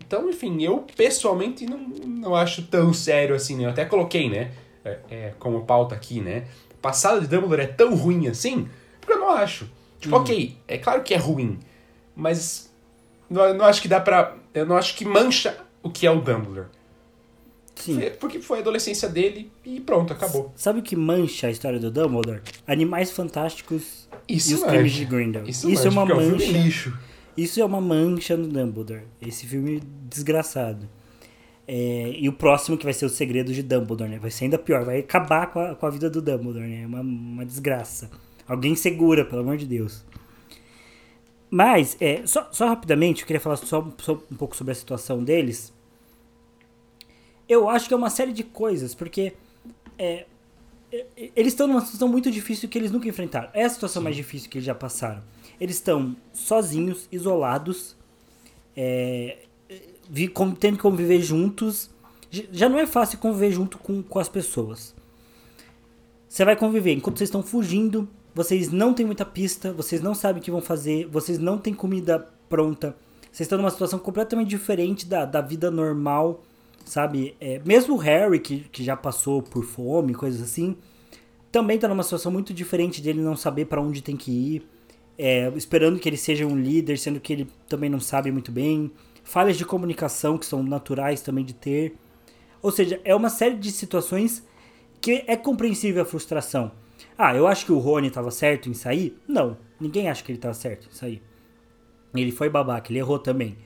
Então, 0.00 0.28
enfim, 0.28 0.60
eu 0.62 0.84
pessoalmente 0.96 1.64
não, 1.64 1.78
não 1.78 2.34
acho 2.34 2.62
tão 2.62 2.92
sério 2.92 3.34
assim, 3.34 3.56
né? 3.56 3.66
Eu 3.66 3.70
até 3.70 3.84
coloquei, 3.84 4.28
né? 4.28 4.50
É, 4.84 4.98
é, 5.10 5.34
como 5.38 5.64
pauta 5.64 5.94
aqui, 5.94 6.20
né? 6.20 6.46
Passado 6.82 7.20
de 7.20 7.28
Dumbledore 7.28 7.62
é 7.62 7.66
tão 7.66 7.94
ruim 7.94 8.26
assim? 8.26 8.68
Porque 9.00 9.12
eu 9.12 9.20
não 9.20 9.30
acho. 9.30 9.70
Tipo, 10.00 10.16
uhum. 10.16 10.22
ok, 10.22 10.56
é 10.66 10.78
claro 10.78 11.02
que 11.02 11.14
é 11.14 11.16
ruim, 11.16 11.60
mas 12.16 12.72
não, 13.28 13.54
não 13.54 13.64
acho 13.64 13.80
que 13.80 13.88
dá 13.88 14.00
pra. 14.00 14.34
Eu 14.52 14.66
não 14.66 14.76
acho 14.76 14.96
que 14.96 15.04
mancha 15.04 15.56
o 15.82 15.90
que 15.90 16.06
é 16.06 16.10
o 16.10 16.20
Dumbledore. 16.20 16.68
Sim. 17.74 17.98
Porque 18.20 18.40
foi 18.40 18.58
a 18.58 18.60
adolescência 18.60 19.08
dele 19.08 19.50
e 19.64 19.80
pronto, 19.80 20.12
acabou. 20.12 20.52
Sabe 20.54 20.80
o 20.80 20.82
que 20.82 20.94
mancha 20.94 21.46
a 21.46 21.50
história 21.50 21.78
do 21.78 21.90
Dumbledore? 21.90 22.42
Animais 22.66 23.10
Fantásticos 23.10 24.08
isso 24.28 24.52
e 24.52 24.54
os 24.54 24.62
crimes 24.62 24.92
de 24.92 25.04
Grindelwald. 25.04 25.50
Isso, 25.50 25.70
isso 25.70 25.86
é 25.86 25.90
uma 25.90 26.04
mancha. 26.04 26.44
É 26.44 26.48
um 26.48 26.62
lixo. 26.62 26.98
Isso 27.36 27.60
é 27.60 27.64
uma 27.64 27.80
mancha 27.80 28.36
no 28.36 28.48
Dumbledore. 28.48 29.02
Esse 29.20 29.46
filme 29.46 29.80
desgraçado. 30.08 30.88
É, 31.66 32.12
e 32.18 32.28
o 32.28 32.32
próximo 32.32 32.76
que 32.76 32.84
vai 32.84 32.92
ser 32.92 33.06
o 33.06 33.08
segredo 33.08 33.52
de 33.52 33.62
Dumbledore, 33.62 34.10
né? 34.10 34.18
Vai 34.18 34.30
ser 34.30 34.44
ainda 34.44 34.58
pior, 34.58 34.84
vai 34.84 34.98
acabar 34.98 35.46
com 35.46 35.60
a, 35.60 35.74
com 35.74 35.86
a 35.86 35.90
vida 35.90 36.10
do 36.10 36.20
Dumbledore, 36.20 36.66
né? 36.66 36.84
Uma, 36.84 37.00
uma 37.00 37.46
desgraça. 37.46 38.10
Alguém 38.46 38.74
segura, 38.74 39.24
pelo 39.24 39.42
amor 39.42 39.56
de 39.56 39.66
Deus. 39.66 40.04
Mas, 41.50 41.96
é, 42.00 42.24
só, 42.26 42.48
só 42.52 42.68
rapidamente, 42.68 43.22
eu 43.22 43.26
queria 43.26 43.40
falar 43.40 43.56
só, 43.56 43.92
só, 43.98 44.12
um 44.30 44.36
pouco 44.36 44.56
sobre 44.56 44.70
a 44.70 44.74
situação 44.74 45.24
deles. 45.24 45.72
Eu 47.48 47.68
acho 47.68 47.88
que 47.88 47.94
é 47.94 47.96
uma 47.96 48.10
série 48.10 48.32
de 48.32 48.44
coisas, 48.44 48.94
porque 48.94 49.32
é, 49.98 50.26
eles 51.34 51.52
estão 51.52 51.66
numa 51.66 51.80
situação 51.80 52.06
muito 52.06 52.30
difícil 52.30 52.68
que 52.68 52.78
eles 52.78 52.92
nunca 52.92 53.08
enfrentaram. 53.08 53.48
É 53.52 53.64
a 53.64 53.68
situação 53.68 54.00
Sim. 54.00 54.04
mais 54.04 54.16
difícil 54.16 54.48
que 54.48 54.58
eles 54.58 54.66
já 54.66 54.74
passaram. 54.74 55.22
Eles 55.60 55.76
estão 55.76 56.16
sozinhos, 56.32 57.08
isolados, 57.10 57.96
é, 58.76 59.38
tendo 60.60 60.76
que 60.76 60.82
conviver 60.82 61.20
juntos. 61.20 61.90
Já 62.30 62.68
não 62.68 62.78
é 62.78 62.86
fácil 62.86 63.18
conviver 63.18 63.50
junto 63.50 63.76
com, 63.78 64.02
com 64.02 64.18
as 64.20 64.28
pessoas. 64.28 64.94
Você 66.28 66.44
vai 66.44 66.54
conviver 66.54 66.92
enquanto 66.92 67.18
vocês 67.18 67.28
estão 67.28 67.42
fugindo 67.42 68.08
vocês 68.34 68.70
não 68.70 68.94
têm 68.94 69.04
muita 69.04 69.24
pista, 69.24 69.72
vocês 69.72 70.00
não 70.00 70.14
sabem 70.14 70.40
o 70.40 70.44
que 70.44 70.50
vão 70.50 70.60
fazer, 70.60 71.06
vocês 71.06 71.38
não 71.38 71.58
têm 71.58 71.74
comida 71.74 72.28
pronta. 72.48 72.96
Vocês 73.32 73.46
estão 73.46 73.58
numa 73.58 73.70
situação 73.70 73.98
completamente 73.98 74.48
diferente 74.48 75.06
da, 75.06 75.24
da 75.24 75.40
vida 75.40 75.70
normal, 75.70 76.42
sabe? 76.84 77.36
É, 77.40 77.60
mesmo 77.64 77.94
o 77.94 77.98
Harry, 77.98 78.40
que, 78.40 78.60
que 78.72 78.82
já 78.82 78.96
passou 78.96 79.42
por 79.42 79.64
fome, 79.64 80.14
coisas 80.14 80.42
assim, 80.42 80.76
também 81.50 81.76
está 81.76 81.88
numa 81.88 82.02
situação 82.02 82.30
muito 82.30 82.52
diferente 82.52 83.00
dele 83.00 83.20
não 83.20 83.36
saber 83.36 83.66
para 83.66 83.80
onde 83.80 84.02
tem 84.02 84.16
que 84.16 84.30
ir, 84.30 84.68
é, 85.18 85.48
esperando 85.54 85.98
que 85.98 86.08
ele 86.08 86.16
seja 86.16 86.46
um 86.46 86.56
líder, 86.56 86.98
sendo 86.98 87.20
que 87.20 87.32
ele 87.32 87.48
também 87.68 87.90
não 87.90 88.00
sabe 88.00 88.32
muito 88.32 88.50
bem. 88.50 88.90
Falhas 89.22 89.56
de 89.56 89.64
comunicação 89.64 90.38
que 90.38 90.46
são 90.46 90.62
naturais 90.62 91.20
também 91.20 91.44
de 91.44 91.52
ter. 91.52 91.94
Ou 92.62 92.70
seja, 92.70 93.00
é 93.04 93.14
uma 93.14 93.28
série 93.28 93.56
de 93.56 93.70
situações 93.70 94.44
que 95.00 95.24
é 95.26 95.36
compreensível 95.36 96.02
a 96.02 96.06
frustração. 96.06 96.72
Ah, 97.22 97.36
eu 97.36 97.46
acho 97.46 97.66
que 97.66 97.72
o 97.72 97.76
Rony 97.76 98.08
estava 98.08 98.30
certo 98.30 98.70
em 98.70 98.72
sair? 98.72 99.14
Não, 99.28 99.58
ninguém 99.78 100.08
acha 100.08 100.24
que 100.24 100.32
ele 100.32 100.38
estava 100.38 100.54
certo 100.54 100.88
em 100.90 100.94
sair. 100.94 101.22
Ele 102.14 102.32
foi 102.32 102.48
babaca, 102.48 102.90
ele 102.90 102.98
errou 102.98 103.18
também. 103.18 103.58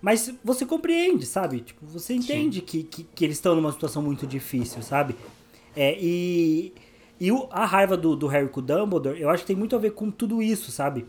Mas 0.00 0.32
você 0.44 0.64
compreende, 0.64 1.26
sabe? 1.26 1.62
Tipo, 1.62 1.84
você 1.84 2.14
entende 2.14 2.60
que, 2.60 2.84
que, 2.84 3.02
que, 3.02 3.24
eles 3.24 3.38
estão 3.38 3.56
numa 3.56 3.72
situação 3.72 4.02
muito 4.02 4.24
difícil, 4.24 4.82
sabe? 4.82 5.16
É, 5.74 5.98
e 6.00 6.72
e 7.18 7.32
o, 7.32 7.48
a 7.50 7.66
raiva 7.66 7.96
do, 7.96 8.14
do 8.14 8.28
Harry 8.28 8.48
com 8.48 8.60
o 8.60 8.62
Dumbledore, 8.62 9.20
eu 9.20 9.28
acho 9.28 9.42
que 9.42 9.48
tem 9.48 9.56
muito 9.56 9.74
a 9.74 9.80
ver 9.80 9.94
com 9.94 10.08
tudo 10.08 10.40
isso, 10.40 10.70
sabe? 10.70 11.04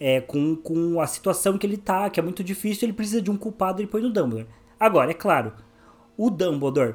É, 0.00 0.22
com, 0.22 0.56
com 0.56 0.98
a 0.98 1.06
situação 1.06 1.58
que 1.58 1.66
ele 1.66 1.76
tá, 1.76 2.08
que 2.08 2.18
é 2.18 2.22
muito 2.22 2.42
difícil, 2.42 2.86
ele 2.86 2.94
precisa 2.94 3.20
de 3.20 3.30
um 3.30 3.36
culpado, 3.36 3.82
ele 3.82 3.88
põe 3.88 4.00
no 4.00 4.08
Dumbledore. 4.08 4.48
Agora, 4.80 5.10
é 5.10 5.14
claro, 5.14 5.52
o 6.16 6.30
Dumbledore 6.30 6.94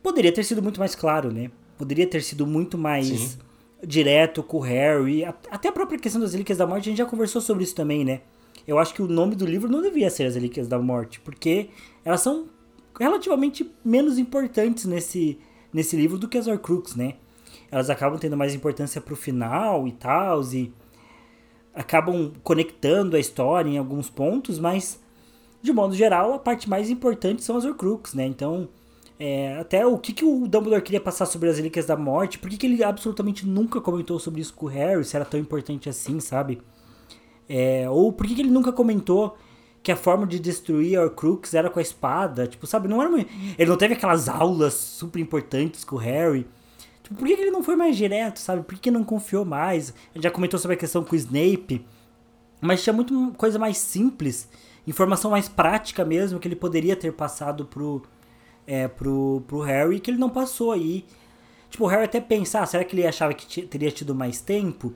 poderia 0.00 0.30
ter 0.30 0.44
sido 0.44 0.62
muito 0.62 0.78
mais 0.78 0.94
claro, 0.94 1.32
né? 1.32 1.50
Poderia 1.76 2.06
ter 2.06 2.22
sido 2.22 2.46
muito 2.46 2.78
mais... 2.78 3.08
Sim 3.08 3.47
direto 3.84 4.42
com 4.42 4.58
o 4.58 4.60
Harry. 4.60 5.24
Até 5.24 5.68
a 5.68 5.72
própria 5.72 5.98
questão 5.98 6.20
das 6.20 6.32
Relíquias 6.32 6.58
da 6.58 6.66
Morte, 6.66 6.88
a 6.88 6.90
gente 6.90 6.98
já 6.98 7.06
conversou 7.06 7.40
sobre 7.40 7.64
isso 7.64 7.74
também, 7.74 8.04
né? 8.04 8.20
Eu 8.66 8.78
acho 8.78 8.92
que 8.92 9.02
o 9.02 9.08
nome 9.08 9.34
do 9.34 9.46
livro 9.46 9.70
não 9.70 9.80
devia 9.80 10.10
ser 10.10 10.24
As 10.24 10.34
Relíquias 10.34 10.68
da 10.68 10.78
Morte, 10.78 11.20
porque 11.20 11.70
elas 12.04 12.20
são 12.20 12.48
relativamente 12.98 13.70
menos 13.84 14.18
importantes 14.18 14.84
nesse, 14.84 15.38
nesse 15.72 15.96
livro 15.96 16.18
do 16.18 16.28
que 16.28 16.36
as 16.36 16.46
Horcrux, 16.46 16.94
né? 16.94 17.14
Elas 17.70 17.88
acabam 17.88 18.18
tendo 18.18 18.36
mais 18.36 18.54
importância 18.54 19.00
pro 19.00 19.16
final 19.16 19.86
e 19.86 19.92
tal, 19.92 20.42
e 20.52 20.72
acabam 21.74 22.32
conectando 22.42 23.16
a 23.16 23.20
história 23.20 23.70
em 23.70 23.78
alguns 23.78 24.10
pontos, 24.10 24.58
mas 24.58 25.00
de 25.62 25.72
modo 25.72 25.94
geral 25.94 26.34
a 26.34 26.38
parte 26.38 26.68
mais 26.68 26.90
importante 26.90 27.42
são 27.42 27.56
as 27.56 27.64
Horcrux, 27.64 28.14
né? 28.14 28.26
Então 28.26 28.68
é, 29.18 29.58
até 29.58 29.84
o 29.84 29.98
que, 29.98 30.12
que 30.12 30.24
o 30.24 30.46
Dumbledore 30.46 30.82
queria 30.82 31.00
passar 31.00 31.26
sobre 31.26 31.48
as 31.48 31.56
Relíquias 31.56 31.86
da 31.86 31.96
Morte, 31.96 32.38
por 32.38 32.48
que, 32.48 32.56
que 32.56 32.66
ele 32.66 32.84
absolutamente 32.84 33.46
nunca 33.46 33.80
comentou 33.80 34.18
sobre 34.18 34.40
isso 34.40 34.54
com 34.54 34.66
o 34.66 34.68
Harry, 34.68 35.04
se 35.04 35.16
era 35.16 35.24
tão 35.24 35.40
importante 35.40 35.88
assim, 35.88 36.20
sabe? 36.20 36.62
É, 37.48 37.88
ou 37.90 38.12
por 38.12 38.26
que, 38.26 38.34
que 38.34 38.42
ele 38.42 38.50
nunca 38.50 38.72
comentou 38.72 39.36
que 39.82 39.90
a 39.90 39.96
forma 39.96 40.26
de 40.26 40.38
destruir 40.38 41.00
Horcrux 41.00 41.54
era 41.54 41.70
com 41.70 41.78
a 41.78 41.82
espada, 41.82 42.46
tipo, 42.46 42.66
sabe? 42.66 42.88
Não 42.88 43.00
era 43.00 43.10
uma... 43.10 43.24
Ele 43.58 43.70
não 43.70 43.76
teve 43.76 43.94
aquelas 43.94 44.28
aulas 44.28 44.74
super 44.74 45.18
importantes 45.18 45.82
com 45.82 45.96
o 45.96 45.98
Harry. 45.98 46.46
Tipo, 47.02 47.16
por 47.16 47.26
que, 47.26 47.36
que 47.36 47.42
ele 47.42 47.50
não 47.50 47.62
foi 47.62 47.74
mais 47.74 47.96
direto, 47.96 48.38
sabe? 48.38 48.62
Por 48.62 48.74
que, 48.74 48.82
que 48.82 48.90
não 48.90 49.02
confiou 49.02 49.44
mais? 49.44 49.94
Gente 50.14 50.24
já 50.24 50.30
comentou 50.30 50.58
sobre 50.58 50.76
a 50.76 50.78
questão 50.78 51.02
com 51.02 51.14
o 51.14 51.18
Snape. 51.18 51.84
Mas 52.60 52.82
tinha 52.82 52.92
muito 52.92 53.32
coisa 53.36 53.58
mais 53.58 53.78
simples, 53.78 54.48
informação 54.86 55.30
mais 55.30 55.48
prática 55.48 56.04
mesmo, 56.04 56.38
que 56.38 56.48
ele 56.48 56.56
poderia 56.56 56.96
ter 56.96 57.12
passado 57.12 57.64
pro, 57.64 58.02
é, 58.68 58.86
pro, 58.86 59.42
pro 59.46 59.60
Harry, 59.60 59.98
que 59.98 60.10
ele 60.10 60.18
não 60.18 60.28
passou 60.28 60.72
aí. 60.72 61.06
Tipo, 61.70 61.84
o 61.84 61.86
Harry 61.86 62.04
até 62.04 62.20
pensar, 62.20 62.66
será 62.66 62.84
que 62.84 62.94
ele 62.94 63.06
achava 63.06 63.32
que 63.32 63.62
teria 63.62 63.90
tido 63.90 64.14
mais 64.14 64.42
tempo? 64.42 64.92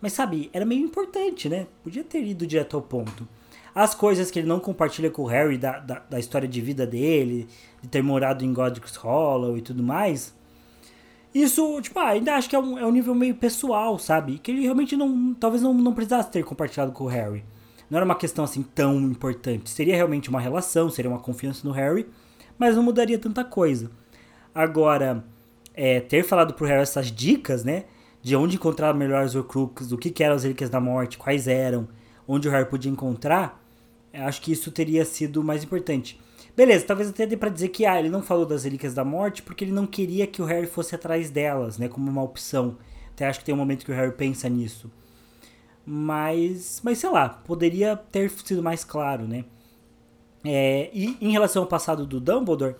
Mas 0.00 0.12
sabe, 0.12 0.50
era 0.52 0.64
meio 0.64 0.84
importante, 0.84 1.48
né? 1.48 1.66
Podia 1.82 2.04
ter 2.04 2.22
ido 2.22 2.46
direto 2.46 2.76
ao 2.76 2.82
ponto. 2.82 3.26
As 3.74 3.94
coisas 3.94 4.30
que 4.30 4.38
ele 4.38 4.48
não 4.48 4.60
compartilha 4.60 5.10
com 5.10 5.22
o 5.22 5.26
Harry 5.26 5.56
da, 5.56 5.78
da, 5.78 5.98
da 6.00 6.18
história 6.18 6.46
de 6.46 6.60
vida 6.60 6.86
dele, 6.86 7.48
de 7.80 7.88
ter 7.88 8.02
morado 8.02 8.44
em 8.44 8.52
Godric's 8.52 8.96
Hollow 8.96 9.56
e 9.56 9.62
tudo 9.62 9.82
mais. 9.82 10.34
Isso, 11.34 11.80
tipo, 11.80 11.98
ah, 11.98 12.08
ainda 12.08 12.34
acho 12.34 12.48
que 12.48 12.56
é 12.56 12.58
um, 12.58 12.78
é 12.78 12.86
um 12.86 12.90
nível 12.90 13.14
meio 13.14 13.34
pessoal, 13.34 13.98
sabe? 13.98 14.38
Que 14.38 14.50
ele 14.50 14.62
realmente 14.62 14.96
não. 14.96 15.34
Talvez 15.34 15.62
não, 15.62 15.72
não 15.74 15.92
precisasse 15.92 16.30
ter 16.30 16.44
compartilhado 16.44 16.92
com 16.92 17.04
o 17.04 17.08
Harry. 17.08 17.44
Não 17.90 17.96
era 17.96 18.04
uma 18.04 18.14
questão 18.14 18.44
assim 18.44 18.62
tão 18.62 18.98
importante. 19.00 19.70
Seria 19.70 19.94
realmente 19.94 20.28
uma 20.28 20.40
relação, 20.40 20.90
seria 20.90 21.10
uma 21.10 21.20
confiança 21.20 21.66
no 21.66 21.72
Harry, 21.72 22.06
mas 22.58 22.76
não 22.76 22.82
mudaria 22.82 23.18
tanta 23.18 23.44
coisa. 23.44 23.90
Agora, 24.54 25.24
é, 25.74 26.00
ter 26.00 26.24
falado 26.24 26.54
pro 26.54 26.66
Harry 26.66 26.82
essas 26.82 27.12
dicas, 27.12 27.64
né? 27.64 27.84
de 28.22 28.36
onde 28.36 28.56
encontrar 28.56 28.94
melhores 28.94 29.34
Horcruxes, 29.34 29.88
do 29.88 29.98
que, 29.98 30.10
que 30.10 30.22
eram 30.22 30.34
as 30.34 30.42
Relíquias 30.42 30.70
da 30.70 30.80
Morte, 30.80 31.18
quais 31.18 31.46
eram, 31.46 31.88
onde 32.26 32.48
o 32.48 32.50
Harry 32.50 32.68
podia 32.68 32.90
encontrar, 32.90 33.62
acho 34.12 34.40
que 34.42 34.52
isso 34.52 34.70
teria 34.70 35.04
sido 35.04 35.42
mais 35.42 35.62
importante. 35.62 36.20
Beleza, 36.56 36.84
talvez 36.84 37.08
até 37.08 37.24
dê 37.24 37.36
pra 37.36 37.48
dizer 37.48 37.68
que 37.68 37.86
ah, 37.86 37.98
ele 37.98 38.08
não 38.08 38.20
falou 38.20 38.44
das 38.44 38.64
Relíquias 38.64 38.92
da 38.92 39.04
Morte 39.04 39.42
porque 39.42 39.64
ele 39.64 39.72
não 39.72 39.86
queria 39.86 40.26
que 40.26 40.42
o 40.42 40.44
Harry 40.44 40.66
fosse 40.66 40.94
atrás 40.94 41.30
delas, 41.30 41.78
né, 41.78 41.88
como 41.88 42.10
uma 42.10 42.22
opção. 42.22 42.76
Até 43.12 43.26
acho 43.26 43.38
que 43.38 43.44
tem 43.44 43.54
um 43.54 43.58
momento 43.58 43.84
que 43.84 43.92
o 43.92 43.94
Harry 43.94 44.12
pensa 44.12 44.48
nisso. 44.48 44.90
Mas, 45.86 46.80
mas 46.84 46.98
sei 46.98 47.08
lá, 47.08 47.28
poderia 47.28 47.96
ter 47.96 48.30
sido 48.30 48.62
mais 48.62 48.84
claro, 48.84 49.26
né? 49.26 49.44
É, 50.44 50.90
e 50.92 51.16
em 51.20 51.30
relação 51.30 51.62
ao 51.62 51.68
passado 51.68 52.06
do 52.06 52.20
Dumbledore, 52.20 52.76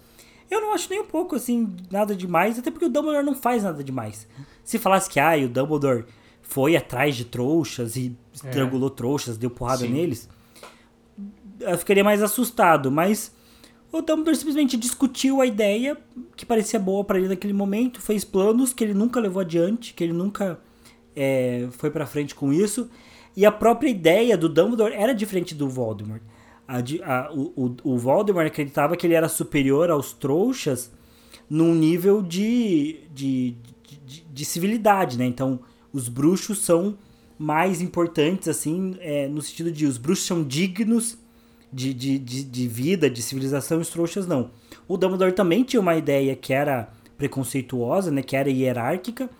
eu 0.50 0.60
não 0.60 0.72
acho 0.72 0.88
nem 0.88 1.00
um 1.00 1.06
pouco, 1.06 1.36
assim, 1.36 1.74
nada 1.90 2.14
demais, 2.14 2.58
até 2.58 2.70
porque 2.70 2.86
o 2.86 2.88
Dumbledore 2.88 3.24
não 3.24 3.34
faz 3.34 3.62
nada 3.62 3.84
demais. 3.84 4.26
Se 4.64 4.78
falasse 4.78 5.08
que, 5.10 5.20
ah, 5.20 5.36
o 5.36 5.48
Dumbledore 5.48 6.04
foi 6.42 6.76
atrás 6.76 7.14
de 7.16 7.24
trouxas 7.24 7.96
e 7.96 8.16
é. 8.44 8.48
estrangulou 8.48 8.88
trouxas, 8.88 9.36
deu 9.36 9.50
porrada 9.50 9.82
Sim. 9.82 9.92
neles, 9.92 10.28
eu 11.60 11.76
ficaria 11.76 12.04
mais 12.04 12.22
assustado, 12.22 12.90
mas 12.90 13.34
o 13.92 14.00
Dumbledore 14.00 14.36
simplesmente 14.36 14.76
discutiu 14.76 15.40
a 15.40 15.46
ideia 15.46 15.96
que 16.36 16.46
parecia 16.46 16.78
boa 16.78 17.04
para 17.04 17.18
ele 17.18 17.28
naquele 17.28 17.52
momento, 17.52 18.00
fez 18.00 18.24
planos 18.24 18.72
que 18.72 18.84
ele 18.84 18.94
nunca 18.94 19.20
levou 19.20 19.40
adiante, 19.40 19.92
que 19.92 20.04
ele 20.04 20.12
nunca 20.12 20.58
é, 21.14 21.68
foi 21.72 21.90
para 21.90 22.06
frente 22.06 22.34
com 22.34 22.52
isso, 22.52 22.88
e 23.36 23.44
a 23.44 23.52
própria 23.52 23.88
ideia 23.88 24.36
do 24.36 24.48
Dumbledore 24.48 24.94
era 24.94 25.12
diferente 25.12 25.54
do 25.54 25.68
Voldemort 25.68 26.22
a, 26.68 26.78
a, 26.78 27.32
o, 27.32 27.74
o 27.82 27.96
Voldemort 27.96 28.46
acreditava 28.46 28.94
que 28.94 29.06
ele 29.06 29.14
era 29.14 29.28
superior 29.28 29.90
aos 29.90 30.12
trouxas 30.12 30.92
num 31.48 31.74
nível 31.74 32.20
de, 32.20 33.00
de, 33.14 33.56
de, 34.04 34.20
de 34.30 34.44
civilidade, 34.44 35.16
né? 35.16 35.24
Então, 35.24 35.60
os 35.90 36.10
bruxos 36.10 36.58
são 36.58 36.98
mais 37.38 37.80
importantes, 37.80 38.48
assim, 38.48 38.96
é, 39.00 39.26
no 39.26 39.40
sentido 39.40 39.72
de 39.72 39.86
os 39.86 39.96
bruxos 39.96 40.26
são 40.26 40.44
dignos 40.44 41.16
de, 41.72 41.94
de, 41.94 42.18
de, 42.18 42.44
de 42.44 42.68
vida, 42.68 43.08
de 43.08 43.22
civilização, 43.22 43.78
e 43.78 43.82
os 43.82 43.88
trouxas 43.88 44.26
não. 44.26 44.50
O 44.86 44.98
Dumbledore 44.98 45.32
também 45.32 45.64
tinha 45.64 45.80
uma 45.80 45.96
ideia 45.96 46.36
que 46.36 46.52
era 46.52 46.90
preconceituosa, 47.16 48.10
né? 48.10 48.22
Que 48.22 48.36
era 48.36 48.50
hierárquica, 48.50 49.30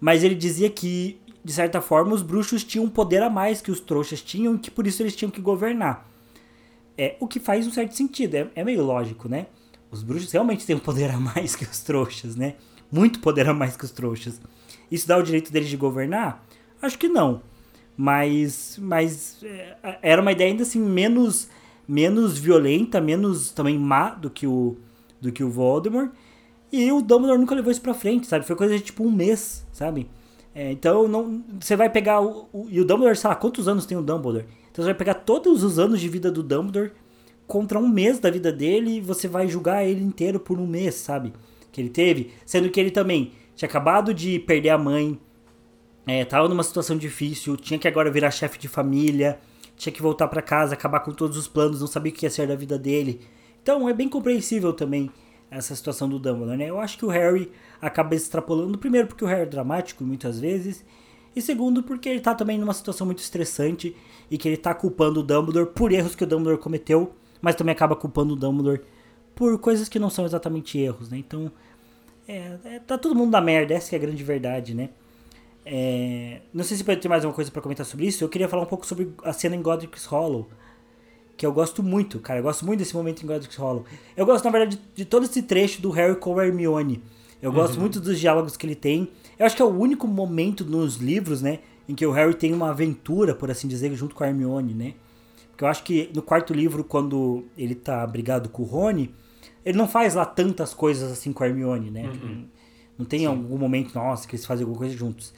mas 0.00 0.22
ele 0.22 0.36
dizia 0.36 0.70
que, 0.70 1.18
de 1.44 1.52
certa 1.52 1.80
forma, 1.80 2.14
os 2.14 2.22
bruxos 2.22 2.62
tinham 2.62 2.84
um 2.84 2.90
poder 2.90 3.22
a 3.24 3.30
mais 3.30 3.60
que 3.60 3.72
os 3.72 3.80
trouxas 3.80 4.22
tinham 4.22 4.54
e 4.54 4.58
que 4.58 4.70
por 4.70 4.86
isso 4.86 5.02
eles 5.02 5.16
tinham 5.16 5.32
que 5.32 5.40
governar. 5.40 6.08
É, 6.98 7.16
o 7.20 7.26
que 7.26 7.38
faz 7.38 7.66
um 7.66 7.70
certo 7.70 7.94
sentido, 7.94 8.34
é, 8.34 8.50
é 8.54 8.64
meio 8.64 8.82
lógico, 8.84 9.28
né? 9.28 9.46
Os 9.90 10.02
bruxos 10.02 10.32
realmente 10.32 10.64
têm 10.66 10.76
um 10.76 10.80
poder 10.80 11.10
a 11.10 11.18
mais 11.18 11.54
que 11.54 11.64
os 11.64 11.80
trouxas, 11.80 12.36
né? 12.36 12.54
Muito 12.90 13.20
poder 13.20 13.48
a 13.48 13.54
mais 13.54 13.76
que 13.76 13.84
os 13.84 13.90
trouxas. 13.90 14.40
Isso 14.90 15.06
dá 15.06 15.16
o 15.18 15.22
direito 15.22 15.52
deles 15.52 15.68
de 15.68 15.76
governar? 15.76 16.44
Acho 16.80 16.98
que 16.98 17.08
não. 17.08 17.42
Mas, 17.96 18.78
mas 18.80 19.42
é, 19.42 19.98
era 20.02 20.20
uma 20.20 20.32
ideia 20.32 20.50
ainda 20.50 20.62
assim 20.62 20.80
menos, 20.80 21.48
menos 21.88 22.38
violenta, 22.38 23.00
menos 23.00 23.50
também 23.50 23.78
má 23.78 24.10
do 24.10 24.30
que 24.30 24.46
o, 24.46 24.76
do 25.20 25.32
que 25.32 25.42
o 25.42 25.50
Voldemort. 25.50 26.10
E 26.70 26.90
o 26.92 27.00
Dumbledore 27.00 27.38
nunca 27.38 27.54
levou 27.54 27.70
isso 27.70 27.80
pra 27.80 27.94
frente, 27.94 28.26
sabe? 28.26 28.44
Foi 28.46 28.56
coisa 28.56 28.76
de 28.76 28.82
tipo 28.82 29.04
um 29.04 29.10
mês, 29.10 29.66
sabe? 29.72 30.08
É, 30.54 30.72
então 30.72 31.06
não, 31.06 31.42
você 31.60 31.76
vai 31.76 31.88
pegar 31.90 32.20
o, 32.20 32.48
o, 32.52 32.66
E 32.70 32.80
o 32.80 32.84
Dumbledore, 32.84 33.16
sei 33.16 33.28
lá, 33.28 33.36
quantos 33.36 33.68
anos 33.68 33.86
tem 33.86 33.96
o 33.96 34.02
Dumbledore? 34.02 34.46
Então 34.76 34.84
você 34.84 34.90
vai 34.90 34.98
pegar 34.98 35.14
todos 35.14 35.64
os 35.64 35.78
anos 35.78 35.98
de 35.98 36.06
vida 36.06 36.30
do 36.30 36.42
Dumbledore 36.42 36.92
contra 37.46 37.78
um 37.78 37.88
mês 37.88 38.18
da 38.18 38.30
vida 38.30 38.52
dele 38.52 38.98
e 38.98 39.00
você 39.00 39.26
vai 39.26 39.48
julgar 39.48 39.82
ele 39.86 40.04
inteiro 40.04 40.38
por 40.38 40.58
um 40.58 40.66
mês, 40.66 40.96
sabe? 40.96 41.32
Que 41.72 41.80
ele 41.80 41.88
teve. 41.88 42.32
Sendo 42.44 42.68
que 42.68 42.78
ele 42.78 42.90
também 42.90 43.32
tinha 43.54 43.66
acabado 43.66 44.12
de 44.12 44.38
perder 44.38 44.68
a 44.68 44.76
mãe, 44.76 45.18
é, 46.06 46.26
tava 46.26 46.46
numa 46.46 46.62
situação 46.62 46.94
difícil, 46.98 47.56
tinha 47.56 47.78
que 47.78 47.88
agora 47.88 48.10
virar 48.10 48.30
chefe 48.30 48.58
de 48.58 48.68
família, 48.68 49.38
tinha 49.76 49.90
que 49.90 50.02
voltar 50.02 50.28
para 50.28 50.42
casa, 50.42 50.74
acabar 50.74 51.00
com 51.00 51.10
todos 51.10 51.38
os 51.38 51.48
planos, 51.48 51.80
não 51.80 51.86
sabia 51.86 52.12
o 52.12 52.14
que 52.14 52.26
ia 52.26 52.30
ser 52.30 52.46
da 52.46 52.54
vida 52.54 52.78
dele. 52.78 53.22
Então 53.62 53.88
é 53.88 53.94
bem 53.94 54.10
compreensível 54.10 54.74
também 54.74 55.10
essa 55.50 55.74
situação 55.74 56.06
do 56.06 56.18
Dumbledore, 56.18 56.58
né? 56.58 56.68
Eu 56.68 56.78
acho 56.78 56.98
que 56.98 57.06
o 57.06 57.08
Harry 57.08 57.50
acaba 57.80 58.14
extrapolando, 58.14 58.76
primeiro 58.76 59.08
porque 59.08 59.24
o 59.24 59.26
Harry 59.26 59.40
é 59.40 59.46
dramático 59.46 60.04
muitas 60.04 60.38
vezes, 60.38 60.84
e 61.36 61.42
segundo 61.42 61.82
porque 61.82 62.08
ele 62.08 62.20
tá 62.20 62.34
também 62.34 62.58
numa 62.58 62.72
situação 62.72 63.04
muito 63.06 63.18
estressante 63.18 63.94
e 64.30 64.38
que 64.38 64.48
ele 64.48 64.56
tá 64.56 64.74
culpando 64.74 65.20
o 65.20 65.22
Dumbledore 65.22 65.66
por 65.66 65.92
erros 65.92 66.14
que 66.14 66.24
o 66.24 66.26
Dumbledore 66.26 66.58
cometeu, 66.58 67.14
mas 67.42 67.54
também 67.54 67.72
acaba 67.72 67.94
culpando 67.94 68.32
o 68.32 68.36
Dumbledore 68.36 68.80
por 69.34 69.58
coisas 69.58 69.86
que 69.86 69.98
não 69.98 70.08
são 70.08 70.24
exatamente 70.24 70.78
erros, 70.78 71.10
né? 71.10 71.18
Então, 71.18 71.52
é, 72.26 72.56
é, 72.64 72.78
tá 72.80 72.96
todo 72.96 73.14
mundo 73.14 73.30
na 73.30 73.40
merda, 73.42 73.74
essa 73.74 73.94
é 73.94 73.96
a 73.96 74.00
grande 74.00 74.24
verdade, 74.24 74.74
né? 74.74 74.88
É, 75.64 76.40
não 76.54 76.64
sei 76.64 76.76
se 76.76 76.84
pode 76.84 77.00
ter 77.00 77.08
mais 77.08 77.22
alguma 77.22 77.34
coisa 77.34 77.50
para 77.50 77.60
comentar 77.60 77.84
sobre 77.84 78.06
isso. 78.06 78.24
Eu 78.24 78.28
queria 78.30 78.48
falar 78.48 78.62
um 78.62 78.66
pouco 78.66 78.86
sobre 78.86 79.12
a 79.22 79.32
cena 79.32 79.54
em 79.54 79.60
Godric's 79.60 80.06
Hollow, 80.06 80.48
que 81.36 81.44
eu 81.44 81.52
gosto 81.52 81.82
muito, 81.82 82.18
cara. 82.18 82.38
Eu 82.40 82.44
gosto 82.44 82.64
muito 82.64 82.78
desse 82.78 82.94
momento 82.94 83.22
em 83.22 83.26
Godric's 83.26 83.56
Hollow. 83.56 83.84
Eu 84.16 84.24
gosto, 84.24 84.44
na 84.44 84.50
verdade, 84.50 84.76
de, 84.76 84.82
de 84.94 85.04
todo 85.04 85.24
esse 85.24 85.42
trecho 85.42 85.82
do 85.82 85.90
Harry 85.90 86.16
com 86.16 86.38
a 86.38 86.46
Hermione. 86.46 87.02
Eu 87.42 87.52
gosto 87.52 87.74
uhum. 87.74 87.80
muito 87.80 88.00
dos 88.00 88.18
diálogos 88.18 88.56
que 88.56 88.64
ele 88.64 88.74
tem. 88.74 89.10
Eu 89.38 89.46
acho 89.46 89.56
que 89.56 89.62
é 89.62 89.64
o 89.64 89.78
único 89.78 90.06
momento 90.06 90.64
nos 90.64 90.96
livros, 90.96 91.42
né, 91.42 91.60
em 91.88 91.94
que 91.94 92.06
o 92.06 92.10
Harry 92.10 92.34
tem 92.34 92.52
uma 92.52 92.70
aventura, 92.70 93.34
por 93.34 93.50
assim 93.50 93.68
dizer, 93.68 93.94
junto 93.94 94.14
com 94.14 94.24
a 94.24 94.28
Hermione, 94.28 94.74
né? 94.74 94.94
Porque 95.50 95.64
eu 95.64 95.68
acho 95.68 95.82
que 95.84 96.10
no 96.14 96.20
quarto 96.20 96.52
livro, 96.52 96.84
quando 96.84 97.44
ele 97.56 97.74
tá 97.74 98.06
brigado 98.06 98.48
com 98.48 98.62
o 98.62 98.66
Rony, 98.66 99.14
ele 99.64 99.78
não 99.78 99.88
faz 99.88 100.14
lá 100.14 100.24
tantas 100.24 100.74
coisas 100.74 101.10
assim 101.10 101.32
com 101.32 101.42
a 101.42 101.48
Hermione, 101.48 101.90
né? 101.90 102.08
Uhum. 102.08 102.46
Não 102.98 103.06
tem 103.06 103.20
Sim. 103.20 103.26
algum 103.26 103.58
momento, 103.58 103.94
nossa, 103.94 104.26
que 104.26 104.34
eles 104.34 104.44
fazem 104.44 104.64
alguma 104.64 104.78
coisa 104.78 104.96
juntos. 104.96 105.32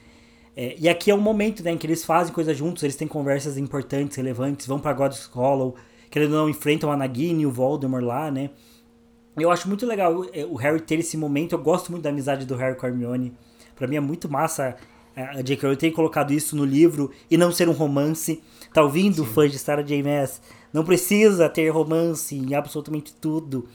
É, 0.56 0.74
e 0.76 0.88
aqui 0.88 1.10
é 1.10 1.14
um 1.14 1.20
momento 1.20 1.62
né, 1.62 1.70
em 1.70 1.78
que 1.78 1.86
eles 1.86 2.04
fazem 2.04 2.34
coisas 2.34 2.56
juntos, 2.56 2.82
eles 2.82 2.96
têm 2.96 3.06
conversas 3.06 3.56
importantes, 3.56 4.16
relevantes, 4.16 4.66
vão 4.66 4.80
pra 4.80 4.92
God's 4.92 5.26
Hollow, 5.26 5.76
que 6.10 6.18
eles 6.18 6.28
não 6.28 6.48
enfrentam 6.48 6.90
a 6.90 6.96
Nagini 6.96 7.42
e 7.42 7.46
o 7.46 7.50
Voldemort 7.52 8.02
lá, 8.02 8.30
né? 8.30 8.50
Eu 9.36 9.52
acho 9.52 9.68
muito 9.68 9.86
legal 9.86 10.24
é, 10.32 10.44
o 10.44 10.56
Harry 10.56 10.80
ter 10.80 10.98
esse 10.98 11.16
momento, 11.16 11.52
eu 11.52 11.58
gosto 11.58 11.92
muito 11.92 12.02
da 12.02 12.10
amizade 12.10 12.44
do 12.44 12.56
Harry 12.56 12.76
com 12.76 12.86
a 12.86 12.88
Hermione. 12.88 13.32
Pra 13.78 13.86
mim 13.86 13.96
é 13.96 14.00
muito 14.00 14.28
massa 14.28 14.76
é, 15.14 15.22
a 15.22 15.42
J.K. 15.42 15.62
Rowling 15.62 15.76
ter 15.76 15.90
colocado 15.92 16.32
isso 16.32 16.54
no 16.54 16.64
livro 16.64 17.10
e 17.30 17.36
não 17.36 17.52
ser 17.52 17.68
um 17.68 17.72
romance. 17.72 18.42
Tá 18.72 18.82
ouvindo, 18.82 19.24
Sim. 19.24 19.32
fãs 19.32 19.52
de 19.52 19.58
Sarah 19.58 19.82
J. 19.82 20.02
Maas? 20.02 20.40
Não 20.72 20.84
precisa 20.84 21.48
ter 21.48 21.68
romance 21.70 22.36
em 22.36 22.54
absolutamente 22.54 23.14
tudo. 23.14 23.68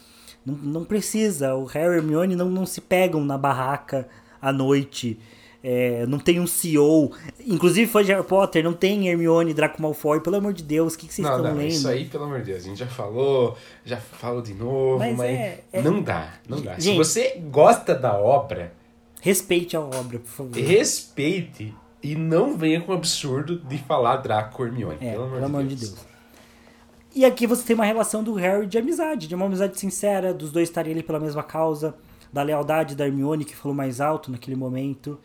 Não, 0.45 0.55
não 0.55 0.85
precisa. 0.85 1.55
O 1.55 1.65
Harry 1.65 1.95
e 1.95 1.97
Hermione 1.97 2.35
não, 2.35 2.49
não 2.49 2.65
se 2.65 2.81
pegam 2.81 3.23
na 3.23 3.37
barraca 3.37 4.07
à 4.41 4.51
noite. 4.51 5.19
É, 5.63 6.05
não 6.05 6.19
tem 6.19 6.39
um 6.39 6.47
CEO. 6.47 7.11
Inclusive 7.45 7.89
foi 7.89 8.03
de 8.03 8.11
Harry 8.11 8.25
Potter, 8.25 8.63
não 8.63 8.73
tem 8.73 9.07
Hermione 9.07 9.53
Draco 9.53 9.81
Malfoy, 9.81 10.19
pelo 10.19 10.35
amor 10.35 10.51
de 10.51 10.61
Deus, 10.61 10.93
o 10.93 10.97
que, 10.97 11.07
que 11.07 11.13
vocês 11.13 11.25
não, 11.25 11.37
estão 11.37 11.51
não, 11.51 11.57
lendo? 11.57 11.71
Isso 11.71 11.87
aí, 11.87 12.05
pelo 12.05 12.25
amor 12.25 12.39
de 12.39 12.47
Deus, 12.47 12.65
a 12.65 12.67
gente 12.67 12.77
já 12.79 12.87
falou, 12.87 13.57
já 13.85 13.95
falou 13.95 14.41
de 14.41 14.53
novo, 14.53 14.99
mas, 14.99 15.17
mas 15.17 15.29
é, 15.29 15.63
é... 15.71 15.81
não 15.81 16.01
dá, 16.01 16.33
não 16.49 16.59
dá. 16.59 16.73
Gente, 16.73 16.83
Se 16.83 16.97
você 16.97 17.41
gosta 17.49 17.95
da 17.95 18.17
obra, 18.17 18.73
Respeite 19.23 19.77
a 19.77 19.79
obra, 19.79 20.19
por 20.19 20.27
favor. 20.27 20.53
Respeite 20.53 21.73
e 22.03 22.13
não 22.13 22.57
venha 22.57 22.81
com 22.81 22.91
o 22.91 22.95
absurdo 22.95 23.57
de 23.57 23.77
falar 23.77 24.17
Draco 24.17 24.65
Hermione. 24.65 24.97
É, 24.99 25.11
pelo 25.13 25.23
amor, 25.23 25.29
pelo 25.29 25.39
de, 25.39 25.45
amor 25.45 25.63
Deus. 25.63 25.79
de, 25.79 25.87
Deus. 25.87 26.05
E 27.15 27.23
aqui 27.23 27.47
você 27.47 27.63
tem 27.63 27.73
uma 27.73 27.85
relação 27.85 28.21
do 28.21 28.33
Harry 28.33 28.67
de 28.67 28.77
amizade, 28.77 29.29
de 29.29 29.33
uma 29.33 29.45
amizade 29.45 29.79
sincera, 29.79 30.33
dos 30.33 30.51
dois 30.51 30.67
estarem 30.67 30.91
ali 30.91 31.01
pela 31.01 31.21
mesma 31.21 31.41
causa, 31.41 31.95
da 32.33 32.43
lealdade 32.43 32.97
da 32.97 33.07
Hermione 33.07 33.45
que 33.45 33.55
falou 33.55 33.73
mais 33.73 34.01
alto 34.01 34.29
naquele 34.29 34.57
momento. 34.57 35.17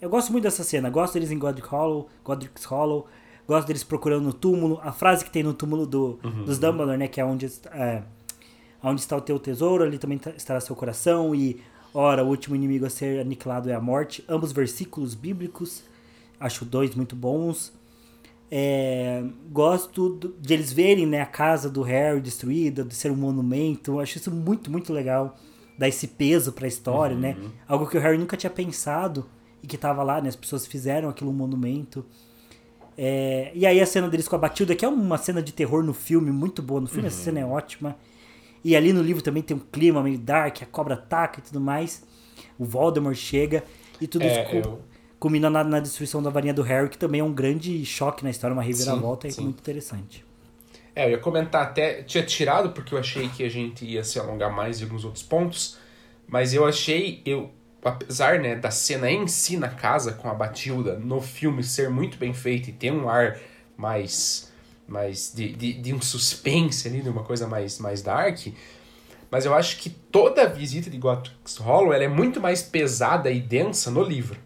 Eu 0.00 0.10
gosto 0.10 0.32
muito 0.32 0.42
dessa 0.42 0.64
cena, 0.64 0.90
gosto 0.90 1.12
deles 1.12 1.30
em 1.30 1.38
Godric 1.38 1.68
Hollow, 1.68 2.08
Godric's 2.24 2.64
Hollow, 2.64 3.06
gosto 3.46 3.68
deles 3.68 3.84
procurando 3.84 4.24
no 4.24 4.32
túmulo, 4.32 4.80
a 4.82 4.90
frase 4.90 5.24
que 5.24 5.30
tem 5.30 5.44
no 5.44 5.54
túmulo 5.54 5.86
do, 5.86 6.18
uhum, 6.24 6.46
dos 6.46 6.58
Dumbledore, 6.58 6.98
né, 6.98 7.06
que 7.06 7.20
é 7.20 7.24
onde, 7.24 7.46
é 7.46 8.02
onde 8.82 9.00
está 9.00 9.16
o 9.16 9.20
teu 9.20 9.38
tesouro, 9.38 9.84
ali 9.84 9.98
também 9.98 10.18
tá, 10.18 10.30
estará 10.30 10.58
seu 10.58 10.74
coração, 10.74 11.32
e 11.32 11.62
Ora, 11.92 12.24
o 12.24 12.28
último 12.28 12.54
inimigo 12.54 12.86
a 12.86 12.90
ser 12.90 13.20
aniquilado 13.20 13.68
é 13.68 13.74
a 13.74 13.80
morte. 13.80 14.24
Ambos 14.28 14.52
versículos 14.52 15.14
bíblicos. 15.14 15.82
Acho 16.38 16.64
dois 16.64 16.94
muito 16.94 17.16
bons. 17.16 17.72
É, 18.50 19.22
gosto 19.50 20.34
de 20.40 20.54
eles 20.54 20.72
verem 20.72 21.06
né, 21.06 21.20
a 21.20 21.26
casa 21.26 21.70
do 21.70 21.82
Harry 21.82 22.20
destruída, 22.20 22.82
de 22.82 22.94
ser 22.94 23.10
um 23.10 23.16
monumento. 23.16 24.00
Acho 24.00 24.18
isso 24.18 24.30
muito, 24.30 24.70
muito 24.70 24.92
legal. 24.92 25.36
Dar 25.78 25.88
esse 25.88 26.06
peso 26.06 26.52
para 26.52 26.66
a 26.66 26.68
história, 26.68 27.16
né? 27.16 27.36
Uhum. 27.40 27.50
Algo 27.66 27.86
que 27.86 27.96
o 27.96 28.00
Harry 28.00 28.18
nunca 28.18 28.36
tinha 28.36 28.50
pensado 28.50 29.26
e 29.62 29.66
que 29.66 29.78
tava 29.78 30.02
lá, 30.02 30.20
né? 30.20 30.28
As 30.28 30.36
pessoas 30.36 30.66
fizeram 30.66 31.08
aquilo 31.08 31.30
um 31.30 31.34
monumento. 31.34 32.04
É, 32.98 33.50
e 33.54 33.64
aí 33.64 33.80
a 33.80 33.86
cena 33.86 34.08
deles 34.08 34.28
com 34.28 34.36
a 34.36 34.38
Batilda, 34.38 34.74
que 34.74 34.84
é 34.84 34.88
uma 34.88 35.16
cena 35.16 35.42
de 35.42 35.52
terror 35.52 35.82
no 35.82 35.94
filme, 35.94 36.30
muito 36.30 36.62
boa. 36.62 36.80
No 36.80 36.86
filme 36.86 37.08
essa 37.08 37.22
cena 37.22 37.40
é 37.40 37.44
ótima. 37.44 37.96
E 38.64 38.76
ali 38.76 38.92
no 38.92 39.02
livro 39.02 39.22
também 39.22 39.42
tem 39.42 39.56
um 39.56 39.60
clima 39.60 40.02
meio 40.02 40.18
dark, 40.18 40.62
a 40.62 40.66
cobra 40.66 40.94
ataca 40.94 41.40
e 41.40 41.42
tudo 41.42 41.60
mais. 41.60 42.04
O 42.58 42.64
Voldemort 42.64 43.16
chega 43.16 43.64
e 44.00 44.06
tudo 44.06 44.26
É, 44.26 44.28
isso 44.28 44.40
eu- 44.58 44.82
culmina 45.18 45.50
na, 45.50 45.64
na 45.64 45.80
destruição 45.80 46.22
da 46.22 46.30
varinha 46.30 46.54
do 46.54 46.62
Harry, 46.62 46.88
que 46.88 46.98
também 46.98 47.20
é 47.20 47.24
um 47.24 47.32
grande 47.32 47.84
choque 47.84 48.24
na 48.24 48.30
história, 48.30 48.54
uma 48.54 48.62
reviravolta 48.62 49.28
e 49.28 49.32
sim. 49.32 49.44
muito 49.44 49.60
interessante. 49.60 50.24
É, 50.94 51.06
eu 51.06 51.10
ia 51.10 51.18
comentar 51.18 51.62
até, 51.62 52.02
tinha 52.02 52.24
tirado 52.24 52.72
porque 52.72 52.94
eu 52.94 52.98
achei 52.98 53.28
que 53.28 53.44
a 53.44 53.48
gente 53.48 53.84
ia 53.84 54.02
se 54.04 54.18
alongar 54.18 54.52
mais 54.52 54.80
em 54.80 54.84
alguns 54.84 55.04
outros 55.04 55.22
pontos, 55.22 55.78
mas 56.26 56.52
eu 56.52 56.66
achei, 56.66 57.22
eu, 57.24 57.50
apesar 57.84 58.40
né, 58.40 58.56
da 58.56 58.70
cena 58.70 59.10
em 59.10 59.26
si 59.26 59.56
na 59.56 59.68
casa 59.68 60.12
com 60.12 60.28
a 60.28 60.34
Batilda 60.34 60.98
no 60.98 61.20
filme 61.20 61.62
ser 61.62 61.88
muito 61.90 62.18
bem 62.18 62.34
feita 62.34 62.70
e 62.70 62.72
ter 62.72 62.92
um 62.92 63.08
ar 63.08 63.38
mais, 63.76 64.49
mais 64.90 65.32
de, 65.34 65.52
de, 65.54 65.72
de 65.74 65.94
um 65.94 66.00
suspense 66.02 66.86
ali, 66.88 67.00
de 67.00 67.08
uma 67.08 67.22
coisa 67.22 67.46
mais, 67.46 67.78
mais 67.78 68.02
dark, 68.02 68.48
mas 69.30 69.44
eu 69.46 69.54
acho 69.54 69.76
que 69.78 69.88
toda 69.88 70.42
a 70.42 70.46
visita 70.46 70.90
de 70.90 70.98
Godric's 70.98 71.56
Hollow 71.56 71.92
ela 71.92 72.04
é 72.04 72.08
muito 72.08 72.40
mais 72.40 72.62
pesada 72.62 73.30
e 73.30 73.40
densa 73.40 73.90
no 73.90 74.02
livro. 74.02 74.36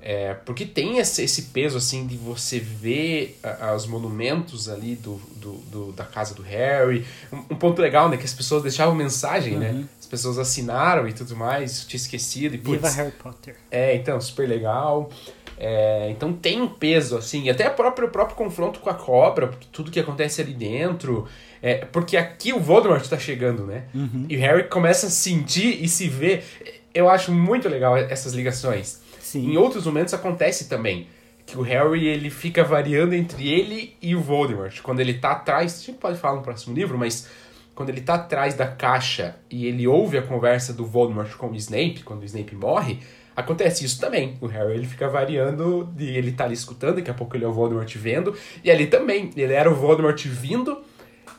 É, 0.00 0.34
porque 0.34 0.64
tem 0.64 0.98
esse, 0.98 1.22
esse 1.22 1.42
peso, 1.42 1.76
assim, 1.78 2.06
de 2.06 2.16
você 2.16 2.60
ver 2.60 3.40
a- 3.42 3.74
os 3.74 3.86
monumentos 3.88 4.68
ali 4.68 4.94
do, 4.94 5.16
do, 5.34 5.52
do- 5.54 5.92
da 5.92 6.04
casa 6.04 6.32
do 6.32 6.42
Harry. 6.42 7.04
Um, 7.32 7.38
um 7.38 7.56
ponto 7.56 7.82
legal, 7.82 8.08
né? 8.08 8.16
Que 8.16 8.24
as 8.24 8.32
pessoas 8.32 8.62
deixavam 8.62 8.94
mensagem, 8.94 9.56
né? 9.58 9.84
As 9.98 10.06
pessoas 10.06 10.38
assinaram 10.38 11.08
e 11.08 11.12
tudo 11.12 11.34
mais, 11.34 11.84
tinha 11.84 11.96
esquecido. 11.98 12.54
E, 12.54 12.58
Viva 12.58 12.82
putz, 12.82 12.94
Harry 12.94 13.10
Potter. 13.12 13.56
é, 13.68 13.96
então, 13.96 14.20
super 14.20 14.48
legal. 14.48 15.10
É, 15.58 16.08
então 16.10 16.32
tem 16.32 16.60
um 16.60 16.68
peso, 16.68 17.16
assim, 17.16 17.44
e 17.44 17.50
até 17.50 17.68
o 17.68 17.74
próprio, 17.74 18.08
o 18.08 18.10
próprio 18.10 18.36
confronto 18.36 18.80
com 18.80 18.90
a 18.90 18.94
cobra, 18.94 19.50
tudo 19.72 19.90
que 19.90 19.98
acontece 19.98 20.40
ali 20.40 20.52
dentro. 20.52 21.26
É, 21.62 21.84
porque 21.86 22.16
aqui 22.16 22.52
o 22.52 22.60
Voldemort 22.60 23.04
tá 23.08 23.18
chegando, 23.18 23.64
né? 23.64 23.84
E 24.28 24.36
o 24.36 24.40
Harry 24.40 24.64
começa 24.68 25.06
a 25.06 25.10
sentir 25.10 25.82
e 25.82 25.88
se 25.88 26.08
ver. 26.08 26.44
Eu 26.92 27.08
acho 27.08 27.32
muito 27.32 27.68
legal 27.68 27.96
essas 27.96 28.34
ligações. 28.34 29.00
Sim. 29.20 29.52
Em 29.52 29.56
outros 29.56 29.86
momentos 29.86 30.12
acontece 30.14 30.68
também. 30.68 31.08
Que 31.44 31.56
o 31.56 31.62
Harry 31.62 32.06
ele 32.06 32.28
fica 32.28 32.64
variando 32.64 33.14
entre 33.14 33.48
ele 33.48 33.96
e 34.02 34.14
o 34.14 34.20
Voldemort. 34.20 34.80
Quando 34.82 35.00
ele 35.00 35.14
tá 35.14 35.32
atrás. 35.32 35.80
A 35.80 35.86
gente 35.86 35.98
pode 35.98 36.18
falar 36.18 36.36
no 36.36 36.42
próximo 36.42 36.74
livro, 36.74 36.98
mas. 36.98 37.28
Quando 37.74 37.90
ele 37.90 38.00
tá 38.00 38.14
atrás 38.14 38.54
da 38.54 38.66
caixa 38.66 39.36
e 39.50 39.66
ele 39.66 39.86
ouve 39.86 40.16
a 40.16 40.22
conversa 40.22 40.72
do 40.72 40.86
Voldemort 40.86 41.30
com 41.36 41.50
o 41.50 41.54
Snape, 41.56 42.04
quando 42.04 42.22
o 42.22 42.24
Snape 42.24 42.54
morre, 42.54 43.00
acontece 43.36 43.84
isso 43.84 44.00
também. 44.00 44.36
O 44.40 44.46
Harry 44.46 44.74
ele 44.74 44.86
fica 44.86 45.08
variando 45.08 45.88
de 45.94 46.06
ele 46.06 46.32
tá 46.32 46.44
ali 46.44 46.54
escutando, 46.54 46.96
daqui 46.96 47.10
a 47.10 47.14
pouco 47.14 47.36
ele 47.36 47.44
é 47.44 47.48
o 47.48 47.52
Voldemort 47.52 47.94
vendo. 47.96 48.34
E 48.64 48.70
ali 48.70 48.86
também, 48.86 49.30
ele 49.36 49.52
era 49.52 49.70
o 49.70 49.74
Voldemort 49.74 50.20
vindo. 50.26 50.82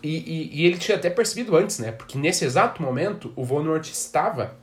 E, 0.04 0.18
e, 0.18 0.62
e 0.62 0.66
ele 0.66 0.78
tinha 0.78 0.96
até 0.96 1.10
percebido 1.10 1.58
antes, 1.58 1.80
né? 1.80 1.92
Porque 1.92 2.18
nesse 2.18 2.46
exato 2.46 2.82
momento, 2.82 3.34
o 3.36 3.44
Voldemort 3.44 3.84
estava 3.90 4.56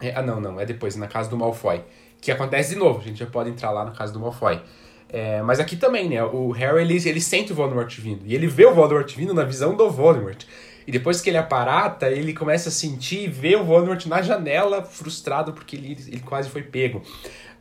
é, 0.00 0.12
ah, 0.14 0.22
não, 0.22 0.40
não, 0.40 0.60
é 0.60 0.64
depois, 0.64 0.96
na 0.96 1.06
casa 1.06 1.28
do 1.28 1.36
Malfoy. 1.36 1.82
Que 2.20 2.30
acontece 2.30 2.74
de 2.74 2.76
novo, 2.76 3.00
a 3.00 3.02
gente 3.02 3.18
já 3.18 3.26
pode 3.26 3.50
entrar 3.50 3.70
lá 3.70 3.84
na 3.84 3.90
casa 3.90 4.12
do 4.12 4.20
Malfoy. 4.20 4.60
É, 5.08 5.40
mas 5.42 5.58
aqui 5.58 5.76
também, 5.76 6.08
né? 6.08 6.22
O 6.22 6.50
Harry, 6.50 6.82
ele, 6.82 7.08
ele 7.08 7.20
sente 7.20 7.52
o 7.52 7.54
Voldemort 7.54 7.92
vindo. 7.98 8.22
E 8.26 8.34
ele 8.34 8.46
vê 8.46 8.66
o 8.66 8.74
Voldemort 8.74 9.10
vindo 9.14 9.34
na 9.34 9.44
visão 9.44 9.74
do 9.74 9.90
Voldemort. 9.90 10.44
E 10.88 10.90
depois 10.90 11.20
que 11.20 11.28
ele 11.28 11.36
aparata, 11.36 12.08
ele 12.08 12.32
começa 12.32 12.70
a 12.70 12.72
sentir 12.72 13.24
e 13.24 13.26
vê 13.28 13.54
o 13.54 13.62
Voldemort 13.62 14.06
na 14.06 14.22
janela, 14.22 14.82
frustrado 14.82 15.52
porque 15.52 15.76
ele, 15.76 15.98
ele 16.08 16.20
quase 16.20 16.48
foi 16.48 16.62
pego. 16.62 17.02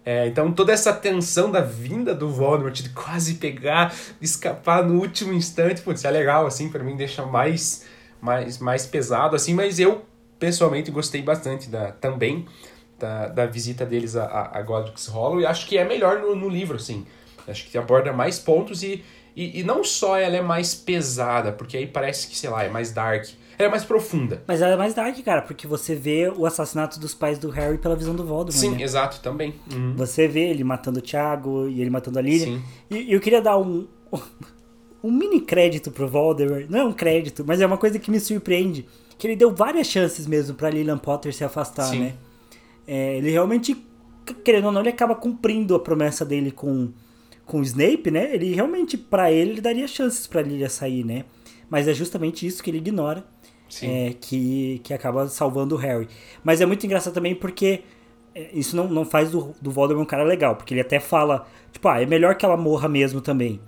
É, 0.05 0.27
então 0.27 0.49
toda 0.53 0.71
essa 0.71 0.93
tensão 0.93 1.51
da 1.51 1.59
vinda 1.59 2.15
do 2.15 2.29
Voldemort, 2.29 2.73
de 2.81 2.87
quase 2.91 3.33
pegar, 3.33 3.93
escapar 4.21 4.81
no 4.81 5.01
último 5.01 5.33
instante, 5.33 5.81
putz, 5.81 6.05
é 6.05 6.09
legal, 6.09 6.47
assim, 6.47 6.69
pra 6.69 6.81
mim 6.81 6.95
deixa 6.95 7.25
mais, 7.25 7.85
mais, 8.21 8.59
mais 8.59 8.85
pesado, 8.85 9.35
assim, 9.35 9.53
mas 9.53 9.77
eu 9.77 10.05
pessoalmente 10.39 10.89
gostei 10.89 11.21
bastante 11.21 11.69
da, 11.69 11.91
também 11.91 12.47
da, 12.97 13.27
da 13.27 13.45
visita 13.45 13.85
deles 13.85 14.15
a, 14.15 14.23
a, 14.23 14.59
a 14.59 14.61
Godric's 14.61 15.07
Hollow 15.07 15.41
e 15.41 15.45
acho 15.45 15.67
que 15.67 15.77
é 15.77 15.83
melhor 15.83 16.21
no, 16.21 16.33
no 16.33 16.47
livro, 16.47 16.77
assim. 16.77 17.05
Acho 17.45 17.67
que 17.69 17.77
aborda 17.77 18.13
mais 18.13 18.39
pontos 18.39 18.83
e, 18.83 19.03
e, 19.37 19.59
e 19.59 19.63
não 19.63 19.83
só 19.83 20.17
ela 20.17 20.35
é 20.35 20.41
mais 20.41 20.73
pesada, 20.73 21.51
porque 21.51 21.77
aí 21.77 21.85
parece 21.85 22.27
que, 22.27 22.35
sei 22.35 22.49
lá, 22.49 22.63
é 22.63 22.69
mais 22.69 22.91
dark. 22.91 23.27
Ela 23.55 23.67
é 23.67 23.71
mais 23.71 23.85
profunda. 23.85 24.41
Mas 24.47 24.63
ela 24.63 24.73
é 24.73 24.75
mais 24.75 24.95
dark, 24.95 25.15
cara, 25.23 25.43
porque 25.43 25.67
você 25.67 25.93
vê 25.93 26.27
o 26.27 26.43
assassinato 26.47 26.99
dos 26.99 27.13
pais 27.13 27.37
do 27.37 27.51
Harry 27.51 27.77
pela 27.77 27.95
visão 27.95 28.15
do 28.15 28.25
Voldemort, 28.25 28.59
Sim, 28.59 28.71
né? 28.71 28.81
exato, 28.81 29.19
também. 29.19 29.53
Uhum. 29.71 29.93
Você 29.95 30.27
vê 30.27 30.49
ele 30.49 30.63
matando 30.63 30.97
o 30.97 31.01
Thiago 31.03 31.67
e 31.67 31.79
ele 31.81 31.89
matando 31.91 32.17
a 32.17 32.21
Lily. 32.21 32.45
Sim. 32.45 32.61
E 32.89 33.13
eu 33.13 33.19
queria 33.19 33.39
dar 33.39 33.59
um, 33.59 33.87
um 35.03 35.11
mini 35.11 35.39
crédito 35.39 35.91
pro 35.91 36.07
Voldemort. 36.07 36.65
Não 36.67 36.79
é 36.79 36.83
um 36.85 36.93
crédito, 36.93 37.43
mas 37.45 37.61
é 37.61 37.65
uma 37.67 37.77
coisa 37.77 37.99
que 37.99 38.09
me 38.09 38.19
surpreende. 38.19 38.87
Que 39.19 39.27
ele 39.27 39.35
deu 39.35 39.53
várias 39.53 39.85
chances 39.85 40.25
mesmo 40.25 40.55
pra 40.55 40.71
Lilian 40.71 40.97
Potter 40.97 41.31
se 41.31 41.43
afastar, 41.43 41.85
Sim. 41.91 41.99
né? 41.99 42.13
É, 42.87 43.17
ele 43.17 43.29
realmente, 43.29 43.77
querendo 44.43 44.65
ou 44.65 44.71
não, 44.71 44.81
ele 44.81 44.89
acaba 44.89 45.13
cumprindo 45.13 45.75
a 45.75 45.79
promessa 45.79 46.25
dele 46.25 46.49
com, 46.49 46.89
com 47.47 47.59
o 47.59 47.63
Snape, 47.63 48.11
né? 48.11 48.35
Ele 48.35 48.53
realmente, 48.53 48.97
pra 48.97 49.31
ele, 49.31 49.51
ele 49.51 49.61
daria 49.61 49.87
chances 49.87 50.27
pra 50.27 50.41
Lilia 50.41 50.69
sair, 50.69 51.03
né? 51.03 51.25
Mas 51.69 51.87
é 51.87 51.93
justamente 51.93 52.45
isso 52.45 52.61
que 52.61 52.69
ele 52.69 52.77
ignora. 52.77 53.25
É, 53.81 54.13
que, 54.21 54.79
que 54.83 54.93
acaba 54.93 55.27
salvando 55.27 55.75
o 55.75 55.77
Harry. 55.77 56.07
Mas 56.41 56.61
é 56.61 56.65
muito 56.65 56.85
engraçado 56.85 57.13
também 57.13 57.35
porque 57.35 57.83
é, 58.33 58.49
isso 58.53 58.75
não, 58.75 58.87
não 58.87 59.03
faz 59.03 59.31
do, 59.31 59.53
do 59.61 59.71
Voldemort 59.71 60.05
um 60.05 60.07
cara 60.07 60.23
legal, 60.23 60.55
porque 60.55 60.73
ele 60.73 60.81
até 60.81 60.99
fala, 60.99 61.45
tipo, 61.71 61.87
ah, 61.89 62.01
é 62.01 62.05
melhor 62.05 62.35
que 62.35 62.45
ela 62.45 62.55
morra 62.55 62.87
mesmo 62.87 63.19
também. 63.19 63.59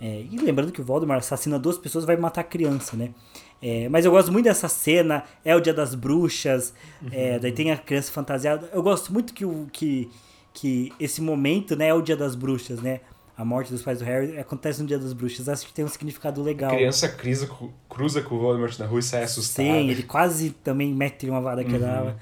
É, 0.00 0.24
e 0.30 0.36
lembrando 0.36 0.72
que 0.72 0.80
o 0.80 0.84
Voldemort 0.84 1.18
assassina 1.18 1.58
duas 1.58 1.78
pessoas 1.78 2.04
e 2.04 2.06
vai 2.06 2.16
matar 2.16 2.42
a 2.42 2.44
criança, 2.44 2.96
né? 2.96 3.14
É, 3.62 3.88
mas 3.88 4.04
eu 4.04 4.10
gosto 4.10 4.30
muito 4.30 4.44
dessa 4.44 4.68
cena, 4.68 5.24
é 5.42 5.56
o 5.56 5.60
dia 5.60 5.72
das 5.72 5.94
bruxas, 5.94 6.74
é, 7.10 7.38
daí 7.38 7.52
tem 7.52 7.70
a 7.70 7.76
criança 7.78 8.12
fantasiada. 8.12 8.68
Eu 8.72 8.82
gosto 8.82 9.10
muito 9.12 9.32
que, 9.32 9.46
o, 9.46 9.66
que, 9.72 10.10
que 10.52 10.92
esse 11.00 11.22
momento 11.22 11.74
né, 11.74 11.88
é 11.88 11.94
o 11.94 12.02
dia 12.02 12.16
das 12.16 12.34
bruxas, 12.34 12.82
né? 12.82 13.00
A 13.36 13.44
morte 13.44 13.70
dos 13.70 13.82
pais 13.82 13.98
do 13.98 14.04
Harry 14.04 14.38
acontece 14.38 14.80
no 14.80 14.86
dia 14.88 14.98
das 14.98 15.12
bruxas. 15.12 15.48
Acho 15.48 15.66
que 15.66 15.72
tem 15.72 15.84
um 15.84 15.88
significado 15.88 16.42
legal. 16.42 16.70
A 16.72 16.74
criança 16.76 17.08
cruza, 17.08 17.46
com- 17.46 17.70
cruza 17.88 18.22
com 18.22 18.34
o 18.34 18.38
Voldemort 18.38 18.78
na 18.78 18.86
rua 18.86 19.00
e 19.00 19.02
sai 19.02 19.24
assustada. 19.24 19.68
Sim, 19.68 19.90
ele 19.90 20.02
quase 20.02 20.50
também 20.50 20.94
mete 20.94 21.28
uma 21.28 21.40
vara 21.40 21.62
que 21.62 21.76
dava. 21.76 22.16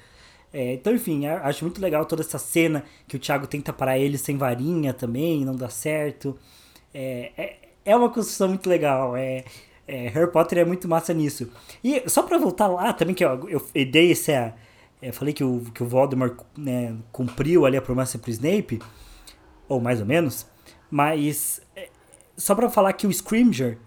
É, 0.53 0.73
então, 0.73 0.93
enfim, 0.93 1.25
acho 1.25 1.63
muito 1.65 1.81
legal 1.81 2.05
toda 2.05 2.21
essa 2.21 2.37
cena 2.37 2.83
que 3.07 3.15
o 3.15 3.19
Thiago 3.19 3.45
tenta 3.47 3.71
parar 3.73 3.97
ele 3.97 4.17
sem 4.17 4.37
varinha 4.37 4.93
também, 4.93 5.43
não 5.45 5.55
dá 5.55 5.69
certo. 5.69 6.37
É, 6.93 7.31
é, 7.37 7.55
é 7.85 7.95
uma 7.95 8.09
construção 8.09 8.49
muito 8.49 8.69
legal. 8.69 9.15
É, 9.15 9.43
é, 9.87 10.07
Harry 10.09 10.31
Potter 10.31 10.57
é 10.59 10.65
muito 10.65 10.87
massa 10.87 11.13
nisso. 11.13 11.49
E 11.83 12.03
só 12.09 12.23
pra 12.23 12.37
voltar 12.37 12.67
lá 12.67 12.91
também, 12.93 13.13
que 13.15 13.23
eu, 13.23 13.49
eu, 13.49 13.65
eu 13.73 13.85
dei 13.91 14.11
esse. 14.11 14.31
é, 14.31 14.53
falei 15.13 15.33
que 15.33 15.43
o, 15.43 15.61
que 15.73 15.83
o 15.83 15.87
Voldemort 15.87 16.37
né, 16.57 16.95
cumpriu 17.11 17.65
ali 17.65 17.77
a 17.77 17.81
promessa 17.81 18.17
pro 18.17 18.31
Snape, 18.31 18.81
ou 19.67 19.79
mais 19.81 19.99
ou 19.99 20.05
menos, 20.05 20.45
mas 20.89 21.61
é, 21.75 21.89
só 22.37 22.53
pra 22.55 22.69
falar 22.69 22.93
que 22.93 23.07
o 23.07 23.11
Scrimger, 23.13 23.77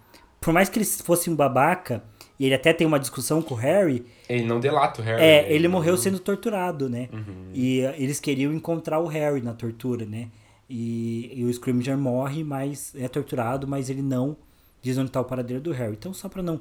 por 0.41 0.53
mais 0.53 0.69
que 0.69 0.79
ele 0.79 0.85
fosse 0.85 1.29
um 1.31 1.37
babaca, 1.37 2.03
e 2.39 2.45
ele 2.47 2.55
até 2.55 2.73
tem 2.73 2.87
uma 2.87 3.01
discussão 3.01 3.43
com 3.43 3.55
o 3.55 3.57
Harry, 3.57 4.07
Ele 4.29 4.45
não 4.45 4.61
delata 4.61 5.03
o 5.03 5.05
Harry. 5.05 5.21
é, 5.23 5.43
né? 5.43 5.53
ele 5.53 5.67
morreu 5.67 5.97
sendo 5.97 6.19
torturado, 6.21 6.89
né? 6.89 7.09
Uhum. 7.13 7.51
E 7.53 7.81
uh, 7.85 7.95
eles 7.97 8.21
queriam 8.21 8.53
encontrar 8.53 9.01
o 9.01 9.07
Harry 9.09 9.41
na 9.43 9.53
tortura, 9.55 10.05
né? 10.07 10.29
E, 10.71 11.33
e 11.35 11.45
o 11.45 11.53
Scrimger 11.53 11.97
morre, 11.99 12.45
mas 12.45 12.95
é 12.95 13.09
torturado, 13.09 13.67
mas 13.67 13.91
ele 13.91 14.03
não 14.03 14.37
diz 14.81 14.97
onde 14.99 15.11
tá 15.11 15.21
o 15.21 15.25
paradeiro 15.25 15.61
do 15.63 15.73
Harry. 15.73 15.95
Então, 15.95 16.15
só 16.15 16.29
pra 16.29 16.41
não, 16.43 16.61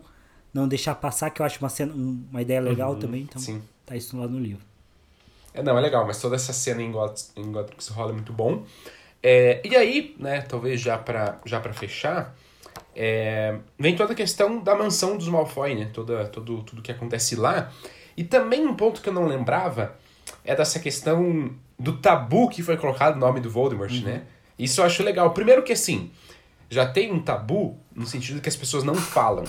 não 0.52 0.68
deixar 0.68 0.96
passar, 0.96 1.30
que 1.30 1.42
eu 1.42 1.46
acho 1.46 1.60
uma, 1.60 1.70
cena, 1.70 1.94
um- 1.94 2.24
uma 2.32 2.42
ideia 2.42 2.60
legal 2.60 2.96
também, 2.96 3.22
então 3.24 3.40
sim. 3.40 3.62
tá 3.86 3.96
isso 3.96 4.18
lá 4.18 4.28
no 4.28 4.40
livro. 4.40 4.66
É, 5.54 5.62
não, 5.62 5.78
é 5.78 5.82
legal, 5.82 6.08
mas 6.08 6.20
toda 6.20 6.36
essa 6.36 6.54
cena 6.54 6.82
em, 6.82 6.92
God, 6.92 7.16
em 7.36 7.52
Hollow 7.92 8.10
é 8.12 8.14
muito 8.14 8.34
bom. 8.34 8.64
É, 9.22 9.62
e 9.64 9.76
aí, 9.76 10.16
né, 10.20 10.42
talvez 10.42 10.80
já 10.80 10.98
pra, 10.98 11.40
já 11.46 11.60
pra 11.60 11.74
fechar, 11.74 12.36
é, 12.96 13.58
vem 13.78 13.96
toda 13.96 14.14
a 14.14 14.16
questão 14.16 14.60
da 14.60 14.76
mansão 14.76 15.18
dos 15.18 15.28
Malfoy, 15.28 15.76
né? 15.76 15.90
Toda, 15.94 16.26
todo, 16.28 16.64
tudo 16.64 16.82
que 16.82 16.92
acontece 16.92 17.36
lá. 17.36 17.72
E 18.16 18.24
também 18.24 18.66
um 18.66 18.76
ponto 18.76 19.02
que 19.02 19.10
eu 19.10 19.14
não 19.14 19.28
lembrava 19.28 19.96
é 20.44 20.56
dessa 20.56 20.80
questão 20.80 21.52
do 21.78 21.98
tabu 21.98 22.50
que 22.50 22.64
foi 22.64 22.76
colocado 22.78 23.16
no 23.16 23.20
nome 23.22 23.40
do 23.40 23.50
Voldemort, 23.50 24.02
né? 24.02 24.24
Isso 24.58 24.82
eu 24.82 24.86
acho 24.86 25.04
legal. 25.04 25.32
Primeiro 25.32 25.62
que 25.62 25.74
assim, 25.74 26.12
já 26.70 26.86
tem 26.88 27.12
um 27.12 27.20
tabu 27.22 27.78
no 27.96 28.08
sentido 28.08 28.42
que 28.42 28.50
as 28.50 28.56
pessoas 28.56 28.84
não 28.84 28.96
falam. 28.96 29.44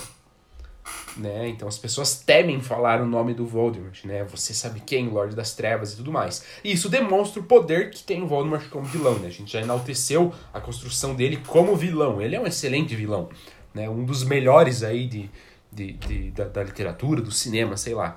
Né? 1.19 1.49
Então 1.49 1.67
as 1.69 1.79
pessoas 1.79 2.21
temem 2.21 2.61
falar 2.61 3.01
o 3.03 3.07
nome 3.07 3.35
do 3.35 3.47
Voldemort, 3.47 4.05
né? 4.05 4.25
Você 4.25 4.55
sabe 4.55 4.81
quem, 4.81 5.09
Lorde 5.09 5.35
das 5.35 5.55
Trevas 5.55 5.93
e 5.93 5.97
tudo 5.97 6.13
mais. 6.13 6.45
E 6.63 6.73
isso 6.73 6.89
demonstra 6.89 7.41
o 7.41 7.45
poder 7.45 7.91
que 7.91 8.03
tem 8.03 8.23
o 8.23 8.27
Voldemort 8.27 8.69
como 8.69 8.85
vilão, 8.85 9.19
né? 9.19 9.27
A 9.27 9.31
gente 9.31 9.53
já 9.53 9.61
enalteceu 9.61 10.33
a 10.53 10.61
construção 10.61 11.15
dele 11.15 11.39
como 11.47 11.75
vilão. 11.77 12.21
Ele 12.23 12.37
é 12.37 12.41
um 12.41 12.47
excelente 12.47 12.95
vilão, 12.95 13.29
né? 13.75 13.89
Um 13.89 14.05
dos 14.05 14.23
melhores 14.23 14.83
aí 14.83 15.07
de, 15.07 15.31
de, 15.73 15.93
de 15.95 16.31
da, 16.31 16.45
da, 16.45 16.63
literatura, 16.63 17.21
do 17.21 17.33
cinema, 17.33 17.77
sei 17.77 17.95
lá. 17.95 18.17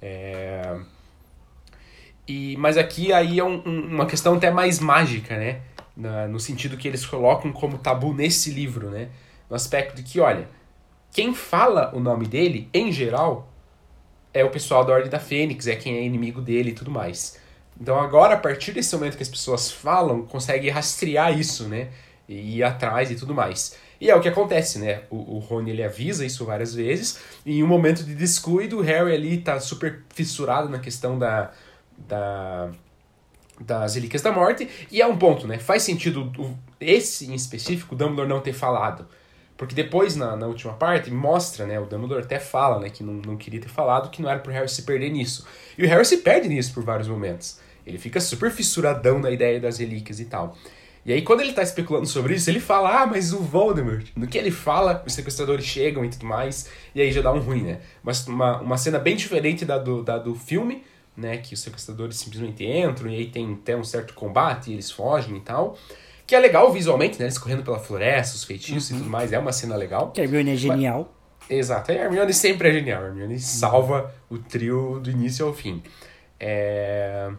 É... 0.00 0.78
E, 2.26 2.56
mas 2.58 2.76
aqui 2.76 3.12
aí 3.12 3.38
é 3.38 3.44
um, 3.44 3.62
um, 3.64 3.80
uma 3.94 4.06
questão 4.06 4.34
até 4.34 4.50
mais 4.50 4.80
mágica, 4.80 5.36
né? 5.36 5.60
Na, 5.96 6.28
no 6.28 6.38
sentido 6.38 6.76
que 6.76 6.86
eles 6.86 7.04
colocam 7.04 7.52
como 7.52 7.78
tabu 7.78 8.14
nesse 8.14 8.50
livro, 8.50 8.90
né? 8.90 9.08
No 9.50 9.56
aspecto 9.56 9.96
de 9.96 10.02
que, 10.02 10.20
olha, 10.20 10.48
quem 11.12 11.34
fala 11.34 11.90
o 11.94 12.00
nome 12.00 12.26
dele, 12.26 12.68
em 12.72 12.92
geral, 12.92 13.48
é 14.32 14.44
o 14.44 14.50
pessoal 14.50 14.84
da 14.84 14.92
Ordem 14.92 15.10
da 15.10 15.18
Fênix, 15.18 15.66
é 15.66 15.74
quem 15.74 15.96
é 15.96 16.02
inimigo 16.02 16.40
dele 16.40 16.70
e 16.70 16.74
tudo 16.74 16.90
mais. 16.90 17.38
Então 17.80 17.98
agora, 17.98 18.34
a 18.34 18.38
partir 18.38 18.72
desse 18.72 18.94
momento 18.94 19.16
que 19.16 19.22
as 19.22 19.28
pessoas 19.28 19.70
falam, 19.70 20.22
consegue 20.22 20.68
rastrear 20.68 21.38
isso, 21.38 21.68
né? 21.68 21.88
E 22.28 22.58
ir 22.58 22.62
atrás 22.62 23.10
e 23.10 23.14
tudo 23.14 23.34
mais. 23.34 23.76
E 24.00 24.10
é 24.10 24.14
o 24.14 24.20
que 24.20 24.28
acontece, 24.28 24.78
né? 24.78 25.02
O, 25.10 25.36
o 25.36 25.38
Rony 25.38 25.70
ele 25.70 25.82
avisa 25.82 26.24
isso 26.24 26.44
várias 26.44 26.74
vezes, 26.74 27.20
e 27.44 27.58
em 27.58 27.62
um 27.62 27.66
momento 27.66 28.04
de 28.04 28.14
descuido, 28.14 28.78
o 28.78 28.82
Harry 28.82 29.14
ali 29.14 29.38
tá 29.38 29.58
super 29.60 30.02
fissurado 30.14 30.68
na 30.68 30.78
questão 30.78 31.18
da, 31.18 31.50
da 31.96 32.70
das 33.60 33.96
Relíquias 33.96 34.22
da 34.22 34.30
Morte, 34.30 34.68
e 34.88 35.02
é 35.02 35.06
um 35.06 35.16
ponto, 35.16 35.46
né? 35.46 35.58
Faz 35.58 35.82
sentido 35.82 36.32
esse 36.80 37.26
em 37.26 37.34
específico, 37.34 37.96
Dumbledore 37.96 38.28
não 38.28 38.40
ter 38.40 38.52
falado. 38.52 39.08
Porque 39.58 39.74
depois, 39.74 40.14
na, 40.14 40.36
na 40.36 40.46
última 40.46 40.72
parte, 40.72 41.10
mostra, 41.10 41.66
né? 41.66 41.80
O 41.80 41.84
Dumbledore 41.84 42.22
até 42.22 42.38
fala, 42.38 42.78
né? 42.78 42.88
Que 42.88 43.02
não, 43.02 43.14
não 43.14 43.36
queria 43.36 43.60
ter 43.60 43.68
falado, 43.68 44.08
que 44.08 44.22
não 44.22 44.30
era 44.30 44.38
pro 44.38 44.52
Harry 44.52 44.68
se 44.68 44.82
perder 44.82 45.10
nisso. 45.10 45.44
E 45.76 45.84
o 45.84 45.88
Harry 45.88 46.04
se 46.04 46.18
perde 46.18 46.48
nisso 46.48 46.72
por 46.72 46.84
vários 46.84 47.08
momentos. 47.08 47.58
Ele 47.84 47.98
fica 47.98 48.20
super 48.20 48.52
fissuradão 48.52 49.18
na 49.18 49.32
ideia 49.32 49.58
das 49.58 49.78
relíquias 49.78 50.20
e 50.20 50.26
tal. 50.26 50.56
E 51.04 51.12
aí, 51.12 51.22
quando 51.22 51.40
ele 51.40 51.52
tá 51.52 51.62
especulando 51.62 52.06
sobre 52.06 52.34
isso, 52.34 52.48
ele 52.48 52.60
fala, 52.60 53.02
ah, 53.02 53.06
mas 53.06 53.32
o 53.32 53.38
Voldemort. 53.38 54.06
No 54.14 54.28
que 54.28 54.38
ele 54.38 54.52
fala, 54.52 55.02
os 55.04 55.12
sequestradores 55.12 55.64
chegam 55.64 56.04
e 56.04 56.08
tudo 56.08 56.26
mais, 56.26 56.70
e 56.94 57.00
aí 57.00 57.10
já 57.10 57.20
dá 57.20 57.32
um 57.32 57.40
ruim, 57.40 57.62
né? 57.62 57.80
Mas 58.00 58.24
uma, 58.28 58.60
uma 58.60 58.78
cena 58.78 58.98
bem 58.98 59.16
diferente 59.16 59.64
da 59.64 59.76
do, 59.76 60.04
da 60.04 60.18
do 60.18 60.36
filme, 60.36 60.84
né? 61.16 61.38
Que 61.38 61.54
os 61.54 61.60
sequestradores 61.60 62.16
simplesmente 62.16 62.64
entram, 62.64 63.10
e 63.10 63.16
aí 63.16 63.26
tem 63.26 63.54
até 63.54 63.76
um 63.76 63.82
certo 63.82 64.14
combate, 64.14 64.70
e 64.70 64.74
eles 64.74 64.90
fogem 64.90 65.36
e 65.36 65.40
tal. 65.40 65.76
Que 66.28 66.34
é 66.34 66.38
legal 66.38 66.70
visualmente, 66.70 67.18
né? 67.18 67.24
Eles 67.24 67.38
correndo 67.38 67.62
pela 67.62 67.78
floresta, 67.78 68.36
os 68.36 68.44
feitiços 68.44 68.90
uhum. 68.90 68.96
e 68.96 69.00
tudo 69.00 69.10
mais. 69.10 69.32
É 69.32 69.38
uma 69.38 69.50
cena 69.50 69.74
legal. 69.74 70.10
Que 70.10 70.20
a 70.20 70.24
Hermione 70.24 70.52
é 70.52 70.56
genial. 70.56 71.10
Mas, 71.40 71.50
exato. 71.58 71.90
A 71.90 71.94
Hermione 71.94 72.34
sempre 72.34 72.68
é 72.68 72.72
genial. 72.72 73.02
A 73.02 73.06
Hermione 73.06 73.40
salva 73.40 74.14
o 74.28 74.36
trio 74.36 75.00
do 75.00 75.10
início 75.10 75.46
ao 75.46 75.54
fim. 75.54 75.82
É... 76.38 77.30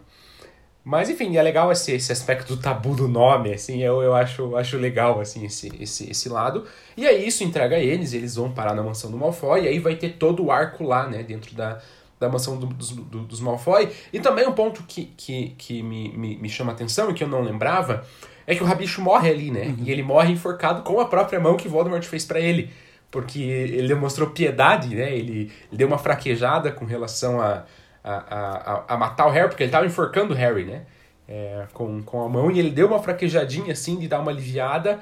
Mas, 0.82 1.08
enfim, 1.08 1.36
é 1.36 1.42
legal 1.42 1.70
esse, 1.70 1.92
esse 1.92 2.10
aspecto 2.10 2.56
do 2.56 2.60
tabu 2.60 2.96
do 2.96 3.06
nome, 3.06 3.52
assim, 3.52 3.80
eu, 3.80 4.02
eu 4.02 4.12
acho, 4.12 4.56
acho 4.56 4.76
legal, 4.76 5.20
assim, 5.20 5.44
esse, 5.44 5.70
esse, 5.80 6.10
esse 6.10 6.28
lado. 6.28 6.66
E 6.96 7.06
aí 7.06 7.28
isso 7.28 7.44
entrega 7.44 7.78
eles, 7.78 8.12
eles 8.12 8.34
vão 8.34 8.50
parar 8.50 8.74
na 8.74 8.82
mansão 8.82 9.08
do 9.08 9.16
Malfoy, 9.16 9.64
e 9.64 9.68
aí 9.68 9.78
vai 9.78 9.94
ter 9.94 10.14
todo 10.14 10.46
o 10.46 10.50
arco 10.50 10.82
lá, 10.82 11.06
né, 11.06 11.22
dentro 11.22 11.54
da, 11.54 11.80
da 12.18 12.28
mansão 12.28 12.58
do, 12.58 12.66
dos, 12.66 12.90
do, 12.90 13.20
dos 13.20 13.40
Malfoy. 13.40 13.88
E 14.12 14.18
também 14.18 14.48
um 14.48 14.52
ponto 14.52 14.82
que, 14.82 15.12
que, 15.16 15.54
que 15.56 15.82
me, 15.82 16.08
me, 16.16 16.36
me 16.38 16.48
chama 16.48 16.72
atenção 16.72 17.10
e 17.10 17.14
que 17.14 17.22
eu 17.22 17.28
não 17.28 17.42
lembrava 17.42 18.04
é 18.50 18.54
que 18.56 18.62
o 18.62 18.66
Rabicho 18.66 19.00
morre 19.00 19.30
ali, 19.30 19.50
né? 19.50 19.66
Uhum. 19.66 19.76
E 19.84 19.92
ele 19.92 20.02
morre 20.02 20.32
enforcado 20.32 20.82
com 20.82 20.98
a 20.98 21.06
própria 21.06 21.38
mão 21.38 21.56
que 21.56 21.68
Voldemort 21.68 22.04
fez 22.04 22.24
para 22.24 22.40
ele. 22.40 22.70
Porque 23.08 23.40
ele 23.40 23.86
demonstrou 23.86 24.30
piedade, 24.30 24.94
né? 24.94 25.14
Ele, 25.14 25.52
ele, 25.70 25.78
deu 25.78 25.86
uma 25.86 25.98
fraquejada 25.98 26.72
com 26.72 26.84
relação 26.84 27.40
a, 27.40 27.64
a, 28.02 28.12
a, 28.12 28.94
a 28.94 28.96
matar 28.96 29.26
o 29.26 29.30
Harry, 29.30 29.48
porque 29.48 29.62
ele 29.62 29.70
tava 29.70 29.86
enforcando 29.86 30.34
o 30.34 30.36
Harry, 30.36 30.64
né? 30.64 30.82
É, 31.28 31.66
com, 31.72 32.02
com 32.02 32.24
a 32.24 32.28
mão, 32.28 32.50
e 32.50 32.58
ele 32.58 32.70
deu 32.70 32.88
uma 32.88 33.00
fraquejadinha 33.00 33.72
assim, 33.72 33.96
de 33.96 34.08
dar 34.08 34.18
uma 34.18 34.32
aliviada, 34.32 34.98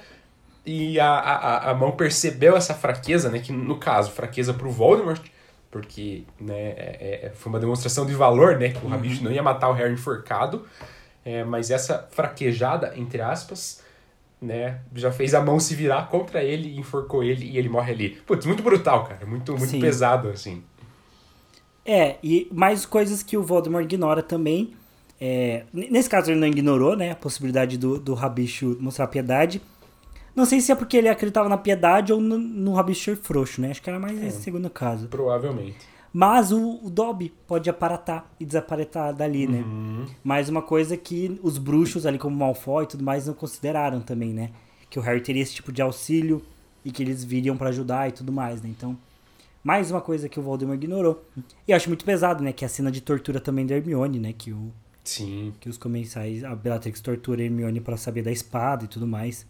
e 0.67 1.01
a, 1.01 1.09
a, 1.09 1.71
a 1.71 1.75
mão 1.75 1.93
percebeu 1.93 2.55
essa 2.55 2.75
fraqueza, 2.75 3.31
né? 3.31 3.39
Que 3.39 3.51
no 3.51 3.79
caso, 3.79 4.11
fraqueza 4.11 4.53
pro 4.53 4.71
Voldemort, 4.71 5.23
porque 5.71 6.25
né, 6.39 6.55
é, 6.77 7.21
é, 7.25 7.33
foi 7.35 7.51
uma 7.51 7.59
demonstração 7.59 8.05
de 8.05 8.15
valor, 8.15 8.59
né? 8.59 8.71
Que 8.71 8.85
o 8.85 8.89
Rabicho 8.89 9.19
uhum. 9.19 9.25
não 9.25 9.33
ia 9.33 9.43
matar 9.43 9.71
o 9.71 9.73
Harry 9.73 9.95
enforcado. 9.95 10.67
É, 11.29 11.45
mas 11.45 11.71
essa 11.71 12.09
fraquejada, 12.11 12.95
entre 12.97 13.21
aspas, 13.21 13.83
né, 14.41 14.81
já 14.95 15.13
fez 15.13 15.35
a 15.35 15.43
mão 15.43 15.61
se 15.61 15.75
virar 15.75 16.09
contra 16.09 16.43
ele, 16.43 16.79
enforcou 16.79 17.23
ele 17.23 17.45
e 17.45 17.59
ele 17.59 17.69
morre 17.69 17.93
ali. 17.93 18.11
Putz, 18.27 18.47
muito 18.47 18.63
brutal, 18.63 19.05
cara. 19.05 19.27
Muito, 19.27 19.55
muito 19.55 19.79
pesado, 19.79 20.31
assim. 20.31 20.63
É, 21.85 22.17
e 22.23 22.49
mais 22.51 22.87
coisas 22.87 23.23
que 23.23 23.37
o 23.37 23.43
Voldemort 23.43 23.85
ignora 23.85 24.23
também. 24.23 24.73
É, 25.21 25.65
nesse 25.71 26.09
caso 26.09 26.31
ele 26.31 26.41
não 26.41 26.47
ignorou, 26.47 26.97
né, 26.97 27.11
a 27.11 27.17
possibilidade 27.17 27.77
do, 27.77 28.01
do 28.01 28.15
Rabicho 28.15 28.79
mostrar 28.81 29.07
piedade. 29.09 29.61
Não 30.35 30.47
sei 30.47 30.63
se 30.63 30.73
é 30.73 30.75
porque 30.75 30.97
ele 30.97 31.11
acreditava 31.11 31.47
na 31.47 31.59
piedade 31.59 32.11
ou 32.11 32.23
no, 32.23 32.39
no 32.39 32.73
Rabicho 32.73 33.15
frouxo, 33.17 33.61
né? 33.61 33.73
Acho 33.73 33.83
que 33.83 33.91
era 33.91 34.01
mais 34.01 34.19
é, 34.23 34.29
esse 34.29 34.41
segundo 34.41 34.71
caso. 34.71 35.09
Provavelmente. 35.09 35.77
Mas 36.13 36.51
o, 36.53 36.81
o 36.83 36.91
Dobby 36.91 37.33
pode 37.47 37.69
aparatar 37.69 38.31
e 38.41 38.45
desaparetar 38.45 39.15
dali, 39.15 39.47
né? 39.47 39.61
Uhum. 39.61 40.07
Mais 40.25 40.49
uma 40.49 40.63
coisa 40.63 40.97
que 40.97 41.39
os 41.43 41.59
bruxos 41.59 42.07
ali, 42.07 42.19
como 42.19 42.35
Malfoy 42.37 42.85
e 42.85 42.89
tudo 42.89 43.05
mais, 43.05 43.27
não 43.27 43.35
consideraram 43.35 44.01
também, 44.01 44.33
né? 44.33 44.51
Que 44.89 44.99
o 44.99 45.03
Harry 45.03 45.21
teria 45.21 45.43
esse 45.43 45.55
tipo 45.55 45.71
de 45.71 45.83
auxílio 45.83 46.43
e 46.85 46.91
que 46.91 47.03
eles 47.03 47.23
viriam 47.23 47.57
para 47.57 47.69
ajudar 47.69 48.09
e 48.09 48.13
tudo 48.13 48.33
mais, 48.33 48.63
né? 48.63 48.71
Então, 48.71 48.97
mais 49.63 49.91
uma 49.91 50.01
coisa 50.01 50.29
que 50.29 50.41
o 50.41 50.43
Voldemort 50.43 50.83
ignorou. 50.83 51.23
E 51.67 51.73
eu 51.73 51.77
acho 51.77 51.91
muito 51.91 52.05
pesado, 52.05 52.43
né? 52.43 52.53
Que 52.53 52.65
é 52.65 52.67
a 52.67 52.71
cena 52.71 52.91
de 52.91 53.03
tortura 53.03 53.39
também 53.39 53.67
da 53.67 53.77
Hermione, 53.77 54.19
né? 54.19 54.33
Que 54.33 54.51
o... 54.51 54.73
Sim. 55.05 55.53
Que 55.61 55.69
os 55.69 55.77
comensais... 55.77 56.43
A 56.43 56.55
Bellatrix 56.55 57.01
tortura 57.01 57.43
a 57.43 57.45
Hermione 57.45 57.81
para 57.81 57.97
saber 57.97 58.23
da 58.23 58.33
espada 58.33 58.85
e 58.85 58.89
tudo 58.89 59.07
mais. 59.07 59.47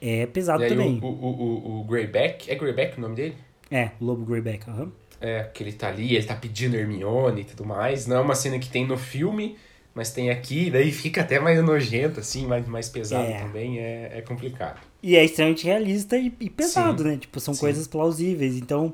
É 0.00 0.24
pesado 0.26 0.66
também. 0.66 0.98
O, 1.02 1.06
o, 1.06 1.08
o, 1.08 1.80
o 1.80 1.84
Greyback... 1.84 2.50
É 2.50 2.54
Greyback 2.54 2.98
o 2.98 3.00
nome 3.02 3.16
dele? 3.16 3.36
É, 3.70 3.90
o 4.00 4.04
Lobo 4.04 4.24
Greyback, 4.24 4.68
aham. 4.68 4.84
Uhum. 4.84 4.92
É, 5.20 5.44
que 5.44 5.62
ele 5.62 5.72
tá 5.72 5.88
ali, 5.88 6.14
ele 6.14 6.24
tá 6.24 6.34
pedindo 6.34 6.76
Hermione 6.76 7.42
e 7.42 7.44
tudo 7.44 7.64
mais. 7.64 8.06
Não 8.06 8.16
é 8.16 8.20
uma 8.20 8.34
cena 8.34 8.58
que 8.58 8.68
tem 8.68 8.86
no 8.86 8.98
filme, 8.98 9.56
mas 9.94 10.10
tem 10.10 10.30
aqui, 10.30 10.70
daí 10.70 10.90
fica 10.90 11.20
até 11.20 11.38
mais 11.38 11.62
nojento, 11.62 12.20
assim, 12.20 12.46
mais, 12.46 12.66
mais 12.66 12.88
pesado 12.88 13.30
é. 13.30 13.38
também, 13.38 13.78
é, 13.78 14.18
é 14.18 14.22
complicado. 14.22 14.80
E 15.02 15.16
é 15.16 15.24
extremamente 15.24 15.64
realista 15.64 16.16
e, 16.16 16.32
e 16.40 16.50
pesado, 16.50 17.02
Sim. 17.02 17.08
né? 17.10 17.16
Tipo, 17.16 17.38
são 17.38 17.54
Sim. 17.54 17.60
coisas 17.60 17.86
plausíveis. 17.86 18.56
Então, 18.56 18.92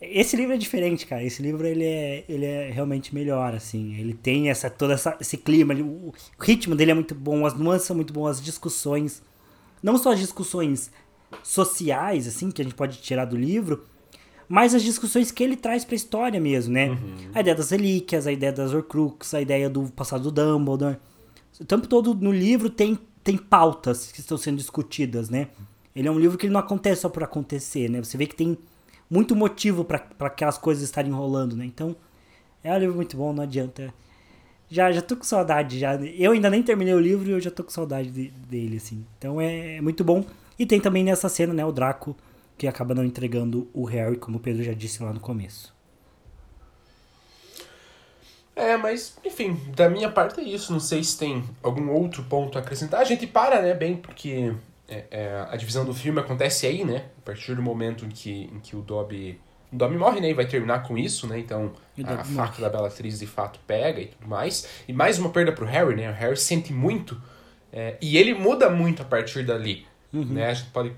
esse 0.00 0.34
livro 0.34 0.54
é 0.54 0.56
diferente, 0.56 1.06
cara. 1.06 1.22
Esse 1.22 1.42
livro, 1.42 1.66
ele 1.66 1.84
é, 1.84 2.24
ele 2.26 2.46
é 2.46 2.70
realmente 2.70 3.14
melhor, 3.14 3.54
assim. 3.54 3.94
Ele 3.96 4.14
tem 4.14 4.48
essa, 4.48 4.70
todo 4.70 4.92
essa, 4.92 5.16
esse 5.20 5.36
clima, 5.36 5.74
ele, 5.74 5.82
o 5.82 6.12
ritmo 6.38 6.74
dele 6.74 6.92
é 6.92 6.94
muito 6.94 7.14
bom, 7.14 7.44
as 7.44 7.52
nuances 7.52 7.86
são 7.86 7.94
muito 7.94 8.12
boas, 8.12 8.38
as 8.38 8.44
discussões. 8.44 9.22
Não 9.82 9.98
só 9.98 10.12
as 10.12 10.18
discussões 10.18 10.90
sociais, 11.42 12.26
assim, 12.26 12.50
que 12.50 12.62
a 12.62 12.64
gente 12.64 12.74
pode 12.74 12.98
tirar 12.98 13.26
do 13.26 13.36
livro, 13.36 13.84
mas 14.50 14.74
as 14.74 14.82
discussões 14.82 15.30
que 15.30 15.44
ele 15.44 15.54
traz 15.54 15.84
para 15.84 15.94
a 15.94 15.96
história 15.96 16.40
mesmo, 16.40 16.74
né? 16.74 16.90
Uhum. 16.90 17.30
A 17.32 17.40
ideia 17.40 17.54
das 17.54 17.70
relíquias, 17.70 18.26
a 18.26 18.32
ideia 18.32 18.52
das 18.52 18.74
Horcrux, 18.74 19.32
a 19.32 19.40
ideia 19.40 19.70
do 19.70 19.84
passado 19.92 20.24
do 20.24 20.32
Dumbledore. 20.32 20.96
O 21.60 21.64
tempo 21.64 21.86
todo 21.86 22.12
no 22.16 22.32
livro 22.32 22.68
tem, 22.68 22.98
tem 23.22 23.36
pautas 23.36 24.10
que 24.10 24.18
estão 24.18 24.36
sendo 24.36 24.56
discutidas, 24.56 25.30
né? 25.30 25.46
Ele 25.94 26.08
é 26.08 26.10
um 26.10 26.18
livro 26.18 26.36
que 26.36 26.48
não 26.48 26.58
acontece 26.58 27.02
só 27.02 27.08
por 27.08 27.22
acontecer, 27.22 27.88
né? 27.88 28.02
Você 28.02 28.18
vê 28.18 28.26
que 28.26 28.34
tem 28.34 28.58
muito 29.08 29.36
motivo 29.36 29.84
para 29.84 30.04
aquelas 30.18 30.58
coisas 30.58 30.82
estarem 30.82 31.12
rolando, 31.12 31.54
né? 31.54 31.64
Então, 31.64 31.94
é 32.64 32.74
um 32.74 32.78
livro 32.78 32.96
muito 32.96 33.16
bom, 33.16 33.32
não 33.32 33.44
adianta. 33.44 33.94
Já, 34.68 34.90
já 34.90 35.00
tô 35.00 35.16
com 35.16 35.22
saudade, 35.22 35.78
já. 35.78 35.94
Eu 35.94 36.32
ainda 36.32 36.50
nem 36.50 36.60
terminei 36.60 36.94
o 36.94 36.98
livro 36.98 37.28
e 37.28 37.32
eu 37.32 37.40
já 37.40 37.52
tô 37.52 37.62
com 37.62 37.70
saudade 37.70 38.10
de, 38.10 38.30
dele, 38.48 38.78
assim. 38.78 39.06
Então 39.16 39.40
é, 39.40 39.76
é 39.76 39.80
muito 39.80 40.02
bom. 40.02 40.24
E 40.58 40.66
tem 40.66 40.80
também 40.80 41.04
nessa 41.04 41.28
cena, 41.28 41.54
né, 41.54 41.64
o 41.64 41.70
Draco 41.70 42.16
que 42.60 42.68
acaba 42.68 42.94
não 42.94 43.02
entregando 43.02 43.70
o 43.72 43.84
Harry, 43.84 44.18
como 44.18 44.36
o 44.36 44.40
Pedro 44.40 44.62
já 44.62 44.74
disse 44.74 45.02
lá 45.02 45.14
no 45.14 45.18
começo. 45.18 45.74
É, 48.54 48.76
mas, 48.76 49.16
enfim, 49.24 49.58
da 49.74 49.88
minha 49.88 50.10
parte 50.10 50.40
é 50.40 50.42
isso. 50.44 50.70
Não 50.70 50.78
sei 50.78 51.02
se 51.02 51.16
tem 51.18 51.42
algum 51.62 51.88
outro 51.88 52.22
ponto 52.24 52.58
a 52.58 52.60
acrescentar. 52.60 53.00
A 53.00 53.04
gente 53.04 53.26
para, 53.26 53.62
né, 53.62 53.72
bem, 53.72 53.96
porque 53.96 54.52
é, 54.86 55.04
é, 55.10 55.46
a 55.48 55.56
divisão 55.56 55.86
do 55.86 55.94
filme 55.94 56.20
acontece 56.20 56.66
aí, 56.66 56.84
né? 56.84 57.06
A 57.16 57.22
partir 57.22 57.54
do 57.54 57.62
momento 57.62 58.04
em 58.04 58.10
que, 58.10 58.50
em 58.52 58.60
que 58.60 58.76
o 58.76 58.82
Dobby. 58.82 59.40
O 59.72 59.76
Dobby 59.76 59.96
morre, 59.96 60.20
né? 60.20 60.28
E 60.28 60.34
vai 60.34 60.46
terminar 60.46 60.82
com 60.82 60.98
isso, 60.98 61.26
né? 61.26 61.38
Então 61.38 61.72
a 62.04 62.22
faca 62.22 62.60
da 62.60 62.68
Bellatrix 62.68 63.20
de 63.20 63.26
fato 63.26 63.58
pega 63.66 64.02
e 64.02 64.08
tudo 64.08 64.28
mais. 64.28 64.68
E 64.86 64.92
mais 64.92 65.18
uma 65.18 65.30
perda 65.30 65.50
pro 65.50 65.64
Harry, 65.64 65.96
né? 65.96 66.10
O 66.10 66.12
Harry 66.12 66.36
sente 66.36 66.74
muito. 66.74 67.18
É, 67.72 67.96
e 68.02 68.18
ele 68.18 68.34
muda 68.34 68.68
muito 68.68 69.00
a 69.00 69.04
partir 69.06 69.46
dali. 69.46 69.86
Uhum. 70.12 70.26
Né? 70.26 70.50
A 70.50 70.52
gente 70.52 70.68
pode 70.70 70.90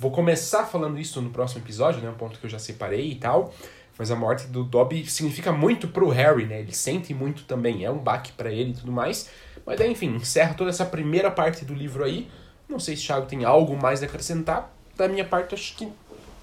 Vou 0.00 0.10
começar 0.10 0.64
falando 0.64 0.98
isso 0.98 1.20
no 1.20 1.28
próximo 1.28 1.62
episódio, 1.62 2.00
né? 2.00 2.08
Um 2.08 2.14
ponto 2.14 2.40
que 2.40 2.46
eu 2.46 2.48
já 2.48 2.58
separei 2.58 3.10
e 3.10 3.16
tal. 3.16 3.52
Mas 3.98 4.10
a 4.10 4.16
morte 4.16 4.46
do 4.46 4.64
Dobby 4.64 5.06
significa 5.06 5.52
muito 5.52 5.88
pro 5.88 6.08
Harry, 6.08 6.46
né? 6.46 6.60
Ele 6.60 6.72
sente 6.72 7.12
muito 7.12 7.44
também, 7.44 7.84
é 7.84 7.90
um 7.90 7.98
baque 7.98 8.32
para 8.32 8.50
ele 8.50 8.70
e 8.70 8.72
tudo 8.72 8.90
mais. 8.90 9.28
Mas 9.66 9.78
daí, 9.78 9.92
enfim, 9.92 10.16
encerra 10.16 10.54
toda 10.54 10.70
essa 10.70 10.86
primeira 10.86 11.30
parte 11.30 11.66
do 11.66 11.74
livro 11.74 12.02
aí. 12.02 12.30
Não 12.66 12.80
sei 12.80 12.96
se 12.96 13.02
o 13.02 13.06
Thiago 13.08 13.26
tem 13.26 13.44
algo 13.44 13.76
mais 13.76 14.02
a 14.02 14.06
acrescentar. 14.06 14.74
Da 14.96 15.06
minha 15.06 15.24
parte, 15.26 15.54
acho 15.54 15.76
que 15.76 15.86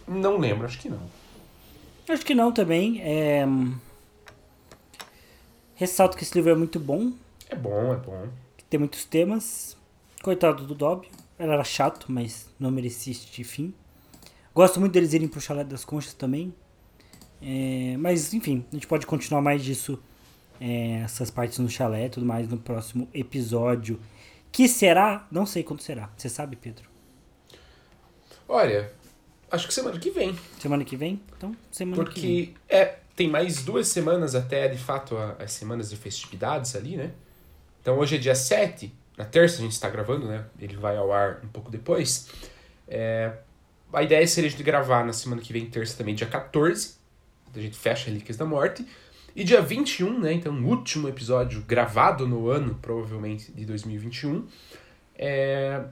não 0.07 0.37
lembro, 0.37 0.67
acho 0.67 0.77
que 0.77 0.87
não. 0.87 1.01
Acho 2.07 2.23
que 2.23 2.35
não 2.35 2.51
também. 2.51 3.01
É... 3.01 3.43
Ressalto 5.73 6.15
que 6.15 6.21
esse 6.21 6.35
livro 6.35 6.51
é 6.51 6.55
muito 6.55 6.79
bom. 6.79 7.11
É 7.49 7.55
bom, 7.55 7.91
é 7.91 7.97
bom. 7.97 8.27
Tem 8.69 8.79
muitos 8.79 9.03
temas. 9.03 9.75
Coitado 10.21 10.63
do 10.63 10.75
Dobby. 10.75 11.09
Ele 11.39 11.51
era 11.51 11.63
chato, 11.63 12.11
mas 12.11 12.49
não 12.59 12.71
merecia 12.71 13.11
este 13.11 13.43
fim. 13.43 13.73
Gosto 14.53 14.79
muito 14.79 14.93
deles 14.93 15.13
irem 15.13 15.27
pro 15.27 15.39
Chalé 15.39 15.63
das 15.63 15.85
Conchas 15.85 16.13
também. 16.13 16.53
É... 17.41 17.95
Mas, 17.97 18.33
enfim, 18.33 18.65
a 18.71 18.75
gente 18.75 18.87
pode 18.87 19.05
continuar 19.05 19.41
mais 19.41 19.63
disso. 19.63 20.01
É... 20.59 21.01
essas 21.03 21.29
partes 21.29 21.59
no 21.59 21.69
chalé 21.69 22.07
e 22.07 22.09
tudo 22.09 22.25
mais 22.25 22.47
no 22.49 22.57
próximo 22.57 23.07
episódio. 23.13 23.99
Que 24.51 24.67
será? 24.67 25.27
Não 25.31 25.45
sei 25.45 25.63
quando 25.63 25.81
será. 25.81 26.09
Você 26.17 26.29
sabe, 26.29 26.55
Pedro? 26.55 26.89
Olha, 28.47 28.91
acho 29.51 29.67
que 29.67 29.73
semana 29.73 29.99
que 29.99 30.09
vem. 30.09 30.35
Semana 30.59 30.83
que 30.83 30.95
vem? 30.95 31.21
Então, 31.37 31.55
semana 31.71 31.95
Porque 32.03 32.19
que 32.19 32.27
vem. 32.27 32.55
é, 32.69 32.97
tem 33.15 33.29
mais 33.29 33.63
duas 33.63 33.87
semanas 33.89 34.35
até, 34.35 34.67
de 34.67 34.77
fato, 34.77 35.15
as 35.37 35.51
semanas 35.51 35.89
de 35.89 35.97
festividades 35.97 36.75
ali, 36.75 36.95
né? 36.95 37.11
Então 37.81 37.97
hoje 37.99 38.15
é 38.15 38.19
dia 38.19 38.35
7, 38.35 38.93
na 39.17 39.25
terça 39.25 39.57
a 39.57 39.61
gente 39.61 39.71
está 39.71 39.89
gravando, 39.89 40.27
né? 40.27 40.45
Ele 40.59 40.77
vai 40.77 40.95
ao 40.95 41.11
ar 41.11 41.41
um 41.43 41.47
pouco 41.47 41.71
depois. 41.71 42.29
É, 42.87 43.33
a 43.91 44.03
ideia 44.03 44.25
seria 44.27 44.49
de 44.49 44.61
gravar 44.61 45.03
na 45.03 45.11
semana 45.11 45.41
que 45.41 45.51
vem, 45.51 45.65
terça 45.65 45.97
também, 45.97 46.13
dia 46.13 46.27
14. 46.27 46.95
A 47.55 47.59
gente 47.59 47.77
fecha 47.77 48.05
Relíquias 48.05 48.37
da 48.37 48.45
Morte. 48.45 48.85
E 49.35 49.43
dia 49.43 49.61
21, 49.61 50.19
né? 50.19 50.33
Então, 50.33 50.53
o 50.53 50.67
último 50.67 51.07
episódio 51.07 51.61
gravado 51.61 52.27
no 52.27 52.49
ano, 52.49 52.75
provavelmente, 52.81 53.51
de 53.51 53.65
2021. 53.65 54.47
É, 55.15 55.83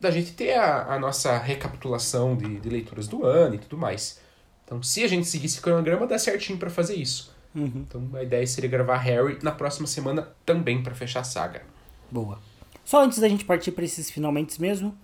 da 0.00 0.10
gente 0.10 0.32
ter 0.32 0.54
a, 0.54 0.94
a 0.94 0.98
nossa 0.98 1.38
recapitulação 1.38 2.36
de, 2.36 2.60
de 2.60 2.68
leituras 2.68 3.08
do 3.08 3.24
ano 3.24 3.54
e 3.54 3.58
tudo 3.58 3.76
mais. 3.76 4.20
Então, 4.64 4.82
se 4.82 5.02
a 5.02 5.08
gente 5.08 5.26
seguir 5.26 5.46
esse 5.46 5.60
cronograma, 5.60 6.06
dá 6.06 6.18
certinho 6.18 6.58
pra 6.58 6.70
fazer 6.70 6.94
isso. 6.94 7.34
Uhum. 7.54 7.84
Então, 7.88 8.10
a 8.14 8.22
ideia 8.22 8.46
seria 8.46 8.68
gravar 8.68 8.96
Harry 8.98 9.38
na 9.42 9.52
próxima 9.52 9.86
semana 9.86 10.28
também 10.44 10.82
pra 10.82 10.94
fechar 10.94 11.20
a 11.20 11.24
saga. 11.24 11.62
Boa. 12.10 12.38
Só 12.84 13.02
antes 13.02 13.18
da 13.18 13.28
gente 13.28 13.44
partir 13.44 13.72
para 13.72 13.84
esses 13.84 14.10
finalmente 14.10 14.60
mesmo, 14.60 14.96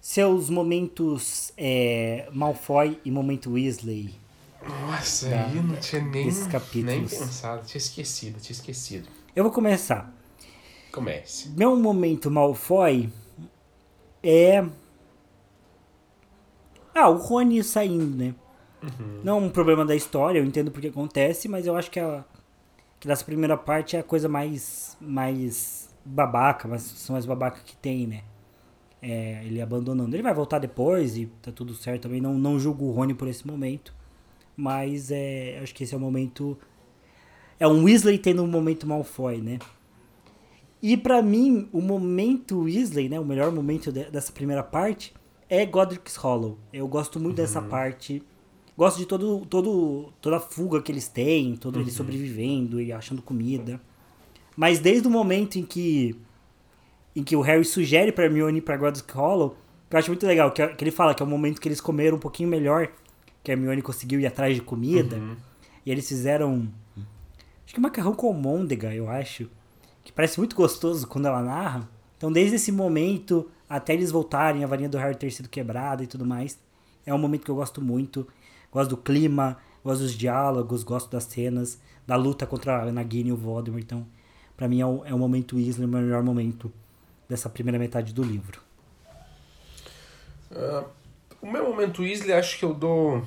seus 0.00 0.50
momentos 0.50 1.52
é, 1.56 2.28
Malfoy 2.32 3.00
e 3.04 3.10
momento 3.10 3.52
Weasley. 3.52 4.14
Nossa, 4.66 5.28
Da- 5.30 5.46
aí 5.46 5.56
eu 5.56 5.62
não 5.62 5.76
tinha 5.76 6.02
nem, 6.02 6.24
nem 6.82 7.06
pensado. 7.08 7.64
Tinha 7.66 7.78
esquecido, 7.78 8.40
tinha 8.40 8.54
esquecido. 8.54 9.08
Eu 9.34 9.44
vou 9.44 9.52
começar. 9.52 10.12
Comece. 10.90 11.50
Meu 11.50 11.76
momento 11.76 12.30
Malfoy 12.30 13.08
é. 14.22 14.64
Ah, 16.94 17.08
o 17.08 17.16
Rony 17.16 17.62
saindo, 17.62 18.16
né? 18.16 18.34
Não 19.22 19.36
é 19.38 19.40
um 19.42 19.50
problema 19.50 19.84
da 19.84 19.94
história, 19.94 20.38
eu 20.38 20.44
entendo 20.44 20.70
porque 20.70 20.88
acontece, 20.88 21.48
mas 21.48 21.66
eu 21.66 21.76
acho 21.76 21.90
que, 21.90 21.98
a, 22.00 22.24
que 22.98 23.06
nessa 23.08 23.24
primeira 23.24 23.56
parte 23.56 23.96
é 23.96 24.00
a 24.00 24.02
coisa 24.02 24.28
mais. 24.28 24.96
mais 25.00 25.87
babaca, 26.08 26.66
mais, 26.68 26.82
são 26.82 27.14
mais 27.14 27.26
babaca 27.26 27.60
que 27.64 27.76
tem, 27.76 28.06
né? 28.06 28.22
É, 29.00 29.42
ele 29.44 29.60
abandonando. 29.60 30.14
Ele 30.16 30.22
vai 30.22 30.34
voltar 30.34 30.58
depois 30.58 31.16
e 31.16 31.26
tá 31.42 31.52
tudo 31.52 31.74
certo 31.74 32.02
também. 32.02 32.20
Não, 32.20 32.34
não 32.36 32.58
julgo 32.58 32.86
o 32.86 32.90
Rony 32.92 33.14
por 33.14 33.28
esse 33.28 33.46
momento. 33.46 33.94
Mas 34.56 35.10
é, 35.10 35.60
acho 35.62 35.74
que 35.74 35.84
esse 35.84 35.94
é 35.94 35.96
o 35.96 36.00
momento. 36.00 36.58
É 37.60 37.68
um 37.68 37.84
Weasley 37.84 38.18
tendo 38.18 38.42
um 38.42 38.46
momento 38.48 38.86
Malfoy, 38.86 39.40
né? 39.40 39.58
E 40.82 40.96
pra 40.96 41.22
mim, 41.22 41.68
o 41.72 41.80
momento 41.80 42.60
Weasley, 42.62 43.08
né, 43.08 43.18
o 43.18 43.24
melhor 43.24 43.50
momento 43.52 43.90
de- 43.90 44.10
dessa 44.10 44.32
primeira 44.32 44.62
parte 44.62 45.12
é 45.48 45.64
Godric's 45.66 46.14
Hollow. 46.16 46.58
Eu 46.72 46.86
gosto 46.86 47.18
muito 47.18 47.36
dessa 47.36 47.60
parte. 47.68 48.22
Gosto 48.76 48.98
de 48.98 49.06
todo, 49.06 49.44
todo, 49.46 50.12
toda 50.20 50.36
a 50.36 50.40
fuga 50.40 50.80
que 50.80 50.92
eles 50.92 51.08
têm, 51.08 51.56
todo 51.56 51.80
eles 51.80 51.94
sobrevivendo 51.94 52.80
e 52.80 52.92
achando 52.92 53.20
comida. 53.22 53.80
Mas 54.58 54.80
desde 54.80 55.06
o 55.06 55.10
momento 55.10 55.56
em 55.56 55.62
que 55.64 56.16
em 57.14 57.22
que 57.22 57.36
o 57.36 57.40
Harry 57.42 57.64
sugere 57.64 58.10
pra 58.10 58.24
Hermione 58.24 58.58
ir 58.58 58.62
pra 58.62 58.76
Godric's 58.76 59.14
Hollow, 59.14 59.56
que 59.88 59.94
eu 59.94 59.98
acho 60.00 60.10
muito 60.10 60.26
legal, 60.26 60.50
que, 60.50 60.60
é- 60.62 60.68
que 60.74 60.82
ele 60.82 60.90
fala 60.90 61.14
que 61.14 61.22
é 61.22 61.26
o 61.26 61.28
momento 61.28 61.60
que 61.60 61.68
eles 61.68 61.80
comeram 61.80 62.16
um 62.16 62.20
pouquinho 62.20 62.48
melhor, 62.48 62.88
que 63.42 63.52
a 63.52 63.54
Hermione 63.54 63.82
conseguiu 63.82 64.18
ir 64.20 64.26
atrás 64.26 64.54
de 64.56 64.60
comida. 64.60 65.16
E 65.86 65.90
eles 65.92 66.08
fizeram 66.08 66.68
acho 67.64 67.72
que 67.74 67.80
macarrão 67.80 68.14
com 68.14 68.32
môndega, 68.32 68.92
eu 68.94 69.08
acho 69.08 69.48
que 70.02 70.10
parece 70.12 70.38
muito 70.40 70.56
gostoso 70.56 71.06
quando 71.06 71.26
ela 71.26 71.40
narra. 71.42 71.88
Então, 72.16 72.32
desde 72.32 72.56
esse 72.56 72.72
momento 72.72 73.48
até 73.68 73.94
eles 73.94 74.10
voltarem, 74.10 74.64
a 74.64 74.66
varinha 74.66 74.88
do 74.88 74.98
Harry 74.98 75.14
ter 75.14 75.30
sido 75.30 75.48
quebrada 75.48 76.02
e 76.02 76.06
tudo 76.08 76.24
mais, 76.26 76.58
é 77.06 77.14
um 77.14 77.18
momento 77.18 77.44
que 77.44 77.50
eu 77.50 77.54
gosto 77.54 77.80
muito. 77.80 78.26
Gosto 78.72 78.90
do 78.90 78.96
clima, 78.96 79.56
gosto 79.84 80.02
dos 80.02 80.12
diálogos, 80.14 80.82
gosto 80.82 81.10
das 81.10 81.24
cenas, 81.24 81.78
da 82.06 82.16
luta 82.16 82.44
contra 82.46 82.82
a 82.82 82.92
Nagini 82.92 83.28
e 83.30 83.32
o 83.32 83.36
Voldemort. 83.36 83.82
Então, 83.82 84.06
pra 84.58 84.68
mim 84.68 84.80
é 84.80 84.86
o, 84.86 85.02
é 85.06 85.14
o 85.14 85.18
momento 85.18 85.56
Weasley, 85.56 85.86
o 85.86 85.88
melhor 85.88 86.22
momento 86.22 86.70
dessa 87.28 87.48
primeira 87.48 87.78
metade 87.78 88.12
do 88.12 88.24
livro. 88.24 88.60
Ah, 90.54 90.84
o 91.40 91.50
meu 91.50 91.64
momento 91.64 92.02
Weasley, 92.02 92.32
acho 92.32 92.58
que 92.58 92.64
eu 92.64 92.74
dou. 92.74 93.24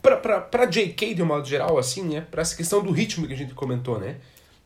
Pra, 0.00 0.16
pra, 0.16 0.40
pra 0.40 0.64
JK, 0.64 1.14
de 1.14 1.22
um 1.22 1.26
modo 1.26 1.46
geral, 1.46 1.76
assim, 1.76 2.02
né? 2.04 2.20
Pra 2.30 2.40
essa 2.40 2.56
questão 2.56 2.82
do 2.82 2.92
ritmo 2.92 3.26
que 3.26 3.32
a 3.32 3.36
gente 3.36 3.52
comentou, 3.52 3.98
né? 3.98 4.16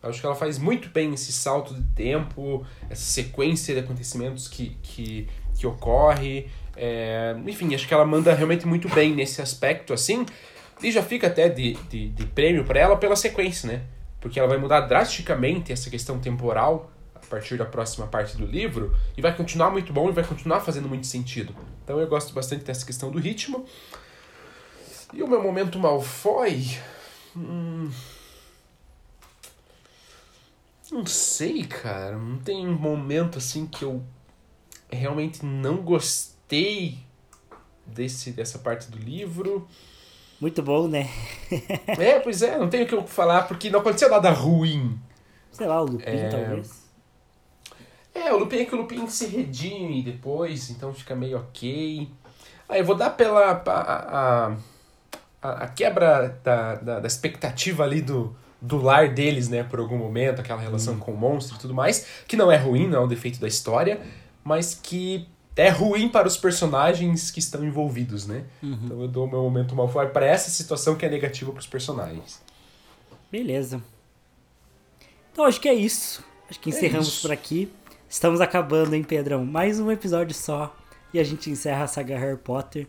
Acho 0.03 0.21
que 0.21 0.27
ela 0.27 0.35
faz 0.35 0.59
muito 0.59 0.89
bem 0.91 1.15
esse 1.15 1.33
salto 1.33 1.75
de 1.75 1.83
tempo, 1.95 2.67
essa 2.91 3.05
sequência 3.05 3.73
de 3.73 3.81
acontecimentos 3.81 4.49
que, 4.49 4.77
que, 4.83 5.29
que 5.57 5.67
ocorre. 5.67 6.51
É, 6.77 7.35
enfim, 7.47 7.75
acho 7.75 7.89
que 7.89 7.95
ela 7.95 8.05
manda 8.05 8.35
realmente 8.35 8.67
muito 8.67 8.89
bem 8.89 9.15
nesse 9.15 9.41
aspecto, 9.41 9.95
assim. 9.95 10.27
E 10.83 10.91
já 10.91 11.03
fica 11.03 11.29
até 11.29 11.49
de, 11.49 11.75
de, 11.89 12.09
de 12.09 12.27
prêmio 12.27 12.65
pra 12.65 12.81
ela 12.81 12.97
pela 12.97 13.15
sequência, 13.15 13.71
né? 13.71 13.83
Porque 14.23 14.39
ela 14.39 14.49
vai 14.49 14.57
mudar 14.57 14.83
drasticamente 14.83 15.73
essa 15.73 15.91
questão 15.91 16.19
temporal 16.19 16.91
a 17.15 17.19
partir 17.19 17.59
da 17.59 17.67
próxima 17.67 18.07
parte 18.07 18.37
do 18.37 18.47
livro 18.47 18.97
e 19.17 19.21
vai 19.21 19.37
continuar 19.37 19.71
muito 19.71 19.93
bom 19.93 20.09
e 20.09 20.13
vai 20.13 20.25
continuar 20.25 20.61
fazendo 20.61 20.89
muito 20.89 21.07
sentido. 21.07 21.55
Então 21.85 22.01
eu 22.01 22.07
gosto 22.07 22.33
bastante 22.33 22.65
dessa 22.65 22.87
questão 22.87 23.11
do 23.11 23.19
ritmo. 23.19 23.67
E 25.13 25.23
o 25.23 25.29
meu 25.29 25.43
momento 25.43 25.79
Malfoy. 25.79 26.79
Hum... 27.37 27.91
Não 30.91 31.07
sei, 31.07 31.65
cara. 31.65 32.17
Não 32.17 32.39
tem 32.39 32.69
um 32.69 32.75
momento 32.75 33.39
assim 33.39 33.67
que 33.67 33.83
eu 33.83 34.03
realmente 34.91 35.45
não 35.45 35.79
gostei 35.79 36.99
desse, 37.87 38.31
dessa 38.31 38.59
parte 38.59 38.91
do 38.91 38.99
livro. 38.99 39.67
Muito 40.43 40.61
bom, 40.61 40.89
né? 40.89 41.09
É, 41.87 42.19
pois 42.19 42.43
é, 42.43 42.59
não 42.59 42.69
tenho 42.69 42.83
o 42.83 42.87
que 42.89 42.95
eu 42.97 43.07
falar 43.07 43.43
porque 43.43 43.71
não 43.71 43.79
aconteceu 43.79 44.11
nada 44.11 44.29
ruim. 44.31 44.99
Sei 45.53 45.69
lá, 45.69 45.81
o 45.81 45.85
Lupin, 45.85 46.05
É. 46.05 46.29
talvez. 46.29 46.83
É, 48.13 48.33
o 48.33 48.39
Lupin 48.39 48.57
é 48.57 48.65
que 48.65 48.75
o 48.75 48.79
Lupin 48.79 49.07
se 49.07 49.27
redime 49.27 50.03
depois, 50.03 50.69
então 50.69 50.93
fica 50.93 51.15
meio 51.15 51.39
ok. 51.39 52.11
Ah, 52.69 52.77
eu 52.77 52.85
vou 52.85 52.97
dar 52.97 53.11
pela 53.11 53.53
a, 53.65 54.57
a, 55.41 55.49
a, 55.63 55.69
quebra 55.69 56.37
da, 56.43 56.75
da, 56.75 56.99
da 56.99 57.07
expectativa 57.07 57.85
ali 57.85 58.01
do, 58.01 58.35
do 58.61 58.79
lar 58.83 59.15
deles, 59.15 59.49
né, 59.49 59.63
por 59.63 59.79
algum 59.79 59.97
momento, 59.97 60.41
aquela 60.41 60.61
relação 60.61 60.99
com 60.99 61.13
o 61.13 61.17
monstro 61.17 61.57
e 61.57 61.61
tudo 61.61 61.73
mais, 61.73 62.05
que 62.27 62.37
não 62.37 62.51
é 62.51 62.57
ruim, 62.57 62.89
não 62.89 62.99
é 62.99 63.05
um 63.05 63.09
defeito 63.09 63.39
da 63.39 63.47
história, 63.47 64.01
mas 64.43 64.75
que 64.75 65.29
é 65.57 65.69
ruim 65.69 66.09
para 66.09 66.27
os 66.27 66.37
personagens 66.37 67.31
que 67.31 67.39
estão 67.39 67.65
envolvidos, 67.65 68.27
né? 68.27 68.45
Então 68.63 69.01
eu 69.03 69.09
dou 69.09 69.27
o 69.27 69.31
meu 69.31 69.43
momento 69.43 69.75
Malfoy 69.77 70.09
para 70.09 70.27
essa 70.27 70.51
situação 70.51 70.95
que 70.97 71.05
é 71.05 71.09
negativa 71.11 71.51
para 71.53 71.61
os 71.61 71.67
personagens. 71.67 72.41
Beleza. 73.31 73.83
Então 75.33 75.45
acho 75.45 75.61
que 75.61 75.69
é 75.69 75.75
isso. 75.75 76.25
Acho 76.49 76.61
que 76.61 76.71
É 76.71 76.73
encerramos 76.75 77.09
isso. 77.09 77.23
por 77.23 77.33
aqui. 77.33 77.71
Estamos 78.09 78.41
acabando, 78.41 78.95
hein, 78.95 79.03
Pedrão? 79.03 79.45
Mais 79.45 79.81
um 79.81 79.91
episódio 79.91 80.35
só. 80.35 80.75
E 81.15 81.19
a 81.19 81.25
gente 81.25 81.51
encerra 81.51 81.85
a 81.85 81.87
saga 81.89 82.19
Harry 82.19 82.37
Potter. 82.39 82.87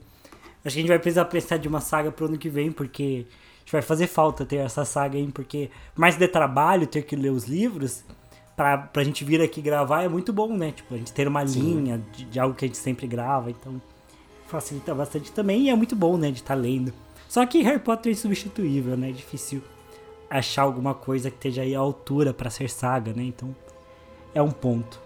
Acho 0.65 0.73
que 0.75 0.79
a 0.79 0.81
gente 0.81 0.87
vai 0.87 0.99
precisar 0.99 1.25
pensar 1.25 1.57
de 1.57 1.67
uma 1.67 1.81
saga 1.81 2.11
pro 2.11 2.25
ano 2.25 2.37
que 2.37 2.49
vem, 2.49 2.71
porque 2.71 3.25
acho 3.57 3.65
que 3.65 3.71
vai 3.71 3.81
fazer 3.81 4.07
falta 4.07 4.45
ter 4.45 4.57
essa 4.57 4.85
saga, 4.85 5.17
hein? 5.17 5.29
Porque 5.29 5.69
mais 5.95 6.17
de 6.17 6.27
trabalho 6.27 6.87
ter 6.87 7.03
que 7.03 7.15
ler 7.15 7.31
os 7.31 7.45
livros, 7.45 8.03
pra, 8.55 8.77
pra 8.77 9.03
gente 9.03 9.23
vir 9.23 9.41
aqui 9.41 9.61
gravar 9.61 10.03
é 10.03 10.07
muito 10.07 10.31
bom, 10.31 10.55
né? 10.55 10.71
Tipo, 10.71 10.95
a 10.95 10.97
gente 10.97 11.13
ter 11.13 11.27
uma 11.27 11.43
linha 11.43 12.01
de, 12.11 12.25
de 12.25 12.39
algo 12.39 12.55
que 12.55 12.65
a 12.65 12.67
gente 12.67 12.77
sempre 12.77 13.07
grava, 13.07 13.49
então 13.49 13.81
facilita 14.47 14.93
bastante 14.93 15.31
também 15.31 15.63
e 15.63 15.69
é 15.69 15.75
muito 15.75 15.95
bom, 15.95 16.15
né, 16.17 16.29
de 16.29 16.37
estar 16.37 16.53
lendo. 16.53 16.93
Só 17.27 17.43
que 17.45 17.63
Harry 17.63 17.79
Potter 17.79 18.11
é 18.11 18.13
insubstituível, 18.13 18.95
né? 18.95 19.09
É 19.09 19.13
difícil 19.13 19.63
achar 20.29 20.61
alguma 20.61 20.93
coisa 20.93 21.31
que 21.31 21.37
esteja 21.37 21.63
aí 21.63 21.75
à 21.75 21.79
altura 21.79 22.33
pra 22.33 22.49
ser 22.49 22.69
saga, 22.69 23.13
né? 23.13 23.23
Então 23.23 23.55
é 24.35 24.41
um 24.41 24.51
ponto. 24.51 25.01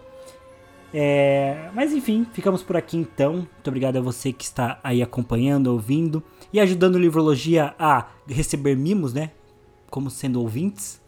É, 0.92 1.70
mas 1.74 1.92
enfim, 1.92 2.26
ficamos 2.32 2.62
por 2.62 2.76
aqui 2.76 2.96
então. 2.96 3.32
Muito 3.34 3.68
obrigado 3.68 3.96
a 3.96 4.00
você 4.00 4.32
que 4.32 4.44
está 4.44 4.78
aí 4.82 5.02
acompanhando, 5.02 5.68
ouvindo 5.68 6.22
e 6.52 6.60
ajudando 6.60 6.96
o 6.96 6.98
Livrologia 6.98 7.74
a 7.78 8.08
receber 8.26 8.76
mimos, 8.76 9.12
né? 9.12 9.30
Como 9.90 10.10
sendo 10.10 10.40
ouvintes. 10.40 11.00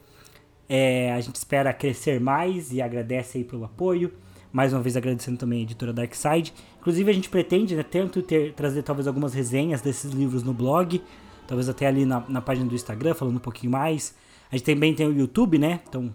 É, 0.72 1.12
a 1.12 1.20
gente 1.20 1.34
espera 1.34 1.72
crescer 1.72 2.20
mais 2.20 2.72
e 2.72 2.80
agradece 2.80 3.38
aí 3.38 3.42
pelo 3.42 3.64
apoio. 3.64 4.12
Mais 4.52 4.72
uma 4.72 4.80
vez 4.80 4.96
agradecendo 4.96 5.36
também 5.36 5.58
a 5.58 5.62
editora 5.62 5.92
Darkside. 5.92 6.54
Inclusive 6.78 7.10
a 7.10 7.12
gente 7.12 7.28
pretende, 7.28 7.74
né, 7.74 7.82
tanto 7.82 8.22
ter, 8.22 8.52
trazer 8.52 8.84
talvez 8.84 9.08
algumas 9.08 9.34
resenhas 9.34 9.80
desses 9.80 10.12
livros 10.12 10.44
no 10.44 10.54
blog, 10.54 11.02
talvez 11.48 11.68
até 11.68 11.88
ali 11.88 12.06
na, 12.06 12.20
na 12.28 12.40
página 12.40 12.68
do 12.68 12.74
Instagram, 12.76 13.14
falando 13.14 13.34
um 13.34 13.40
pouquinho 13.40 13.72
mais. 13.72 14.14
A 14.48 14.56
gente 14.56 14.64
também 14.64 14.94
tem 14.94 15.08
o 15.08 15.12
YouTube, 15.12 15.58
né? 15.58 15.80
Então, 15.88 16.14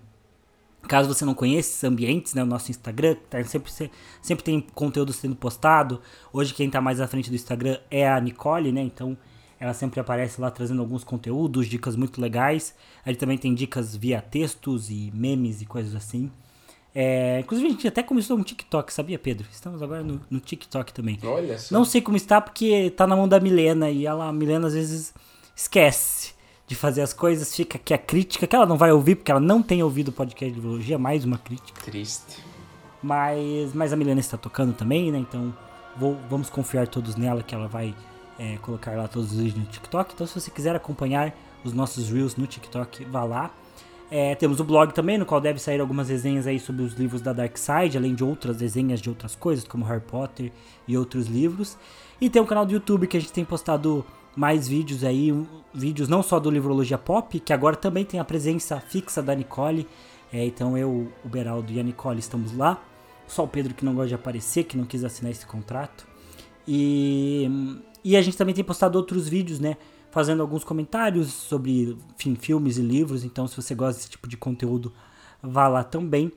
caso 0.87 1.13
você 1.13 1.25
não 1.25 1.33
conheça 1.33 1.71
esses 1.71 1.83
ambientes, 1.83 2.33
né? 2.33 2.41
O 2.41 2.45
nosso 2.45 2.71
Instagram, 2.71 3.17
tá 3.29 3.43
sempre, 3.43 3.69
sempre 4.21 4.43
tem 4.45 4.61
conteúdo 4.73 5.11
sendo 5.11 5.35
postado. 5.35 5.99
Hoje 6.31 6.53
quem 6.53 6.69
tá 6.69 6.79
mais 6.79 7.01
à 7.01 7.07
frente 7.07 7.29
do 7.29 7.35
Instagram 7.35 7.77
é 7.91 8.07
a 8.07 8.21
Nicole, 8.21 8.71
né? 8.71 8.81
Então, 8.81 9.17
ela 9.59 9.73
sempre 9.73 9.99
aparece 9.99 10.39
lá 10.39 10.51
trazendo 10.51 10.81
alguns 10.81 11.03
conteúdos, 11.03 11.67
dicas 11.67 11.95
muito 11.95 12.19
legais. 12.19 12.75
A 13.05 13.09
gente 13.09 13.19
também 13.19 13.37
tem 13.37 13.53
dicas 13.53 13.95
via 13.95 14.21
textos 14.21 14.89
e 14.89 15.11
memes 15.13 15.61
e 15.61 15.65
coisas 15.65 15.95
assim. 15.95 16.31
É, 16.93 17.41
inclusive, 17.41 17.67
a 17.67 17.71
gente 17.71 17.87
até 17.87 18.01
começou 18.01 18.37
um 18.37 18.43
TikTok, 18.43 18.91
sabia, 18.93 19.19
Pedro? 19.19 19.45
Estamos 19.51 19.83
agora 19.83 20.01
no, 20.01 20.21
no 20.29 20.39
TikTok 20.39 20.93
também. 20.93 21.19
Olha 21.23 21.57
só. 21.57 21.75
Não 21.75 21.83
sei 21.83 22.01
como 22.01 22.15
está, 22.15 22.39
porque 22.39 22.89
tá 22.91 23.05
na 23.05 23.15
mão 23.15 23.27
da 23.27 23.39
Milena 23.39 23.89
e 23.89 24.05
ela, 24.05 24.27
a 24.29 24.31
Milena 24.31 24.67
às 24.67 24.73
vezes 24.73 25.13
esquece 25.53 26.33
de 26.67 26.73
fazer 26.73 27.01
as 27.01 27.13
coisas, 27.13 27.53
fica 27.53 27.77
aqui 27.77 27.93
a 27.93 27.97
crítica, 27.97 28.47
que 28.47 28.55
ela 28.55 28.65
não 28.65 28.77
vai 28.77 28.91
ouvir, 28.91 29.15
porque 29.15 29.29
ela 29.29 29.41
não 29.41 29.61
tem 29.61 29.83
ouvido 29.83 30.07
o 30.07 30.11
podcast 30.11 30.53
de 30.53 30.59
biologia, 30.59 30.97
mais 30.97 31.25
uma 31.25 31.37
crítica. 31.37 31.81
Triste. 31.81 32.43
Mas, 33.03 33.73
mas 33.73 33.93
a 33.93 33.95
Milena 33.95 34.19
está 34.19 34.37
tocando 34.37 34.73
também, 34.73 35.11
né? 35.11 35.19
Então 35.19 35.53
vou, 35.97 36.17
vamos 36.29 36.49
confiar 36.49 36.87
todos 36.87 37.15
nela, 37.15 37.43
que 37.43 37.53
ela 37.53 37.67
vai 37.67 37.93
é, 38.37 38.57
colocar 38.57 38.95
lá 38.95 39.07
todos 39.07 39.31
os 39.31 39.37
vídeos 39.37 39.57
no 39.57 39.65
TikTok. 39.65 40.13
Então, 40.13 40.27
se 40.27 40.39
você 40.39 40.51
quiser 40.51 40.75
acompanhar 40.75 41.35
os 41.63 41.73
nossos 41.73 42.09
Reels 42.09 42.35
no 42.35 42.45
TikTok, 42.45 43.05
vá 43.05 43.23
lá. 43.23 43.51
É, 44.09 44.35
temos 44.35 44.59
o 44.59 44.63
blog 44.63 44.93
também, 44.93 45.17
no 45.17 45.25
qual 45.25 45.41
deve 45.41 45.59
sair 45.59 45.81
algumas 45.81 46.09
resenhas 46.09 46.45
aí 46.45 46.59
sobre 46.59 46.83
os 46.83 46.93
livros 46.93 47.21
da 47.21 47.33
Dark 47.33 47.57
Side, 47.57 47.97
além 47.97 48.13
de 48.13 48.23
outras 48.23 48.61
resenhas 48.61 49.01
de 49.01 49.09
outras 49.09 49.35
coisas, 49.35 49.65
como 49.65 49.83
Harry 49.85 50.01
Potter 50.01 50.51
e 50.87 50.97
outros 50.97 51.27
livros. 51.27 51.77
E 52.21 52.29
tem 52.29 52.41
um 52.41 52.45
canal 52.45 52.65
do 52.65 52.73
YouTube 52.73 53.07
que 53.07 53.17
a 53.17 53.19
gente 53.19 53.33
tem 53.33 53.43
postado 53.43 54.05
mais 54.35 54.67
vídeos 54.67 55.03
aí, 55.03 55.33
vídeos 55.73 56.07
não 56.07 56.21
só 56.21 56.39
do 56.39 56.51
Livrologia 56.51 56.97
Pop, 56.97 57.39
que 57.39 57.53
agora 57.53 57.75
também 57.75 58.05
tem 58.05 58.19
a 58.19 58.23
presença 58.23 58.79
fixa 58.79 59.23
da 59.23 59.33
Nicole. 59.33 59.87
É, 60.31 60.45
então 60.45 60.77
eu, 60.77 61.11
o 61.23 61.29
Beraldo 61.29 61.71
e 61.71 61.79
a 61.79 61.83
Nicole 61.83 62.19
estamos 62.19 62.55
lá. 62.55 62.83
Só 63.27 63.43
o 63.43 63.47
Pedro 63.47 63.73
que 63.73 63.83
não 63.83 63.95
gosta 63.95 64.09
de 64.09 64.15
aparecer, 64.15 64.65
que 64.65 64.77
não 64.77 64.85
quis 64.85 65.03
assinar 65.03 65.31
esse 65.31 65.45
contrato. 65.45 66.05
E, 66.67 67.49
e 68.05 68.15
a 68.15 68.21
gente 68.21 68.37
também 68.37 68.55
tem 68.55 68.63
postado 68.63 68.97
outros 68.97 69.27
vídeos, 69.27 69.59
né? 69.59 69.75
fazendo 70.15 70.41
alguns 70.41 70.63
comentários 70.63 71.27
sobre 71.27 71.97
enfim, 72.17 72.35
filmes 72.35 72.77
e 72.77 72.81
livros. 72.81 73.25
Então, 73.25 73.49
se 73.49 73.55
você 73.57 73.75
gosta 73.75 73.99
desse 73.99 74.09
tipo 74.09 74.29
de 74.29 74.37
conteúdo, 74.37 74.93
vá 75.43 75.67
lá 75.67 75.83
também. 75.83 76.31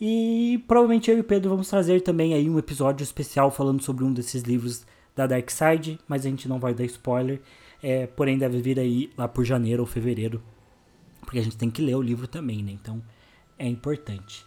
E 0.00 0.62
provavelmente 0.68 1.10
eu 1.10 1.16
e 1.16 1.20
o 1.20 1.24
Pedro 1.24 1.50
vamos 1.50 1.68
trazer 1.68 2.02
também 2.02 2.34
aí 2.34 2.48
um 2.48 2.56
episódio 2.56 3.02
especial 3.02 3.50
falando 3.50 3.82
sobre 3.82 4.04
um 4.04 4.12
desses 4.12 4.44
livros 4.44 4.86
da 5.16 5.26
Dark 5.26 5.50
Side, 5.50 5.98
mas 6.06 6.24
a 6.24 6.28
gente 6.28 6.48
não 6.48 6.60
vai 6.60 6.72
dar 6.72 6.84
spoiler. 6.84 7.40
É, 7.82 8.06
porém, 8.06 8.38
deve 8.38 8.62
vir 8.62 8.78
aí 8.78 9.10
lá 9.18 9.26
por 9.26 9.44
janeiro 9.44 9.82
ou 9.82 9.88
fevereiro, 9.88 10.40
porque 11.22 11.40
a 11.40 11.42
gente 11.42 11.56
tem 11.56 11.68
que 11.68 11.82
ler 11.82 11.96
o 11.96 12.02
livro 12.02 12.28
também, 12.28 12.62
né? 12.62 12.70
Então 12.70 13.02
é 13.58 13.66
importante. 13.66 14.46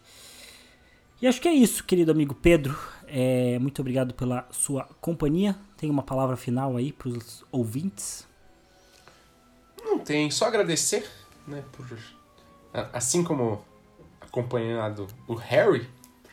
E 1.21 1.27
acho 1.27 1.41
que 1.41 1.49
é 1.49 1.53
isso, 1.53 1.83
querido 1.83 2.11
amigo 2.13 2.33
Pedro. 2.33 2.77
É, 3.15 3.59
muito 3.59 3.79
obrigado 3.79 4.11
pela 4.15 4.47
sua 4.49 4.85
companhia. 4.99 5.55
Tem 5.77 5.87
uma 5.87 6.01
palavra 6.01 6.35
final 6.35 6.75
aí 6.75 6.91
para 6.91 7.09
os 7.09 7.45
ouvintes? 7.51 8.27
Não 9.85 9.99
tem, 9.99 10.31
só 10.31 10.47
agradecer, 10.47 11.07
né, 11.47 11.63
por 11.73 11.85
assim 12.91 13.23
como 13.23 13.63
acompanhado 14.19 15.07
o 15.27 15.35
Harry, 15.35 15.87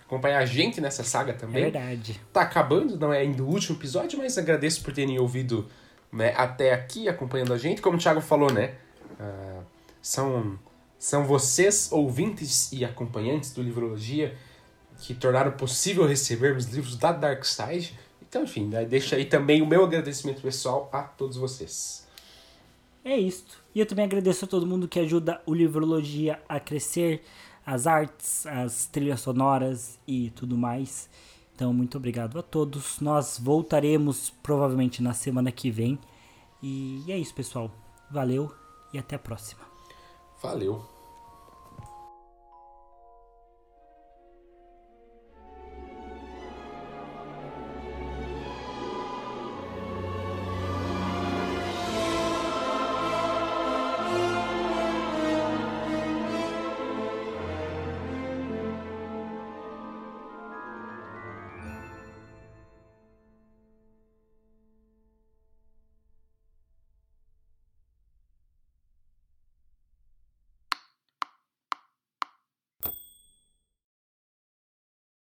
acompanhar 0.06 0.38
a 0.38 0.46
gente 0.46 0.80
nessa 0.80 1.04
saga 1.04 1.34
também. 1.34 1.64
É 1.64 1.70
verdade. 1.70 2.18
Tá 2.32 2.40
acabando, 2.40 2.98
não 2.98 3.12
é 3.12 3.18
ainda 3.18 3.42
o 3.42 3.46
último 3.46 3.76
episódio, 3.76 4.18
mas 4.18 4.38
agradeço 4.38 4.82
por 4.82 4.94
terem 4.94 5.18
ouvido 5.18 5.68
né, 6.10 6.32
até 6.34 6.72
aqui, 6.72 7.10
acompanhando 7.10 7.52
a 7.52 7.58
gente. 7.58 7.82
Como 7.82 7.98
o 7.98 8.00
Thiago 8.00 8.22
falou, 8.22 8.50
né, 8.50 8.76
uh, 9.20 9.62
são, 10.00 10.58
são 10.98 11.26
vocês, 11.26 11.92
ouvintes 11.92 12.72
e 12.72 12.86
acompanhantes 12.86 13.52
do 13.52 13.62
Livrologia, 13.62 14.34
que 15.00 15.14
tornaram 15.14 15.52
possível 15.52 16.06
recebermos 16.06 16.66
livros 16.66 16.96
da 16.96 17.10
Dark 17.12 17.44
Side. 17.44 17.98
Então, 18.22 18.44
enfim, 18.44 18.66
né, 18.66 18.84
deixa 18.84 19.16
aí 19.16 19.24
também 19.24 19.60
o 19.62 19.66
meu 19.66 19.84
agradecimento 19.84 20.40
pessoal 20.40 20.88
a 20.92 21.02
todos 21.02 21.36
vocês. 21.36 22.06
É 23.04 23.16
isto. 23.16 23.58
E 23.74 23.80
eu 23.80 23.86
também 23.86 24.04
agradeço 24.04 24.44
a 24.44 24.48
todo 24.48 24.66
mundo 24.66 24.86
que 24.86 25.00
ajuda 25.00 25.40
o 25.46 25.54
Livrologia 25.54 26.40
a 26.48 26.60
crescer, 26.60 27.24
as 27.64 27.86
artes, 27.86 28.46
as 28.46 28.86
trilhas 28.86 29.20
sonoras 29.20 29.98
e 30.06 30.30
tudo 30.30 30.56
mais. 30.56 31.08
Então, 31.54 31.72
muito 31.72 31.96
obrigado 31.96 32.38
a 32.38 32.42
todos. 32.42 33.00
Nós 33.00 33.38
voltaremos 33.38 34.30
provavelmente 34.42 35.02
na 35.02 35.12
semana 35.12 35.50
que 35.50 35.70
vem. 35.70 35.98
E 36.62 37.04
é 37.08 37.18
isso, 37.18 37.34
pessoal. 37.34 37.70
Valeu 38.10 38.52
e 38.92 38.98
até 38.98 39.16
a 39.16 39.18
próxima. 39.18 39.62
Valeu. 40.42 40.89